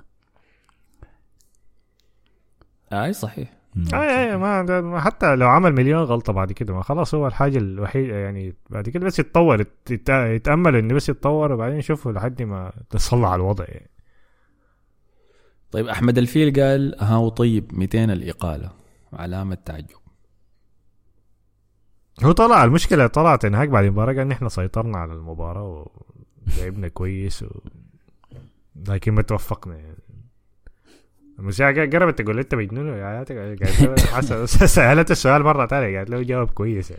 أي 2.94 3.14
صحيح. 3.14 3.54
أي 3.94 4.32
أي 4.32 4.38
ما 4.38 5.00
حتى 5.00 5.36
لو 5.36 5.48
عمل 5.50 5.72
مليون 5.74 6.04
غلطة 6.04 6.34
بعد 6.34 6.52
كده 6.52 6.74
ما 6.74 6.84
خلاص 6.84 7.16
هو 7.16 7.28
الحاجة 7.28 7.58
الوحيده 7.58 8.16
يعني 8.16 8.54
بعد 8.70 8.90
كده 8.90 9.06
بس 9.06 9.20
يتطور 9.20 9.62
يت- 9.62 9.92
يت- 9.92 10.10
يتأمل 10.10 10.76
إنه 10.76 10.94
بس 10.94 11.10
يتطور 11.10 11.52
وبعدين 11.52 11.78
يشوفه 11.80 12.12
لحد 12.12 12.42
ما 12.42 12.72
تصلح 12.90 13.30
الوضع. 13.30 13.66
يعني 13.68 13.90
طيب 15.72 15.88
أحمد 15.88 16.18
الفيل 16.18 16.62
قال 16.62 16.96
ها 17.00 17.30
طيب 17.30 17.72
200 17.74 18.04
الإقالة 18.14 18.72
علامة 19.14 19.56
تعجب. 19.66 20.03
هو 22.24 22.32
طلع 22.32 22.64
المشكلة 22.64 23.08
طلعت 23.08 23.46
إنهاك 23.46 23.70
بعد 23.70 23.84
المباراة 23.86 24.14
قال 24.14 24.28
نحن 24.28 24.50
سيطرنا 24.50 24.98
على 24.98 25.14
المباراة 25.14 25.88
ولعبنا 26.58 26.88
كويس 26.88 27.44
و... 27.44 27.48
لكن 28.88 29.12
ما 29.14 29.22
توفقنا 29.22 29.76
يعني 29.76 29.98
المذيعة 31.40 31.86
قربت 31.86 32.22
تقول 32.22 32.40
أنت 32.40 32.56
مجنون 32.56 32.88
يا 32.88 33.26
سالته 34.46 35.12
السؤال 35.12 35.44
مرة 35.44 35.66
ثانية 35.66 35.98
قالت 35.98 36.10
له 36.10 36.24
جاوب 36.24 36.50
كويس. 36.50 36.94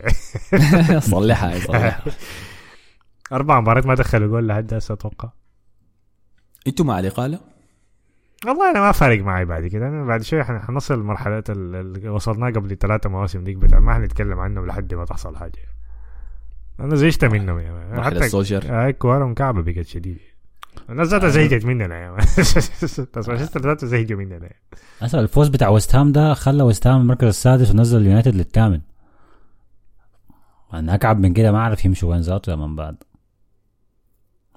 صلحها 1.11 1.59
صلحها 1.67 2.03
أربع 3.31 3.61
مباريات 3.61 3.85
ما 3.85 3.95
دخلوا 3.95 4.27
جول 4.27 4.47
لحد 4.47 4.73
هسه 4.73 4.93
أتوقع 4.93 5.29
أنتوا 6.67 6.85
مع 6.85 6.99
الإقالة؟ 6.99 7.39
والله 8.47 8.71
أنا 8.71 8.79
ما 8.81 8.91
فارق 8.91 9.23
معي 9.23 9.45
بعد 9.45 9.67
كده. 9.67 9.87
أنا 9.87 10.05
بعد 10.05 10.21
شوي 10.21 10.43
حن- 10.43 10.59
حنصل 10.59 11.03
مرحلة 11.03 11.43
ال- 11.49 11.75
اللي 11.75 12.09
وصلناه 12.09 12.49
قبل 12.49 12.77
ثلاثة 12.77 13.09
مواسم 13.09 13.43
ديك 13.43 13.57
بتاع 13.57 13.79
ما 13.79 13.93
حنتكلم 13.93 14.39
عنهم 14.39 14.65
لحد 14.67 14.93
ما 14.93 15.05
تحصل 15.05 15.35
حاجة. 15.37 15.51
أنا 16.79 16.95
زهجت 16.95 17.25
منهم 17.25 17.59
يا 17.59 17.71
man. 17.71 17.95
مرحلة 17.95 18.25
ال 18.25 18.31
social 18.31 18.67
هاي 18.67 18.93
كورتهم 18.93 19.33
كعبة 19.33 19.61
بقت 19.61 19.85
شديد 19.85 20.17
الناس 20.89 21.07
ذاتها 21.07 21.29
زهجت 21.29 21.65
مننا 21.65 21.99
يا 21.99 22.09
man. 22.11 22.19
بس 23.15 23.29
مانشستر 23.29 23.61
ذاته 23.61 23.87
زهجوا 23.87 24.17
مننا. 24.19 24.49
أسأل 25.01 25.19
الفوز 25.19 25.47
بتاع 25.47 25.69
ويست 25.69 25.95
هام 25.95 26.11
ده 26.11 26.33
خلى 26.33 26.63
ويست 26.63 26.87
هام 26.87 27.01
المركز 27.01 27.27
السادس 27.27 27.71
ونزل 27.71 27.97
اليونايتد 28.01 28.35
للثامن. 28.35 28.81
أنا 30.73 30.95
أكعب 30.95 31.19
من 31.19 31.33
كده 31.33 31.51
ما 31.51 31.57
أعرف 31.57 31.85
يمشوا 31.85 32.11
وين 32.11 32.21
ذاته 32.21 32.49
يا 32.49 32.55
من 32.55 32.75
بعد. 32.75 32.95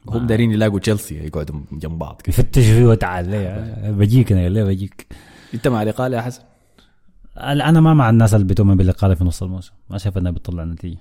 هم 0.09 0.26
دارين 0.26 0.51
يلاقوا 0.52 0.78
تشيلسي 0.78 1.14
يقعدوا 1.26 1.60
جنب 1.72 1.98
بعض 1.98 2.20
كده. 2.24 2.35
يفتش 2.39 2.62
فيه 2.64 2.86
وتعال 2.86 3.30
ليه؟ 3.30 3.90
بجيك 3.90 4.32
أنا 4.32 4.48
ليه 4.48 4.64
بجيك؟ 4.64 5.06
أنت 5.55 5.68
مع 5.68 5.82
الإقالة 5.82 6.16
يا 6.16 6.22
حسن؟ 6.22 6.43
أنا 7.39 7.80
ما 7.80 7.94
مع 7.94 8.10
الناس 8.10 8.35
اللي 8.35 8.47
بتؤمن 8.47 8.76
بالإقالة 8.76 9.14
في 9.14 9.24
نص 9.24 9.43
الموسم. 9.43 9.72
ما 9.90 9.98
شايف 9.98 10.18
انها 10.18 10.32
بتطلع 10.32 10.64
نتيجة. 10.64 10.98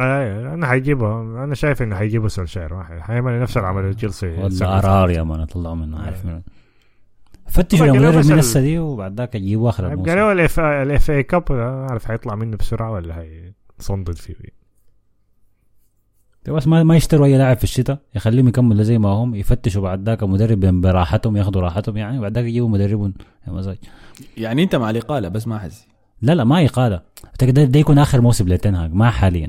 اي 0.00 0.54
أنا 0.54 0.66
حيجيبه. 0.66 1.20
أنا 1.44 1.54
شايف 1.54 1.82
إنه 1.82 1.96
حيجيبوا 1.96 2.28
سولشاير 2.28 2.74
واحد. 2.74 2.98
حيعمل 2.98 3.40
نفس 3.40 3.56
اللي 3.56 3.68
عمله 3.68 3.92
تشيلسي 3.92 4.48
ارار 4.62 5.10
يا 5.10 5.22
مان 5.22 5.44
طلعوا 5.44 5.74
منه 5.74 5.98
عارف 5.98 6.26
منه 6.26 6.42
فتشوا 7.48 7.86
طبعاً 7.86 7.96
المدرب 7.98 8.18
بس 8.18 8.26
من 8.26 8.32
ال- 8.32 8.38
السنة 8.38 8.62
دي 8.62 8.78
وبعد 8.78 9.16
ذاك 9.20 9.34
يجيبوا 9.34 9.68
آخر 9.68 9.92
الموسم. 9.92 10.10
له 10.10 10.32
الاف 10.82 11.10
اي 11.10 11.22
كاب 11.22 11.52
ما 11.52 11.86
أعرف 11.90 12.04
حيطلع 12.04 12.34
منه 12.34 12.56
بسرعة 12.56 12.90
ولا 12.90 13.14
حيصندد 13.78 14.16
فيه. 14.16 14.61
بس 16.48 16.66
ما 16.66 16.82
ما 16.82 16.96
يشتروا 16.96 17.26
أي 17.26 17.38
لاعب 17.38 17.56
في 17.56 17.64
الشتاء 17.64 17.98
يخليهم 18.14 18.48
يكملوا 18.48 18.82
زي 18.82 18.98
ما 18.98 19.08
هم 19.08 19.34
يفتشوا 19.34 19.82
بعد 19.82 20.08
ذاك 20.08 20.22
مدرب 20.22 20.60
براحتهم 20.60 21.36
ياخذوا 21.36 21.62
راحتهم 21.62 21.96
يعني 21.96 22.20
بعد 22.20 22.34
ذاك 22.34 22.44
يجيبوا 22.44 22.68
مدربهم 22.68 23.14
يا 23.48 23.52
مزاج 23.52 23.78
يعني 24.36 24.62
أنت 24.62 24.76
مع 24.76 24.90
الإقالة 24.90 25.28
بس 25.28 25.46
ما 25.46 25.58
حزي 25.58 25.84
لا 26.22 26.34
لا 26.34 26.44
ما 26.44 26.64
إقالة. 26.64 27.00
ده, 27.42 27.64
ده 27.64 27.80
يكون 27.80 27.98
آخر 27.98 28.20
موسم 28.20 28.48
لتنهاج 28.48 28.94
ما 28.94 29.10
حاليا. 29.10 29.46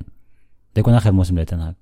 ده 0.76 0.80
يكون 0.80 0.94
آخر 0.94 1.12
موسم 1.12 1.40
لتنهاج 1.40 1.74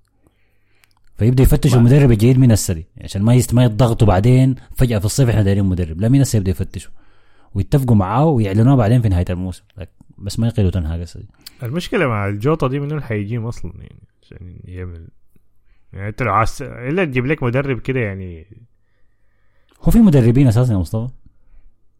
فيبدأ 1.18 1.44
يفتشوا 1.44 1.78
المدرب 1.78 2.12
الجديد 2.12 2.40
من 2.40 2.52
السري 2.52 2.86
عشان 3.02 3.22
ما 3.22 3.42
ما 3.54 3.66
يتضغطوا 3.66 4.08
بعدين 4.08 4.56
فجأة 4.76 5.00
في 5.00 5.06
الصيف 5.06 5.30
إحنا 5.30 5.42
دايرين 5.42 5.66
مدرب. 5.66 6.02
لا 6.02 6.10
من 6.10 6.22
السري 6.22 6.40
يبدأ 6.40 6.52
يفتشوا. 6.52 6.92
ويتفقوا 7.56 7.96
معاه 7.96 8.26
ويعلنوه 8.26 8.76
بعدين 8.76 9.02
في 9.02 9.10
نهاية 9.10 9.26
الموسم. 9.30 9.64
بس 10.18 10.40
ما 10.40 10.48
يقيلوا 10.48 10.72
تنهاج 10.72 11.02
السري. 11.02 11.26
المشكلة 11.64 12.08
مع 12.08 12.28
الجوطة 12.28 12.68
دي 12.68 12.80
منو 12.80 12.92
اللي 12.92 13.02
حيجيهم 13.02 13.46
أصلا 13.46 13.72
يعني؟ 13.76 14.11
عشان 14.34 14.60
يعمل 14.66 15.08
يعني 15.94 16.08
انت 16.10 16.24
لو 16.24 16.34
عايز 16.34 16.62
إلا 16.62 17.06
تجيب 17.06 17.26
لك 17.26 17.44
مدرب 17.44 17.80
كده 17.80 18.00
يعني. 18.00 18.48
هو 19.82 19.92
في 19.92 20.00
مدربين 20.00 20.48
أساسا 20.48 20.74
يا 20.74 20.78
مصطفى؟ 20.78 21.14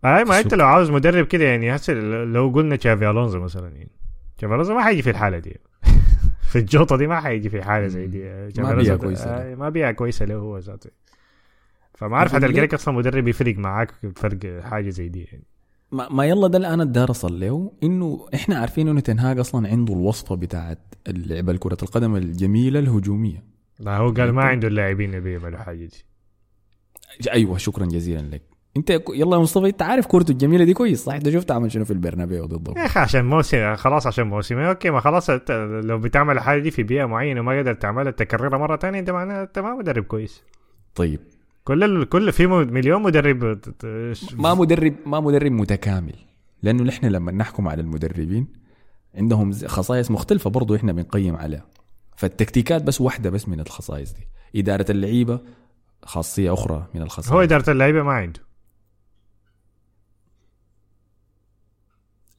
أي 0.06 0.24
ما 0.24 0.40
أنت. 0.40 0.54
لو 0.54 0.66
عاوز 0.66 0.90
مدرب 0.92 1.26
كده 1.26 1.44
يعني 1.46 1.76
هسه 1.76 1.94
لو 1.94 2.50
قلنا 2.50 2.76
تشافي 2.76 3.10
ألونزو 3.10 3.40
مثلا 3.40 3.68
يعني. 3.70 3.92
تشافي 4.38 4.54
ألونزو 4.54 4.74
ما 4.76 4.84
حيجي 4.84 5.02
في 5.02 5.10
الحالة 5.10 5.40
دي. 5.40 5.58
في 6.52 6.60
الجوطة 6.60 6.98
دي 6.98 7.08
ما 7.08 7.20
حيجي 7.22 7.50
في 7.50 7.64
حالة 7.64 7.88
زي 7.88 8.08
دي. 8.08 8.24
ألونزو- 8.52 9.02
كويسة 9.02 9.26
له. 9.38 9.44
آي، 9.44 9.56
ما 9.56 9.70
بيئة 9.70 9.92
كويسة 9.92 10.26
له 10.26 10.36
هو 10.36 10.58
ذاته. 10.58 10.90
فما 11.96 12.16
أعرف 12.16 12.34
حتلقى 12.36 12.62
لك 12.62 12.74
أصلا 12.74 12.94
مدرب 12.94 13.28
يفرق 13.28 13.58
معاك 13.58 13.92
فرق 14.16 14.62
حاجة 14.64 14.90
زي 14.90 15.10
دي 15.10 15.24
يعني. 15.24 15.44
ما, 15.92 16.10
ما 16.10 16.26
يلا 16.26 16.48
ده 16.48 16.58
اللي 16.58 16.74
أنا 16.74 16.84
الدار 16.84 17.12
اصل 17.12 17.40
له 17.40 17.72
إنه 17.84 18.28
إحنا 18.34 18.58
عارفين 18.58 18.88
إنه 18.88 19.00
تنهاج 19.00 19.40
أصلا 19.40 19.68
عنده 19.70 19.94
الوصفة 19.94 20.36
بتاعت 20.36 20.80
اللعبة 21.08 21.58
كره 21.58 21.78
القدم 21.84 22.16
الجميلة 22.16 22.80
الهجومية. 22.80 23.44
لا 23.80 23.98
هو 23.98 24.12
قال 24.12 24.32
ما 24.32 24.44
عنده 24.44 24.68
اللاعبين 24.68 25.10
اللي 25.10 25.22
بيعملوا 25.22 25.60
حاجة 25.60 25.86
دي 25.86 26.04
أيوه 27.32 27.58
شكرا 27.58 27.86
جزيلا 27.86 28.22
لك. 28.22 28.42
أنت 28.78 28.90
يلا 28.90 29.36
يا 29.38 29.42
مصطفى 29.42 29.68
أنت 29.68 29.82
عارف 29.82 30.06
كورته 30.06 30.32
الجميلة 30.32 30.64
دي 30.64 30.74
كويس 30.74 31.04
صح؟ 31.04 31.14
أنت 31.14 31.30
شفت 31.30 31.52
عمل 31.52 31.72
شنو 31.72 31.86
في 31.86 31.92
البرنابيو 31.92 32.46
ضدهم 32.46 32.78
يا 32.78 32.86
أخي 32.86 33.00
عشان 33.00 33.26
موسم 33.26 33.76
خلاص 33.76 34.08
عشان 34.08 34.28
موسم. 34.28 34.58
okay 34.58 34.90
ما 34.90 35.00
خلاص 35.00 35.30
لو 35.60 36.00
بتعمل 36.00 36.36
الحاجة 36.36 36.62
دي 36.62 36.72
في 36.72 36.84
بيئة 36.84 37.06
معينة 37.06 37.40
وما 37.40 37.60
قدرت 37.60 37.82
تعملها 37.82 38.12
تكررها 38.12 38.58
مرة 38.58 38.76
تانية 38.76 39.00
أنت 39.00 39.10
معناها 39.10 39.44
أنت 39.44 39.60
ما 39.60 39.76
مدرب 39.76 40.04
كويس. 40.04 40.44
طيب. 40.96 41.20
كل 41.64 41.84
ال... 41.84 42.10
كل 42.10 42.32
في 42.32 42.48
مليون 42.48 43.02
مدرب 43.02 43.60
ما 44.34 44.54
مدرب 44.54 44.96
ما 45.06 45.20
مدرب 45.20 45.52
متكامل. 45.52 46.16
لأنه 46.64 46.84
نحن 46.84 47.06
لما 47.06 47.32
نحكم 47.32 47.68
على 47.68 47.82
المدربين 47.82 48.48
عندهم 49.16 49.54
خصائص 49.54 50.12
مختلفة 50.12 50.50
برضو 50.50 50.76
إحنا 50.76 50.92
بنقيم 50.92 51.36
عليها. 51.36 51.66
فالتكتيكات 52.16 52.84
بس 52.84 53.02
واحدة 53.02 53.30
بس 53.30 53.48
من 53.48 53.60
الخصائص 53.60 54.14
دي. 54.14 54.28
إدارة 54.60 54.86
اللعيبة 54.90 55.40
خاصية 56.04 56.54
أخرى 56.54 56.88
من 56.96 57.02
الخصائص. 57.02 57.32
هو 57.32 57.42
إدارة 57.42 57.70
اللعيبة 57.72 58.04
ما 58.04 58.14
عنده. 58.14 58.40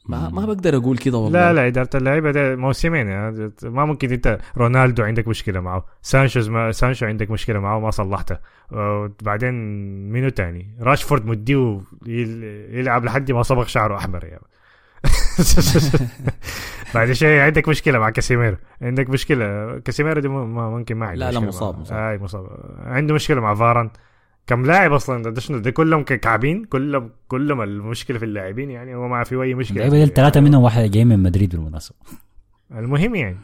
ما, 0.06 0.28
ما 0.28 0.46
بقدر 0.46 0.76
أقول 0.76 0.98
كده 0.98 1.18
والله. 1.18 1.40
لا 1.40 1.52
لا 1.52 1.66
إدارة 1.66 1.90
اللعيبة 1.94 2.30
ده 2.30 2.56
موسمين. 2.56 3.08
يعني 3.08 3.52
ما 3.62 3.84
ممكن 3.84 4.12
أنت 4.12 4.38
رونالدو 4.56 5.02
عندك 5.02 5.28
مشكلة 5.28 5.60
معه. 5.60 5.86
سانشوز 6.02 6.48
ما 6.48 6.72
سانشو 6.72 7.06
عندك 7.06 7.30
مشكلة 7.30 7.60
معه 7.60 7.78
ما 7.78 7.90
صلحتها 7.90 8.40
وبعدين 8.72 9.54
منو 10.12 10.28
تاني؟ 10.28 10.76
راشفورد 10.80 11.26
مديه 11.26 11.80
يل- 12.06 12.44
يلعب 12.70 13.04
لحد 13.04 13.32
ما 13.32 13.42
صبغ 13.42 13.64
شعره 13.66 13.96
أحمر 13.96 14.24
يعني 14.24 14.42
بعد 16.94 17.12
شيء 17.12 17.40
عندك 17.40 17.68
مشكلة 17.68 17.98
مع 17.98 18.10
كاسيميرو. 18.10 18.56
عندك 18.82 19.10
مشكلة؟ 19.10 19.78
كاسيميرو 19.78 20.20
دي 20.20 20.28
ممكن 20.28 20.96
ما 20.96 21.06
عنده 21.06 21.30
لا، 21.30 21.38
لا، 21.38 21.40
مصاب-. 21.40 21.78
مصاب. 21.78 21.98
أي 21.98 22.18
مصاب. 22.18 22.46
عنده 22.84 23.14
مشكلة 23.14 23.40
مع 23.40 23.54
فاران. 23.54 23.90
كم 24.46 24.66
لاعب 24.66 24.92
أصلا؟ 24.92 25.22
ده 25.22 25.40
شنو؟ 25.40 25.58
ده 25.58 25.70
كلهم 25.70 26.02
كعبين؟ 26.02 26.64
كلهم 26.64 27.10
كلهم 27.28 27.62
المشكلة 27.62 28.18
في 28.18 28.24
اللاعبين 28.24 28.70
يعني؟ 28.70 28.94
هو 28.94 29.08
ما 29.08 29.24
في 29.24 29.42
أي 29.42 29.54
مشكلة. 29.54 29.76
اللعيبة 29.84 30.04
الثلاثه 30.04 30.40
منهم 30.40 30.62
واحد 30.62 30.90
جاي 30.90 31.04
من 31.04 31.18
مدريد 31.22 31.50
بالمناسبة. 31.56 31.96
المهم 32.72 33.14
يعني. 33.14 33.36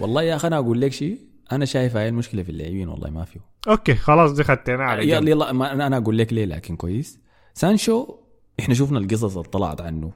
والله 0.00 0.22
يا 0.22 0.36
أخي 0.36 0.48
أنا 0.48 0.56
أقول 0.58 0.80
لك 0.80 0.92
شيء. 0.92 1.18
أنا 1.54 1.64
شايف 1.64 1.96
هاي 1.96 2.08
المشكلة 2.08 2.42
في 2.42 2.48
اللاعبين 2.50 2.88
والله 2.88 3.10
ما 3.10 3.24
فيه. 3.24 3.40
okay 3.68 3.94
خلاص 3.94 4.32
دي 4.32 4.44
خدتنا 4.44 4.84
على 4.84 5.02
يلا 5.08 5.18
جنب. 5.20 5.28
يلا 5.28 5.52
ما 5.52 5.72
أنا 5.72 5.86
أنا 5.86 5.96
أقول 5.96 6.18
لك 6.18 6.32
ليه 6.32 6.44
لكن 6.44 6.76
كويس. 6.76 7.18
سانشو 7.54 8.16
إحنا 8.60 8.74
شفنا 8.74 8.98
القصص 8.98 9.36
اللي 9.36 9.48
طلعت 9.48 9.80
عنه 9.80 10.12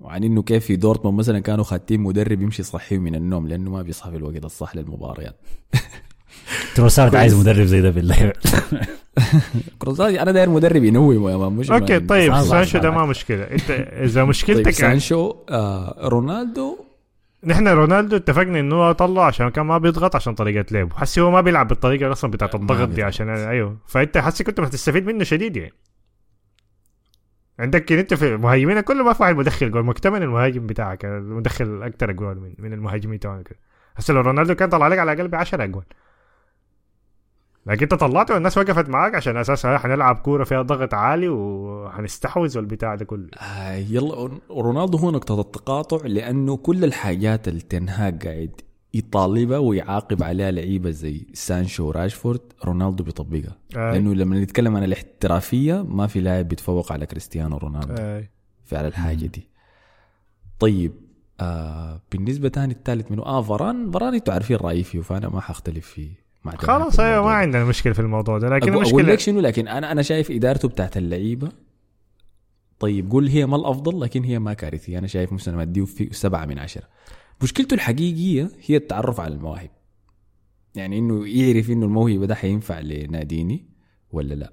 وعن 0.00 0.24
إنه 0.24 0.42
كيف 0.42 0.64
في 0.64 0.76
دورتموند 0.76 1.18
مثلا 1.18 1.38
كانوا 1.40 1.64
خاتين 1.64 2.00
مدرب 2.00 2.42
يمشي 2.42 2.62
يصحيه 2.62 2.98
من 2.98 3.14
النوم 3.14 3.48
لأنه 3.48 3.70
ما 3.70 3.82
بيصحى 3.82 4.10
في 4.10 4.16
الوقت 4.16 4.44
الصح 4.44 4.76
للمباريات 4.76 5.36
تروسارد 6.74 7.14
عايز 7.16 7.34
مدرب 7.34 7.66
زي 7.66 7.80
ده 7.80 7.90
بالله 7.90 8.32
كروزاتي 9.78 10.22
أنا 10.22 10.30
داير 10.32 10.50
مدرب 10.50 10.84
ينوم 10.84 11.28
يا 11.28 11.36
man 11.36 11.52
مش 11.52 11.70
okay 11.70 12.00
طيب 12.00 12.42
سانشو 12.42 12.78
ده. 12.78 12.90
ما 12.90 13.06
مشكلة. 13.06 13.42
أنت 13.44 13.70
إذا 13.70 14.20
طيب 14.20 14.28
مشكلتك 14.28 14.80
يعني 14.80 15.00
سانشو 15.00 15.34
آه 15.50 16.08
رونالدو 16.08 16.78
نحن 17.46 17.68
رونالدو 17.68 18.16
اتفقنا 18.16 18.60
إنه 18.60 18.76
هو 18.76 18.92
طلع 18.92 19.26
عشان 19.26 19.48
كان 19.48 19.66
ما 19.66 19.78
بيضغط 19.78 20.16
عشان 20.16 20.34
طريقة 20.34 20.64
لعبه. 20.70 20.96
حسي 20.96 21.20
هو 21.20 21.30
ما 21.30 21.40
بيلعب 21.40 21.68
بالطريقة 21.68 22.12
أصلا 22.12 22.30
بتاعت 22.30 22.54
الضغط 22.54 22.88
دي. 22.88 23.02
عشان 23.02 23.28
أيوه. 23.28 23.78
فأنت 23.86 24.18
حسي 24.18 24.44
كنت 24.44 24.60
هتستفيد 24.60 25.06
منه 25.06 25.24
شديد 25.24 25.56
يعني. 25.56 25.72
عندك 27.58 27.92
أنت 27.92 28.14
في 28.14 28.36
مهاجمين 28.36 28.80
كله 28.80 29.04
ما 29.04 29.12
في 29.12 29.22
واحد 29.22 29.36
مدخل 29.36 29.70
جول 29.70 29.84
مكتمل 29.84 30.22
المهاجم 30.22 30.66
بتاعك 30.66 31.04
مدخل 31.04 31.82
أكثر 31.82 32.12
جول 32.12 32.36
من, 32.36 32.54
من 32.58 32.72
المهاجمين 32.72 33.20
تبعك 33.20 33.58
هسه 33.96 34.14
لو 34.14 34.20
رونالدو 34.20 34.54
كان 34.54 34.68
طلع 34.68 34.88
لك 34.88 34.98
على 34.98 35.12
الأقل 35.12 35.28
ب 35.28 35.34
10 35.34 35.64
جول 35.66 35.84
لكن 37.66 37.82
انت 37.82 37.94
طلعته 37.94 38.34
والناس 38.34 38.58
وقفت 38.58 38.88
معاك 38.88 39.14
عشان 39.14 39.36
أساسا 39.36 39.78
حنلعب 39.78 40.16
كورة 40.16 40.44
فيها 40.44 40.62
ضغط 40.62 40.94
عالي 40.94 41.28
وحنستحوذ 41.28 42.56
والبتاع 42.56 42.94
ده 42.94 43.04
كله 43.04 43.28
آه 43.40 43.72
يلا 43.74 44.30
رونالدو 44.50 44.98
هو 44.98 45.10
نقطة 45.10 45.40
التقاطع 45.40 46.06
لأنه 46.06 46.56
كل 46.56 46.84
الحاجات 46.84 47.48
اللي 47.48 47.60
تنهاج 47.60 48.26
قاعد 48.26 48.60
يطالبها 48.94 49.58
ويعاقب 49.58 50.22
عليها 50.22 50.50
لعيبة 50.50 50.90
زي 50.90 51.26
سانشو 51.34 51.86
وراشفورد 51.88 52.40
رونالدو 52.64 53.04
بيطبقها 53.04 53.56
آه. 53.76 53.92
لأنه 53.92 54.14
لما 54.14 54.40
نتكلم 54.40 54.76
عن 54.76 54.84
الاحترافية 54.84 55.82
ما 55.82 56.06
في 56.06 56.20
لاعب 56.20 56.48
بيتفوق 56.48 56.92
على 56.92 57.06
كريستيانو 57.06 57.56
رونالدو 57.56 57.94
آه. 57.98 58.24
في 58.64 58.76
على 58.76 58.88
الحاجة 58.88 59.26
دي 59.26 59.48
طيب 60.58 60.92
آه 61.40 62.00
بالنسبة 62.12 62.48
تاني 62.48 62.72
الثالث 62.72 63.10
منه 63.12 63.22
آه 63.22 63.42
فران 63.42 63.90
فران 63.90 64.14
أنتوا 64.14 64.34
عارفين 64.34 64.56
رأيي 64.56 64.82
فيه 64.82 65.00
فأنا 65.00 65.28
ما 65.28 65.40
حختلف 65.40 65.86
فيه 65.86 66.25
خلاص 66.54 67.00
أيوه 67.00 67.24
ما. 67.24 67.30
عندنا 67.30 67.64
مشكلة 67.64 67.92
في 67.92 68.00
الموضوع 68.00 68.38
ده 68.38 68.48
لكن 68.48 68.72
أقول, 68.72 68.84
أقول 68.84 69.00
المشكلة 69.00 69.12
لك 69.12 69.20
شنو؟ 69.20 69.40
لكن 69.40 69.68
أنا 69.68 69.92
أنا 69.92 70.02
شايف 70.02 70.30
إدارته 70.30 70.68
بتاعت 70.68 70.96
اللعيبة 70.96 71.48
طيب 72.78 73.10
قول 73.10 73.28
هي 73.28 73.46
ما 73.46 73.56
الأفضل 73.56 74.00
لكن 74.00 74.24
هي 74.24 74.38
ما 74.38 74.54
كارثية. 74.54 74.98
أنا 74.98 75.06
شايف 75.06 75.32
مثلا 75.32 75.62
اديه 75.62 75.84
في 75.84 76.08
سبعة 76.12 76.44
من 76.46 76.58
عشرة. 76.58 76.84
مشكلته 77.42 77.74
الحقيقية 77.74 78.50
هي 78.66 78.76
التعرف 78.76 79.20
على 79.20 79.34
المواهب. 79.34 79.70
يعني 80.74 80.98
إنه 80.98 81.28
يعرف 81.28 81.70
إنه 81.70 81.86
الموهبة 81.86 82.26
ده 82.26 82.34
حينفع 82.34 82.80
لناديني 82.80 83.66
ولا 84.12 84.34
لا, 84.34 84.52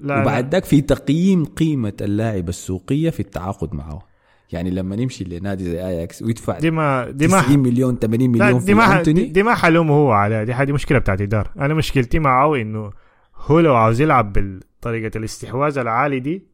لا. 0.00 0.20
وبعد. 0.20 0.52
ذاك 0.52 0.64
في 0.64 0.80
تقييم 0.80 1.44
قيمة 1.44 1.92
اللاعب 2.00 2.48
السوقية 2.48 3.10
في 3.10 3.20
التعاقد 3.20 3.74
معه. 3.74 4.11
يعني 4.52 4.70
لما 4.70 4.96
نمشي 4.96 5.24
لنادي 5.24 5.64
زي 5.64 5.86
اياكس 5.86 6.22
ويدفع 6.22 6.58
دي 6.58 6.70
ما 6.70 7.10
دي 7.10 7.26
90 7.26 7.56
ما 7.56 7.56
مليون 7.56 7.96
80 7.96 8.20
لا 8.20 8.44
مليون 8.44 8.58
دي 8.58 8.66
في 8.66 8.74
ما 8.74 8.86
دي, 8.86 8.98
أنتوني؟ 8.98 9.24
دي 9.24 9.42
ما 9.42 9.54
حلومه 9.54 9.94
هو 9.94 10.12
عليها 10.12 10.44
دي 10.44 10.52
هذه 10.52 10.72
مشكلة 10.72 10.98
بتاعت 10.98 11.20
إدارة. 11.20 11.50
أنا 11.58 11.74
مشكلتي 11.74 12.18
معه 12.18 12.56
إنه 12.56 12.90
هو 13.36 13.60
لو 13.60 13.76
عاوز 13.76 14.00
يلعب 14.00 14.32
بطريقه 14.32 15.18
الاستحواذ 15.18 15.78
العالي 15.78 16.20
دي 16.20 16.46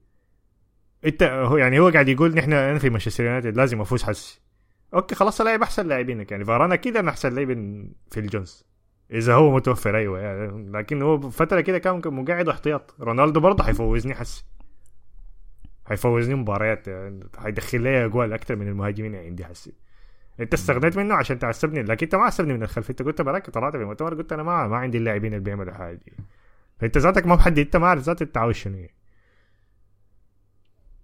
انت 1.05 1.23
هو 1.23 1.57
يعني 1.57 1.79
هو 1.79 1.89
قاعد 1.89 2.09
يقول 2.09 2.35
نحن 2.35 2.53
أنا 2.53 2.79
في 2.79 2.91
مانشستر 2.91 3.25
يونايتد 3.25 3.57
لازم 3.57 3.81
أفوز 3.81 4.03
حسي 4.03 4.41
أوكي 4.95 5.15
خلاص 5.15 5.41
لاعب 5.41 5.63
أحسن 5.63 5.87
لاعبينك. 5.87 6.31
يعني 6.31 6.45
فاران 6.45 6.73
أكيد 6.73 6.97
أنا 6.97 7.11
أحسن 7.11 7.35
لاعب 7.35 7.49
في 8.11 8.21
الجونز 8.21 8.65
إذا 9.13 9.35
هو 9.35 9.55
متوفر 9.55 9.97
أيوه. 9.97 10.21
يعني 10.21 10.71
لكن 10.71 11.03
هو 11.03 11.31
فترة 11.31 11.61
كده 11.61 11.79
كان 11.79 12.03
مقعد 12.07 12.49
احتياط 12.49 12.95
رونالدو 13.01 13.41
برضه 13.41 13.65
حيفوزني 13.65 14.15
حسي 14.15 14.45
حيفوزني 15.89 16.35
مباريات 16.35 16.87
حيدخل 17.39 17.81
لي 17.81 18.05
اجوال 18.05 18.33
أكثر 18.33 18.57
من 18.57 18.69
المهاجمين 18.69 19.17
عندي 19.17 19.45
حسي 19.45 19.73
أنت 20.41 20.55
استغنيت 20.55 20.97
منه 20.97 21.15
عشان 21.15 21.39
تعصبني 21.39 21.83
لكن 21.83 22.07
أنت 22.07 22.15
ما 22.15 22.23
عصبني 22.23 22.55
من 22.55 22.63
الخلف 22.63 22.91
أنت 22.91 23.03
قلت 23.03 23.23
براك 23.23 23.51
طلعت 23.51 23.77
في 23.77 23.83
المؤتمر 23.83 24.15
قلت 24.15 24.33
أنا 24.33 24.43
ما 24.43 24.69
ما 24.69 24.77
عندي 24.77 24.99
اللاعبين 24.99 25.33
اللي 25.33 25.45
بيعملوا 25.45 25.73
حاجة. 25.73 25.97
دي 25.97 26.13
فأنت 26.79 26.99
ذاتك 26.99 27.27
ما 27.27 27.35
محدد 27.35 27.59
أنت 27.59 27.77
ما 27.77 27.87
عارف 27.87 28.03
ذاتك 28.03 28.23
انت 28.23 28.37
عاوز 28.37 28.55
شنو. 28.55 28.87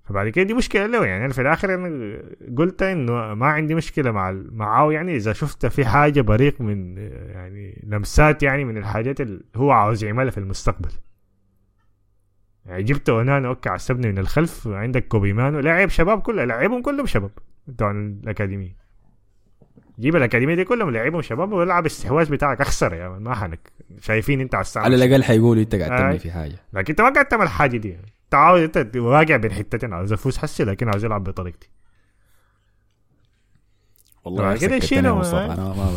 فبعد 0.05 0.29
كده 0.29 0.45
دي 0.45 0.55
مشكلة 0.55 0.87
له. 0.87 1.07
يعني 1.07 1.25
أنا 1.25 1.33
في 1.33 1.41
الآخر 1.41 1.75
أنا 1.75 2.23
قلت 2.57 2.83
إنه 2.83 3.35
ما 3.35 3.47
عندي 3.47 3.75
مشكلة 3.75 4.11
مع 4.11 4.33
معاه. 4.33 4.93
يعني 4.93 5.17
إذا 5.17 5.33
شفت 5.33 5.67
في 5.67 5.87
حاجة 5.87 6.21
بريق 6.21 6.61
من 6.61 6.99
يعني 6.99 7.83
لمسات 7.87 8.43
يعني 8.43 8.65
من 8.65 8.77
الحاجات 8.77 9.21
اللي 9.21 9.43
هو 9.57 9.71
عاوز 9.71 10.05
يعملها 10.05 10.31
في 10.31 10.39
المستقبل. 10.39 10.91
جبت 12.69 13.09
اونانا 13.09 13.49
okay 13.49 13.69
عصبني 13.69 14.13
من 14.13 14.19
الخلف 14.19 14.69
عندك 14.69 15.09
كوبي 15.09 15.33
ماينو. 15.33 15.61
لاعب 15.61 15.89
شباب 15.89 16.23
كله 16.23 16.45
لاعبهم 16.45 16.83
كلهم 16.83 17.07
شباب 17.07 17.31
بتوع 17.67 17.91
الأكاديمية. 17.91 18.77
جيب 20.01 20.17
الأكاديمية 20.17 20.55
دي 20.55 20.65
كلهم 20.65 20.91
لاعبهم 20.91 21.23
شباب 21.23 21.53
والعب 21.53 21.87
استحواذ 21.87 22.31
بتاعك 22.31 22.61
أخسر 22.61 22.95
يا 22.95 23.09
man 23.09 23.23
ما 23.23 23.35
حنك. 23.35 23.73
شايفين 24.01 24.41
أنت 24.41 24.55
على 24.55 24.63
الساعة 24.63 24.85
على 24.85 25.05
الأقل 25.05 25.25
حيقولوا 25.25 25.63
أنت 25.63 25.75
قاعد. 25.75 25.91
تعمل 25.91 26.19
في 26.19 26.31
حاجة. 26.31 26.57
لكن 26.73 26.93
أنت 26.93 27.01
ما 27.01 27.09
قاعد 27.09 27.27
تعمل 27.27 27.49
حاجة 27.49 27.77
دي. 27.77 27.97
انت 28.25 28.35
عاوز 28.35 28.61
أنت 28.61 28.97
واقع 28.97 29.37
بين 29.37 29.53
حتتين 29.53 29.93
عاوز 29.93 30.13
أفوز 30.13 30.39
حسي 30.39 30.65
لكن 30.65 30.89
عاوز 30.89 31.05
ألعب 31.05 31.25
بطريقتي. 31.25 31.69
والله 34.25 34.43
بعد 34.43 34.57
كده 34.59 34.77
يشيله 34.77 35.19
مصطفى 35.19 35.37
أنا 35.37 35.57
ما 35.75 35.91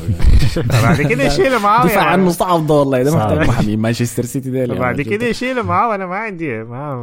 بعد 0.84 1.02
كده 1.02 1.24
يشيله 1.34 1.60
معاه 1.60 1.86
دفع 1.86 1.96
يعني. 1.96 2.08
عنه 2.08 2.30
صعب 2.30 2.68
ده 2.68 2.74
والله 2.74 3.04
ده. 3.04 3.16
محتاج 3.16 3.48
محامي 3.48 3.76
مانشستر 3.78 4.24
سيتي 4.26 4.52
ده 4.52 4.64
اللي 4.64 4.76
بعد 4.80 5.02
كده 5.02 5.26
يشيله 5.26 5.62
معاه 5.62 5.90
وأنا 5.90 6.06
ما 6.06 6.16
عندي 6.16 6.64
ما 6.64 6.96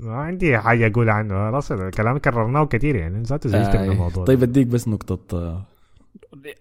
ما 0.00 0.14
عندي 0.14 0.58
حاجة 0.58 0.86
أقول 0.86 1.10
عنه. 1.10 1.50
خلاص 1.50 1.72
الكلام 1.72 2.18
كررناه 2.18 2.64
كثير 2.66 2.96
يعني. 2.96 3.22
ذاته 3.22 3.48
زعلت 3.50 3.76
من 3.76 3.90
الموضوع. 3.92 4.24
طيب 4.24 4.42
أديك 4.42 4.66
بس 4.66 4.88
نقطة 4.88 5.38
آه، 5.38 5.62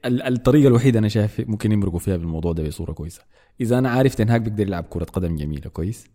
ال- 0.05 0.21
الطريقة 0.21 0.67
الوحيدة 0.67 0.99
أنا 0.99 1.07
شايف 1.07 1.41
ممكن 1.47 1.71
يمرقوا 1.71 1.99
فيها 1.99 2.17
بالموضوع 2.17 2.51
ده 2.53 2.63
بصورة 2.63 2.91
كويسة. 2.91 3.21
إذا 3.61 3.77
أنا 3.79 3.89
عارف 3.89 4.15
تنهاك 4.15 4.41
بيقدر 4.41 4.67
يلعب 4.67 4.83
كرة 4.89 5.03
قدم 5.03 5.35
جميلة 5.35 5.69
كويس. 5.69 6.07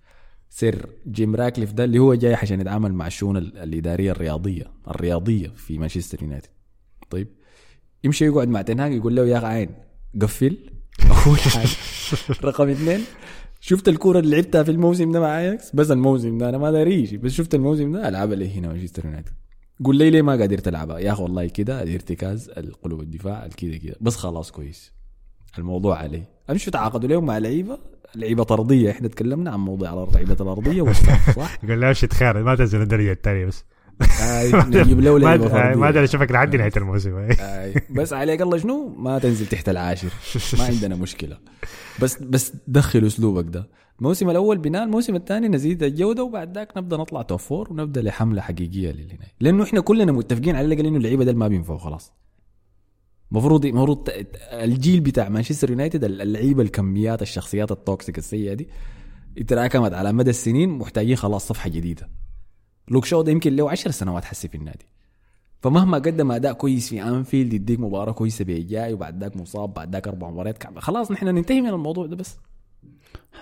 سير 0.51 0.87
جيم 1.09 1.37
راتكليف 1.37 1.73
ده 1.73 1.85
اللي 1.85 1.99
هو 1.99 2.15
جاي 2.15 2.35
عشان 2.35 2.61
يتعامل 2.61 2.93
مع 2.95 3.07
الشؤون 3.07 3.37
ال- 3.37 3.57
الإدارية 3.59 4.11
الرياضية 4.13 4.65
الرياضية 4.91 5.49
في 5.57 5.79
مانشستر 5.79 6.23
يونايتد. 6.23 6.49
طيب. 7.11 7.29
يمشي 8.05 8.25
يقعد 8.25 8.49
مع 8.49 8.63
تنهاك 8.63 8.93
يقول 8.93 9.17
له 9.17 9.27
يا 9.27 9.39
عين 9.39 9.71
قفل. 10.23 10.57
أول 11.27 11.39
حاجة 11.39 11.69
رقم 12.45 12.69
اثنين. 12.69 13.01
شفت 13.61 13.89
الكورة 13.89 14.19
اللي 14.19 14.37
لعبتها 14.37 14.63
في 14.63 14.71
الموسم 14.71 15.13
ده 15.13 15.21
مع 15.21 15.39
اياكس 15.39 15.75
بس 15.75 15.91
الموسم 15.91 16.39
ده 16.39 16.49
أنا 16.49 16.59
ما 16.59 16.71
داري 16.71 17.17
بس 17.17 17.33
شفت 17.33 17.55
الموسم 17.55 17.93
ده 17.93 18.09
ألعبها 18.09 18.37
لي 18.37 18.59
هنا 18.59 18.69
مانشستر 18.69 19.05
يونايتد. 19.05 19.33
قول 19.85 19.97
لي 19.97 20.11
ليه 20.11 20.23
ما 20.23 20.33
قدرت 20.33 20.69
ألعبها؟ 20.69 20.99
يا 20.99 21.13
أخي 21.13 21.23
والله 21.23 21.47
كده 21.47 21.83
ارتكاز 21.83 22.51
القلوب 22.57 23.01
الدفاع 23.01 23.49
كده 23.57 23.77
كده 23.77 23.95
بس 24.01 24.17
خلاص 24.17 24.51
كويس. 24.51 24.93
الموضوع 25.59 25.99
عليه 25.99 26.29
امشوا 26.51 26.73
تعاقدوا 26.73 27.09
لهم 27.09 27.27
مع 27.27 27.39
لعيبة 27.39 27.79
لعيبة 28.15 28.43
طردية. 28.43 28.91
إحنا 28.91 29.09
تكلمنا 29.09 29.51
عن 29.51 29.59
موضوع 29.61 29.89
على 29.89 30.05
اللعيبه 30.05 30.37
الأرضية 30.41 30.83
والصف 30.83 31.37
صح؟ 31.37 31.59
يقول 31.65 31.81
له 31.81 31.89
امشي 31.89 32.07
تخير 32.07 32.43
ما 32.43 32.55
تنزل 32.55 32.83
الدرجه 32.83 33.13
الثانية 33.13 33.47
بس. 33.47 33.65
نجيب 34.69 35.01
له 35.01 35.19
ما 35.77 35.89
أدري 35.89 36.05
اشوفك 36.05 36.33
لحد 36.33 36.57
نهاية 36.57 36.73
الموسم. 36.77 37.29
بس 37.97 38.13
عليك 38.13 38.43
الله 38.43 38.59
شنو؟ 38.59 38.95
ما 38.99 39.19
تنزل 39.19 39.47
تحت 39.47 39.69
العاشر. 39.69 40.09
ما 40.59 40.65
عندنا 40.65 40.97
مشكلة. 40.97 41.39
بس 42.03 42.23
بس 42.23 42.53
دخل 42.67 43.07
أسلوبك 43.07 43.45
ده. 43.55 43.69
الموسم 43.99 44.31
الأول 44.31 44.59
بناء 44.59 44.85
الموسم 44.85 45.17
الثاني 45.17 45.49
نزيد 45.49 45.83
الجودة 45.83 46.23
وبعد 46.23 46.55
ذاك 46.55 46.77
نبدأ 46.77 46.97
نطلع 46.97 47.23
توب 47.23 47.39
فور 47.39 47.73
ونبدأ 47.73 48.03
لحملة 48.03 48.43
حقيقية 48.43 48.91
للهنا 48.91 49.27
لأنه 49.41 49.65
إحنا 49.65 49.81
كلنا 49.81 50.13
متفقين 50.13 50.57
على 50.57 50.67
الأقل 50.67 50.87
إنه 50.87 50.97
اللعيبة 50.97 51.25
ده 51.25 51.33
ما 51.33 51.49
بينفعوا 51.49 51.79
خلاص. 51.79 52.13
المفروض 53.33 53.65
المفروض 53.67 54.09
الجيل 54.53 55.01
بتاع 55.01 55.29
مانشستر 55.29 55.71
يونايتد 55.71 56.05
اللعيبة 56.05 56.63
الكميات 56.63 57.23
الشخصيات 57.23 57.73
ال 57.73 57.81
toxic 57.81 58.19
السيئة 58.19 58.55
دي 58.55 58.69
تراكمت 59.47 59.93
على 59.93 60.13
مدى 60.13 60.31
السنين 60.31 60.69
محتاجين 60.69 61.17
خلاص 61.17 61.49
صفحة 61.49 61.69
جديدة. 61.71 62.09
لوك 62.91 63.05
شو 63.05 63.23
ده 63.23 63.33
يمكن 63.33 63.57
له 63.57 63.71
10 63.71 63.91
سنوات 63.91 64.25
حسي 64.25 64.49
في 64.49 64.55
النادي. 64.55 64.87
فمهما 65.63 65.99
قدم 65.99 66.33
أداء 66.33 66.53
كويس 66.53 66.89
في 66.89 67.03
أنفيلد 67.03 67.53
يديك 67.53 67.81
مباراة 67.81 68.13
كويسة 68.13 68.45
بالجاي 68.45 68.93
وبعد 68.93 69.21
ذاك 69.23 69.37
مصاب 69.37 69.75
بعد 69.75 69.93
ذاك 69.93 70.09
أربع 70.09 70.31
مباريات. 70.31 70.59
كعب. 70.59 70.79
خلاص 70.79 71.11
نحن 71.11 71.27
ننتهي 71.27 71.61
من 71.61 71.69
الموضوع 71.69 72.07
ده 72.07 72.17
بس. 72.17 72.37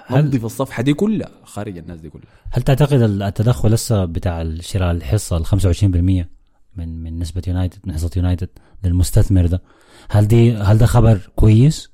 هل- 0.06 0.24
ننظف 0.24 0.44
الصفحة 0.44 0.82
دي 0.82 0.94
كلها 0.94 1.30
خارج 1.44 1.78
الناس 1.78 2.00
دي 2.00 2.10
كلها. 2.10 2.24
هل 2.50 2.62
تعتقد 2.62 3.00
التدخل 3.02 3.70
لسه 3.70 4.04
بتاع 4.04 4.54
شراء 4.60 4.90
الحصة 4.90 5.36
ال 5.36 5.46
25% 5.46 6.28
من 6.76 7.02
من 7.02 7.18
نسبة 7.18 7.42
يونايتد 7.48 7.78
من 7.84 7.92
حصة 7.94 8.10
يونايتد 8.16 8.48
للمستثمر 8.84 9.46
ده؟ 9.46 9.62
هل 10.10 10.28
دي 10.28 10.52
هل 10.56 10.78
ده 10.78 10.86
خبر 10.86 11.30
كويس؟ 11.36 11.90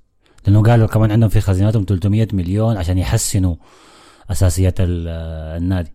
لأنه 0.46 0.62
قالوا 0.62 0.86
كمان 0.86 1.10
عندهم 1.10 1.28
في 1.28 1.40
خزينتهم 1.40 1.84
300 1.88 2.28
مليون 2.32 2.76
عشان 2.76 2.98
يحسنوا 2.98 3.54
أساسيات 4.30 4.80
ال- 4.80 5.08
النادي. 5.62 5.92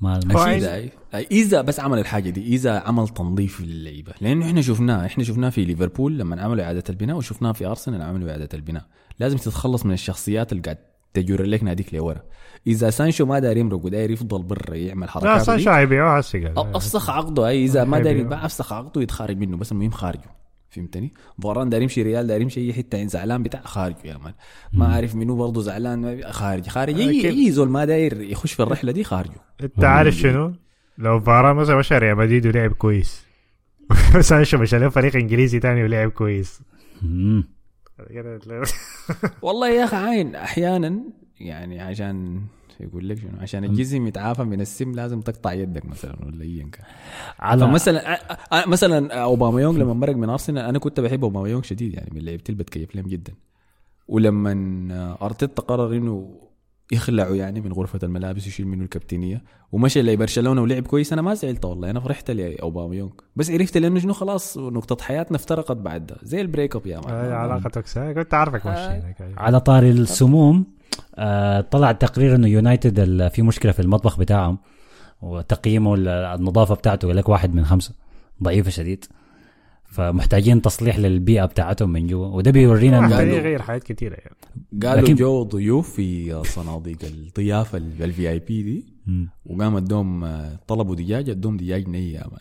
ما 0.00 0.14
هو 0.14 0.20
مش 0.26 0.36
عايز- 0.36 0.90
اذا 1.14 1.60
بس 1.60 1.80
عمل 1.80 1.98
الحاجة 1.98 2.30
دي 2.30 2.46
إذا 2.54 2.78
عمل 2.78 3.08
تنظيف 3.08 3.60
للعيبه 3.60 4.12
لأنه 4.20 4.46
إحنا 4.46 4.60
شفناه 4.62 5.06
إحنا 5.06 5.24
شفناه 5.24 5.50
في 5.50 5.64
ليفربول 5.64 6.18
لما 6.18 6.42
عملوا 6.42 6.64
إعادة 6.64 6.84
البناء 6.90 7.16
وشفناه 7.16 7.52
في 7.52 7.66
أرسنال 7.66 8.02
عملوا 8.02 8.30
إعادة 8.30 8.48
البناء. 8.54 8.84
لازم 9.18 9.36
تتخلص 9.36 9.86
من 9.86 9.92
الشخصيات 9.92 10.52
اللي 10.52 10.62
قاعد 10.62 10.78
تجر 11.14 11.42
لك 11.42 11.62
ناديك 11.64 11.94
لورا. 11.94 12.20
إذا 12.66 12.90
سانشو 12.90 13.26
ما 13.26 13.38
داير 13.38 13.56
يمرق 13.56 13.84
وداير 13.84 14.10
يفضل 14.10 14.42
برا 14.42 14.74
يعمل 14.74 15.06
لا 15.06 15.10
حركات 15.12 15.40
سانشو 15.42 15.70
حيبيعوه 15.70 16.18
هسه 16.18 16.38
قال. 16.44 16.54
أ- 16.54 16.76
أفسخ 16.76 17.10
عقده. 17.10 17.48
اي 17.48 17.64
اذا 17.64 17.84
ما 17.84 17.98
داير 17.98 18.06
حيبيعه. 18.16 18.24
يتباع 18.26 18.44
أفسخ 18.46 18.72
عقده 18.72 19.02
يتخارج 19.02 19.36
منه 19.38 19.56
بس 19.56 19.72
المهم 19.72 19.90
خارجه. 19.90 20.37
فهمتني؟ 20.70 21.12
فاران 21.42 21.68
داير 21.68 21.82
يمشي 21.82 22.02
ريال 22.02 22.26
داير 22.26 22.40
يمشي 22.40 22.60
أي 22.60 22.72
حتة 22.72 23.06
زعلان 23.06 23.42
بتاع 23.42 23.60
خارجه 23.60 23.96
يا 24.04 24.18
man 24.18 24.32
ما 24.72 24.86
عارف 24.86 25.14
منو 25.14 25.36
برضه 25.36 25.62
زعلان 25.62 26.22
خارج 26.32 26.66
خارج 26.66 27.00
اي. 27.00 27.28
أي 27.28 27.50
زول 27.50 27.68
ما 27.68 27.84
داير 27.84 28.20
يخش 28.20 28.52
في 28.52 28.62
الرحلة 28.62 28.92
دي 28.92 29.04
خارجه 29.04 29.40
أنت 29.62 29.84
عارف 29.84 30.14
شنو؟ 30.14 30.52
لو 30.98 31.20
فاران 31.20 31.56
مثلا 31.56 31.76
مشى 31.76 31.98
ريال 31.98 32.16
مدريد 32.16 32.46
ولعب 32.46 32.72
كويس 32.72 33.26
سانشو 34.20 34.58
مشى 34.58 34.78
له 34.78 34.88
فريق 34.88 35.16
إنجليزي 35.16 35.60
تاني 35.60 35.84
ولعب 35.84 36.10
كويس. 36.10 36.60
والله 39.42 39.68
يا 39.68 39.84
أخي 39.84 39.96
عين 39.96 40.34
أحيانا 40.34 41.00
يعني 41.40 41.80
عشان 41.80 42.40
يقول 42.80 43.08
لك 43.08 43.18
شنو؟ 43.18 43.30
عشان 43.40 43.64
الجسم 43.64 44.06
يتعافى 44.06 44.44
من 44.44 44.60
السم 44.60 44.92
لازم 44.92 45.20
تقطع 45.20 45.52
يدك 45.52 45.86
مثلا 45.86 46.16
ولا 46.26 46.44
ايا 46.44 46.62
كان. 46.72 46.84
على 47.38 47.60
فمثلا 47.66 48.16
أ- 48.16 48.68
مثلا 48.68 49.14
اوباما 49.22 49.60
لما 49.60 49.92
مرق 49.92 50.16
من 50.16 50.28
ارسنال 50.28 50.64
أنا 50.64 50.78
كنت 50.78 51.00
بحب 51.00 51.24
اوباما 51.24 51.62
شديد 51.62 51.94
يعني 51.94 52.10
من 52.14 52.20
لعيبتي 52.20 52.52
اللي 52.52 52.62
بتكيف 52.64 52.96
لهم 52.96 53.06
جدا. 53.06 53.32
ولما 54.08 55.16
أرتيتا 55.22 55.62
قرر 55.62 55.96
إنه 55.96 56.40
يخلعه 56.92 57.34
يعني 57.34 57.60
من 57.60 57.72
غرفة 57.72 57.98
الملابس 58.02 58.44
ويشيل 58.44 58.66
منه 58.68 58.84
الكابتنية 58.84 59.42
ومشى 59.72 60.02
لبرشلونة 60.02 60.62
ولعب 60.62 60.86
كويس 60.86 61.12
أنا 61.12 61.22
ما 61.22 61.34
زعلت 61.34 61.64
والله 61.64 61.90
أنا 61.90 62.00
فرحت 62.00 62.30
لاوباما 62.30 63.10
بس 63.36 63.50
عرفت 63.50 63.76
لأنه 63.78 64.00
شنو 64.00 64.12
خلاص 64.12 64.58
نقطة 64.58 65.04
حياتنا 65.04 65.36
افترقت 65.36 65.76
بعد 65.76 66.06
ده 66.06 66.16
زي 66.22 66.40
ال 66.40 66.46
break 66.46 66.76
up 66.76 66.86
يا 66.86 67.00
man 67.00 67.32
علاقتك 67.32 68.12
كنت 68.12 68.34
عارفك 68.34 68.66
ماشي 68.66 68.80
هناك 68.80 69.34
على 69.36 69.60
طاري 69.60 69.90
السموم 69.90 70.56
آه 70.56 70.77
طلع 71.70 71.92
تقرير 71.92 72.34
إنه 72.34 72.46
يونايتد 72.48 72.98
ال- 73.00 73.30
في 73.30 73.42
مشكلة 73.42 73.72
في 73.72 73.80
المطبخ 73.82 74.18
بتاعهم 74.18 74.58
وتقييمه 75.22 75.94
ال- 75.94 76.08
النظافه 76.08 76.74
بتاعته 76.74 77.06
يقول 77.06 77.16
لك 77.16 77.28
واحد 77.28 77.54
من 77.54 77.64
خمسة. 77.64 77.94
ضعيفة 78.42 78.70
شديد. 78.70 79.04
فمحتاجين 79.90 80.62
تصليح 80.62 80.98
للبيئة 80.98 81.44
بتاعتهم 81.44 81.90
من 81.90 82.06
جوا 82.06 82.26
وده 82.26 82.50
بيورينا 82.50 82.98
إنه 82.98 83.20
يغير 83.36 83.62
حاجات 83.62 83.84
كثيره 83.84 84.14
يعني. 84.14 84.36
قالوا 84.82 85.02
لكن- 85.04 85.14
جو 85.14 85.42
ضيوف 85.42 85.90
في 85.94 86.42
صناديق 86.44 86.98
الضيافة 87.04 87.78
ال 87.78 88.30
VIP 88.30 88.62
دي. 88.62 88.84
وقام 89.46 89.76
ادوهم 89.76 90.38
طلبوا 90.66 90.94
دجاج 90.94 91.30
ادوهم 91.30 91.56
دجاج 91.56 91.88
ني 91.88 92.12
يا 92.12 92.24
man. 92.32 92.40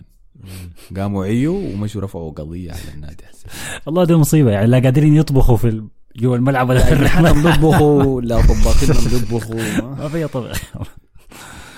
قاموا 0.98 1.26
عيوا 1.26 1.74
ومشوا 1.74 2.02
رفعوا 2.02 2.32
قضية 2.32 2.72
على 2.72 2.80
النادي. 2.96 3.24
والله 3.86 4.04
دي 4.06 4.16
مصيبة 4.16 4.52
يعني 4.52 4.68
لا 4.68 4.80
قادرين 4.80 5.16
يطبخوا 5.16 5.58
في 5.58 5.68
ال- 5.70 5.88
جوا 6.18 6.36
الملعب 6.36 6.70
ولا 6.70 6.80
لا 6.80 7.06
إحنا 7.06 7.32
بنطبخوا 7.42 8.22
لا 8.22 8.42
طباخين 8.42 8.90
بنطبخوا 9.12 9.56
ما- 9.96 10.08
في 10.10 10.28
طبع 10.28 10.52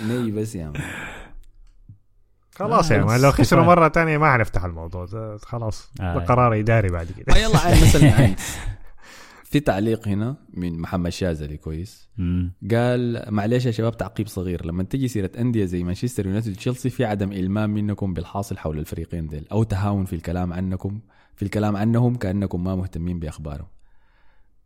ني 0.07 0.31
بس 0.31 0.55
يا 0.55 0.65
مان 0.65 0.81
خلاص 2.55 2.91
آه، 2.91 2.95
يا 2.95 3.03
بس 3.03 3.21
لو 3.21 3.31
خسروا 3.31 3.61
كفاية. 3.63 3.75
مرة 3.75 3.87
تانية 3.87 4.17
ما 4.17 4.33
حنفتح 4.33 4.63
الموضوع. 4.65 5.05
ده 5.05 5.37
خلاص 5.37 5.89
آه. 6.01 6.13
ده 6.19 6.25
قرار 6.25 6.59
إداري 6.59 6.89
بعد 6.89 7.07
كده. 7.17 7.25
ما 7.33 7.37
يلا 7.39 7.59
عين 7.59 7.81
مثلا. 7.83 8.35
في 9.51 9.59
تعليق 9.59 10.07
هنا 10.07 10.35
من 10.53 10.79
محمد 10.79 11.09
شاذلي 11.11 11.57
كويس. 11.57 12.09
مم. 12.17 12.53
قال 12.71 13.23
معلش 13.29 13.65
يا 13.65 13.71
شباب 13.71 13.97
تعقيب 13.97 14.27
صغير. 14.27 14.65
لما 14.65 14.83
تجي 14.83 15.07
سيرة 15.07 15.31
أندية 15.39 15.65
زي 15.65 15.83
مانشستر 15.83 16.25
يونايتد 16.25 16.51
وتشيلسي 16.51 16.89
في 16.89 17.05
عدم 17.05 17.31
إلمام 17.31 17.69
منكم 17.69 18.13
بالحاصل 18.13 18.57
حول 18.57 18.79
الفريقين 18.79 19.27
ديل 19.27 19.47
أو 19.51 19.63
تهاون 19.63 20.05
في 20.05 20.13
الكلام 20.15 20.53
عنكم 20.53 20.99
في 21.35 21.43
الكلام 21.45 21.77
عنهم 21.77 22.15
كأنكم 22.15 22.63
ما 22.63 22.75
مهتمين 22.75 23.19
بأخبارهم. 23.19 23.67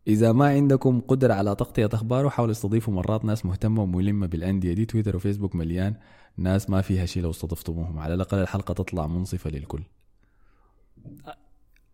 إذا 0.08 0.32
ما 0.32 0.46
عندكم 0.46 1.00
قدرة 1.00 1.34
على 1.34 1.54
تغطية 1.54 1.88
أخباره 1.92 2.28
حاولوا 2.28 2.52
استضيفوا 2.52 2.94
مرات 2.94 3.24
ناس 3.24 3.46
مهتمة 3.46 3.82
وملمة 3.82 4.26
بالأندية 4.26 4.72
دي. 4.72 4.84
تويتر 4.84 5.16
وفيسبوك 5.16 5.54
مليان 5.54 5.94
ناس 6.36 6.70
ما 6.70 6.80
فيها 6.80 7.06
شيء 7.06 7.22
لو 7.22 7.30
استضفتموهم. 7.30 7.98
على 7.98 8.14
الأقل 8.14 8.38
الحلقة 8.38 8.74
تطلع 8.74 9.06
منصفة 9.06 9.50
للكل. 9.50 9.82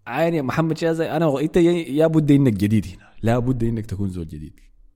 عين 0.06 0.34
يا 0.34 0.42
محمد 0.42 0.78
شاذلي 0.78 1.16
أنا 1.16 1.40
إنت 1.40 1.56
يا 1.56 2.06
بد 2.06 2.30
إنك 2.30 2.52
جديد 2.52 2.86
هنا. 2.86 3.10
لا 3.22 3.38
بد 3.38 3.64
إنك 3.64 3.86
تكون 3.86 4.10
زول 4.10 4.28
جديد. 4.28 4.52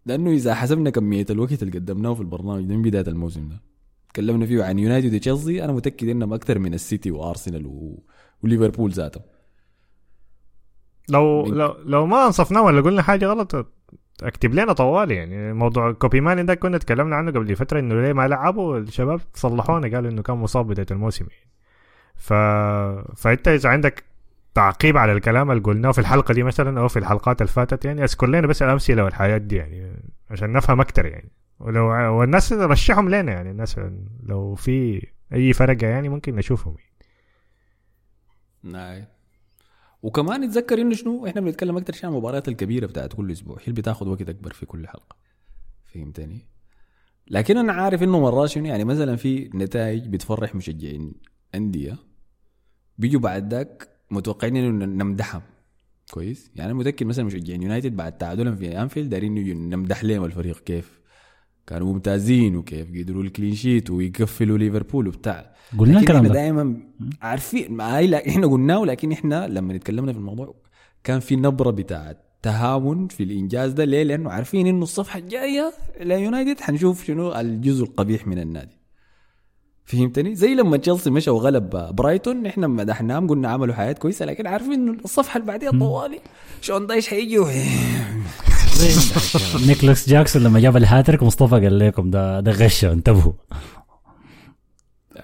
لأنه 0.07 0.31
إذا 0.31 0.55
حسبنا 0.55 0.91
كمية 0.91 1.27
الوقت 1.31 1.63
اللي 1.63 1.79
قدمناه 1.79 2.15
في 2.15 2.21
البرنامج 2.21 2.65
من 2.65 2.83
بداية 2.83 3.09
الموسم 3.09 3.49
ده. 3.49 3.61
تكلمنا 4.09 4.47
فيه 4.47 4.65
عن 4.65 4.79
يونايتد 4.79 5.15
وتشيلسي 5.15 5.65
أنا 5.65 5.73
متأكد 5.73 6.09
إنهم 6.09 6.33
أكثر 6.33 6.59
من 6.59 6.75
السيتي 6.75 7.11
وارسنال 7.11 7.67
و... 7.67 8.03
وليفربول 8.43 8.91
ذاتهم. 8.91 9.23
لو 11.09 11.47
لو 11.47 11.77
لو 11.85 12.07
ما 12.07 12.27
انصفناه 12.27 12.63
ولا 12.63 12.81
قلنا 12.81 13.03
حاجة 13.03 13.27
غلط 13.27 13.67
اكتب 14.23 14.55
لنا 14.55 14.73
طوال 14.73 15.11
يعني. 15.11 15.53
موضوع 15.53 15.93
كوبي 15.93 16.21
ماني 16.21 16.43
ده 16.43 16.55
كنا 16.55 16.79
تكلمنا 16.79 17.17
عنه 17.17 17.31
قبل 17.31 17.57
فترة 17.57 17.79
إنه 17.79 18.03
ليه 18.03 18.13
ما 18.13 18.29
لعبوا 18.29 18.79
الشباب 18.79 19.21
صلحونا 19.35 19.97
قالوا 19.97 20.11
إنه 20.11 20.23
كان 20.23 20.37
مصاب 20.37 20.67
بداية 20.67 20.87
الموسم 20.91 21.27
يعني. 21.31 21.51
ف... 22.17 22.33
فأنت 23.23 23.49
إذا 23.49 23.69
عندك 23.69 24.05
تعقيب 24.55 24.97
على 24.97 25.13
الكلام 25.13 25.51
اللي 25.51 25.63
قلناه 25.63 25.93
في 25.93 25.99
الحلقة 25.99 26.35
دي 26.35 26.43
مثلا 26.43 26.81
أو 26.81 26.89
في 26.89 26.99
الحلقات 26.99 27.43
اللي 27.43 27.53
فاتت 27.53 27.85
يعني 27.85 28.05
اذكر 28.05 28.27
لنا 28.27 28.47
بس 28.47 28.63
الأمثلة 28.63 29.05
والحاجات 29.05 29.43
دي 29.43 29.57
يعني 29.57 29.97
عشان 30.31 30.53
نفهم 30.53 30.81
أكتر 30.81 31.07
يعني. 31.07 31.31
ولو 31.61 31.85
والناس 32.19 32.53
رشحهم 32.53 33.09
لنا 33.09 33.33
يعني 33.33 33.51
الناس 33.51 33.81
لو 34.23 34.55
في 34.55 35.07
أي 35.33 35.53
فرقة 35.53 35.87
يعني 35.87 36.09
ممكن 36.09 36.37
نشوفهم 36.37 36.77
نعم. 38.63 39.05
وكمان 40.05 40.41
نتذكر 40.41 40.81
انه 40.81 40.95
شنو 40.95 41.27
إحنا 41.27 41.41
بنتكلم 41.41 41.77
أكثر 41.77 41.93
شيء 41.93 42.07
عن 42.07 42.13
المباريات 42.13 42.49
الكبيرة 42.49 42.87
بتاعت 42.87 43.13
كل 43.13 43.33
أسبوع 43.33 43.57
هي 43.57 43.65
اللي 43.65 43.81
بتاخذ 43.81 44.09
وقت 44.09 44.29
أكبر 44.29 44.53
في 44.53 44.67
كل 44.67 44.87
حلقة. 44.87 45.17
فهمتني؟ 45.85 46.47
لكن 47.31 47.57
أنا 47.57 47.73
عارف 47.73 48.03
إنه 48.03 48.21
مرات 48.21 48.49
شنو 48.49 48.65
يعني 48.65 48.85
مثلا 48.85 49.17
في 49.17 49.51
نتائج 49.55 50.09
بتفرح 50.09 50.55
مشجعين 50.55 51.13
أندية 51.55 51.97
بيجوا 52.99 53.21
بعد 53.21 53.55
ذاك 53.55 53.89
متوقعين 54.11 54.57
إنه 54.57 54.85
نمدحهم. 54.85 55.43
كويس؟ 56.11 56.51
يعني 56.55 56.71
أنا 56.71 56.79
متأكد 56.79 57.07
مثلا 57.07 57.25
مشجعين 57.25 57.63
يونايتد 57.63 57.97
بعد 57.97 58.19
تعادلهم 58.19 58.57
في 58.57 58.83
أنفيلد 58.83 59.11
دارين 59.11 59.71
نمدح 59.71 60.05
لهم 60.05 60.25
الفريق 60.25 60.59
كيف؟ 60.59 61.01
كانوا 61.67 61.93
ممتازين 61.93 62.57
وكيف 62.57 62.89
قدروا 62.99 63.23
ال 63.23 63.28
clean 63.28 63.55
sheet 63.55 63.91
ويقفلوا 63.91 64.59
ليفربول 64.59 65.09
وبتاع. 65.09 65.55
قلنا 65.79 66.01
الكلام 66.01 66.27
ده. 66.27 66.33
دائما 66.33 66.77
عارفين 67.23 67.73
ما 67.73 67.99
هي 67.99 68.07
لا 68.07 68.29
إحنا 68.29 68.47
قلناه 68.47 68.85
لكن 68.85 69.13
إحنا 69.13 69.49
لما 69.49 69.75
اتكلمنا 69.75 70.13
في 70.13 70.19
الموضوع 70.19 70.55
كان 71.05 71.21
في 71.21 71.37
نبرة 71.37 71.71
بتاعت 71.71 72.19
تهاون 72.43 73.09
في 73.09 73.23
الإنجاز 73.23 73.73
ده. 73.73 73.85
ليه؟ 73.85 74.03
لأنه 74.03 74.31
عارفين 74.31 74.67
إنه 74.67 74.83
الصفحة 74.83 75.19
الجاية 75.19 75.73
ليونايتد 76.01 76.61
حنشوف 76.61 77.05
شنو 77.05 77.33
الجزء 77.33 77.85
القبيح 77.85 78.27
من 78.27 78.39
النادي. 78.39 78.79
فهمتني؟ 79.85 80.35
زي 80.35 80.55
لما 80.55 80.77
تشيلسي 80.77 81.11
مشى 81.11 81.31
وغلب 81.31 81.71
برايتون 81.71 82.47
إحنا 82.47 82.67
مدحناهم 82.67 83.29
قلنا 83.29 83.49
عملوا 83.49 83.75
حاجة 83.75 83.93
كويسة 83.93 84.25
لكن 84.25 84.47
عارفين 84.47 84.73
إنه 84.73 84.93
الصفحة 85.05 85.37
اللي 85.39 85.47
بعديها 85.47 85.71
طوالي. 85.71 86.21
شون 86.61 86.87
دايش 86.87 87.09
حيجي؟ 87.09 87.39
نيكلاس 89.67 90.09
جاكسون 90.09 90.43
لما 90.43 90.61
جاب 90.61 90.77
الهاتريك 90.77 91.23
مصطفى 91.23 91.55
قال 91.55 91.79
لكم 91.79 92.11
ده 92.11 92.41
ده 92.41 92.53
غشة 92.53 92.93
انتبهوا. 92.93 93.33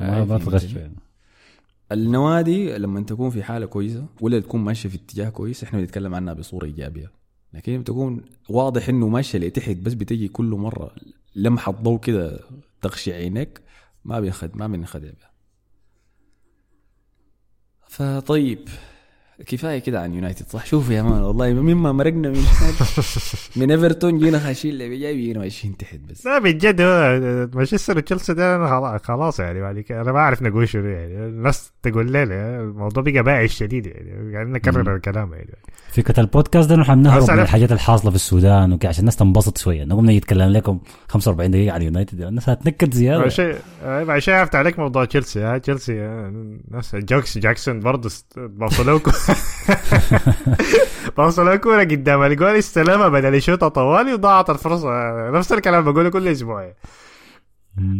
ما 0.01 0.25
ما 0.25 0.39
تغشوا 0.39 0.79
يعني. 0.79 0.97
النوادي 1.93 2.79
لما 2.79 3.01
تكون 3.01 3.31
في 3.31 3.43
حالة 3.43 3.67
كويسة 3.67 4.07
ولا 4.21 4.41
تكون 4.41 4.61
ماشية 4.61 4.89
في 4.89 4.97
اتجاه 4.97 5.29
كويس 5.29 5.65
إحنا 5.65 5.81
بنتكلم 5.81 6.15
عنها 6.15 6.35
بصورة 6.35 6.65
إيجابية. 6.65 7.11
لكن 7.55 7.73
لما 7.73 7.83
تكون 7.85 8.23
واضح 8.49 8.89
إنه 8.89 9.09
ماشية 9.09 9.39
لتحت 9.39 9.77
بس 9.77 9.93
بتجي 9.95 10.29
كل 10.29 10.45
مرة 10.45 10.95
لمحة 11.37 11.73
ضوء 11.73 12.01
كده 12.01 12.41
تغشي 12.83 13.13
عينك 13.13 13.61
ما 14.05 14.21
بينخد 14.21 14.57
ما 14.57 14.67
بنخدع 14.67 15.09
بها. 15.11 15.31
فطيب 17.89 18.69
كفاية 19.47 19.79
كده 19.79 20.01
عن 20.01 20.15
يونايتد 20.15 20.47
صح؟ 20.49 20.67
شوف 20.67 20.91
يا 20.91 21.03
man 21.03 21.23
والله 21.23 21.53
مما 21.53 21.93
مرقنا 21.93 22.29
من 22.29 22.43
من 23.57 23.71
إيفرتون 23.71 24.19
جينا 24.19 24.39
خاشين 24.39 24.71
اللي 24.71 24.99
جاي 24.99 25.17
جينا 25.23 25.39
ماشيين 25.39 25.77
تحت 25.77 25.99
بس. 26.11 26.27
لا 26.27 26.39
بجد 26.39 26.81
هو 26.81 27.19
مانشستر 27.55 27.97
وتشيلسي 27.99 28.35
ده 28.35 28.99
خلاص- 28.99 29.41
يعني 29.41 29.61
بعد 29.61 29.79
كده 29.79 30.01
أنا 30.01 30.13
ما 30.13 30.19
أعرف 30.19 30.43
نقول 30.43 30.69
شنو 30.69 30.87
يعني. 30.89 31.15
الناس 31.15 31.73
تقول 31.83 32.13
لي 32.13 32.23
الموضوع 32.23 33.03
بقى 33.03 33.23
بايخ 33.23 33.51
شديد 33.51 33.87
يعني 33.87 34.33
يعني 34.33 34.53
نكرر 34.53 34.97
الكلام 34.97 35.33
يعني. 35.33 35.51
فكرة 35.89 36.21
البودكاست 36.21 36.69
ده 36.69 36.77
نحن 36.77 36.99
نهرب 36.99 37.23
بس 37.23 37.31
من 37.31 37.39
الحاجات 37.39 37.73
الحاصلة 37.73 38.11
في 38.11 38.17
السودان 38.17 38.73
وكده 38.73 38.89
عشان 38.89 39.01
الناس 39.01 39.17
تنبسط 39.17 39.59
شوية. 39.59 39.85
نقوم 39.85 40.11
نتكلم 40.11 40.53
لكم 40.53 40.81
45 41.09 41.51
دقيقة 41.51 41.73
على 41.73 41.81
اليونايتد 41.81 42.21
الناس 42.21 42.49
هتنكد 42.49 42.95
زيادة. 42.95 43.19
بعد 43.21 43.29
شيء 43.31 43.55
بعد 43.85 44.19
شيء 44.19 44.35
عرفت 44.35 44.55
عليك 44.55 44.79
موضوع 44.79 45.05
تشيلسي 45.05 45.59
تشيلسي 45.61 45.93
ناس 46.71 46.97
جاكس 46.97 47.39
جاكسون 47.39 47.81
برضه 47.81 48.07
است- 48.07 48.39
بوصلوا 49.31 50.21
كو- 50.33 51.23
بوصلوا 51.23 51.57
كوره 51.57 51.85
قدام 51.85 52.23
الجول 52.23 52.57
استلمها 52.57 53.09
بدل 53.09 53.35
يشوطها 53.35 53.69
طوالي 53.69 54.15
وضاعت 54.15 54.51
الفرصه 54.51 54.91
نفس 55.31 55.53
الكلام 55.53 55.85
بقوله 55.93 56.09
كل 56.11 56.29
أسبوع 56.29 56.63
يعني. 56.63 56.77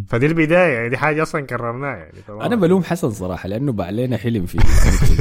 فدي 0.09 0.27
البدايه 0.27 0.75
يعني 0.75 0.89
دي 0.89 0.97
حاجة 0.97 1.23
أصلا 1.23 1.41
كررناها 1.47 1.97
يعني 1.97 2.13
طبعاً. 2.29 2.47
أنا 2.47 2.57
بلوم 2.57 2.83
حسن 2.85 3.11
صراحة 3.11 3.49
لأنه 3.49 3.73
باع 3.73 3.91
لنا 3.91 4.17
حلم 4.17 4.47
في 4.47 4.59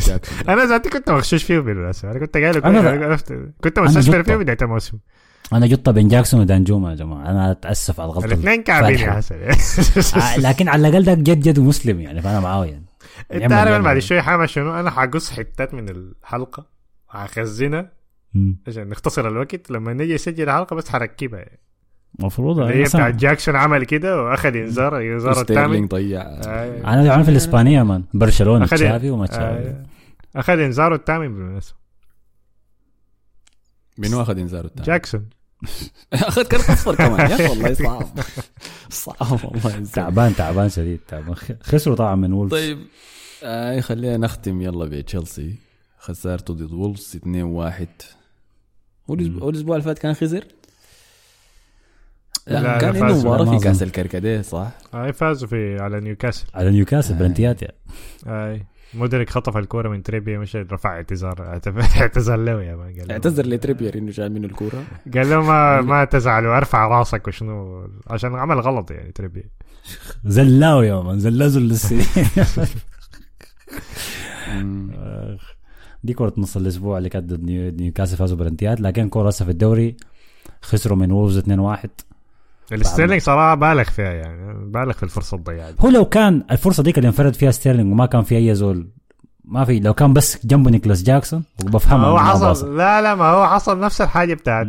جاكسون 0.07 0.49
أنا 0.49 0.65
ذاتي 0.65 0.89
كنت 0.89 1.09
مغشوش 1.09 1.43
فيه 1.43 1.59
بالمناسبه 1.59 2.11
أنا 2.11 2.19
كنت 2.19 2.37
قايل 2.37 2.53
أنا- 2.61 3.21
كنت 3.63 3.79
مستبشر. 3.79 4.23
فيه 4.23 4.35
بدايه 4.35 4.57
الموسم 4.61 4.97
أنا 5.53 5.67
جطة 5.67 5.91
بين 5.91 6.07
جاكسون 6.07 6.39
ودانجوما 6.41 6.89
يا 6.89 6.95
جماعة 6.95 7.29
أنا 7.31 7.51
اتاسف 7.51 7.99
على 7.99 8.09
الغلطه 8.09 8.25
الاثنين 8.25 8.63
كعبين 8.63 8.99
يا. 8.99 9.11
حسن 9.11 9.35
لكن 10.37 10.67
على 10.69 10.87
الاقل 10.87 11.03
ده 11.03 11.13
جد 11.13 11.39
جد 11.41 11.59
مسلم 11.59 11.99
يعني 11.99 12.21
فانا 12.21 12.39
معاه 12.39 12.65
يعني 12.65 12.85
انت 13.33 13.51
عارف 13.51 13.71
أنا. 13.71 13.79
بعد 13.83 13.99
شوي 13.99 14.21
حامل 14.21 14.49
شنو 14.49 14.79
أنا 14.79 14.89
حقص 14.91 15.31
حتات 15.31 15.73
من 15.73 15.89
الحلقة 15.89 16.65
وحخزنها 17.09 17.91
مم. 18.33 18.57
عشان 18.67 18.89
نختصر 18.89 19.27
الوقت 19.27 19.71
لما 19.71 19.93
نجي 19.93 20.13
نسجل 20.13 20.43
الحلقة 20.43 20.75
بس 20.75 20.89
حركبها 20.89 21.39
يعني. 21.39 21.59
المفروض 22.19 22.59
هي 22.59 22.83
بتاع 22.83 23.09
جاكسون 23.09 23.55
عمل 23.55 23.83
كده 23.85 24.23
وأخذ 24.23 24.55
إنذار 24.55 24.97
إنذار 25.01 25.41
الثامن 25.41 25.87
ضيع. 25.87 26.21
آه، 26.21 26.81
أنا 26.93 27.03
دعوان 27.03 27.23
في 27.23 27.31
الإسبانية 27.31 27.83
مان 27.83 28.03
برشلونة 28.13 28.65
أخذ- 28.65 28.69
تشافي 28.69 29.09
وما 29.09 29.25
تشافي. 29.27 29.43
آه، 29.69 29.85
أخذ 30.35 30.59
انذاره 30.59 30.95
الثامن 30.95 31.33
بالمناسبة. 31.35 31.77
منو 33.97 34.21
أخذ 34.21 34.37
إنذار 34.39 34.65
الثاني؟ 34.65 34.85
جاكسون. 34.87 35.29
اخذ 36.13 36.43
كرت 36.43 36.69
أصفر 36.69 36.95
كمان. 36.95 37.31
يا 37.31 37.49
والله 37.49 37.73
صعب. 37.85 38.19
صعب 38.89 39.31
والله 39.45 39.77
إنسان. 39.77 39.91
تعبان 40.05 40.35
تعبان 40.35 40.69
شديد 40.69 40.99
تعبان. 41.07 41.35
خسروا 41.61 41.95
طبعا 41.95 42.15
من 42.15 42.33
وولفز. 42.33 42.51
طيب 42.55 42.79
آه 43.43 43.79
خلينا 43.79 44.17
نختم. 44.17 44.61
يلا 44.61 44.85
بتشيلسي 44.85 45.55
خسارته 45.99 46.53
ضد 46.53 46.71
وولفز 46.73 47.15
2 47.15 47.43
1 47.43 47.87
هو 49.09 49.15
الأسبوع- 49.15 49.43
هو 49.43 49.49
الأسبوع 49.49 49.75
اللي 49.75 49.85
فات 49.85 49.99
كان 49.99 50.13
خسر 50.13 50.43
لا, 52.47 52.59
لا، 52.59 52.77
كان 52.77 53.03
عنده 53.03 53.17
مباراة 53.19 53.57
في 53.57 53.63
كاس. 53.63 53.83
الكركديه 53.83 54.41
صح؟ 54.41 54.71
هاي 54.93 55.13
فازوا 55.13 55.47
في 55.47 55.77
على 55.81 55.99
نيوكاسل. 55.99 56.45
على 56.53 56.71
نيوكاسل 56.71 57.13
بلنتيات 57.13 57.61
يعني 57.61 57.75
هاي 58.25 58.65
مودريك 58.93 59.29
خطف 59.29 59.57
الكورة 59.57 59.89
من 59.89 60.03
تريبير 60.03 60.39
مشى 60.39 60.61
رفع 60.61 60.89
اعتذار. 60.95 61.41
اعتذر 62.01 62.35
له 62.35 62.63
يا 62.63 62.75
man. 62.75 62.99
قال 62.99 63.11
اعتذر 63.11 63.45
لتريبير 63.45 63.97
إنه 63.97 64.11
شال 64.11 64.31
منه 64.31 64.47
الكورة. 64.47 64.83
قال 65.13 65.29
له 65.29 65.41
ما 65.41 65.81
ما 65.91 66.05
تزعل 66.05 66.45
وارفع 66.45 66.87
راسك 66.87 67.27
وشنو. 67.27 67.87
عشان 68.07 68.35
عمل 68.35 68.59
غلط 68.59 68.91
يعني 68.91 69.11
تريبير. 69.11 69.43
زلاو 70.25 70.81
يا 70.81 71.01
man 71.01 71.19
زلا 71.19 71.47
زل. 71.47 71.75
دي 76.03 76.13
كرة 76.13 76.33
نص 76.37 76.57
الأسبوع 76.57 76.97
اللي 76.97 77.09
كانت 77.09 77.33
ضد 77.33 77.43
نيوكاسل 77.81 78.17
فازوا 78.17 78.37
بلنتيات 78.37 78.81
لكن 78.81 79.09
كرة 79.09 79.27
هسه 79.27 79.45
في 79.45 79.51
الدوري 79.51 79.97
خسروا 80.61 80.97
من 80.97 81.11
وولفز 81.11 81.39
2-1 81.39 81.87
الستيرلينج 82.71 83.21
صراحة 83.21 83.55
بالغ 83.55 83.83
فيها 83.83 84.11
يعني 84.11 84.53
بالغ 84.65 84.91
في 84.93 85.03
الفرصة 85.03 85.37
الضيعة 85.37 85.73
هو 85.79 85.89
لو 85.89 86.05
كان 86.05 86.43
الفرصة 86.51 86.83
ديك 86.83 86.97
اللي 86.97 87.07
انفرد 87.07 87.33
فيها 87.35 87.51
ستيرلينج 87.51 87.91
وما 87.91 88.05
كان 88.05 88.21
في 88.23 88.37
أي 88.37 88.55
زول 88.55 88.89
ما 89.45 89.65
في 89.65 89.79
لو 89.79 89.93
كان 89.93 90.13
بس 90.13 90.45
جنبه 90.45 90.71
نيكلاس 90.71 91.03
جاكسون 91.03 91.43
ما 91.63 91.69
بفهمها 91.71 92.05
هو. 92.07 92.19
حصل 92.19 92.77
لا 92.77 93.01
لا 93.01 93.15
ما 93.15 93.25
هو 93.25 93.47
حصل 93.47 93.79
نفس 93.79 94.01
الحاجة 94.01 94.33
بتاعت 94.33 94.67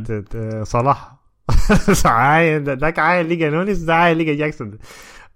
صلاح. 0.63 1.13
عاين 2.05 2.65
ذاك 2.65 2.99
عاين 2.99 3.29
لقى 3.29 3.51
نونيس 3.51 3.79
ده 3.79 3.95
عاين 3.95 4.19
لقى 4.19 4.37
جاكسون. 4.37 4.79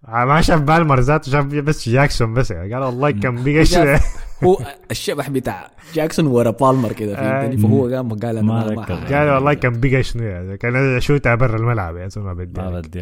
ما 0.09 0.41
شاف 0.41 0.61
بالمر 0.61 1.01
ذاته 1.01 1.31
شاف 1.33 1.45
بس 1.47 1.89
جاكسون 1.89 2.35
بس 2.35 2.51
يعني. 2.51 2.75
قال 2.75 2.83
والله 2.83 3.11
كان 3.11 3.45
بقى 3.45 4.01
هو 4.45 4.59
الشبح 4.91 5.31
بتاع 5.31 5.71
جاكسون 5.95 6.27
ورا 6.27 6.51
بالمر 6.51 6.93
كده 6.93 7.17
فهمتني؟ 7.17 7.57
فهو 7.57 7.87
قام 7.89 8.09
قال 8.09 8.25
أنا 8.39 8.43
ما 8.43 8.67
ما- 8.69 8.75
ما. 8.75 8.85
قال 9.19 9.29
والله 9.31 9.55
كان 9.55 9.81
بقى 9.81 10.03
شنو 10.03 10.23
يعني؟ 10.23 10.57
كان 10.57 10.97
اشوتها 10.97 11.35
برا 11.35 11.57
الملعب 11.57 11.97
يا 11.97 12.09
زلمه 12.09 12.33
بدي 12.33 12.61
ما 12.61 12.81
بدي 12.81 13.01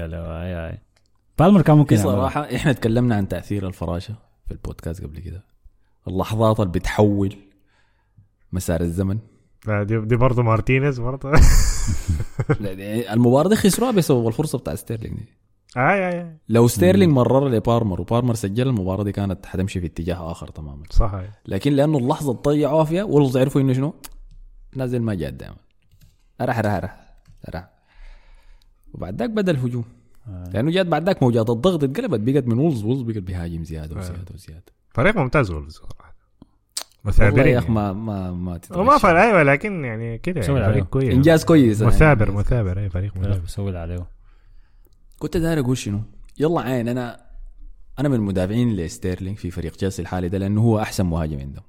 بالمر 1.39 1.63
كان 1.63 1.77
ممكن. 1.77 1.97
صراحة 1.97 2.41
إحنا 2.57 2.73
تكلمنا 2.73 3.15
عن 3.17 3.29
تأثير 3.29 3.67
الفراشة 3.67 4.15
في 4.47 4.53
البودكاست 4.53 5.03
قبل 5.05 5.19
كده. 5.21 5.45
اللحظات 6.09 6.61
اللي 6.61 6.73
بتحول 6.73 7.37
مسار 8.53 8.81
الزمن. 8.81 9.19
آه، 9.69 9.83
دي, 9.83 10.01
دي 10.01 10.17
برضه 10.17 10.43
مارتينيز 10.43 11.01
برضه 11.01 11.31
يعني 12.61 13.13
المباراة 13.13 13.49
دي 13.49 13.57
خسروها 13.57 13.91
بسبب 13.91 14.29
الفرصة 14.29 14.59
بتاع 14.59 14.75
ستيرلينج 14.75 15.17
دي. 15.19 15.29
اي 15.77 16.09
اي 16.09 16.21
اي 16.21 16.37
لو 16.49 16.69
ستيرلينج 16.69 17.13
مرر 17.13 17.49
لبالمر 17.49 18.01
وبالمر 18.01 18.35
سجل 18.35 18.69
المباراة 18.69 19.05
دي 19.05 19.13
كانت 19.13 19.47
حتمشي 19.47 19.81
في 19.81 19.87
اتجاه 19.87 20.31
آخر 20.31 20.49
تماما. 20.49 20.83
صح 20.91 21.15
هاي. 21.15 21.29
لكن 21.47 21.73
لأنه 21.73 21.99
اللحظة 21.99 22.33
ضيعوها 22.33 22.85
فيها 22.85 23.05
وولفز 23.05 23.37
عرفوا 23.37 23.61
إنه 23.61 23.73
شنو؟ 23.73 23.95
نازل 24.77 25.03
ما 25.03 25.15
جاد 25.15 25.39
دائما 25.39 25.57
رح 26.41 26.59
رح 26.59 26.75
رح 26.75 26.97
رح 27.55 27.69
وبعد 28.95 29.19
ذاك 29.19 29.31
بدأ 29.31 29.53
الهجوم. 29.53 29.85
لأنه 30.27 30.71
جات 30.71 30.87
بعد 30.87 31.07
ذاك 31.07 31.23
موجات 31.23 31.51
الضغط 31.51 31.85
اتقلبت 31.85 32.21
بقت 32.21 32.47
من 32.47 32.59
وولفز 32.59 32.85
وولفز 32.85 33.03
بقت 33.03 33.23
بيهاجم 33.23 33.65
زيادة 33.65 33.97
وزيادة 33.97 34.35
وزيادة. 34.35 34.65
فريق 34.91 35.17
ممتاز 35.17 35.51
وولفز 35.51 35.73
صراحة. 35.73 36.15
مثابرين 37.05 37.47
يا 37.47 37.59
أخي 37.59 37.67
يعني. 37.67 37.75
ما 37.75 37.93
ما 37.93 38.31
ما 38.33 38.61
ما. 38.83 38.99
فرق 38.99 39.21
أيوه 39.21 39.43
لكن 39.43 39.85
يعني 39.85 40.19
كده 40.19 40.41
سوي 40.41 40.61
يعني. 40.61 40.73
فريق 40.73 40.85
كويس. 40.85 41.15
إنجاز 41.15 41.45
كويس. 41.45 41.81
يعني. 41.81 41.93
مثابر 41.93 42.31
مثابر 42.31 42.79
أي 42.79 42.89
فريق 42.91 43.17
مثابر. 43.17 43.39
بسوي 43.39 43.69
اللي 43.69 43.79
عليه. 43.79 44.07
كنت 45.23 45.37
داير 45.37 45.61
أقول 45.61 45.79
شنو؟ 45.79 46.01
يلا 46.41 46.61
عين 46.61 46.89
أنا 46.89 47.21
أنا 47.99 48.09
من 48.09 48.15
المدافعين 48.15 48.77
لستيرلينج 48.77 49.37
في 49.37 49.51
فريق 49.51 49.73
تشيلسي 49.73 50.03
الحالي 50.03 50.29
ده 50.29 50.39
لأنه 50.39 50.61
هو 50.63 50.81
أحسن 50.81 51.07
مهاجم 51.07 51.39
عندهم. 51.39 51.65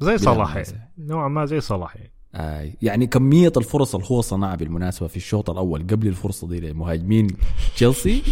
زي 0.00 0.18
صلاح. 0.18 0.56
يعني. 0.56 0.92
نوعا 0.98 1.28
ما 1.28 1.46
زي 1.46 1.60
صلاح 1.60 1.96
آه 2.34 2.72
يعني 2.82 3.06
كمية 3.06 3.52
الفرص 3.56 3.94
اللي 3.94 4.06
هو 4.10 4.20
صنعها 4.20 4.56
بالمناسبة 4.56 5.06
في 5.06 5.16
الشوط 5.16 5.50
الأول 5.50 5.86
قبل 5.86 6.06
الفرصة 6.06 6.48
دي 6.48 6.60
لمهاجمين 6.60 7.26
تشيلسي 7.74 8.22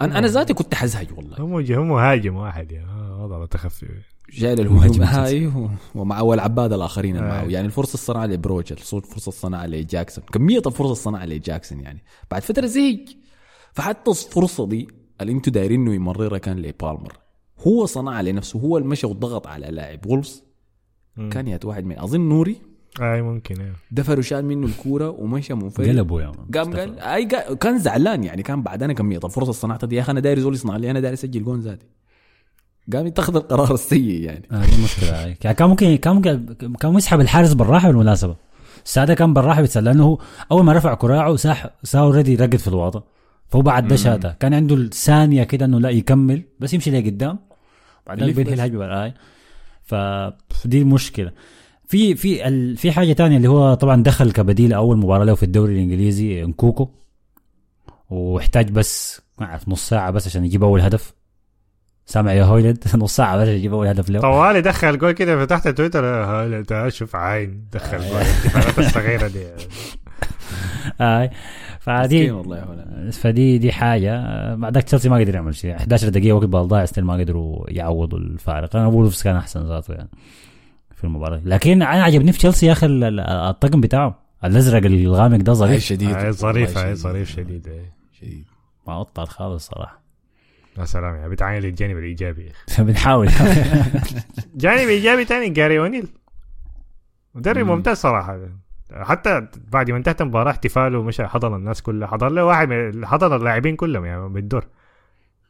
أنا 0.00 0.18
أنا 0.18 0.26
ذاتي 0.26 0.54
كنت 0.54 0.74
حزهج 0.74 1.12
والله. 1.16 1.36
هم 1.40 1.54
هم 1.54 1.88
مهاجم 1.88 2.36
واحد 2.36 2.72
يعني. 2.72 2.90
آه، 2.90 3.24
وضع 3.24 3.38
متخفي 3.38 3.86
جاي 4.32 4.56
تشيلسي. 4.56 5.02
هاي 5.02 5.52
ومع 5.94 6.20
والعباد 6.20 6.72
الآخرين 6.72 7.16
اللي 7.16 7.28
معه. 7.28 7.42
آه. 7.42 7.48
يعني 7.48 7.66
الفرصة 7.66 7.94
الصناعه 7.94 8.26
لبروج 8.26 8.72
الفرصه 8.72 9.28
الصناعه 9.28 9.66
لجاكسون. 9.66 10.24
كمية 10.32 10.62
الفرصة 10.66 10.92
الصناعه 10.92 11.26
لجاكسون 11.26 11.80
يعني. 11.80 12.04
بعد 12.30 12.42
فترة 12.42 12.66
زهق 12.66 13.04
فحتى 13.72 14.10
الفرصة 14.10 14.66
دي 14.66 14.88
اللي 15.20 15.32
أنتم 15.32 15.52
دايرين 15.52 15.80
إنه 15.80 15.94
يمررها 15.94 16.38
كان 16.38 16.58
لبالمر 16.58 17.18
هو 17.66 17.86
صنعها 17.86 18.22
لنفسه. 18.22 18.58
هو 18.58 18.76
اللي 18.78 18.88
مشى 18.88 19.06
وضغط 19.06 19.46
على 19.46 19.66
لاعب 19.66 20.06
وولفز. 20.06 20.44
كان 21.30 21.48
ياتو 21.48 21.64
واحد 21.64 21.84
من 21.84 21.98
أظن 21.98 22.20
نوري. 22.20 22.56
أي 23.00 23.22
ممكن 23.22 23.60
إيه. 23.60 23.72
دفره 23.90 24.18
وشال 24.18 24.44
منه 24.44 24.66
الكورة 24.66 25.10
ومشى 25.10 25.54
منفرد 25.54 25.88
قلبوا 25.88 26.22
يا 26.22 26.32
قام 26.54 26.76
قال 26.76 26.98
أي 26.98 27.26
كان 27.60 27.78
زعلان 27.78 28.24
يعني. 28.24 28.42
كان 28.42 28.62
بعد 28.62 28.82
أنا 28.82 28.92
كمية 28.92 29.20
الفرصة 29.24 29.52
صنعتها 29.52 29.86
دي 29.86 29.96
يا 29.96 30.00
أخي 30.00 30.12
أنا 30.12 30.20
داير 30.20 30.38
زول 30.38 30.54
يصنع 30.54 30.76
لي. 30.76 30.90
أنا 30.90 31.00
داير 31.00 31.14
أسجل 31.14 31.44
جون 31.44 31.60
ذاتي. 31.60 31.86
قام 32.92 33.06
يتخذ 33.06 33.36
القرار 33.36 33.74
السيء 33.74 34.20
يعني. 34.20 34.48
آه 34.52 34.64
دي 34.66 34.74
المشكلة 34.74 35.24
هاي. 35.24 35.36
يعني 35.44 35.56
كان 35.56 35.68
ممكن 35.68 35.96
كان 35.96 36.14
ممكن 36.14 36.74
كان 36.80 36.94
يسحب 36.94 37.20
الحارس 37.20 37.52
بالراحة 37.52 37.88
بالمناسبة. 37.88 38.36
الساعة 38.84 39.14
كان 39.14 39.34
بالراحة 39.34 39.60
بيتسلى 39.60 39.84
لأنه 39.84 40.04
هو 40.04 40.18
أول 40.52 40.64
ما 40.64 40.72
رفع 40.72 40.94
كراعه 40.94 41.36
ساح 41.36 41.70
ساو 41.82 42.04
اوريدي 42.04 42.36
رقد 42.36 42.56
في 42.56 42.68
الوضع 42.68 43.00
فهو 43.48 43.62
بعد 43.62 43.88
ده 43.88 43.96
شاتا 43.96 44.30
كان 44.30 44.54
عنده 44.54 44.74
الثانية 44.74 45.44
كده 45.44 45.64
إنه 45.64 45.80
لا 45.80 45.90
يكمل 45.90 46.42
بس 46.60 46.74
يمشي 46.74 46.90
لقدام 46.90 47.38
بعدين 48.06 48.32
بينهي. 48.32 48.54
الهجمه 48.54 48.78
بالآي 48.78 49.14
فدي 49.82 50.82
المشكلة. 50.82 51.32
في 51.86 52.14
في 52.14 52.48
ال... 52.48 52.76
في 52.76 52.92
حاجة 52.92 53.12
تانية 53.12 53.36
اللي 53.36 53.48
هو 53.48 53.74
طبعا 53.74 54.02
دخل 54.02 54.32
كبديل 54.32 54.72
أول 54.72 54.96
مباراة 54.98 55.24
له 55.24 55.34
في 55.34 55.42
الدوري 55.42 55.74
الإنجليزي 55.74 56.44
إنكوكو. 56.44 56.88
وإحتاج 58.10 58.70
بس 58.70 59.20
ما 59.38 59.46
أعرف 59.46 59.68
نص 59.68 59.88
ساعة 59.88 60.10
بس 60.10 60.26
عشان 60.26 60.44
يجيب 60.44 60.64
أول 60.64 60.80
هدف. 60.80 61.14
سامع 62.08 62.32
يا 62.32 62.44
هويلد 62.44 62.84
نص 62.94 63.16
ساعة 63.16 63.36
بس 63.36 63.48
يجيب 63.48 63.74
اول 63.74 63.86
هدف 63.86 64.10
له 64.10 64.20
طوالي 64.20 64.60
دخل 64.60 64.98
جول 64.98 65.12
كده 65.12 65.44
فتحت 65.46 65.68
تويتر 65.68 66.02
تعال 66.64 66.92
شوف 66.92 67.16
عين 67.16 67.64
دخل 67.72 67.98
جول 67.98 68.22
الصغيره 68.86 69.28
دي 69.28 69.46
آي. 71.00 71.30
فدي. 71.80 72.32
فدي 73.12 73.58
دي 73.58 73.72
حاجة. 73.72 74.14
آه، 74.16 74.54
بعدك 74.54 74.82
تشيلسي 74.82 75.08
ما 75.08 75.16
قدر 75.16 75.34
يعمل 75.34 75.54
شيء. 75.54 75.76
11 75.76 76.08
دقيقة 76.08 76.32
وقت 76.34 76.44
ضايع 76.46 76.84
still 76.84 77.04
ما 77.04 77.14
قدروا 77.14 77.64
يعوضوا 77.68 78.18
الفارق. 78.18 78.76
أنا 78.76 78.86
وولفز 78.86 79.22
كان 79.22 79.36
أحسن 79.36 79.68
ذاته 79.68 79.94
يعني 79.94 80.08
في 80.94 81.04
المباراة. 81.04 81.40
لكن 81.44 81.82
أنا 81.82 82.02
عجبني 82.02 82.32
في 82.32 82.38
تشيلسي 82.38 82.66
يا 82.66 82.72
أخي 82.72 82.86
ال- 82.86 83.04
ال- 83.04 83.20
الطقم 83.20 83.80
بتاعه. 83.80 84.18
الأزرق 84.44 84.86
الغامق 84.86 85.36
ده 85.36 85.52
ظريف. 85.52 85.82
شديد. 85.82 86.10
هاي 86.10 86.32
ظريف 86.32 86.78
ظريف 86.78 87.30
شديد. 87.30 87.66
إيه. 87.68 87.92
شديد. 88.20 88.44
ما 88.86 88.98
قطع 88.98 89.24
خالص 89.24 89.66
صراحة. 89.68 90.07
يا 90.78 90.84
سلام 90.84 91.14
يعني 91.14 91.28
بتعاين 91.28 91.62
للجانب 91.62 91.98
الإيجابي. 91.98 92.42
يا 92.46 92.52
أخي. 92.68 92.82
بنحاول. 92.82 93.28
جانب 94.54 94.88
إيجابي 94.88 95.24
تاني 95.24 95.48
جاري 95.48 95.78
أونيل. 95.78 96.08
مدرب 97.34 97.66
مم. 97.66 97.72
ممتاز 97.72 97.96
صراحة. 97.96 98.38
حتى 98.92 99.46
بعد 99.72 99.90
ما 99.90 99.96
انتهت 99.96 100.20
المباراة 100.20 100.50
احتفاله 100.50 101.02
مش 101.02 101.20
حضن 101.20 101.54
الناس 101.54 101.82
كلها. 101.82 102.08
حضن 102.08 102.28
له 102.28 102.44
واحد 102.44 102.68
من 102.68 103.06
حضن 103.06 103.36
اللاعبين 103.36 103.76
كلهم 103.76 104.04
يعني 104.04 104.28
بالدور. 104.28 104.64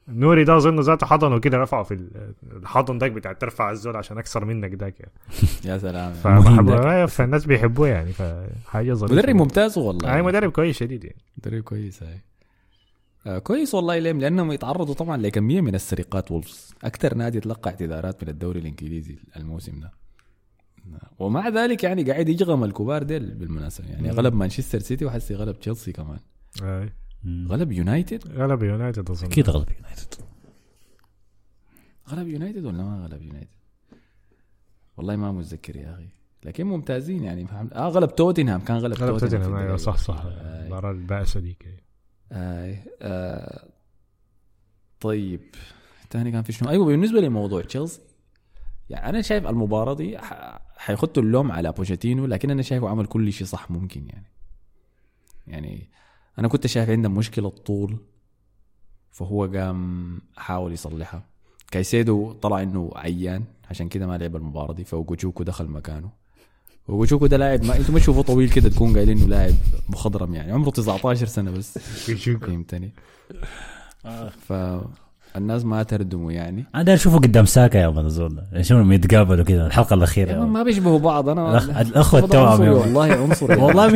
نوري 0.08 0.44
ده 0.44 0.56
أظن 0.56 0.80
ذاته 0.80 1.06
حضنه 1.06 1.38
كده 1.40 1.58
رفعه 1.58 1.82
في 1.82 1.94
ال- 1.94 2.34
الحضن 2.56 2.98
داك 2.98 3.12
بتاع 3.12 3.32
ترفع 3.32 3.70
الزول 3.70 3.96
عشان 3.96 4.18
أكثر 4.18 4.44
منك 4.44 4.70
داك. 4.70 5.00
يعني 5.00 5.12
يا 5.64 5.78
سلام. 5.78 6.12
فالناس 7.06 7.44
بيحبوه 7.46 7.88
يعني 7.88 8.12
فحاجة 8.12 8.92
ظريفة. 8.92 9.14
مدرب 9.22 9.36
ممتاز 9.36 9.78
والله. 9.78 10.14
هاي 10.14 10.22
مدرب 10.22 10.50
كويس 10.52 10.76
شديد 10.78 11.04
يعني. 11.04 11.16
مدرب 11.38 11.62
كويس 11.62 12.02
هاي 12.02 12.18
آه 13.28 13.38
كويس 13.38 13.74
والله 13.74 13.98
ليهم 13.98 14.20
لأنهم 14.20 14.52
يتعرضوا 14.52 14.94
طبعا 14.94 15.16
لكمية 15.16 15.60
من 15.60 15.74
السرقات 15.74 16.30
وولفز 16.30 16.74
أكثر 16.84 17.14
نادي 17.14 17.40
تلقى 17.40 17.70
اعتذارات 17.70 18.22
من 18.24 18.28
الدوري 18.28 18.60
الإنجليزي 18.60 19.18
الموسم 19.36 19.80
ده. 19.80 19.92
ومع 21.18 21.48
ذلك 21.48 21.84
يعني 21.84 22.02
قاعد 22.02 22.28
يجغم 22.28 22.64
الكبار 22.64 23.02
ديل 23.02 23.34
بالمناسبة 23.34 23.88
يعني 23.88 24.10
غلب 24.10 24.34
مانشستر 24.34 24.78
سيتي 24.78 25.04
وحسي 25.04 25.34
غلب 25.34 25.58
تشيلسي 25.58 25.92
كمان. 25.92 26.18
هاي. 26.62 26.92
غلب 27.48 27.72
يونايتد؟ 27.72 28.32
غلب 28.32 28.62
يونايتد 28.62 29.10
أظن. 29.10 29.26
أكيد 29.26 29.50
غلب 29.50 29.68
يونايتد. 29.76 30.14
غلب 32.08 32.28
يونايتد 32.28 32.64
ولا 32.64 32.82
ما 32.82 33.06
غلب 33.06 33.22
يونايتد؟ 33.22 33.48
والله 34.96 35.16
ما 35.16 35.32
متذكر 35.32 35.76
يا 35.76 35.94
أخي. 35.94 36.08
لكن 36.44 36.64
ممتازين 36.66 37.24
يعني 37.24 37.46
فهمت 37.46 37.72
آه 37.72 37.88
غلب 37.88 38.14
توتنهام 38.14 38.60
كان 38.60 38.76
غلب 38.76 38.94
غلب 38.94 39.18
توتنهام 39.18 39.56
الدوري. 39.56 39.78
صح 39.78 39.96
صح. 39.96 40.24
آه. 40.24 40.60
المباراة 40.60 40.90
البائسة 40.90 41.40
ديك 41.40 41.87
آه. 42.32 42.76
آه. 43.02 43.68
طيب 45.00 45.40
تاني 46.10 46.32
كان 46.32 46.42
في 46.42 46.52
شنو 46.52 46.70
أيوه 46.70 46.84
بالنسبة 46.86 47.20
لموضوع 47.20 47.62
تشيلسي 47.62 48.00
يعني 48.90 49.08
أنا 49.08 49.22
شايف 49.22 49.46
المباراة 49.46 49.94
دي 49.94 50.18
ح- 50.18 50.60
حيخطوا 50.76 51.22
اللوم 51.22 51.52
على 51.52 51.72
بوتشيتينو 51.72 52.26
لكن 52.26 52.50
أنا 52.50 52.62
شايفه 52.62 52.88
عمل 52.88 53.06
كل 53.06 53.32
شيء 53.32 53.46
صح 53.46 53.70
ممكن 53.70 54.06
يعني 54.08 54.26
يعني 55.46 55.88
أنا 56.38 56.48
كنت 56.48 56.66
شايف 56.66 56.90
عندهم 56.90 57.14
مشكلة 57.14 57.48
طول 57.48 57.98
فهو 59.10 59.44
قام 59.46 60.20
حاول 60.36 60.72
يصلحها 60.72 61.26
كايسيدو 61.70 62.32
طلع 62.32 62.62
إنه 62.62 62.90
عيان 62.96 63.44
عشان 63.70 63.88
كده 63.88 64.06
ما 64.06 64.18
لعب 64.18 64.36
المباراة 64.36 64.72
دي 64.72 64.84
فأوجوتشوكو 64.84 65.42
دخل 65.42 65.66
مكانه 65.66 66.10
وأوجوتشوكو 66.88 67.26
ده 67.26 67.36
لاعب 67.36 67.64
ما 67.64 67.76
أنتم 67.76 67.92
ما 67.94 67.98
تشوفوا 67.98 68.22
طويل 68.22 68.50
كده 68.50 68.68
تكون 68.68 68.96
قايلين 68.96 69.18
إنه 69.18 69.26
لاعب 69.26 69.54
مخضرم 69.88 70.34
يعني. 70.34 70.52
عمره 70.52 70.70
19 70.70 71.26
سنة 71.26 71.50
بس. 71.50 71.78
فهمتني؟ 71.78 72.90
فالناس 74.48 75.64
ما 75.64 75.82
تردموا 75.82 76.32
يعني. 76.32 76.64
أنا 76.74 76.82
داير 76.82 76.98
أشوفه 76.98 77.18
قدام 77.18 77.44
ساكا 77.44 77.78
يا 77.78 77.88
الزول 77.88 78.34
ده 78.52 78.62
شوفهم 78.62 78.92
يتقابلوا 78.92 79.44
كده 79.44 79.66
الحلقة 79.66 79.94
الأخيرة 79.94 80.38
مان. 80.38 80.48
ما 80.48 80.62
بيشبهوا 80.62 80.98
بعض. 80.98 81.28
أنا 81.28 81.60
الأخ- 81.60 81.76
الأخوة 81.76 82.22
والله 82.22 82.48
عنصري،. 82.50 82.68
والله 82.70 83.04
عنصر 83.12 83.50
يا 83.50 83.56
والله 83.56 83.88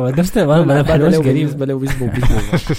مان. 0.00 0.14
نفس 0.18 0.36
ما 0.38 0.84
حلوش 0.92 1.12
له- 1.14 1.18
قريب 1.18 1.34
بالنسبة 1.36 1.66
له 1.66 1.78
بيشبهوا 1.78 2.10
بيشبهوا. 2.10 2.40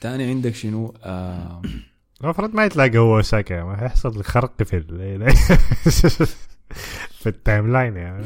تاني 0.00 0.24
عندك 0.24 0.54
شنو؟ 0.54 0.94
آه 1.04 1.62
المفروض 2.24 2.54
ما 2.54 2.64
يتلاقى 2.64 2.98
هو 2.98 3.18
وساكا 3.18 3.64
ما 3.64 3.82
هيحصل 3.82 4.24
خرق 4.24 4.62
في 4.62 4.76
ال 4.76 5.30
في 7.20 7.26
التايم 7.26 7.72
لاين 7.72 7.96
يعني. 7.96 8.24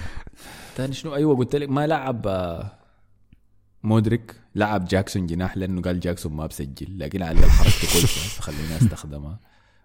تاني 0.76 0.92
شنو؟ 0.92 1.14
أيوه 1.14 1.36
قلت 1.36 1.56
لك 1.56 1.68
ما 1.68 1.86
لعب 1.86 2.26
آه 2.26 2.72
مودريك 3.82 4.34
لعب 4.54 4.84
جاكسون 4.84 5.26
جناح 5.26 5.56
لأنه 5.56 5.82
قال 5.82 6.00
جاكسون 6.00 6.32
ما 6.32 6.46
بسجل 6.46 6.98
لكن 6.98 7.22
على 7.22 7.40
حركته 7.40 7.92
كويسة 7.92 8.28
فخلينا 8.36 8.76
استخدمها 8.76 9.40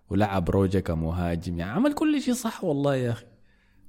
ولعب 0.10 0.50
بروجا 0.50 0.80
كمهاجم 0.80 1.60
يعني 1.60 1.72
عمل 1.72 1.94
كل 1.94 2.22
شيء 2.22 2.34
صح 2.34 2.64
والله 2.64 2.96
يا 2.96 3.12
أخي. 3.12 3.26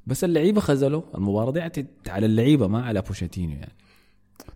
بس 0.06 0.24
اللعيبة 0.24 0.60
خذلوا 0.60 1.02
المباراة 1.14 1.50
دي 1.50 1.86
على 2.08 2.26
اللعيبة 2.26 2.68
ما 2.68 2.84
على 2.86 3.02
بوتشيتينو 3.02 3.52
يعني. 3.52 3.72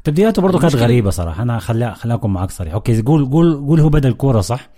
تبديلاته 0.05 0.43
برضه 0.43 0.59
كانت 0.61 0.77
غريبة 0.77 1.11
صراحة. 1.11 1.43
أنا 1.43 1.59
خليها 1.59 1.97
اكون 2.05 2.33
معك 2.33 2.51
صريح. 2.51 2.73
okay 2.75 3.03
قول 3.03 3.25
قول 3.31 3.55
قول 3.57 3.81
هو 3.81 3.89
بدأ 3.89 4.09
الكورة 4.09 4.41
صح. 4.41 4.69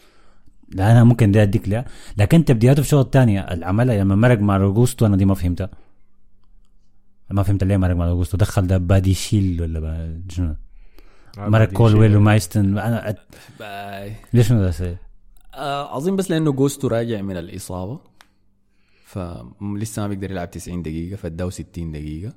لا 0.74 0.92
أنا 0.92 1.04
ممكن 1.04 1.32
دي 1.32 1.42
أديك 1.42 1.68
لها 1.68 1.84
لكن 2.18 2.44
تبديلاته 2.44 2.82
في 2.82 2.86
الشوط 2.88 3.04
الثانية 3.04 3.40
العملها 3.40 3.96
لما 3.96 4.14
مرق 4.16 4.38
مالو 4.38 4.56
جوستو 4.56 5.06
أنا 5.06 5.16
دي 5.16 5.24
ما 5.24 5.34
فهمتها. 5.34 5.68
ما 7.30 7.42
فهمت 7.42 7.64
ليه 7.64 7.76
مرق 7.76 7.94
مالو 7.96 8.08
جوستو. 8.08 8.36
دخل 8.36 8.66
ده 8.66 8.78
بادياشيل 8.78 9.62
ولا 9.62 9.80
با- 9.80 10.20
شنو؟ 10.28 10.54
مرق 11.38 11.68
كولويل 11.72 12.16
وماتسن. 12.16 12.78
أنا 12.78 13.12
أت- 13.12 13.34
باي. 13.60 14.12
ليش 14.32 14.48
شنو 14.48 14.62
ده؟ 14.70 14.98
آه 15.54 15.96
اظن 15.96 16.16
بس 16.16 16.30
لأنه 16.30 16.52
جوستو 16.52 16.88
راجع 16.88 17.20
من 17.20 17.36
الإصابة. 17.36 18.00
فلسه 19.04 20.02
ما 20.02 20.08
بيقدر 20.08 20.30
يلعب 20.30 20.50
90 20.50 20.82
دقيقة 20.82 21.16
فاداه 21.16 21.50
60 21.50 21.92
دقيقة. 21.92 22.32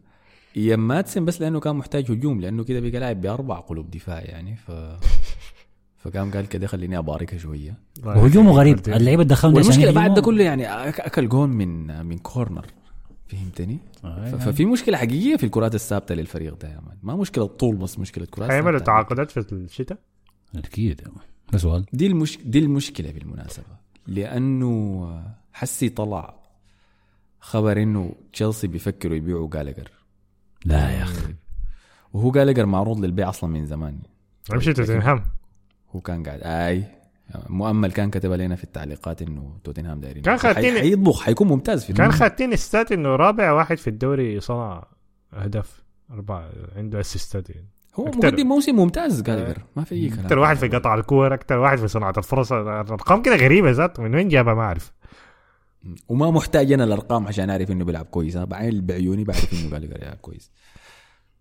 أيام 0.58 0.88
ماتسن 0.88 1.26
بس 1.26 1.42
لأنه 1.42 1.60
كان 1.60 1.76
محتاج 1.76 2.12
هجوم 2.12 2.42
لأنه 2.42 2.64
كده 2.64 2.80
بقى 2.80 3.00
لاعب 3.00 3.22
بأربع 3.22 3.60
قلوب 3.60 3.92
دفاع 3.92 4.22
يعني 4.22 4.56
ف 4.56 4.72
فقام 6.04 6.32
قال 6.32 6.48
كده 6.48 6.68
خليني 6.68 6.98
اباركها 6.98 7.38
شوية 7.38 7.78
وهجومه 8.04 8.52
غريب 8.52 8.80
اللعيبة 8.88 9.28
عشان 9.36 9.54
والمشكلة 9.54 9.92
بعد. 9.92 10.14
ده 10.14 10.22
كله 10.22 10.44
يعني 10.44 10.68
أكل 10.90 11.30
جون 11.30 11.50
من 11.50 12.06
من 12.06 12.18
corner 12.18 12.66
فهمتني؟ 13.28 13.78
آه، 14.04 14.32
ف- 14.32 14.36
ففي 14.36 14.66
مشكلة 14.66 14.98
حقيقية 14.98 15.36
في 15.36 15.44
الكرات 15.44 15.76
الثابتة 15.76 16.16
للفريق 16.16 16.58
ده 16.62 16.68
يا 16.70 16.80
مان 16.88 16.98
ما 17.04 17.16
مشكلة 17.16 17.46
طول 17.46 17.76
بس 17.76 18.00
مشكلة 18.00 18.26
كرات 18.26 18.52
هيعملوا. 18.52 18.80
تعاقدات 18.80 19.32
في 19.32 19.52
الشتاء 19.54 19.98
أكيد 20.56 21.02
يا 21.02 21.08
man. 21.08 21.26
ده 21.52 21.58
سؤال 21.58 21.86
دي 21.94 22.08
المش... 22.08 22.38
دي 22.46 22.60
المشكلة 22.60 23.12
بالمناسبة 23.12 23.66
لأنه 24.08 25.08
حسي 25.54 25.90
طلع 25.90 26.36
خبر 27.40 27.82
إنه 27.82 28.16
تشيلسي 28.34 28.68
بيفكروا 28.68 29.16
يبيعوا 29.18 29.50
جالاجر 29.50 29.92
لا 30.66 30.90
يا 30.92 31.04
أخي. 31.04 31.34
وهو 32.14 32.32
جالاجر 32.32 32.66
معروض 32.66 33.00
للبيع 33.00 33.30
أصلا 33.30 33.50
من 33.50 33.66
زمان. 33.66 34.00
امشي 34.54 34.74
توتنهام. 34.74 35.24
هو 35.96 36.02
كان 36.02 36.24
قاعد 36.24 36.40
أي. 36.44 36.84
مؤمل 37.50 37.92
كان 37.92 38.10
كتب 38.10 38.32
لنا 38.32 38.56
في 38.56 38.64
التعليقات 38.64 39.22
إنه 39.22 39.58
توتنهام 39.64 40.00
دايرين 40.00 40.24
كان 40.24 40.38
خاتين- 40.38 40.78
حيطبخ 40.80 41.22
حيكون 41.24 41.48
ممتاز 41.48 41.84
في 41.86 41.94
كان. 41.94 42.12
خاتين 42.12 42.54
استات 42.54 42.92
إنه 42.92 43.10
رابع 43.16 43.52
واحد 43.52 43.78
في 43.78 43.90
الدوري 43.90 44.40
صنع 44.40 44.88
اهداف 45.34 45.84
أربعة 46.12 46.50
عنده 46.76 47.00
اسيستات 47.00 47.50
يعني. 47.50 47.68
هو 47.96 48.08
أكتر. 48.08 48.18
مقدم 48.18 48.48
موسم 48.48 48.76
ممتاز 48.76 49.22
جالجر 49.22 49.58
ما 49.76 49.84
في 49.84 49.96
أي 49.96 50.10
كلام. 50.10 50.20
أكثر 50.20 50.40
واحد 50.40 50.56
في 50.58 50.68
قطع 50.68 50.96
الكور 50.96 51.34
أكثر 51.34 51.58
واحد 51.58 51.78
في 51.78 51.88
صناعة 51.88 52.14
الفرص. 52.18 52.52
ارقام 52.52 53.22
كده 53.22 53.36
غريبه 53.36 53.72
ذات 53.72 54.00
من 54.00 54.16
وين 54.16 54.28
جابها 54.28 54.54
ما 54.54 54.62
أعرف. 54.62 54.92
وما 56.08 56.32
محتاج 56.32 56.72
أنا 56.72 56.84
الأرقام 56.84 57.28
عشان 57.28 57.50
أعرف 57.50 57.72
إنه 57.72 57.86
بيلعب 57.86 58.06
كويس. 58.06 58.36
أنا 58.36 58.46
بعين 58.46 58.86
بعيوني 58.86 59.24
بعرف 59.24 59.54
إنه 59.54 59.70
جالجر 59.70 60.02
يلعب 60.02 60.18
كويس. 60.18 60.52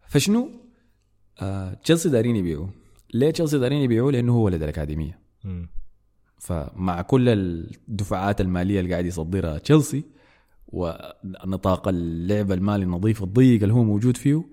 فشنو؟ 0.09 0.51
آه 1.41 1.75
تشيلسي 1.75 2.09
دارين 2.09 2.37
يبيعوه. 2.37 2.71
ليه 3.15 3.31
تشيلسي 3.31 3.59
دارين 3.59 3.83
يبيعوه؟ 3.83 4.13
لأنه 4.13 4.33
هو 4.33 4.45
ولد 4.45 4.63
الأكاديمية. 4.63 5.19
فمع 6.39 7.03
كل 7.03 7.29
الدفعات 7.29 8.41
المالية 8.41 8.81
اللي 8.81 8.91
قاعد 8.91 9.07
يصدرها 9.07 9.59
تشيلسي 9.59 10.05
ونطاق 10.69 11.89
اللعب 11.89 12.53
المالي 12.53 12.85
النظيف 12.85 13.23
الضيق 13.23 13.63
اللي 13.63 13.75
هو 13.75 13.85
موجود 13.85 14.17
فيه 14.17 14.45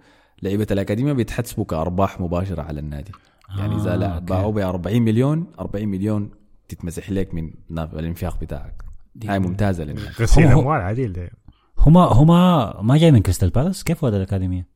لعيبة 0.41 0.67
الأكاديمية 0.71 1.13
بيتحسبوا 1.13 1.65
كأرباح 1.65 2.21
مباشرة 2.21 2.61
على 2.61 2.79
النادي. 2.79 3.11
يعني 3.57 3.75
إذا 3.75 4.05
آه،. 4.05 4.19
باعوا 4.19 4.51
ب 4.51 4.57
40 4.57 5.01
مليون 5.01 5.47
40 5.59 5.87
مليون 5.87 6.31
تتمسح 6.67 7.11
لك 7.11 7.33
من 7.33 7.53
الانفاق 7.79 8.41
بتاعك. 8.41 8.90
هاي 9.25 9.39
ممتازة 9.39 9.83
للنادي 9.83 10.09
غسيل 10.19 10.45
هو- 10.47 10.61
أموال 10.61 10.81
عديل 10.81 11.13
ده 11.13 11.29
هما 11.79 12.01
هما 12.05 12.81
ما 12.81 12.97
جاي 12.97 13.11
من 13.11 13.19
كريستال 13.21 13.49
بالاس 13.49 13.83
كيف 13.83 14.03
هو 14.03 14.09
الأكاديمية؟ 14.09 14.67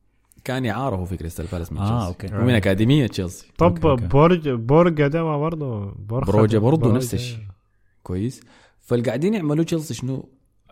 كان 0.44 0.66
اعاره 0.66 1.04
في 1.04 1.16
كريستال 1.16 1.46
بالاس 1.52 1.72
من 1.72 1.78
آه 1.78 1.84
تشيلسي 2.10 2.26
okay. 2.34 2.42
ومن 2.44 2.54
أكاديمية 2.54 3.06
تشيلسي 3.06 3.46
طب 3.58 3.86
okay،. 3.86 4.06
بروج 4.06 4.48
بروجا 4.48 5.08
ده 5.08 5.24
ما 5.24 5.38
برضه 5.38 5.94
بروجا 6.08 6.58
برضه. 6.58 6.92
نفس 6.92 7.14
الشيء. 7.14 7.38
كويس. 8.02 8.40
فالقاعدين 8.80 9.34
يعملوا 9.34 9.64
تشيلسي 9.64 9.94
شنو؟ 9.94 10.28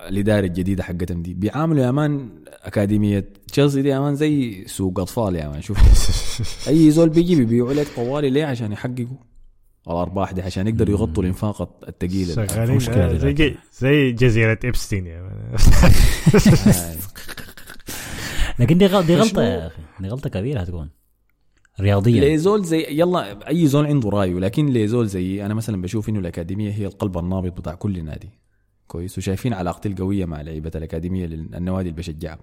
الإدارة 0.09 0.47
الجديدة 0.47 0.83
حقتهم 0.83 1.23
دي. 1.23 1.35
بيعاملوا 1.35 1.85
يا 1.85 1.91
man 1.91 2.29
أكاديمية 2.63 3.29
تشيلسي 3.53 3.83
دي 3.83 3.89
يا 3.89 4.01
man 4.01 4.15
زي 4.15 4.65
سوق 4.67 5.01
أطفال 5.01 5.37
يا 5.37 5.49
man. 5.49 5.63
شوف. 5.63 5.79
أي 6.69 6.91
زول 6.91 7.09
بيجي 7.09 7.37
بيبيعوا 7.37 7.73
لك 7.73 7.87
طوالي 7.97 8.31
ليه؟ 8.31 8.45
عشان 8.45 8.73
يحققوا. 8.73 9.17
الأرباح 9.89 10.33
دي 10.33 10.43
عشان 10.43 10.69
يقدروا 10.69 10.99
يغطوا 10.99 11.23
الإنفاق 11.23 11.85
الثقيل 11.89 12.27
دي. 12.27 13.19
زي 13.19 13.57
زي 13.73 14.13
جزيرة 14.13 14.59
إبستين. 14.65 15.07
آه. 15.09 15.57
لكن 18.59 18.79
دي 18.79 18.87
غلطه 18.87 19.07
دي 19.07 19.17
غلطة؟ 19.17 19.43
يا 19.43 19.67
أخي. 19.67 19.83
دي 20.01 20.09
غلطة 20.09 20.31
كبيرة 20.31 20.61
هتكون. 20.61 20.91
رياضيا. 21.81 22.21
ليزول 22.21 22.65
زي 22.65 22.87
يلا 22.91 23.49
أي 23.49 23.67
زول 23.67 23.87
عنده 23.87 24.09
رأيه 24.09 24.35
لكن 24.35 24.67
ليزول 24.67 25.07
زي 25.07 25.47
أنا 25.47 25.55
مثلا 25.55 25.83
بشوف 25.83 26.09
إنه 26.09 26.19
الأكاديمية 26.19 26.73
هي 26.73 26.87
القلب 26.87 27.19
النابض 27.19 27.55
بتاع 27.55 27.75
كل 27.75 28.05
نادي. 28.05 28.31
كويس؟ 28.87 29.19
وشايفين 29.19 29.53
علاقتي 29.53 29.89
القوية 29.89 30.25
مع 30.25 30.41
لعيبة 30.41 30.71
الأكاديمية 30.75 31.27
للنوادي 31.27 31.89
اللي 31.89 31.99
بشجعها 31.99 32.39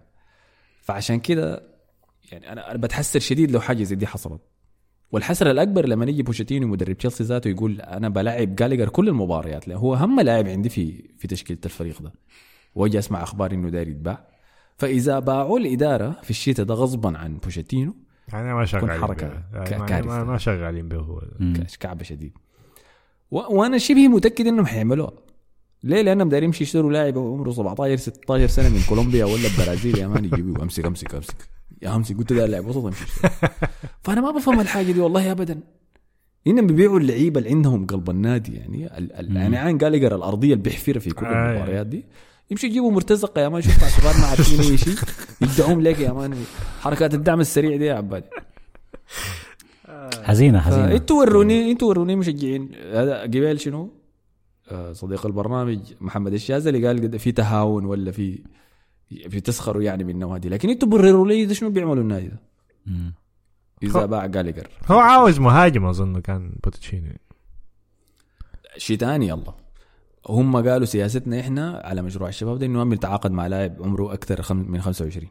فعشان 0.82 1.20
كده 1.20 1.64
يعني 2.32 2.52
أنا 2.52 2.78
بتحسر 2.78 3.20
شديد 3.20 3.52
لو 3.52 3.60
حاجة 3.60 3.84
زي 3.84 3.96
دي 3.96 4.08
حصلت. 4.08 4.42
والحسرة 5.12 5.52
الأكبر 5.52 5.86
لما 5.88 6.06
يجي 6.06 6.24
بوتشيتينو 6.24 6.68
مدرب 6.68 6.98
تشيلسي 6.98 7.24
ذاته 7.24 7.48
يقول 7.48 7.82
أنا 7.82 8.10
بلاعب 8.10 8.56
جالاجر 8.56 8.90
كل 8.90 9.08
المباريات 9.10 9.68
لأ 9.68 9.76
هو 9.76 9.96
أهم 9.96 10.20
لاعب 10.20 10.48
عندي 10.48 10.70
في 10.70 11.04
في 11.18 11.28
تشكيلة 11.28 11.60
الفريق 11.66 12.02
ده. 12.02 12.14
وأجي 12.76 13.00
أسمع 13.00 13.24
أخبار 13.24 13.52
إنه 13.52 13.70
داير 13.70 13.88
يتباع. 13.88 14.28
فإذا 14.78 15.20
باعوا 15.20 15.60
الإدارة 15.60 16.16
في 16.24 16.30
الشتاء 16.30 16.66
ده 16.66 16.74
غصبا 16.74 17.18
عن 17.18 17.38
بوتشيتينو 17.38 17.96
أنا 18.34 18.54
ما 18.56 18.66
شغالين 18.66 18.90
حركة 19.02 19.28
به. 19.28 19.34
ما- 19.78 19.86
كارثة. 19.86 20.08
ما, 20.08 20.24
ما 20.24 20.38
شغالين 20.38 20.88
به 20.90 20.98
هو 20.98 21.22
كعبه 21.80 22.04
شديد. 22.04 22.32
و... 23.32 23.38
وأنا 23.38 23.78
شبه 23.78 24.08
متأكد 24.08 24.48
إنهم 24.48 24.66
حيعملوها 24.66 25.12
ليه؟ 25.84 26.02
لأنهم 26.02 26.30
دايرين 26.30 26.48
يمشي 26.50 26.64
يشتروا 26.64 26.92
لاعب 26.92 27.18
عمره 27.18 27.52
17 27.52 27.96
16 27.98 28.48
سنة 28.48 28.70
من 28.70 28.82
كولومبيا 28.90 29.26
ولا 29.26 29.48
البرازيل 29.48 29.98
يا 29.98 30.08
man 30.08 30.26
يجيبوه. 30.26 30.64
أمسك 30.64 30.86
أمسك 30.86 31.16
أمسك. 31.16 31.36
يا 31.82 31.96
امسك 31.96 32.18
قلت 32.18 32.34
ده 32.34 32.46
لاعب 32.46 32.66
وسط 32.68 32.86
أمشي. 32.86 33.06
فأنا 34.04 34.22
ما 34.22 34.32
بفهم 34.32 34.60
الحاجة 34.60 34.92
دي 34.92 35.00
والله 35.00 35.32
ابدا. 35.32 35.60
إنهم 36.48 36.68
بيبيعوا 36.68 37.00
اللعيبة 37.00 37.40
اللي 37.40 37.50
عندهم 37.50 37.86
قلب 37.86 38.10
النادي 38.10 38.56
يعني 38.56 38.98
ال... 38.98 39.14
ال... 39.14 39.36
يعني 39.36 39.58
عين 39.58 39.78
جالاجر 39.78 40.16
الأرضية 40.16 40.54
اللي 40.54 40.64
بيحفرها 40.64 41.00
في 41.00 41.10
كل 41.12 41.26
آه. 41.26 41.52
المباريات 41.52 41.88
دي. 41.88 42.06
يمشوا 42.52 42.70
يجيبوا 42.70 42.92
مرتزقة 42.92 43.42
يا 43.42 43.50
man 43.50 43.62
شوف 43.62 43.82
مع 43.84 43.90
شباب 43.90 44.16
ما 44.22 44.26
عارفين 44.28 44.60
اي 44.60 44.78
شيء 44.78 44.96
يدعوهم 45.42 45.82
لك 45.82 46.00
يا 46.00 46.12
man. 46.12 46.34
حركات 46.82 47.14
الدعم 47.14 47.40
السريع 47.40 47.78
دي 47.78 47.86
يا 47.86 47.94
عبادي. 47.94 48.26
حزينة 50.24 50.60
حزينة. 50.60 50.92
أنتوا 50.96 51.20
وروني 51.20 51.72
أنتوا 51.72 51.88
وروني 51.90 52.16
مشجعين. 52.16 52.70
هذا 52.94 53.22
قبل 53.22 53.60
شنو؟ 53.60 53.90
آه، 54.72 54.94
صديق 54.94 55.26
البرنامج 55.26 55.80
محمد 56.02 56.34
الشاذلي 56.34 56.88
قال 56.88 57.02
قد- 57.02 57.18
في 57.18 57.32
تهاون 57.32 57.86
ولا 57.86 58.12
في 58.12 58.40
في 59.30 59.42
تسخروا 59.42 59.84
يعني 59.84 60.04
من 60.04 60.10
النوادي. 60.10 60.50
لكن 60.50 60.70
أنتوا 60.70 60.88
برروا 60.88 61.28
لي 61.28 61.54
شنو 61.54 61.70
بيعملوا 61.70 62.04
النادي 62.04 62.28
ده. 62.28 62.42
إذا 63.84 64.06
باع 64.06 64.26
جالجر 64.26 64.68
هو 64.88 65.00
عاوز 65.00 65.40
مهاجم 65.40 65.86
أظن 65.86 66.20
كان 66.20 66.56
بوتشيتينو 66.64 67.12
شيء 68.78 68.98
ثاني 68.98 69.28
يلا. 69.28 69.54
هم 70.30 70.56
قالوا 70.56 70.86
سياستنا 70.86 71.40
إحنا 71.40 71.82
على 71.86 72.02
مشروع 72.02 72.30
الشباب 72.30 72.60
ده 72.60 72.66
إنه 72.66 72.78
نعمل 72.78 72.98
تعاقد 72.98 73.32
مع 73.32 73.48
لاعب 73.48 73.76
عمره 73.80 74.14
أكثر 74.14 74.54
من 74.54 74.82
25 74.82 75.28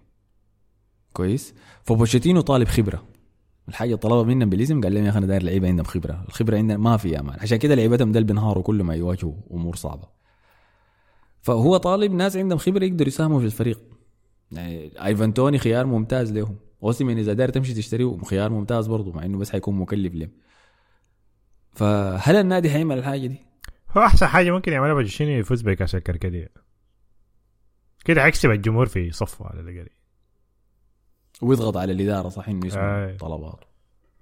كويس؟ 1.12 1.55
فبوشيتينو 1.82 2.40
طالب 2.40 2.69
خبرة. 2.69 3.02
الحاجة 3.69 3.94
طلبها 3.94 4.23
منا 4.23 4.44
بالاسم 4.44 4.81
قال 4.81 4.94
لهم 4.94 5.05
يا 5.05 5.11
أخي 5.11 5.19
أنا 5.19 5.27
داير 5.27 5.43
لعيبة 5.43 5.69
عندهم 5.69 5.86
خبرة. 5.86 6.24
الخبرة 6.28 6.57
عندنا 6.57 6.78
ما 6.78 6.97
في 6.97 7.09
يا 7.09 7.23
man. 7.23 7.36
عشان 7.40 7.59
كده 7.59 7.74
لعيبتهم 7.74 8.12
ده 8.12 8.20
بينهاروا 8.20 8.62
كل 8.62 8.82
ما 8.82 8.94
يواجهوا 8.94 9.35
أمور 9.51 9.77
صعبة. 9.77 10.09
فهو 11.41 11.77
طالب 11.77 12.12
ناس 12.12 12.37
عندهم 12.37 12.59
خبرة 12.59 12.85
يقدروا 12.85 13.09
يساهموا 13.09 13.41
في 13.41 13.47
الفريق. 13.47 13.81
يعني 14.53 15.05
ايفان 15.05 15.35
توني 15.35 15.59
خيار 15.59 15.87
ممتاز 15.87 16.33
لهم. 16.33 16.57
أوسيمين 16.83 17.19
إذا 17.19 17.33
داير 17.33 17.49
تمشي 17.49 17.75
تشتريه 17.75 18.19
خيار 18.19 18.51
ممتاز 18.51 18.87
برضه 18.87 19.12
مع 19.12 19.25
إنه 19.25 19.39
بس 19.39 19.51
حيكون 19.51 19.75
مكلف 19.75 20.15
لهم. 20.15 20.31
فهل 21.73 22.37
النادي 22.37 22.71
حيعمل 22.71 22.99
الحاجة 22.99 23.27
دي؟ 23.27 23.37
هو 23.97 24.03
أحسن 24.03 24.27
حاجة 24.27 24.51
ممكن 24.51 24.73
يعملها 24.73 24.95
بوتشيتينو 24.94 25.31
يفوز 25.31 25.62
بكاس 25.62 25.95
الكركديه 25.95 26.49
كده 28.05 28.23
حيكسب 28.23 28.51
الجمهور 28.51 28.87
في 28.87 29.11
صفه 29.11 29.47
على 29.47 29.61
الأقل. 29.61 29.89
ويضغط 31.43 31.77
على 31.77 31.93
الإدارة 31.93 32.29
صح 32.29 32.49
إنه 32.49 32.67
يسمع 32.67 33.07
أي. 33.07 33.17
طلبات 33.17 33.65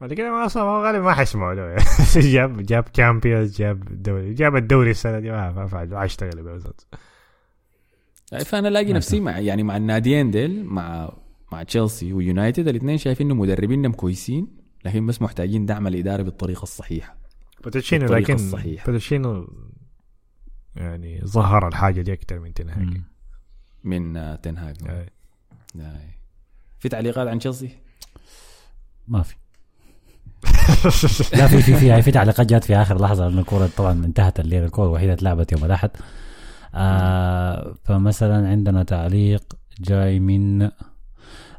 بعد 0.00 0.12
كده 0.14 0.30
ما 0.30 0.46
أصلا 0.46 0.64
ما 0.64 0.86
غالبا 0.86 1.04
ما 1.04 1.12
حيسمعوا 1.14 1.54
له. 1.54 1.76
جاب 2.32 2.62
جاب 2.62 2.92
Champions 2.92 3.58
جاب 3.58 4.02
دوري 4.02 4.34
جاب 4.34 4.56
الدوري 4.56 4.90
السنة 4.90 5.20
دي 5.20 5.30
ما 5.30 5.52
ما 5.52 5.66
فعل 5.66 5.94
اشتغل 5.94 6.42
به 6.42 6.52
بالظبط. 6.52 6.86
يعني 6.92 7.02
فأنا 8.44 8.68
الاقي 8.68 8.92
نفسي 8.92 9.20
مع 9.20 9.38
يعني 9.38 9.62
مع 9.62 9.76
الناديين 9.76 10.30
ديل 10.30 10.64
مع 10.64 11.12
مع 11.52 11.62
تشيلسي 11.62 12.12
ويونايتد 12.12 12.68
الاثنين 12.68 12.98
شايفين 12.98 13.30
إنه 13.30 13.40
مدربينهم 13.40 13.92
كويسين 13.92 14.46
لكن 14.84 15.06
بس 15.06 15.22
محتاجين 15.22 15.66
دعم 15.66 15.86
الإدارة 15.86 16.22
بالطريقة 16.22 16.62
الصحيحة 16.62 17.16
بوتشيتينو 17.64 18.14
لكن 18.14 18.34
الصحيحة. 18.34 18.92
بوتشيتينو 18.92 19.52
يعني 20.76 21.20
ظهر 21.24 21.68
الحاجة 21.68 22.00
دي 22.00 22.12
أكثر 22.12 22.38
من 22.38 22.54
تنهاج. 22.54 23.00
من 23.84 24.16
آه، 24.16 24.36
تنهاج. 24.36 24.76
في 26.78 26.88
تعليقات 26.88 27.28
عن 27.28 27.38
تشيلسي؟ 27.38 27.70
ما 29.08 29.22
في 29.22 29.34
لا 31.38 31.46
في 31.46 31.62
في 31.62 31.76
في 31.76 32.02
في 32.02 32.10
تعليقات 32.10 32.46
جات 32.46 32.64
في 32.64 32.76
آخر 32.76 33.02
لحظة 33.02 33.28
لأن 33.28 33.38
الكورة 33.38 33.70
طبعا 33.76 33.92
انتهت 33.92 34.40
الليلة 34.40 34.64
الكورة 34.64 34.86
الوحيدة 34.86 35.12
اتلعبت 35.12 35.52
يوم 35.52 35.64
الأحد 35.64 35.90
آه 36.74 37.74
فمثلا 37.84 38.48
عندنا 38.48 38.82
تعليق 38.82 39.42
جاي 39.80 40.20
من 40.20 40.70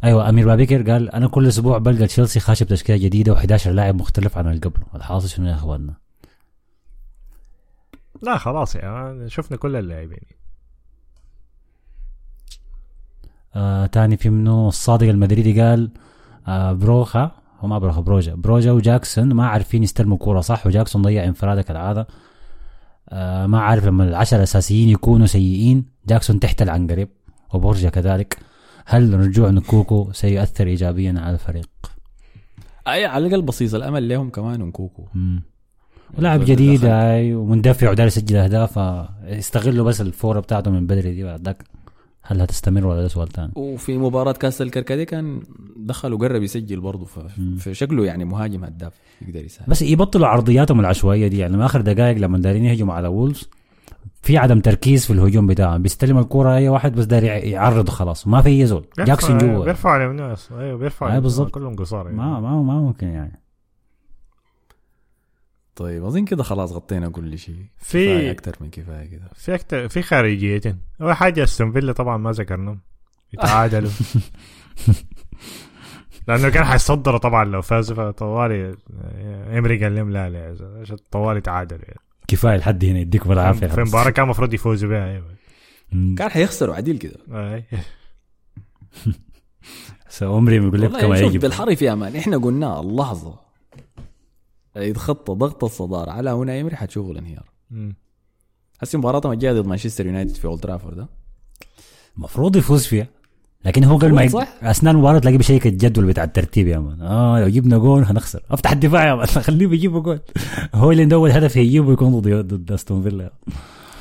أيوه 0.03 0.29
أمير 0.29 0.45
بابكر 0.45 0.91
قال 0.91 1.09
أنا 1.09 1.27
كل 1.27 1.47
أسبوع 1.47 1.77
بلقى 1.77 2.07
تشيلسي 2.07 2.39
خاشب 2.39 2.67
تشكيلة 2.67 2.97
جديدة 2.97 3.35
و11 3.35 3.67
لاعب 3.67 3.95
مختلف 3.95 4.37
عن 4.37 4.47
اللي 4.47 4.59
قبله 4.59 4.85
الحاصل 4.95 5.29
شنو 5.29 5.47
يا 5.47 5.53
أخواننا؟ 5.55 5.93
لا 8.21 8.37
خلاص 8.37 8.75
مان، 8.75 9.29
شفنا 9.29 9.57
كل 9.57 9.75
اللاعبين. 9.75 10.19
آه 13.55 13.85
تاني 13.85 14.17
في 14.17 14.29
منه 14.29 14.67
الصادق 14.67 15.07
المدريدي 15.07 15.61
قال 15.61 15.91
آه 16.47 16.73
بروخا 16.73 17.31
هو 17.59 17.67
ما 17.67 17.79
بروخا 17.79 18.01
بروجا. 18.01 18.35
بروجا 18.35 18.71
وجاكسون 18.71 19.33
ما 19.33 19.47
عارفين 19.47 19.83
يستلموا 19.83 20.17
كورة 20.17 20.41
صح؟ 20.41 20.67
وجاكسون 20.67 21.01
ضيع 21.01 21.23
انفرادة 21.23 21.61
كالعادة 21.61 22.07
آه 23.11 23.45
ما 23.47 23.59
عارف 23.59 23.85
لما 23.85 24.03
العشرة 24.03 24.37
الأساسيين 24.37 24.89
يكونوا 24.89 25.25
سيئين 25.27 25.85
جاكسون 26.07 26.39
تحت 26.39 26.61
العنقريب 26.61 27.09
وبورجا 27.53 27.89
كذلك. 27.89 28.37
هل 28.85 29.13
رجوع 29.19 29.49
نكونكو 29.49 30.09
سيؤثر 30.13 30.67
إيجابيا 30.67 31.13
على 31.17 31.33
الفريق؟ 31.33 31.69
أي 32.87 33.05
على 33.05 33.27
الأقل 33.27 33.41
بصيص 33.41 33.73
الأمل 33.73 34.09
لهم 34.09 34.29
كمان 34.29 34.59
نكونكو. 34.59 35.03
دخل- 36.37 36.45
جديد. 36.45 36.85
هاي 36.85 37.33
ومندفع 37.35 37.91
ودار 37.91 38.07
يسجل 38.07 38.35
أهداف 38.35 38.79
يستغلوا 39.23 39.85
بس 39.85 40.01
الفورة 40.01 40.39
بتاعته 40.39 40.71
من 40.71 40.87
بدري 40.87 41.11
دي 41.13 41.23
بعد 41.23 41.41
ذاك. 41.45 41.63
هل 42.23 42.41
هتستمر 42.41 42.87
ولا 42.87 43.01
ده 43.01 43.07
سؤال 43.07 43.29
ثاني 43.29 43.51
وفي 43.55 43.97
مباراة 43.97 44.31
كأس 44.31 44.61
الكركديه 44.61 45.03
كان 45.03 45.39
دخل 45.77 46.13
وقرب 46.13 46.43
يسجل 46.43 46.79
برضه 46.79 47.05
فشكله 47.59 48.05
يعني 48.05 48.25
مهاجم 48.25 48.63
هداف 48.63 48.93
يقدر 49.21 49.45
يساهم 49.45 49.65
بس 49.69 49.81
يبطلوا 49.81 50.27
عرضياتهم 50.27 50.79
العشوائية 50.79 51.27
دي 51.27 51.37
يعني 51.37 51.65
آخر 51.65 51.81
دقائق 51.81 52.17
لما 52.17 52.37
دارين 52.37 52.65
يهجموا 52.65 52.93
على 52.93 53.07
وولز 53.07 53.49
في 54.21 54.37
عدم 54.37 54.59
تركيز 54.59 55.05
في 55.05 55.13
الهجوم 55.13 55.47
بتاعهم. 55.47 55.81
بيستلم 55.81 56.17
الكرة 56.17 56.55
أي 56.55 56.69
واحد 56.69 56.95
بس 56.95 57.05
داري 57.05 57.27
يعرض 57.27 57.89
خلاص 57.89 58.27
ما 58.27 58.41
في 58.41 58.49
أي 58.49 58.65
زول. 58.65 58.85
جاكسون 58.99 59.37
جوا. 59.37 59.65
بيرفع 59.65 59.89
على 59.89 60.05
الناس 60.05 60.49
أيوه 60.51 60.77
بيرفع 60.77 61.19
بالظبط. 61.19 61.51
كلهم 61.51 61.75
قصار 61.75 62.05
يعني. 62.05 62.17
ما 62.17 62.39
ما 62.39 62.61
ما 62.61 62.73
ممكن 62.81 63.07
يعني. 63.07 63.41
طيب 65.79 66.05
أظن 66.05 66.25
كده 66.25 66.43
خلاص 66.43 66.71
غطينا 66.71 67.09
كل 67.09 67.37
شيء. 67.37 67.65
في 67.77 68.31
أكثر 68.31 68.55
من 68.61 68.69
كفاية 68.69 69.05
كده. 69.05 69.29
في 69.35 69.55
أكتر 69.55 69.89
في 69.89 70.01
خارجيتين. 70.01 70.77
أول 71.01 71.13
حاجة 71.13 71.43
استون 71.43 71.71
فيلا 71.71 71.93
طبعا 71.93 72.17
ما 72.17 72.31
ذكرناهم. 72.31 72.79
يتعادلوا. 73.33 73.89
لأنه 76.27 76.49
كان 76.49 76.63
حيصدروا 76.63 77.17
طبعا 77.17 77.45
لو 77.45 77.61
فازوا 77.61 77.95
فطوالي 78.11 78.75
امري 79.57 79.83
قال 79.83 79.95
لهم 79.95 80.11
لا 80.11 80.29
لا 80.29 80.55
عشان 80.81 80.97
طوالي 81.11 81.41
تعادلوا 81.41 81.81
يعني. 81.81 81.99
كفاية 82.27 82.57
لحد 82.57 82.85
هنا 82.85 82.99
يديكم 82.99 83.31
العافيه 83.31 83.67
في 83.67 83.81
مباراة 83.81 84.09
كان 84.09 84.25
المفروض 84.25 84.53
يفوزوا 84.53 84.89
بها 84.89 85.11
أيوه. 85.11 85.35
كان 85.91 86.29
حيخسروا 86.29 86.75
عديل 86.75 86.97
كده. 86.97 87.17
امري 90.21 90.55
يقول 90.65 90.81
لك 90.81 90.91
كما 91.01 91.19
يجب. 91.19 91.39
بالحرف 91.39 91.81
يا 91.81 91.95
man 91.95 92.15
إحنا 92.15 92.37
قلنا 92.37 92.79
اللحظة 92.79 93.48
يتخطى 94.83 95.33
ضغط 95.33 95.63
الصدارة. 95.63 96.11
على 96.11 96.29
هنا 96.29 96.61
امري 96.61 96.75
حتشوفوا 96.75 97.11
الانهيار. 97.11 97.45
هسه 98.81 98.97
مباراتهم 98.99 99.31
الجايه 99.31 99.53
ضد 99.53 99.67
مانشستر 99.67 100.05
يونايتد 100.05 100.35
في 100.35 100.45
أولد 100.45 100.59
ترافورد 100.59 100.97
ده 100.97 101.07
المفروض 102.17 102.55
يفوز 102.55 102.85
فيها. 102.85 103.07
لكن 103.65 103.83
هو 103.83 103.97
قبل 103.97 104.13
ما. 104.13 104.27
صح. 104.27 104.47
أثناء 104.63 104.93
المباراة 104.93 105.19
تلاقيه 105.19 105.37
بيشيك 105.37 105.67
الجدول 105.67 106.05
بتاع 106.05 106.23
الترتيب 106.23 106.67
يا 106.67 106.79
man. 106.79 107.01
آه 107.01 107.39
لو 107.41 107.47
جبنا 107.47 107.77
جول 107.77 108.03
هنخسر. 108.03 108.43
أفتح 108.51 108.71
الدفاع 108.71 109.07
يا 109.07 109.15
man. 109.15 109.25
خليه 109.47 109.67
بيجيبوا 109.67 110.01
جول. 110.01 110.19
هو 110.75 110.91
اللي 110.91 111.15
اول 111.15 111.31
هدف 111.31 111.55
يجيبه 111.55 111.93
يكون 111.93 112.19
ضد 112.19 112.53
ضد 112.53 112.71
أستون 112.71 113.03
فيلا. 113.03 113.33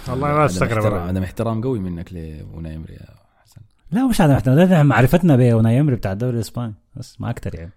والله 0.08 0.28
ما 0.28 0.34
عدم 0.34 0.44
أستغرب. 0.44 0.72
احترام. 0.72 1.08
عدم 1.08 1.22
احترام 1.22 1.62
قوي 1.62 1.78
منك 1.78 2.12
لأوناي 2.12 2.76
إمري 2.76 2.94
يا 2.94 3.06
حسن. 3.44 3.60
لا 3.92 4.06
مش 4.06 4.20
إحنا 4.20 4.64
ده 4.64 4.82
معرفتنا 4.82 5.36
بأوناي 5.36 5.80
امري 5.80 5.96
بتاع 5.96 6.12
الدوري 6.12 6.36
الإسباني. 6.36 6.74
بس 6.96 7.20
ما 7.20 7.30
أكثر 7.30 7.54
يعني. 7.54 7.72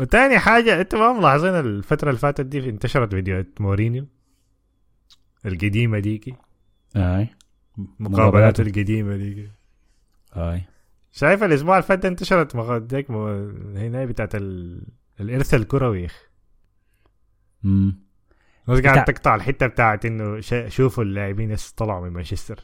وتاني 0.00 0.38
حاجة 0.38 0.80
أنتوا 0.80 0.98
ما 0.98 1.12
ملاحظين 1.20 1.54
الفترة 1.54 2.08
اللي 2.08 2.20
فاتت 2.20 2.46
دي 2.46 2.70
انتشرت 2.70 3.14
فيديوهات 3.14 3.60
مورينيو؟ 3.60 4.06
القديمة 5.46 5.98
ديكي. 5.98 6.34
آي. 6.96 7.28
مقابلات 7.98 8.60
القديمة 8.60 9.16
ديكي. 9.16 9.50
آي. 10.36 10.62
شايف 11.12 11.42
الأسبوع 11.42 11.76
اللي 11.76 11.86
فات 11.88 12.04
انتشرت 12.04 12.56
مق- 12.56 12.76
ديك 12.78 13.10
مو- 13.10 13.50
هنا 13.76 14.04
بتاعت 14.04 14.34
ال... 14.34 14.82
الإرث 15.20 15.54
الكروي 15.54 16.08
امم 17.64 17.98
بتاع- 18.68 18.92
قاعد 18.92 19.04
تقطع 19.04 19.34
الحتة 19.34 19.66
بتاعت 19.66 20.06
إنه. 20.06 20.40
شوفوا 20.68 21.04
اللاعبين 21.04 21.44
اللي 21.50 21.62
طلعوا 21.76 22.04
من 22.06 22.12
مانشستر. 22.12 22.60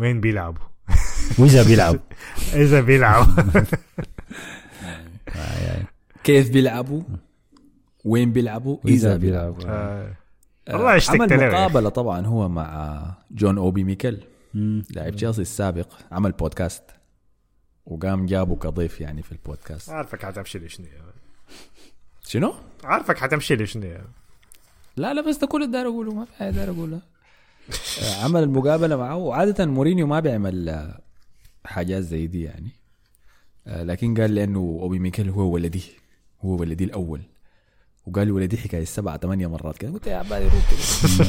وين 0.00 0.20
بيلعبوا؟ 0.20 0.64
وإذا 1.38 1.62
بيلعب 1.66 2.00
إذا 2.64 2.80
بيلعبوا. 2.80 3.32
كيف 6.24 6.50
بيلعبوا؟ 6.50 7.02
وين 8.04 8.32
بيلعبوا؟ 8.32 8.76
واذا 8.84 9.16
بيلعب 9.16 9.60
آه. 9.60 10.16
آه، 10.68 10.76
والله 10.76 10.96
اشتقت 10.96 11.20
عمل 11.20 11.28
له 11.30 11.42
يا 11.42 11.48
أخي. 11.48 11.56
مقابلة 11.56 11.88
طبعا 11.88 12.26
هو 12.26 12.48
مع 12.48 13.04
جون 13.30 13.58
أوبي 13.58 13.84
ميكيل 13.84 14.24
مم. 14.54 14.84
لاعب 14.90 15.16
تشيلسي 15.16 15.42
السابق 15.42 15.88
عمل 16.12 16.32
بودكاست 16.32 16.82
وقام 17.86 18.26
جابه 18.26 18.56
كضيف 18.56 19.00
يعني 19.00 19.22
في 19.22 19.32
البودكاست. 19.32 19.90
عارفك 19.90 20.24
حتمشي 20.24 20.58
لشنو 20.58 20.86
شنو؟ 22.26 22.54
عارفك 22.84 23.18
حتمشي 23.18 23.56
لشنو 23.56 23.98
لا 24.96 25.14
لا 25.14 25.28
بس 25.28 25.36
ده 25.36 25.46
كل 25.46 25.62
اللي 25.62 25.72
داير 25.72 25.86
أقوله 25.86 26.14
ما 26.14 26.24
في 26.24 26.34
حاجة 26.36 26.50
داير 26.50 26.70
اقولها 26.70 27.00
آه، 28.02 28.24
عمل 28.24 28.42
المقابلة 28.42 28.96
معه 28.96 29.16
وعادة 29.16 29.66
مورينيو 29.66 30.06
ما 30.06 30.20
بيعمل 30.20 30.88
حاجات 31.64 32.02
زي 32.02 32.26
دي 32.26 32.42
يعني. 32.42 32.70
لكن 33.66 34.20
قال 34.20 34.30
لي 34.30 34.44
انه 34.44 34.58
اوبي 34.58 34.98
ميكيل 34.98 35.30
هو 35.30 35.50
ولدي 35.50 35.82
هو 36.40 36.56
ولدي 36.60 36.84
الأول. 36.84 37.20
وقال 38.06 38.26
لي 38.26 38.32
ولدي 38.32 38.56
حكاية 38.56 38.84
سبعة 38.84 39.18
ثمانية 39.18 39.46
مرات 39.46 39.78
كده. 39.78 39.92
قلت 39.92 40.06
يا 40.06 40.16
عبالي 40.16 40.44
روح 40.44 40.70
كده. 40.70 41.26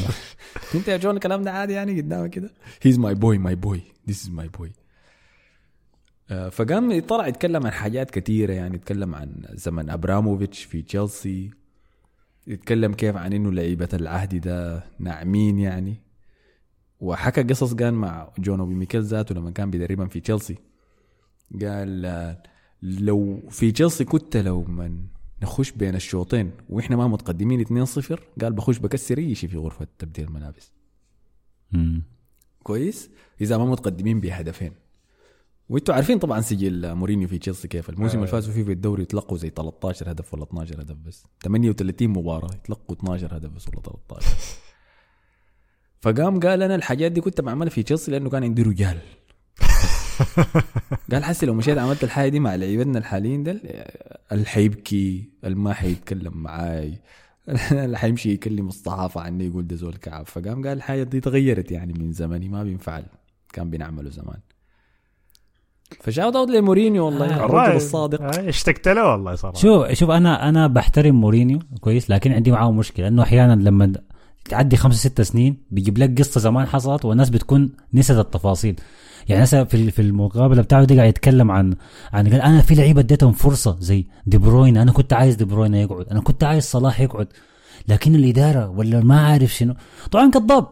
انت 0.74 0.88
يا 0.88 0.96
جون 0.96 1.14
الكلام 1.14 1.42
ده 1.42 1.52
عادي 1.52 1.72
يعني 1.72 2.00
قدامك 2.00 2.30
كده. 2.30 2.50
he's 2.82 2.98
my 2.98 3.14
boy 3.14 3.38
my 3.38 3.54
boy 3.54 3.80
this 4.08 4.22
is 4.24 4.30
my 4.30 4.48
boy 4.48 4.72
فقام 6.50 7.00
طلع 7.00 7.26
يتكلم 7.26 7.66
عن 7.66 7.72
حاجات 7.72 8.10
كثيرة 8.10 8.52
يعني 8.52 8.74
يتكلم 8.74 9.14
عن 9.14 9.44
زمن 9.52 9.90
أبراموفيتش 9.90 10.64
في 10.64 10.82
تشيلسي. 10.82 11.50
يتكلم 12.46 12.94
كيف 12.94 13.16
عن 13.16 13.32
إنه 13.32 13.52
لعيبة 13.52 13.88
العهد 13.92 14.40
ده 14.40 14.84
ناعمين 14.98 15.58
يعني. 15.58 15.96
وحكى 17.00 17.42
قصص 17.42 17.74
قال 17.74 17.94
مع 17.94 18.32
جون 18.38 18.60
أوبي 18.60 18.74
ميكيل 18.74 19.02
ذاته 19.02 19.34
لما 19.34 19.50
كان 19.50 19.70
بيدربهم 19.70 20.08
في 20.08 20.20
تشيلسي. 20.20 20.56
قال 21.62 22.06
آه، 22.06 22.42
لو 22.82 23.42
في 23.50 23.72
تشيلسي 23.72 24.04
كنت 24.04 24.36
لو 24.36 24.64
من 24.64 25.04
نخش 25.42 25.70
بين 25.70 25.94
الشوطين 25.94 26.50
وإحنا 26.68 26.96
ما 26.96 27.06
متقدمين 27.08 27.86
2-0 27.86 28.18
قال 28.40 28.52
بخش 28.52 28.78
بكسر 28.78 29.18
أي 29.18 29.34
شيء 29.34 29.50
في 29.50 29.56
غرفة 29.56 29.86
تبديل 29.98 30.24
الملابس. 30.24 30.72
مم. 31.72 32.02
كويس؟ 32.62 33.10
إذا 33.40 33.58
ما 33.58 33.64
متقدمين 33.64 34.20
بهدفين. 34.20 34.72
وإنتوا 35.68 35.94
عارفين 35.94 36.18
طبعا 36.18 36.40
سجل 36.40 36.94
مورينيو 36.94 37.28
في 37.28 37.38
تشيلسي 37.38 37.68
كيف. 37.68 37.90
الموسم 37.90 38.16
اللي 38.16 38.26
فازوا 38.26 38.52
فيه 38.54 38.64
في 38.64 38.72
الدوري 38.72 39.02
يتلقوا 39.02 39.38
زي 39.38 39.50
13 39.50 40.10
هدف 40.10 40.34
ولا 40.34 40.42
12 40.42 40.80
هدف 40.82 40.96
بس. 40.96 41.24
38 41.42 42.08
مباراة 42.08 42.54
يتلقوا 42.54 42.96
12 42.96 43.36
هدف 43.36 43.50
بس 43.50 43.68
ولا 43.68 43.80
13 43.80 44.26
فقام 46.02 46.40
قال 46.40 46.62
أنا 46.62 46.74
الحاجات 46.74 47.12
دي 47.12 47.20
كنت 47.20 47.40
بعملها 47.40 47.70
في 47.70 47.82
تشيلسي 47.82 48.10
لأنه 48.10 48.30
كان 48.30 48.44
عندي 48.44 48.62
رجال. 48.62 48.98
قال 51.12 51.24
حسي 51.24 51.46
لو 51.46 51.54
مشيت 51.54 51.78
عملت 51.78 52.04
الحاجة 52.04 52.28
دي 52.28 52.40
مع 52.40 52.54
لعيبتنا 52.54 52.98
الحاليين 52.98 53.42
ده 53.42 53.60
اللي 54.32 54.46
حيبكي 54.46 55.28
اللي 55.44 55.56
ما 55.56 55.72
حيتكلم 55.72 56.32
معاي 56.34 56.98
اللي 57.72 57.98
حيمشي 57.98 58.30
يكلم 58.30 58.68
الصحافة 58.68 59.20
عني 59.20 59.46
يقول 59.46 59.66
ده 59.66 59.76
زول 59.76 59.94
كعب. 59.94 60.26
فقام 60.26 60.66
قال 60.66 60.76
الحاجة 60.76 61.02
دي 61.02 61.20
تغيرت 61.20 61.72
يعني 61.72 61.92
من 61.92 62.12
زمني 62.12 62.48
ما 62.48 62.62
بينفعل. 62.64 63.04
كان 63.52 63.70
بينعمله 63.70 64.10
زمان. 64.10 64.36
ف 66.00 66.06
shout 66.06 66.36
out 66.36 66.50
لمورينيو 66.50 67.04
والله 67.04 67.44
الرجل 67.44 67.76
الصادق. 67.76 68.22
آه، 68.22 68.48
اشتقت 68.48 68.88
له 68.88 69.12
والله 69.12 69.34
صراحة. 69.34 69.56
شوف 69.58 69.92
شوف 69.92 70.10
أنا 70.10 70.48
أنا 70.48 70.66
بحترم 70.66 71.14
مورينيو 71.20 71.58
كويس 71.80 72.10
لكن 72.10 72.32
عندي 72.32 72.50
معاه 72.50 72.72
مشكلة 72.72 73.08
إنه 73.08 73.22
أحيانا 73.22 73.52
لما 73.62 73.92
تعدي 74.50 74.76
خمسة 74.76 74.98
ستة 74.98 75.22
سنين 75.22 75.56
بيجيب 75.70 75.98
لك 75.98 76.18
قصة 76.18 76.40
زمان 76.40 76.66
حصلت 76.66 77.04
والناس 77.04 77.30
بتكون 77.30 77.70
نسيت 77.94 78.18
التفاصيل. 78.18 78.76
يعني 79.28 79.44
هسه 79.44 79.64
في 79.64 79.90
في 79.90 80.02
المقابلة 80.02 80.62
بتاعه 80.62 80.84
دي 80.84 80.96
قاعد 80.96 81.08
يتكلم 81.08 81.50
عن 81.50 81.74
عن 82.12 82.28
قال 82.28 82.40
أنا 82.40 82.60
في 82.60 82.74
لعيبة 82.74 83.00
اديتهم 83.00 83.32
فرصة 83.32 83.76
زي 83.80 84.06
دي 84.26 84.38
بروين 84.38 84.76
أنا 84.76 84.92
كنت 84.92 85.12
عايز 85.12 85.34
دي 85.34 85.44
بروين 85.44 85.74
يقعد 85.74 86.06
أنا 86.08 86.20
كنت 86.20 86.44
عايز 86.44 86.64
صلاح 86.64 87.00
يقعد. 87.00 87.26
لكن 87.88 88.14
الإدارة 88.14 88.68
ولا 88.68 89.00
ما 89.00 89.20
عارف 89.26 89.54
شنو. 89.54 89.74
طبعا 90.10 90.30
كذاب. 90.30 90.66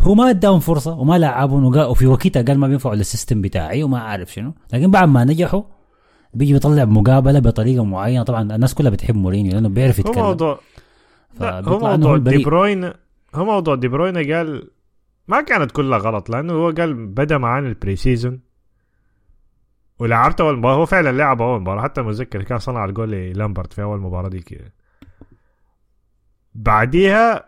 هو 0.00 0.14
ما 0.14 0.30
اداهم 0.30 0.60
فرصة 0.60 0.92
وما 0.98 1.18
لعبهم 1.18 1.64
وقا- 1.64 1.86
وفي 1.86 2.06
وقتها 2.06 2.42
قال 2.42 2.58
ما 2.58 2.68
بينفعوا 2.68 2.94
لل 2.94 3.06
system 3.06 3.42
بتاعي 3.42 3.82
وما 3.82 3.98
عارف 3.98 4.32
شنو. 4.32 4.52
لكن 4.72 4.90
بعد 4.90 5.08
ما 5.08 5.24
نجحوا 5.24 5.62
بيجي 6.34 6.52
بيطلع 6.52 6.84
مقابلة 6.84 7.38
بطريقة 7.38 7.84
معينة. 7.84 8.22
طبعا 8.22 8.54
الناس 8.54 8.74
كلها 8.74 8.90
بتحب 8.90 9.14
مورينيو 9.14 9.52
لأنه 9.52 9.68
بيعرف 9.68 9.98
يتكلم. 9.98 10.14
لا، 11.40 11.60
هو 11.68 11.78
موضوع. 11.78 12.16
دي 12.16 12.44
بروين 12.44 12.84
هو 13.34 13.44
موضوع 13.44 13.74
دي 13.74 13.88
بروين 13.88 14.32
قال 14.32 14.70
ما 15.28 15.40
كانت 15.40 15.70
كلها 15.70 15.98
غلط 15.98 16.30
لأنه 16.30 16.52
هو 16.52 16.70
قال 16.70 16.94
بدأ 17.06 17.38
معانا 17.38 17.68
ال 17.68 17.96
pre-season 17.96 18.40
ولعبت 19.98 20.40
أول 20.40 20.56
مباراة 20.58 20.76
هو 20.76 20.86
فعلا 20.86 21.12
لعب 21.12 21.42
أول 21.42 21.60
مباراة 21.60 21.82
حتى 21.82 22.02
متذكر 22.02 22.42
كان 22.42 22.58
صنع 22.58 22.84
الجول 22.84 23.10
للامبرت 23.10 23.72
في 23.72 23.82
أول 23.82 24.00
مباراة 24.00 24.28
دي 24.28 24.40
كده 24.40 24.72
بعديها 26.54 27.44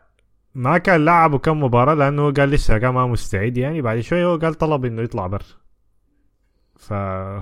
ما 0.54 0.78
كان 0.78 1.04
لعبه 1.04 1.38
كم 1.38 1.62
مباراة 1.62 1.94
لأنه 1.94 2.22
هو 2.22 2.30
قال 2.30 2.50
لسه 2.50 2.78
كان 2.78 2.94
ما 2.94 3.06
مستعد 3.06 3.56
يعني 3.58 3.82
بعد 3.82 4.00
شوية 4.00 4.26
هو 4.26 4.36
قال 4.36 4.54
طلب 4.54 4.84
إنه 4.84 5.02
يطلع 5.02 5.26
بر 5.26 5.42
ف... 6.78 6.92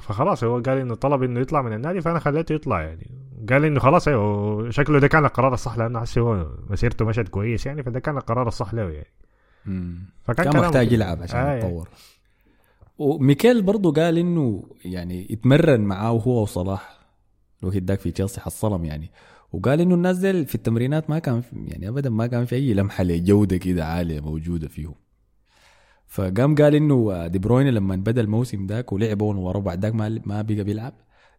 فخلاص 0.01 0.45
هو 0.45 0.61
قال 0.61 0.79
إنه 0.79 0.95
طلب 0.95 1.23
إنه 1.23 1.41
يطلع 1.41 1.63
من 1.63 1.73
النادي 1.73 2.01
فأنا 2.01 2.19
خليته 2.19 2.53
يطلع 2.53 2.83
يعني. 2.83 3.11
قال 3.51 3.65
إنه 3.65 3.81
خلاص 3.81 4.09
أيوه 4.09 4.71
شكله 4.71 4.99
ده 4.99 5.09
كان 5.09 5.25
القرار 5.25 5.55
الصح 5.55 5.79
لأنه 5.79 6.01
حسي 6.01 6.21
هو 6.21 6.47
مسيرته 6.71 7.05
مشت 7.05 7.29
كويس 7.29 7.67
يعني 7.67 7.83
فده 7.83 8.01
كان 8.01 8.17
القرار 8.17 8.49
الصح 8.49 8.75
له 8.75 8.83
يعني. 8.91 9.13
مم. 9.67 9.99
فكان 10.25 10.53
كان 10.53 10.63
محتاج. 10.63 10.93
يلعب 10.93 11.23
عشان 11.23 11.41
آه، 11.41 11.57
يتطور. 11.57 11.89
وميكيل 12.99 13.63
برضو 13.63 13.93
قال 13.93 14.19
إنه 14.19 14.65
يعني 14.85 15.27
يتمرن 15.31 15.81
معاه 15.81 16.11
هو 16.11 16.43
وصلاح 16.43 16.99
الوقت 17.63 17.77
داك 17.77 18.01
في 18.01 18.11
تشيلسي 18.11 18.41
حصلهم 18.41 18.85
يعني. 18.85 19.11
وقال 19.53 19.81
إنه 19.81 19.95
الناس 19.95 20.17
دي 20.19 20.45
في 20.45 20.55
التمرينات 20.55 21.11
ما 21.11 21.19
كان 21.19 21.43
يعني 21.55 21.89
ابدا 21.89 22.11
ما 22.11 22.27
كان 22.27 22.45
في 22.45 22.55
أي 22.55 22.75
لمحة 22.75 23.05
لجودة 23.05 23.57
كده 23.57 23.85
عالية 23.87 24.21
موجودة 24.21 24.69
فيهم. 24.69 24.95
فقام 26.07 26.55
قال 26.55 26.75
إنه 26.75 27.27
دي 27.27 27.39
بروين 27.39 27.69
لما 27.69 27.97
بدأ 27.97 28.21
الموسم 28.21 28.67
داك 28.67 28.93
ولعب 28.93 29.23
اول 29.23 29.37
مباراه 29.37 29.59
وبعد 29.59 29.81
داك 29.81 29.95
ما 29.95 30.21
ما 30.25 30.43
بقى 30.43 30.65
بيلعب. 30.65 30.95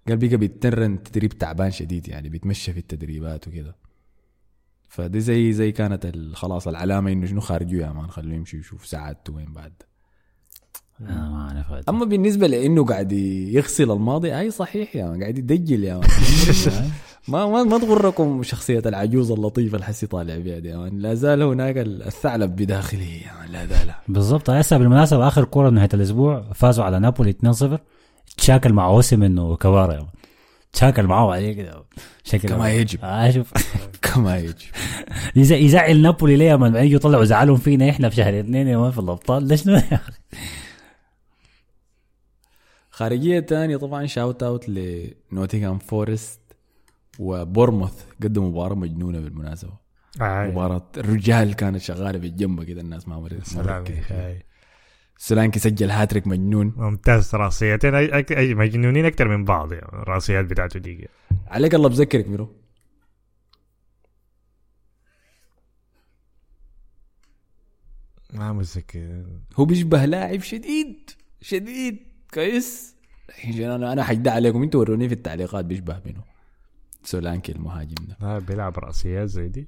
قال 0.08 0.18
بقى 0.18 0.38
بيتمرن 0.38 1.04
تدريب 1.04 1.34
تعبان 1.34 1.72
شديد 1.72 2.08
يعني 2.08 2.30
بيتمشى 2.30 2.74
في 2.74 2.80
التدريبات 2.80 3.48
وكده. 3.48 3.76
فدي 4.90 5.20
زي 5.20 5.54
زي 5.54 5.72
كانت 5.72 6.12
خلاص 6.34 6.68
العلامة 6.68 7.12
إنه 7.12 7.26
شنو 7.26 7.42
خارجه 7.42 7.76
يا 7.76 7.92
مان 7.92 8.08
خلوه 8.08 8.34
يمشي 8.34 8.58
يشوف 8.58 8.86
سعادته 8.86 9.34
وين 9.34 9.54
بعد. 9.54 9.74
أنا 11.02 11.30
ما 11.30 11.62
هذا. 11.70 11.84
أما 11.90 12.06
بالنسبة 12.06 12.48
لإنه 12.48 12.86
قاعد 12.86 13.12
يغسل 13.12 13.92
الماضي 13.92 14.40
أي 14.40 14.52
صحيح 14.52 14.96
يا 14.96 15.06
مان 15.10 15.22
قاعد 15.22 15.38
يدجل 15.38 15.84
يا 15.84 15.98
مان. 15.98 16.10
ما 17.28 17.46
ما 17.46 17.64
ما 17.64 17.78
تغركم 17.80 18.44
شخصية 18.44 18.82
العجوز 18.86 19.32
اللطيفة 19.32 19.76
اللي 19.76 19.86
حسي 19.86 20.08
طالع 20.08 20.38
بها 20.38 20.60
دي 20.60 20.70
يا 20.70 20.78
مان 20.78 21.00
لا 21.00 21.14
زال 21.14 21.42
هناك 21.44 21.78
الثعلب 21.78 22.56
بداخله 22.56 23.04
يا 23.04 23.34
مان 23.40 23.50
لا 23.52 23.66
زال. 23.66 23.92
بالضبط. 24.08 24.50
هسه 24.50 24.78
بالمناسبه 24.78 25.28
آخر 25.28 25.44
كوره 25.44 25.70
نهاية 25.70 25.90
الأسبوع 25.94 26.46
فازوا 26.56 26.86
على 26.86 27.00
نابولي 27.00 27.34
2-0 27.34 27.66
تشاكل 28.38 28.74
مع 28.74 28.88
اوسيمن 28.88 29.40
وكوارا 29.40 29.83
يا 29.83 29.94
مان. 29.94 30.06
تشاكل 30.74 31.04
معاه 31.04 31.32
عليه 31.32 31.54
كده. 31.54 31.84
شكل 32.24 32.50
كما 32.50 32.72
يجب. 32.72 33.00
آه 33.04 33.32
شوف. 33.32 33.54
كما 34.14 34.38
يجب. 34.38 34.56
يز- 35.36 35.52
يزعل 35.52 36.02
نابولي 36.02 36.36
ليه 36.36 36.56
ما 36.56 36.80
يجوا 36.82 36.96
يطلعوا 36.96 37.24
زعلهم 37.26 37.58
فينا 37.58 37.90
إحنا 37.90 38.10
في 38.10 38.16
شهر 38.16 38.40
اثنين 38.40 38.68
يا 38.68 38.78
مان 38.78 38.92
في 38.92 39.00
الأبطال. 39.00 39.44
ليش 39.48 39.66
يا 39.66 39.78
أخي 39.92 40.12
خارجية 42.92 43.40
تانية 43.40 43.78
طبعا 43.78 44.06
shout 44.06 44.44
out 44.44 44.70
لنوتنغهام 44.70 45.78
فورست. 45.80 46.40
وبورنموث 47.20 48.06
قدموا 48.24 48.50
مباراة 48.50 48.76
مجنونة 48.76 49.20
بالمناسبة. 49.20 49.74
آه، 50.22 50.48
مباراة 50.48 50.88
الرجال 50.98 51.54
كانت 51.54 51.78
شغالة 51.78 52.20
بالجنب 52.20 52.64
كده 52.64 52.82
الناس 52.82 53.08
ما 53.08 53.20
مرت. 53.20 53.48
سولانكي 55.18 55.60
سجل 55.60 55.90
هاتريك 55.90 56.28
مجنون. 56.28 56.74
ممتاز 56.78 57.36
راسيتين. 57.36 57.94
مجنونين 58.58 59.06
أكثر 59.06 59.28
من 59.28 59.46
بعض 59.46 59.74
يعني 59.74 59.88
الراسيات 59.88 60.46
بتاعته 60.46 60.80
دي. 60.80 61.08
عليك 61.48 61.76
الله 61.76 61.90
بذكرك 61.90 62.28
ميرو. 62.28 62.56
ما 68.34 68.54
متذكر. 68.54 69.26
هو 69.56 69.66
بيشبه 69.66 70.06
لاعب 70.06 70.42
شديد 70.42 71.10
شديد 71.42 72.00
كويس. 72.34 72.96
عشان 73.30 73.72
أنا 73.72 73.94
أنا 73.94 74.04
حجد 74.04 74.28
عليكم 74.28 74.64
أنتوا 74.64 74.80
وروني 74.80 75.08
في 75.08 75.14
التعليقات 75.14 75.66
بيشبه 75.66 76.02
منه. 76.06 76.37
سولانكي 77.08 77.52
المهاجم 77.52 77.96
ده. 78.08 78.18
ما 78.22 78.40
بيلعب 78.40 78.80
رأسيات 78.80 79.30
زي 79.30 79.48
دي؟ 79.48 79.68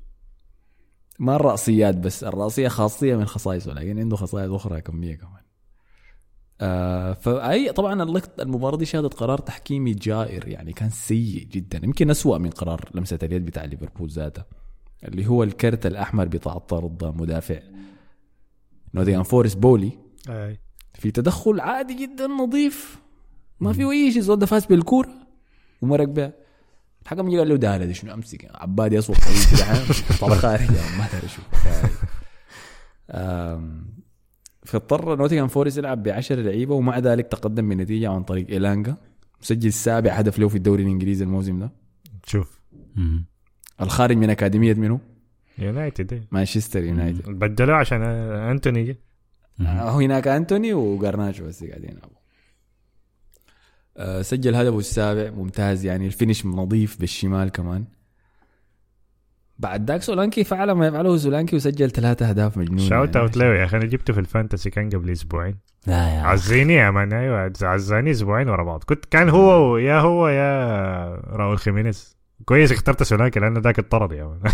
ما 1.20 1.36
الرأسيات 1.36 1.98
بس 1.98 2.24
الرأسية 2.24 2.68
خاصية 2.68 3.16
من 3.16 3.26
خصائصه 3.26 3.74
لكن 3.74 4.00
عنده 4.00 4.16
خصائص 4.16 4.52
أخرى 4.52 4.82
كمية 4.82 5.16
كمان. 5.16 5.42
آه 6.62 7.14
فأي 7.14 7.72
طبعا 7.72 8.04
اللقط- 8.04 8.40
المباراة 8.40 8.78
دي 8.78 8.86
شهدت 8.86 9.14
قرار 9.14 9.38
تحكيمي 9.38 9.94
جائر 9.94 10.48
يعني 10.48 10.74
كان 10.74 10.90
سيء 10.90 11.44
جدا 11.44 11.82
يمكن 11.84 12.10
أسوأ 12.10 12.38
من 12.38 12.50
قرار 12.50 12.90
لمسة 12.94 13.20
اليد 13.24 13.46
بتاع 13.46 13.64
ليفربول 13.66 14.10
ذاته 14.10 14.44
اللي 15.04 15.28
هو 15.28 15.44
الكرت 15.44 15.86
الأحمر 15.86 16.28
بتاع 16.28 16.58
طرد 16.58 17.06
مدافع 17.22 17.60
نوتنغهام 18.94 19.24
فورست 19.24 19.58
بولي. 19.58 19.92
أي. 20.30 20.60
في 20.94 21.12
تدخل 21.12 21.60
عادي 21.60 21.94
جدا 22.06 22.28
نظيف 22.28 23.00
ما 23.60 23.74
في 23.74 23.92
أي 23.92 24.12
شيء 24.12 24.22
زود 24.22 24.46
فاز 24.46 24.66
بالكورة 24.66 25.10
ومرق 25.82 26.08
بها. 26.08 26.34
الحكم 27.04 27.38
قال 27.38 27.50
له 27.50 27.56
ده 27.56 27.78
دي 27.78 27.94
شنو 27.94 28.14
أمسك؟ 28.14 28.52
عبادي 28.56 29.00
اصوب 29.00 29.16
طويل 29.16 29.38
كده؟ 29.52 29.96
طلع 30.22 30.36
خارج. 30.36 30.72
ما 30.72 31.06
أدري 31.06 31.28
شو. 31.28 31.42
فاضطر 34.66 35.16
نوتنغهام 35.16 35.48
فورست 35.48 35.78
يلعب 35.78 36.04
ب 36.04 36.08
10 36.10 36.36
لعيبة 36.42 36.76
ومع 36.76 37.00
ذلك 37.00 37.28
تقدم 37.28 37.70
بنتيجة 37.70 38.10
عن 38.10 38.24
طريق 38.24 38.48
ايلانجا 38.50 38.98
مسجل 39.42 39.74
سابع 39.74 40.12
هدف 40.12 40.40
له 40.40 40.48
في 40.48 40.56
الدوري 40.56 40.84
الإنجليزي 40.84 41.24
الموسم 41.24 41.60
ده. 41.60 41.72
شوف. 42.26 42.60
مم. 42.96 43.26
الخارج 43.82 44.18
من 44.18 44.30
أكاديمية 44.30 44.74
منه 44.74 45.00
يونايتد. 45.58 46.24
مانشستر 46.32 46.84
يونايتد. 46.84 47.30
بدلوه 47.30 47.76
عشان 47.76 48.02
أنتوني. 48.02 48.98
هناك 49.60 50.28
أنتوني 50.28 50.74
وغارناتشو 50.74 51.46
بس 51.46 51.64
قاعدين 51.64 51.90
يلعبوا. 51.90 52.19
سجل 54.22 54.56
هدفه 54.56 54.80
السابع 54.80 55.30
ممتاز. 55.30 55.86
يعني 55.86 56.06
ال 56.06 56.11
finish 56.11 56.46
نظيف 56.46 57.00
بالشمال 57.00 57.50
كمان. 57.50 57.86
بعد 59.60 59.92
ذاك 59.92 60.02
سولانكي 60.02 60.44
فعل 60.44 60.72
ما 60.72 60.88
يفعله 60.88 61.18
سولانكي 61.18 61.56
وسجل 61.56 61.92
ثلاثة 61.92 62.30
أهداف 62.30 62.58
مجنون 62.58 62.80
shout. 62.80 63.16
out 63.16 63.38
له 63.38 63.46
يا 63.46 63.66
أخي 63.66 63.78
أنا 63.78 63.86
جبته 63.86 64.14
في 64.14 64.20
ال 64.20 64.26
fantasy 64.26 64.70
كان 64.70 64.90
قبل 64.90 65.12
أسبوعين. 65.12 65.56
لا 65.88 66.16
يا 66.16 66.22
عزيني 66.22 66.74
يا 66.74 66.92
مان 66.92 67.14
أيوه 67.14 67.54
عزاني 67.62 68.12
أسبوعين 68.12 68.50
ورا 68.50 68.64
بعض. 68.64 68.84
كنت 68.84 69.06
كان 69.06 69.30
هو 69.30 69.78
يا 69.78 70.00
هو 70.00 70.28
يا 70.28 70.66
راؤول 71.16 71.58
خيمينيز. 71.58 72.18
كويس 72.46 72.72
اخترت 72.72 73.04
سولانكي 73.04 73.40
لأنه 73.40 73.60
ذاك 73.60 73.80
الطرد 73.80 74.12
يا 74.12 74.26
مان. 74.26 74.40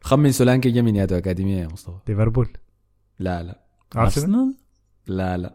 خمن 0.00 0.32
سولانكي 0.32 0.70
جا 0.70 0.82
من 0.82 0.96
ياتو 0.96 1.16
أكاديمية 1.16 1.62
يا 1.62 1.68
مصطفى. 1.72 1.98
ليفربول. 2.08 2.48
لا 3.18 3.42
لا. 3.42 3.60
أرسنال؟ 3.96 4.54
لا 5.06 5.36
لا. 5.36 5.54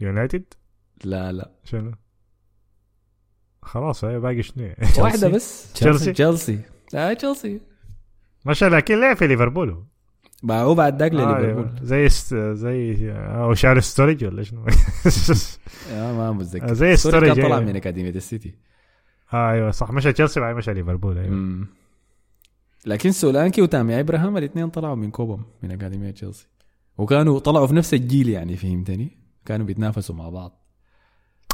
يونايتد؟ 0.00 0.44
لا 1.04 1.32
لا. 1.32 1.50
شنو؟ 1.64 1.92
خلاص 3.62 4.04
هي 4.04 4.20
باقي 4.20 4.42
شنو؟ 4.42 4.74
واحدة 4.98 5.28
بس. 5.28 5.72
تشيلسي؟ 5.72 6.12
تشيلسي 6.12 6.60
لا 6.92 7.14
تشيلسي 7.14 7.60
مش 8.46 8.64
لكن 8.64 9.00
لعب 9.00 9.16
في 9.16 9.26
ليفربول؟ 9.26 9.70
هو. 9.70 9.82
ما 10.42 10.60
هو 10.60 10.74
بعد 10.74 11.02
ذاك 11.02 11.12
آه، 11.12 11.14
لليفربول. 11.14 11.70
زي 11.82 12.06
است... 12.06 12.34
زي 12.34 13.12
أو 13.12 13.54
شارل 13.54 13.82
ستوريج 13.82 14.24
ولا 14.24 14.42
شنو؟ 14.42 14.66
آه، 15.90 16.12
ما 16.12 16.32
متذكر. 16.32 16.74
زي 16.74 16.96
ستوريج 16.96 17.32
طلع 17.32 17.58
إيه. 17.58 17.64
من 17.64 17.76
أكاديمية 17.76 18.10
السيتي. 18.10 18.54
آه 19.32 19.50
أيوه 19.50 19.70
صح. 19.70 19.90
مشى 19.90 20.12
تشيلسي 20.12 20.40
بعدين 20.40 20.56
مشى 20.56 20.74
ليفربول 20.74 21.18
أيوه. 21.18 21.30
مم. 21.30 21.66
لكن 22.86 23.12
سولانكي 23.12 23.62
وتامي 23.62 24.00
إبراهام 24.00 24.36
الاثنين 24.36 24.68
طلعوا 24.68 24.94
من 24.94 25.10
كوبهام 25.10 25.42
من 25.62 25.70
أكاديمية 25.70 26.10
تشيلسي. 26.10 26.46
وكانوا 26.98 27.38
طلعوا 27.38 27.66
في 27.66 27.74
نفس 27.74 27.94
الجيل 27.94 28.28
يعني 28.28 28.56
فهمتني؟ 28.56 29.18
كانوا 29.44 29.66
بيتنافسوا 29.66 30.14
مع 30.14 30.28
بعض. 30.28 30.52
آه 30.52 30.63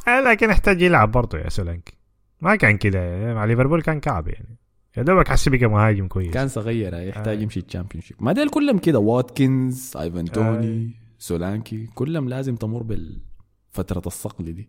لكن 0.09 0.51
احتاج 0.51 0.82
يلعب 0.82 1.12
برضه 1.12 1.39
يا 1.39 1.48
سولانكي 1.48 1.93
ما 2.40 2.56
كان 2.56 2.77
كده 2.78 2.98
يعني 2.98 3.35
مع 3.35 3.44
ليفربول 3.44 3.82
كان 3.82 4.01
كعب 4.01 4.28
يعني. 4.28 4.56
يا 4.97 5.02
دوبك 5.02 5.28
حسي 5.28 5.51
بقى 5.51 5.66
مهاجم 5.66 6.09
كويس. 6.09 6.35
كان 6.35 6.48
صغير 6.48 6.94
يحتاج 6.94 7.39
آه. 7.39 7.43
يمشي 7.43 7.60
ال 7.60 8.02
Championship 8.02 8.16
ما 8.20 8.32
ديل 8.32 8.48
كلهم 8.51 8.78
كده 8.78 8.98
واتكنز 8.98 9.97
ايفان 9.97 10.24
توني 10.24 10.90
سولانكي 11.18 11.86
كلهم 11.94 12.28
لازم 12.28 12.56
تمر 12.56 12.82
بالفترة 12.82 14.02
الصقل 14.06 14.52
دي. 14.55 14.68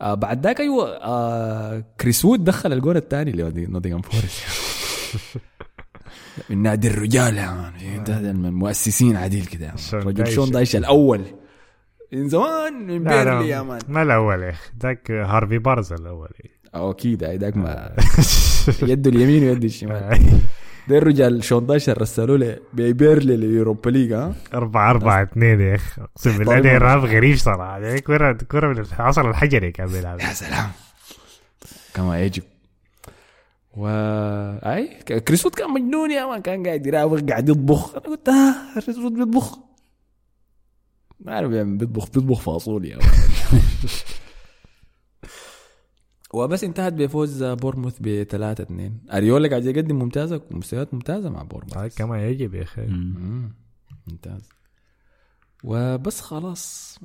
آه 0.00 0.14
بعد 0.14 0.46
ذاك 0.46 0.60
أيوه 0.60 0.96
آه 0.96 1.84
كريس 2.00 2.24
وود 2.24 2.44
دخل 2.44 2.72
الجول 2.72 2.96
الثاني 2.96 3.32
لنوتنغهام 3.32 4.02
فورست. 4.02 4.42
من 6.50 6.62
نادي 6.62 6.88
الرجال 6.88 7.36
يا 7.36 7.50
مان 7.50 8.04
ده 8.04 8.20
ده 8.20 8.32
من 8.32 8.46
المؤسسين 8.46 9.16
عديل 9.16 9.46
كده 9.46 9.74
مان 9.92 10.02
رجل. 10.02 10.26
شون 10.26 10.50
دايش 10.50 10.76
الأول. 10.76 11.24
من 12.12 12.28
زمان 12.28 12.86
من 12.86 13.04
بيرلي 13.04 13.48
يا 13.48 13.62
مان. 13.62 13.80
ما 13.88 14.02
الأول 14.02 14.42
يا 14.42 14.50
أخي. 14.50 14.70
ذاك 14.82 15.10
هارفي 15.10 15.58
بارز 15.58 15.92
الأول. 15.92 16.28
أو 16.74 16.90
أكيد 16.90 17.24
ذاك 17.24 17.56
ما. 17.56 17.96
يده 18.82 19.10
اليمين 19.10 19.44
ويده 19.48 19.66
الشمال. 19.66 20.18
ده 20.88 20.98
الرجال 20.98 21.44
شون 21.44 21.66
دايشر 21.66 22.02
رسلوا 22.02 22.36
له 22.36 22.56
بيبيرلي 22.72 23.36
لليوروبا 23.36 23.90
ليج 23.90 24.12
ها 24.12 24.34
أربعة 24.54 24.90
أربعة 24.90 25.22
اثنين 25.22 25.60
يا 25.60 25.74
أخي. 25.74 26.02
أقسم 26.02 26.38
بالله. 26.38 26.60
ده 26.60 26.76
إرهاب 26.76 27.04
غريب 27.04 27.36
صراحة. 27.36 27.78
يعني 27.78 28.00
كرة 28.00 28.32
كرة 28.32 28.68
من 28.68 28.84
العصر 28.98 29.30
الحجري 29.30 29.72
كان 29.72 29.86
بيلعب. 29.86 30.20
يا 30.20 30.32
سلام. 30.32 30.70
كما 31.94 32.20
يجب. 32.20 32.42
و 33.76 33.86
أي؟ 34.66 34.98
كريس 35.20 35.44
وود 35.44 35.54
كان 35.54 35.70
مجنون 35.70 36.10
يا 36.10 36.26
مان. 36.26 36.42
كان 36.42 36.66
قاعد 36.66 36.86
يراوغ 36.86 37.20
قاعد 37.20 37.48
يطبخ. 37.48 37.94
أنا 37.96 38.04
قلت 38.04 38.28
آه 38.28 38.80
كريس 38.80 38.98
وود 38.98 39.12
بيطبخ. 39.14 39.71
ما 41.22 41.32
أعرف 41.32 41.52
يعني 41.52 41.76
بيطبخ 41.76 42.04
بيطبخ 42.10 42.40
فاصوليا. 42.40 42.98
وبس 46.34 46.64
انتهت 46.64 46.92
بفوز 46.92 47.44
بورموث 47.44 47.96
ب 48.00 48.22
3 48.22 48.62
2 48.62 48.98
أريولا 49.12 49.48
قاعد 49.48 49.64
يقدم 49.64 49.98
ممتازة 49.98 50.42
مستويات 50.50 50.94
ممتازة 50.94 51.30
مع 51.30 51.42
بورموث 51.42 51.76
هاي 51.76 51.90
كمان 51.90 52.20
يجب 52.20 52.54
يا. 52.54 52.66
مم. 52.78 53.52
ممتاز 54.06 54.48
وبس 55.64 56.20
خلاص 56.20 56.98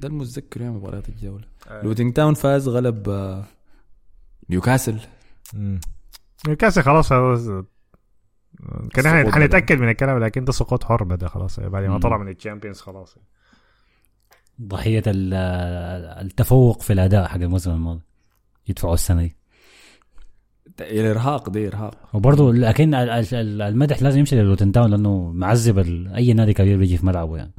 ده 0.00 0.08
المتذكر 0.08 0.60
يا 0.62 0.70
مباراة 0.70 1.02
الجولة 1.08 1.44
لوتن 1.70 2.12
تاون 2.12 2.34
فاز 2.34 2.68
غلب 2.68 3.08
آه، 3.08 3.44
نيوكاسل. 4.50 5.00
نيوكاسل 6.46 6.82
خلاص 6.82 7.08
خلاص. 7.08 7.46
كان 8.92 9.06
إحنا 9.06 9.22
سقوط 9.22 9.34
حنتأكد 9.34 9.78
من 9.78 9.88
الكلام 9.88 10.18
لكن 10.18 10.44
ده 10.44 10.52
سقوط 10.52 10.84
حر 10.84 11.04
بدا 11.04 11.28
خلاص 11.28 11.60
بعد 11.60 11.84
ما. 11.84 11.98
طلع 11.98 12.18
من 12.18 12.28
ال 12.28 12.33
Champions 12.33 12.80
خلاص 12.80 13.18
ضحية 14.62 15.02
ال- 15.06 15.34
التفوق 16.26 16.82
في 16.82 16.92
الأداء 16.92 17.28
حق 17.28 17.34
الموسم 17.36 17.70
الماضي 17.70 18.00
يدفعوا 18.68 18.94
السنة 18.94 19.22
دي. 19.22 19.36
الارهاق 20.80 21.48
دي 21.50 21.68
إرهاق. 21.68 21.94
وبرضه 22.12 22.52
لكن 22.52 22.94
ال- 22.94 23.10
ال- 23.10 23.34
ال- 23.34 23.62
المدح 23.62 24.02
لازم 24.02 24.18
يمشي 24.18 24.36
للوتن 24.36 24.72
تاون 24.72 24.90
لأنه 24.90 25.32
معذب 25.32 25.78
ال- 25.78 26.08
أي 26.14 26.32
نادي 26.32 26.52
كبير 26.54 26.78
بيجي 26.78 26.96
في 26.96 27.06
ملعبه 27.06 27.36
يعني. 27.36 27.52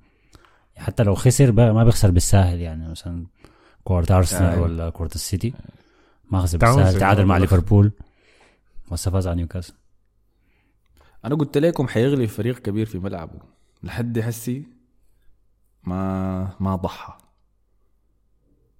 حتى 0.77 1.03
لو 1.03 1.15
خسر 1.15 1.51
ما 1.51 1.83
بيخسر 1.83 2.11
بالساهل 2.11 2.59
يعني 2.59 2.89
مثلا 2.89 3.25
كورة 3.83 4.05
أرسنال 4.11 4.53
آه. 4.57 4.61
ولا 4.61 4.89
كورة 4.89 5.09
السيتي 5.15 5.53
ما 6.31 6.41
خسر 6.41 6.57
بالساهل 6.57 6.99
تعادل 6.99 7.25
مع. 7.25 7.37
ليفربول. 7.37 7.91
بس 8.91 9.09
فاز 9.09 9.27
على 9.27 9.35
نيوكاسل. 9.35 9.73
أنا 11.25 11.35
قلت 11.35 11.57
لكم 11.57 11.87
حيغلب 11.87 12.25
فريق 12.25 12.59
كبير 12.59 12.85
في 12.85 12.99
ملعبه. 12.99 13.39
لحد 13.83 14.19
حسي 14.19 14.63
ما 15.85 16.49
ما 16.59 16.75
ضحى. 16.75 17.13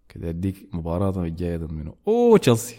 كده 0.10 0.30
اديك 0.30 0.70
مباراة 0.74 1.24
الجاية 1.24 1.58
ضد 1.58 1.72
منه. 1.72 1.94
أوه 2.08 2.38
تشيلسي. 2.38 2.76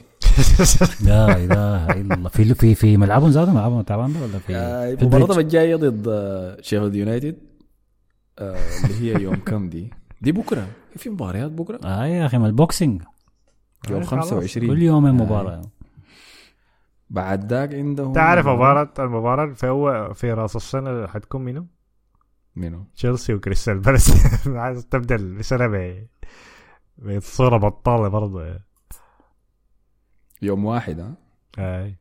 لا 1.06 1.36
إله 1.36 1.90
إلا 1.90 2.14
الله 2.14 2.28
في 2.28 2.54
في 2.54 2.74
في 2.74 2.96
ملعبهم 2.96 3.30
زادوا 3.30 3.52
ملعبهم 3.52 3.82
تعبان 3.82 4.12
ده 4.12 4.20
ولا 4.20 4.38
في 4.38 4.56
آه، 4.56 4.92
البريدج؟ 4.92 5.38
الجاية 5.38 5.76
ضد 5.76 6.08
آه، 6.08 6.60
شيفيلد 6.60 6.94
يونايتد. 6.94 7.36
آه، 8.38 8.58
اللي 8.84 8.94
هي 9.00 9.22
يوم 9.22 9.36
كم 9.36 9.68
دي؟ 9.68 9.90
دي 10.20 10.32
بكرة. 10.32 10.68
في 10.96 11.10
مباريات 11.10 11.50
بكرة. 11.50 11.80
آه 11.84 12.04
يا 12.06 12.26
أخي 12.26 12.38
ما 12.38 12.46
ال 12.46 12.54
Boxing 12.54 13.02
يوم 13.90 14.00
آه، 14.00 14.04
خلاص. 14.04 14.24
25 14.30 14.68
كل 14.68 14.82
يوم 14.82 15.04
مباراة. 15.04 15.62
بعد 17.10 17.52
ذاك 17.52 17.74
عندهم 17.74 18.12
تعرف 18.12 18.46
مباراة 18.46 18.88
المباراة 18.98 19.52
في 19.52 19.66
هو 19.66 20.12
في 20.14 20.32
رأس 20.32 20.56
السنة 20.56 21.06
حتكون 21.06 21.44
منو؟ 21.44 21.66
منو؟ 22.56 22.84
تشيلسي 22.96 23.34
وكريستال 23.34 23.78
بالاس 23.78 24.12
عايز 24.48 24.86
تبدأ 24.86 25.14
السنة 25.16 25.66
ب 25.66 26.06
بصورة 26.98 27.56
بطالة 27.56 28.08
برضه 28.08 28.60
يوم 30.42 30.64
واحد 30.64 31.00
ها؟ 31.00 31.16
أي 31.58 31.96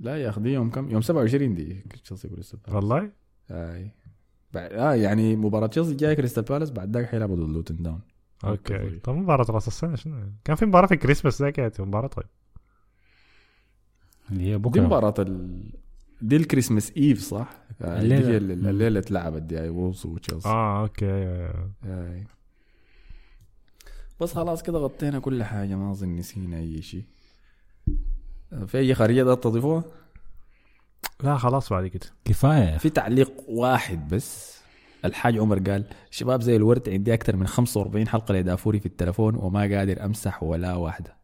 لا 0.00 0.16
يا 0.16 0.28
أخي 0.28 0.40
دي 0.40 0.52
يوم 0.52 0.70
كم؟ 0.70 0.90
يوم 0.90 1.00
27 1.00 1.54
دي 1.54 1.84
تشيلسي 2.04 2.28
كريستال 2.28 2.58
بالاس. 2.58 2.74
والله 2.74 3.12
أي 3.50 3.90
بعد 4.52 4.72
آه 4.72 4.94
يعني 4.94 5.36
مباراة 5.36 5.66
تشيلسي 5.66 5.92
الجايه 5.92 6.14
كريستال 6.14 6.44
بالاس 6.44 6.70
بعد 6.70 6.96
ذاك 6.96 7.06
حيلعبوا 7.06 7.36
ضد 7.36 7.48
لوتن 7.48 7.82
تاون 7.82 8.00
okay 8.44 8.98
طب 8.98 9.14
مباراة 9.14 9.46
راس 9.50 9.68
السنة 9.68 9.96
شنو؟ 9.96 10.32
كان 10.44 10.56
في 10.56 10.66
مباراة 10.66 10.86
في 10.86 10.96
كريسماس 10.96 11.42
ذاك 11.42 11.80
مباراة 11.80 12.06
طيب 12.08 12.26
اللي 14.30 14.44
هي 14.44 14.52
دي 14.52 14.58
بكرة 14.58 14.80
مباراة 14.82 15.14
ال... 15.18 15.62
دي 16.22 16.36
ال 16.36 16.42
Christmas 16.42 16.92
Eve 16.96 17.20
صح؟ 17.20 17.48
الليلة. 17.84 18.20
دي 18.20 18.26
هي 18.32 18.36
الليلة 18.36 18.70
الليلة 18.70 19.00
اتلعبت 19.00 19.42
دي 19.42 19.68
وولفز 19.68 20.06
وتشيلسي 20.06 20.48
آه 20.48 20.82
أوكي. 20.82 21.06
آي. 21.84 22.24
بس 24.20 24.32
خلاص 24.34 24.62
كده 24.62 24.78
غطينا 24.78 25.18
كل 25.18 25.42
حاجة 25.42 25.74
ما 25.74 25.90
أظن 25.90 26.16
نسينا 26.16 26.56
أي 26.58 26.82
شيء 26.82 27.04
في 28.66 28.78
أي 28.78 28.94
خارجية 28.94 29.22
ده 29.22 29.34
تضيفوها؟ 29.34 29.84
لا 31.24 31.36
خلاص 31.36 31.68
بعد 31.72 31.86
كده 31.86 32.06
كفاية 32.24 32.76
في 32.78 32.90
تعليق 32.90 33.32
واحد 33.48 34.08
بس 34.14 34.60
الحاج 35.04 35.38
عمر 35.38 35.58
قال 35.58 35.84
شباب 36.10 36.40
زي 36.42 36.56
الورد 36.56 36.88
عندي 36.88 37.14
أكثر 37.14 37.36
من 37.36 37.46
45 37.46 38.08
حلقة 38.08 38.34
لدافوري 38.34 38.80
في 38.80 38.86
التلفون 38.86 39.34
وما 39.34 39.60
قادر 39.60 40.04
أمسح 40.04 40.42
ولا 40.42 40.74
واحدة 40.74 41.19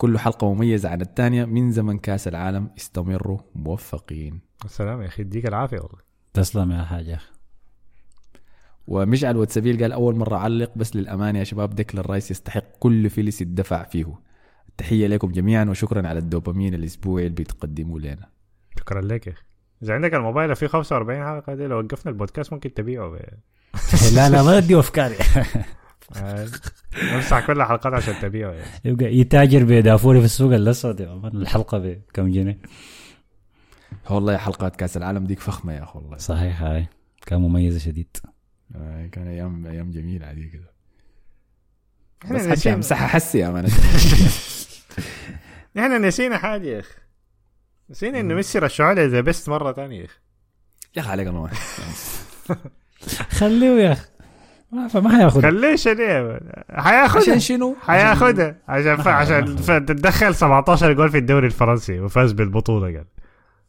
كل 0.00 0.18
حلقة 0.18 0.54
مميزة 0.54 0.88
عن 0.88 1.00
الثانية 1.00 1.44
من 1.44 1.70
زمن 1.70 1.98
كأس 1.98 2.28
العالم. 2.28 2.70
استمروا 2.78 3.38
موفقين. 3.54 4.40
السلام 4.64 5.02
يا 5.02 5.06
أخي 5.06 5.22
يديك 5.22 5.46
العافية 5.46 5.76
والله. 5.76 5.98
تسلم 6.34 6.72
يا 6.72 6.82
حاج 6.82 7.06
يا 7.06 7.14
أخي. 7.14 7.30
ومشعل 8.86 9.36
وتسبيل 9.36 9.82
قال 9.82 9.92
أول 9.92 10.16
مرة 10.16 10.36
أعلق 10.36 10.72
بس 10.76 10.96
للأمانة 10.96 11.38
يا 11.38 11.44
شباب 11.44 11.74
ديكلان 11.74 12.04
رايس 12.04 12.30
يستحق 12.30 12.64
كل 12.78 13.10
فلس 13.10 13.42
الدفع 13.42 13.84
فيه. 13.84 14.14
تحية 14.76 15.06
لكم 15.06 15.32
جميعا 15.32 15.64
وشكرا 15.64 16.08
على 16.08 16.18
الدوبامين 16.18 16.74
الأسبوعي 16.74 17.26
اللي 17.26 17.42
بتقدموه 17.42 18.00
لنا. 18.00 18.28
شكرا 18.78 19.00
لك 19.00 19.26
يا 19.26 19.32
أخي. 19.32 19.42
إذا 19.82 19.94
عندك 19.94 20.14
الموبايل 20.14 20.56
فيه 20.56 20.66
45 20.66 21.24
حلقة 21.24 21.54
دي 21.54 21.66
لو 21.66 21.78
وقفنا 21.78 22.12
البودكاست 22.12 22.52
ممكن 22.52 22.74
تبيعه. 22.74 23.08
لا 24.16 24.30
لا 24.30 24.42
ما 24.42 24.58
أدي 24.58 24.78
أفكاري. 24.78 25.14
آه، 25.14 25.46
امسح 27.14 27.46
كل 27.46 27.52
الحلقات 27.60 27.94
عشان 27.94 28.14
تبيعه 28.22 28.50
يعني. 28.52 28.70
يبقى 28.84 29.14
يتاجر 29.16 29.64
بدافوري 29.64 30.18
في 30.18 30.24
السوق 30.24 30.54
الأسود 30.54 31.00
يا 31.00 31.14
مان 31.14 31.36
الحلقة 31.36 31.78
بكم 31.78 32.30
جنيه؟ 32.30 32.58
والله 34.10 34.36
حلقات 34.36 34.76
كأس 34.76 34.96
العالم 34.96 35.24
ديك 35.26 35.40
فخمة 35.40 35.72
يا 35.72 35.82
أخي 35.82 35.98
والله. 35.98 36.16
صحيح 36.16 36.62
هاي. 36.62 36.86
كان 37.26 37.40
مميزه 37.40 37.78
شديد. 37.78 38.16
آه، 38.76 39.06
كان 39.06 39.28
أيام 39.28 39.66
أيام 39.66 39.90
جميلة 39.90 40.26
عادي 40.26 40.48
كده. 40.48 40.70
بس 42.34 42.40
حتى 42.40 42.50
نسينا- 42.52 42.74
أمسحها 42.74 43.06
حسي 43.06 43.38
يا 43.38 43.50
man. 43.50 43.66
إحنا 45.78 45.98
نسينا 45.98 46.38
حاجة 46.38 46.66
يا 46.66 46.80
أخي. 46.80 46.94
نسينا 47.90 48.20
إنه 48.20 48.34
ميسي 48.34 48.58
رشحوا 48.58 48.92
له 48.94 49.04
The 49.04 49.20
Best 49.20 49.48
مرة 49.48 49.72
ثانية 49.72 50.00
يا 50.00 50.04
أخي. 50.04 50.18
يا 50.96 51.00
أخي 51.02 51.10
عليك 51.10 51.28
الله 51.28 51.48
خليه 53.38 53.82
يا 53.82 53.92
أخي. 53.92 54.06
ما 54.72 55.00
ما 55.00 55.16
حياخذ 55.16 55.42
خليش 55.42 55.88
ليه 55.88 56.40
حياخدها. 56.70 57.22
عشان 57.22 57.38
شنو؟ 57.40 57.76
حياخدها. 57.82 58.56
عشان 58.68 58.96
ف... 58.96 59.08
عشان 59.08 59.56
ف... 59.56 59.70
تدخل 59.70 60.34
17 60.34 60.92
جول 60.92 61.10
في 61.10 61.18
الدوري 61.18 61.46
الفرنسي 61.46 62.00
وفاز 62.00 62.32
بالبطولة 62.32 62.86
قال 62.86 63.04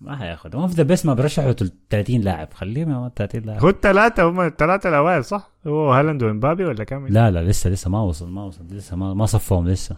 ما 0.02 0.16
حياخذ 0.18 0.58
ما 0.58 0.68
في 0.68 0.74
The 0.74 0.84
Best 0.84 1.06
ما 1.06 1.14
برشحوا 1.14 1.52
30 1.90 2.22
لاعب. 2.22 2.54
خليهم 2.54 2.90
يا 2.92 2.98
man 2.98 3.12
30 3.16 3.42
لاعب. 3.42 3.62
هو 3.62 3.70
الثلاثة 3.70 4.24
هم 4.30 4.42
الثلاثة 4.42 4.90
الأوائل 4.90 5.26
صح؟ 5.26 5.50
هو 5.68 5.92
هالاند 5.94 6.24
ومبابي 6.24 6.66
ولا 6.66 6.84
كم؟ 6.84 7.08
لا 7.08 7.32
لا 7.32 7.44
لسه 7.44 7.70
لسه 7.70 7.90
ما 7.90 8.02
وصل 8.02 8.30
ما 8.32 8.44
وصل 8.46 8.66
لسه 8.72 8.96
ما 8.96 9.14
ما 9.14 9.26
صفهم 9.26 9.68
لسه. 9.68 9.96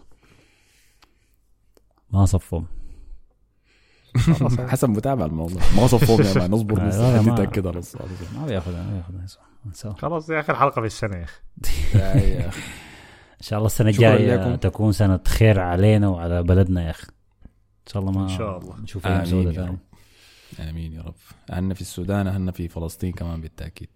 ما 2.10 2.24
صفهم 2.24 2.66
حسب 4.70 4.88
متابع 4.90 5.24
الموضوع. 5.24 5.62
ما 5.76 5.86
صفوهم 5.86 6.20
يا 6.22 6.34
man 6.38 6.52
اصبر 6.54 6.82
لسه 6.88 7.22
ما- 7.22 7.34
تتأكد 7.34 7.66
على 7.66 7.78
الصوت 7.78 8.02
ما 8.40 8.46
بياخذها 8.46 8.82
ما 8.82 8.92
بياخذها 8.92 9.26
نسوا. 9.66 9.92
خلاص 9.92 10.26
دي 10.26 10.40
آخر 10.40 10.54
حلقة 10.56 10.80
في 10.80 10.86
السنة 10.86 11.16
يا 11.16 11.24
أخي 11.24 11.40
يا 12.34 12.48
أخي. 12.48 12.60
إن 13.40 13.46
شاء 13.46 13.56
الله 13.58 13.66
السنة 13.66 13.88
الجاية. 13.90 14.56
تكون 14.56 14.92
سنة 14.92 15.20
خير 15.28 15.60
علينا 15.60 16.08
وعلى 16.08 16.42
بلدنا 16.42 16.84
يا 16.84 16.90
أخي 16.90 17.06
إن 17.06 17.92
شاء 17.92 18.02
الله 18.02 18.12
ما 18.12 18.22
إن 18.22 18.28
شاء 18.28 18.58
الله. 18.58 18.80
نشوف 18.80 19.02
سوداء 19.28 19.54
يا 19.54 19.66
رب. 19.66 19.78
آمين 20.68 20.92
يا 20.92 21.02
رب 21.02 21.14
اهلنا 21.50 21.74
في 21.74 21.80
السودان 21.80 22.26
اهلنا 22.26 22.52
في 22.52 22.68
فلسطين 22.68 23.12
كمان 23.12 23.40
بالتأكيد 23.40 23.88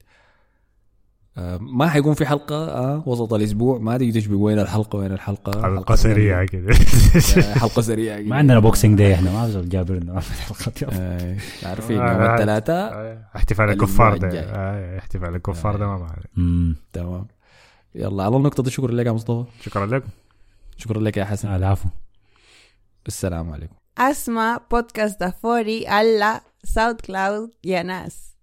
ما 1.61 1.89
حيكون 1.89 2.15
في 2.15 2.27
حلقة 2.27 2.55
آه 2.57 3.03
وسط 3.07 3.33
الأسبوع. 3.33 3.79
ما 3.79 3.99
تيجي 3.99 4.21
تشبه 4.21 4.37
وين 4.37 4.59
الحلقة 4.59 4.99
وين 4.99 5.13
الحلقة. 5.13 5.63
حلقة 5.63 5.95
سريعة. 5.95 6.45
كده. 6.45 6.75
آه، 7.39 7.55
حلقة 7.59 7.83
سريعة 7.83 8.21
ما 8.21 8.37
عندنا 8.37 8.59
Boxing 8.59 8.99
Day 8.99 9.15
إحنا 9.15 9.33
ما 9.33 9.49
زول 9.49 9.69
جابرنا 9.69 10.13
ما 10.13 10.21
في 10.21 10.43
حلقات. 10.43 10.83
آه، 10.83 11.37
عارفين 11.63 12.01
آه، 12.01 12.13
يوم 12.13 12.21
آه. 12.23 12.35
الثلاثاء 12.35 12.93
آه، 12.93 13.25
احتفال 13.37 13.71
الكفار 13.71 14.17
ده. 14.17 14.41
آه، 14.41 14.99
احتفال 14.99 15.35
الكفار 15.35 15.77
ده 15.77 15.87
ما. 15.87 16.75
تمام. 16.93 17.27
يلا 17.95 18.25
على 18.25 18.37
النقطة 18.37 18.63
دي 18.63 18.71
شكرا 18.71 18.93
لك 18.93 19.07
يا 19.07 19.13
مصطفى. 19.13 19.45
شكرا 19.61 19.87
لكم. 19.87 20.09
شكرا 20.77 21.01
لك 21.01 21.17
يا 21.17 21.25
حسن. 21.25 21.49
العفو. 21.49 21.89
السلام 23.07 23.51
عليكم. 23.53 23.75
Asma 24.01 24.49
Podcast 24.73 25.17
Dafori 25.19 25.79
alla 25.99 26.33
SoundCloud 26.75 27.51
y 27.67 27.73
Anas. 27.83 28.38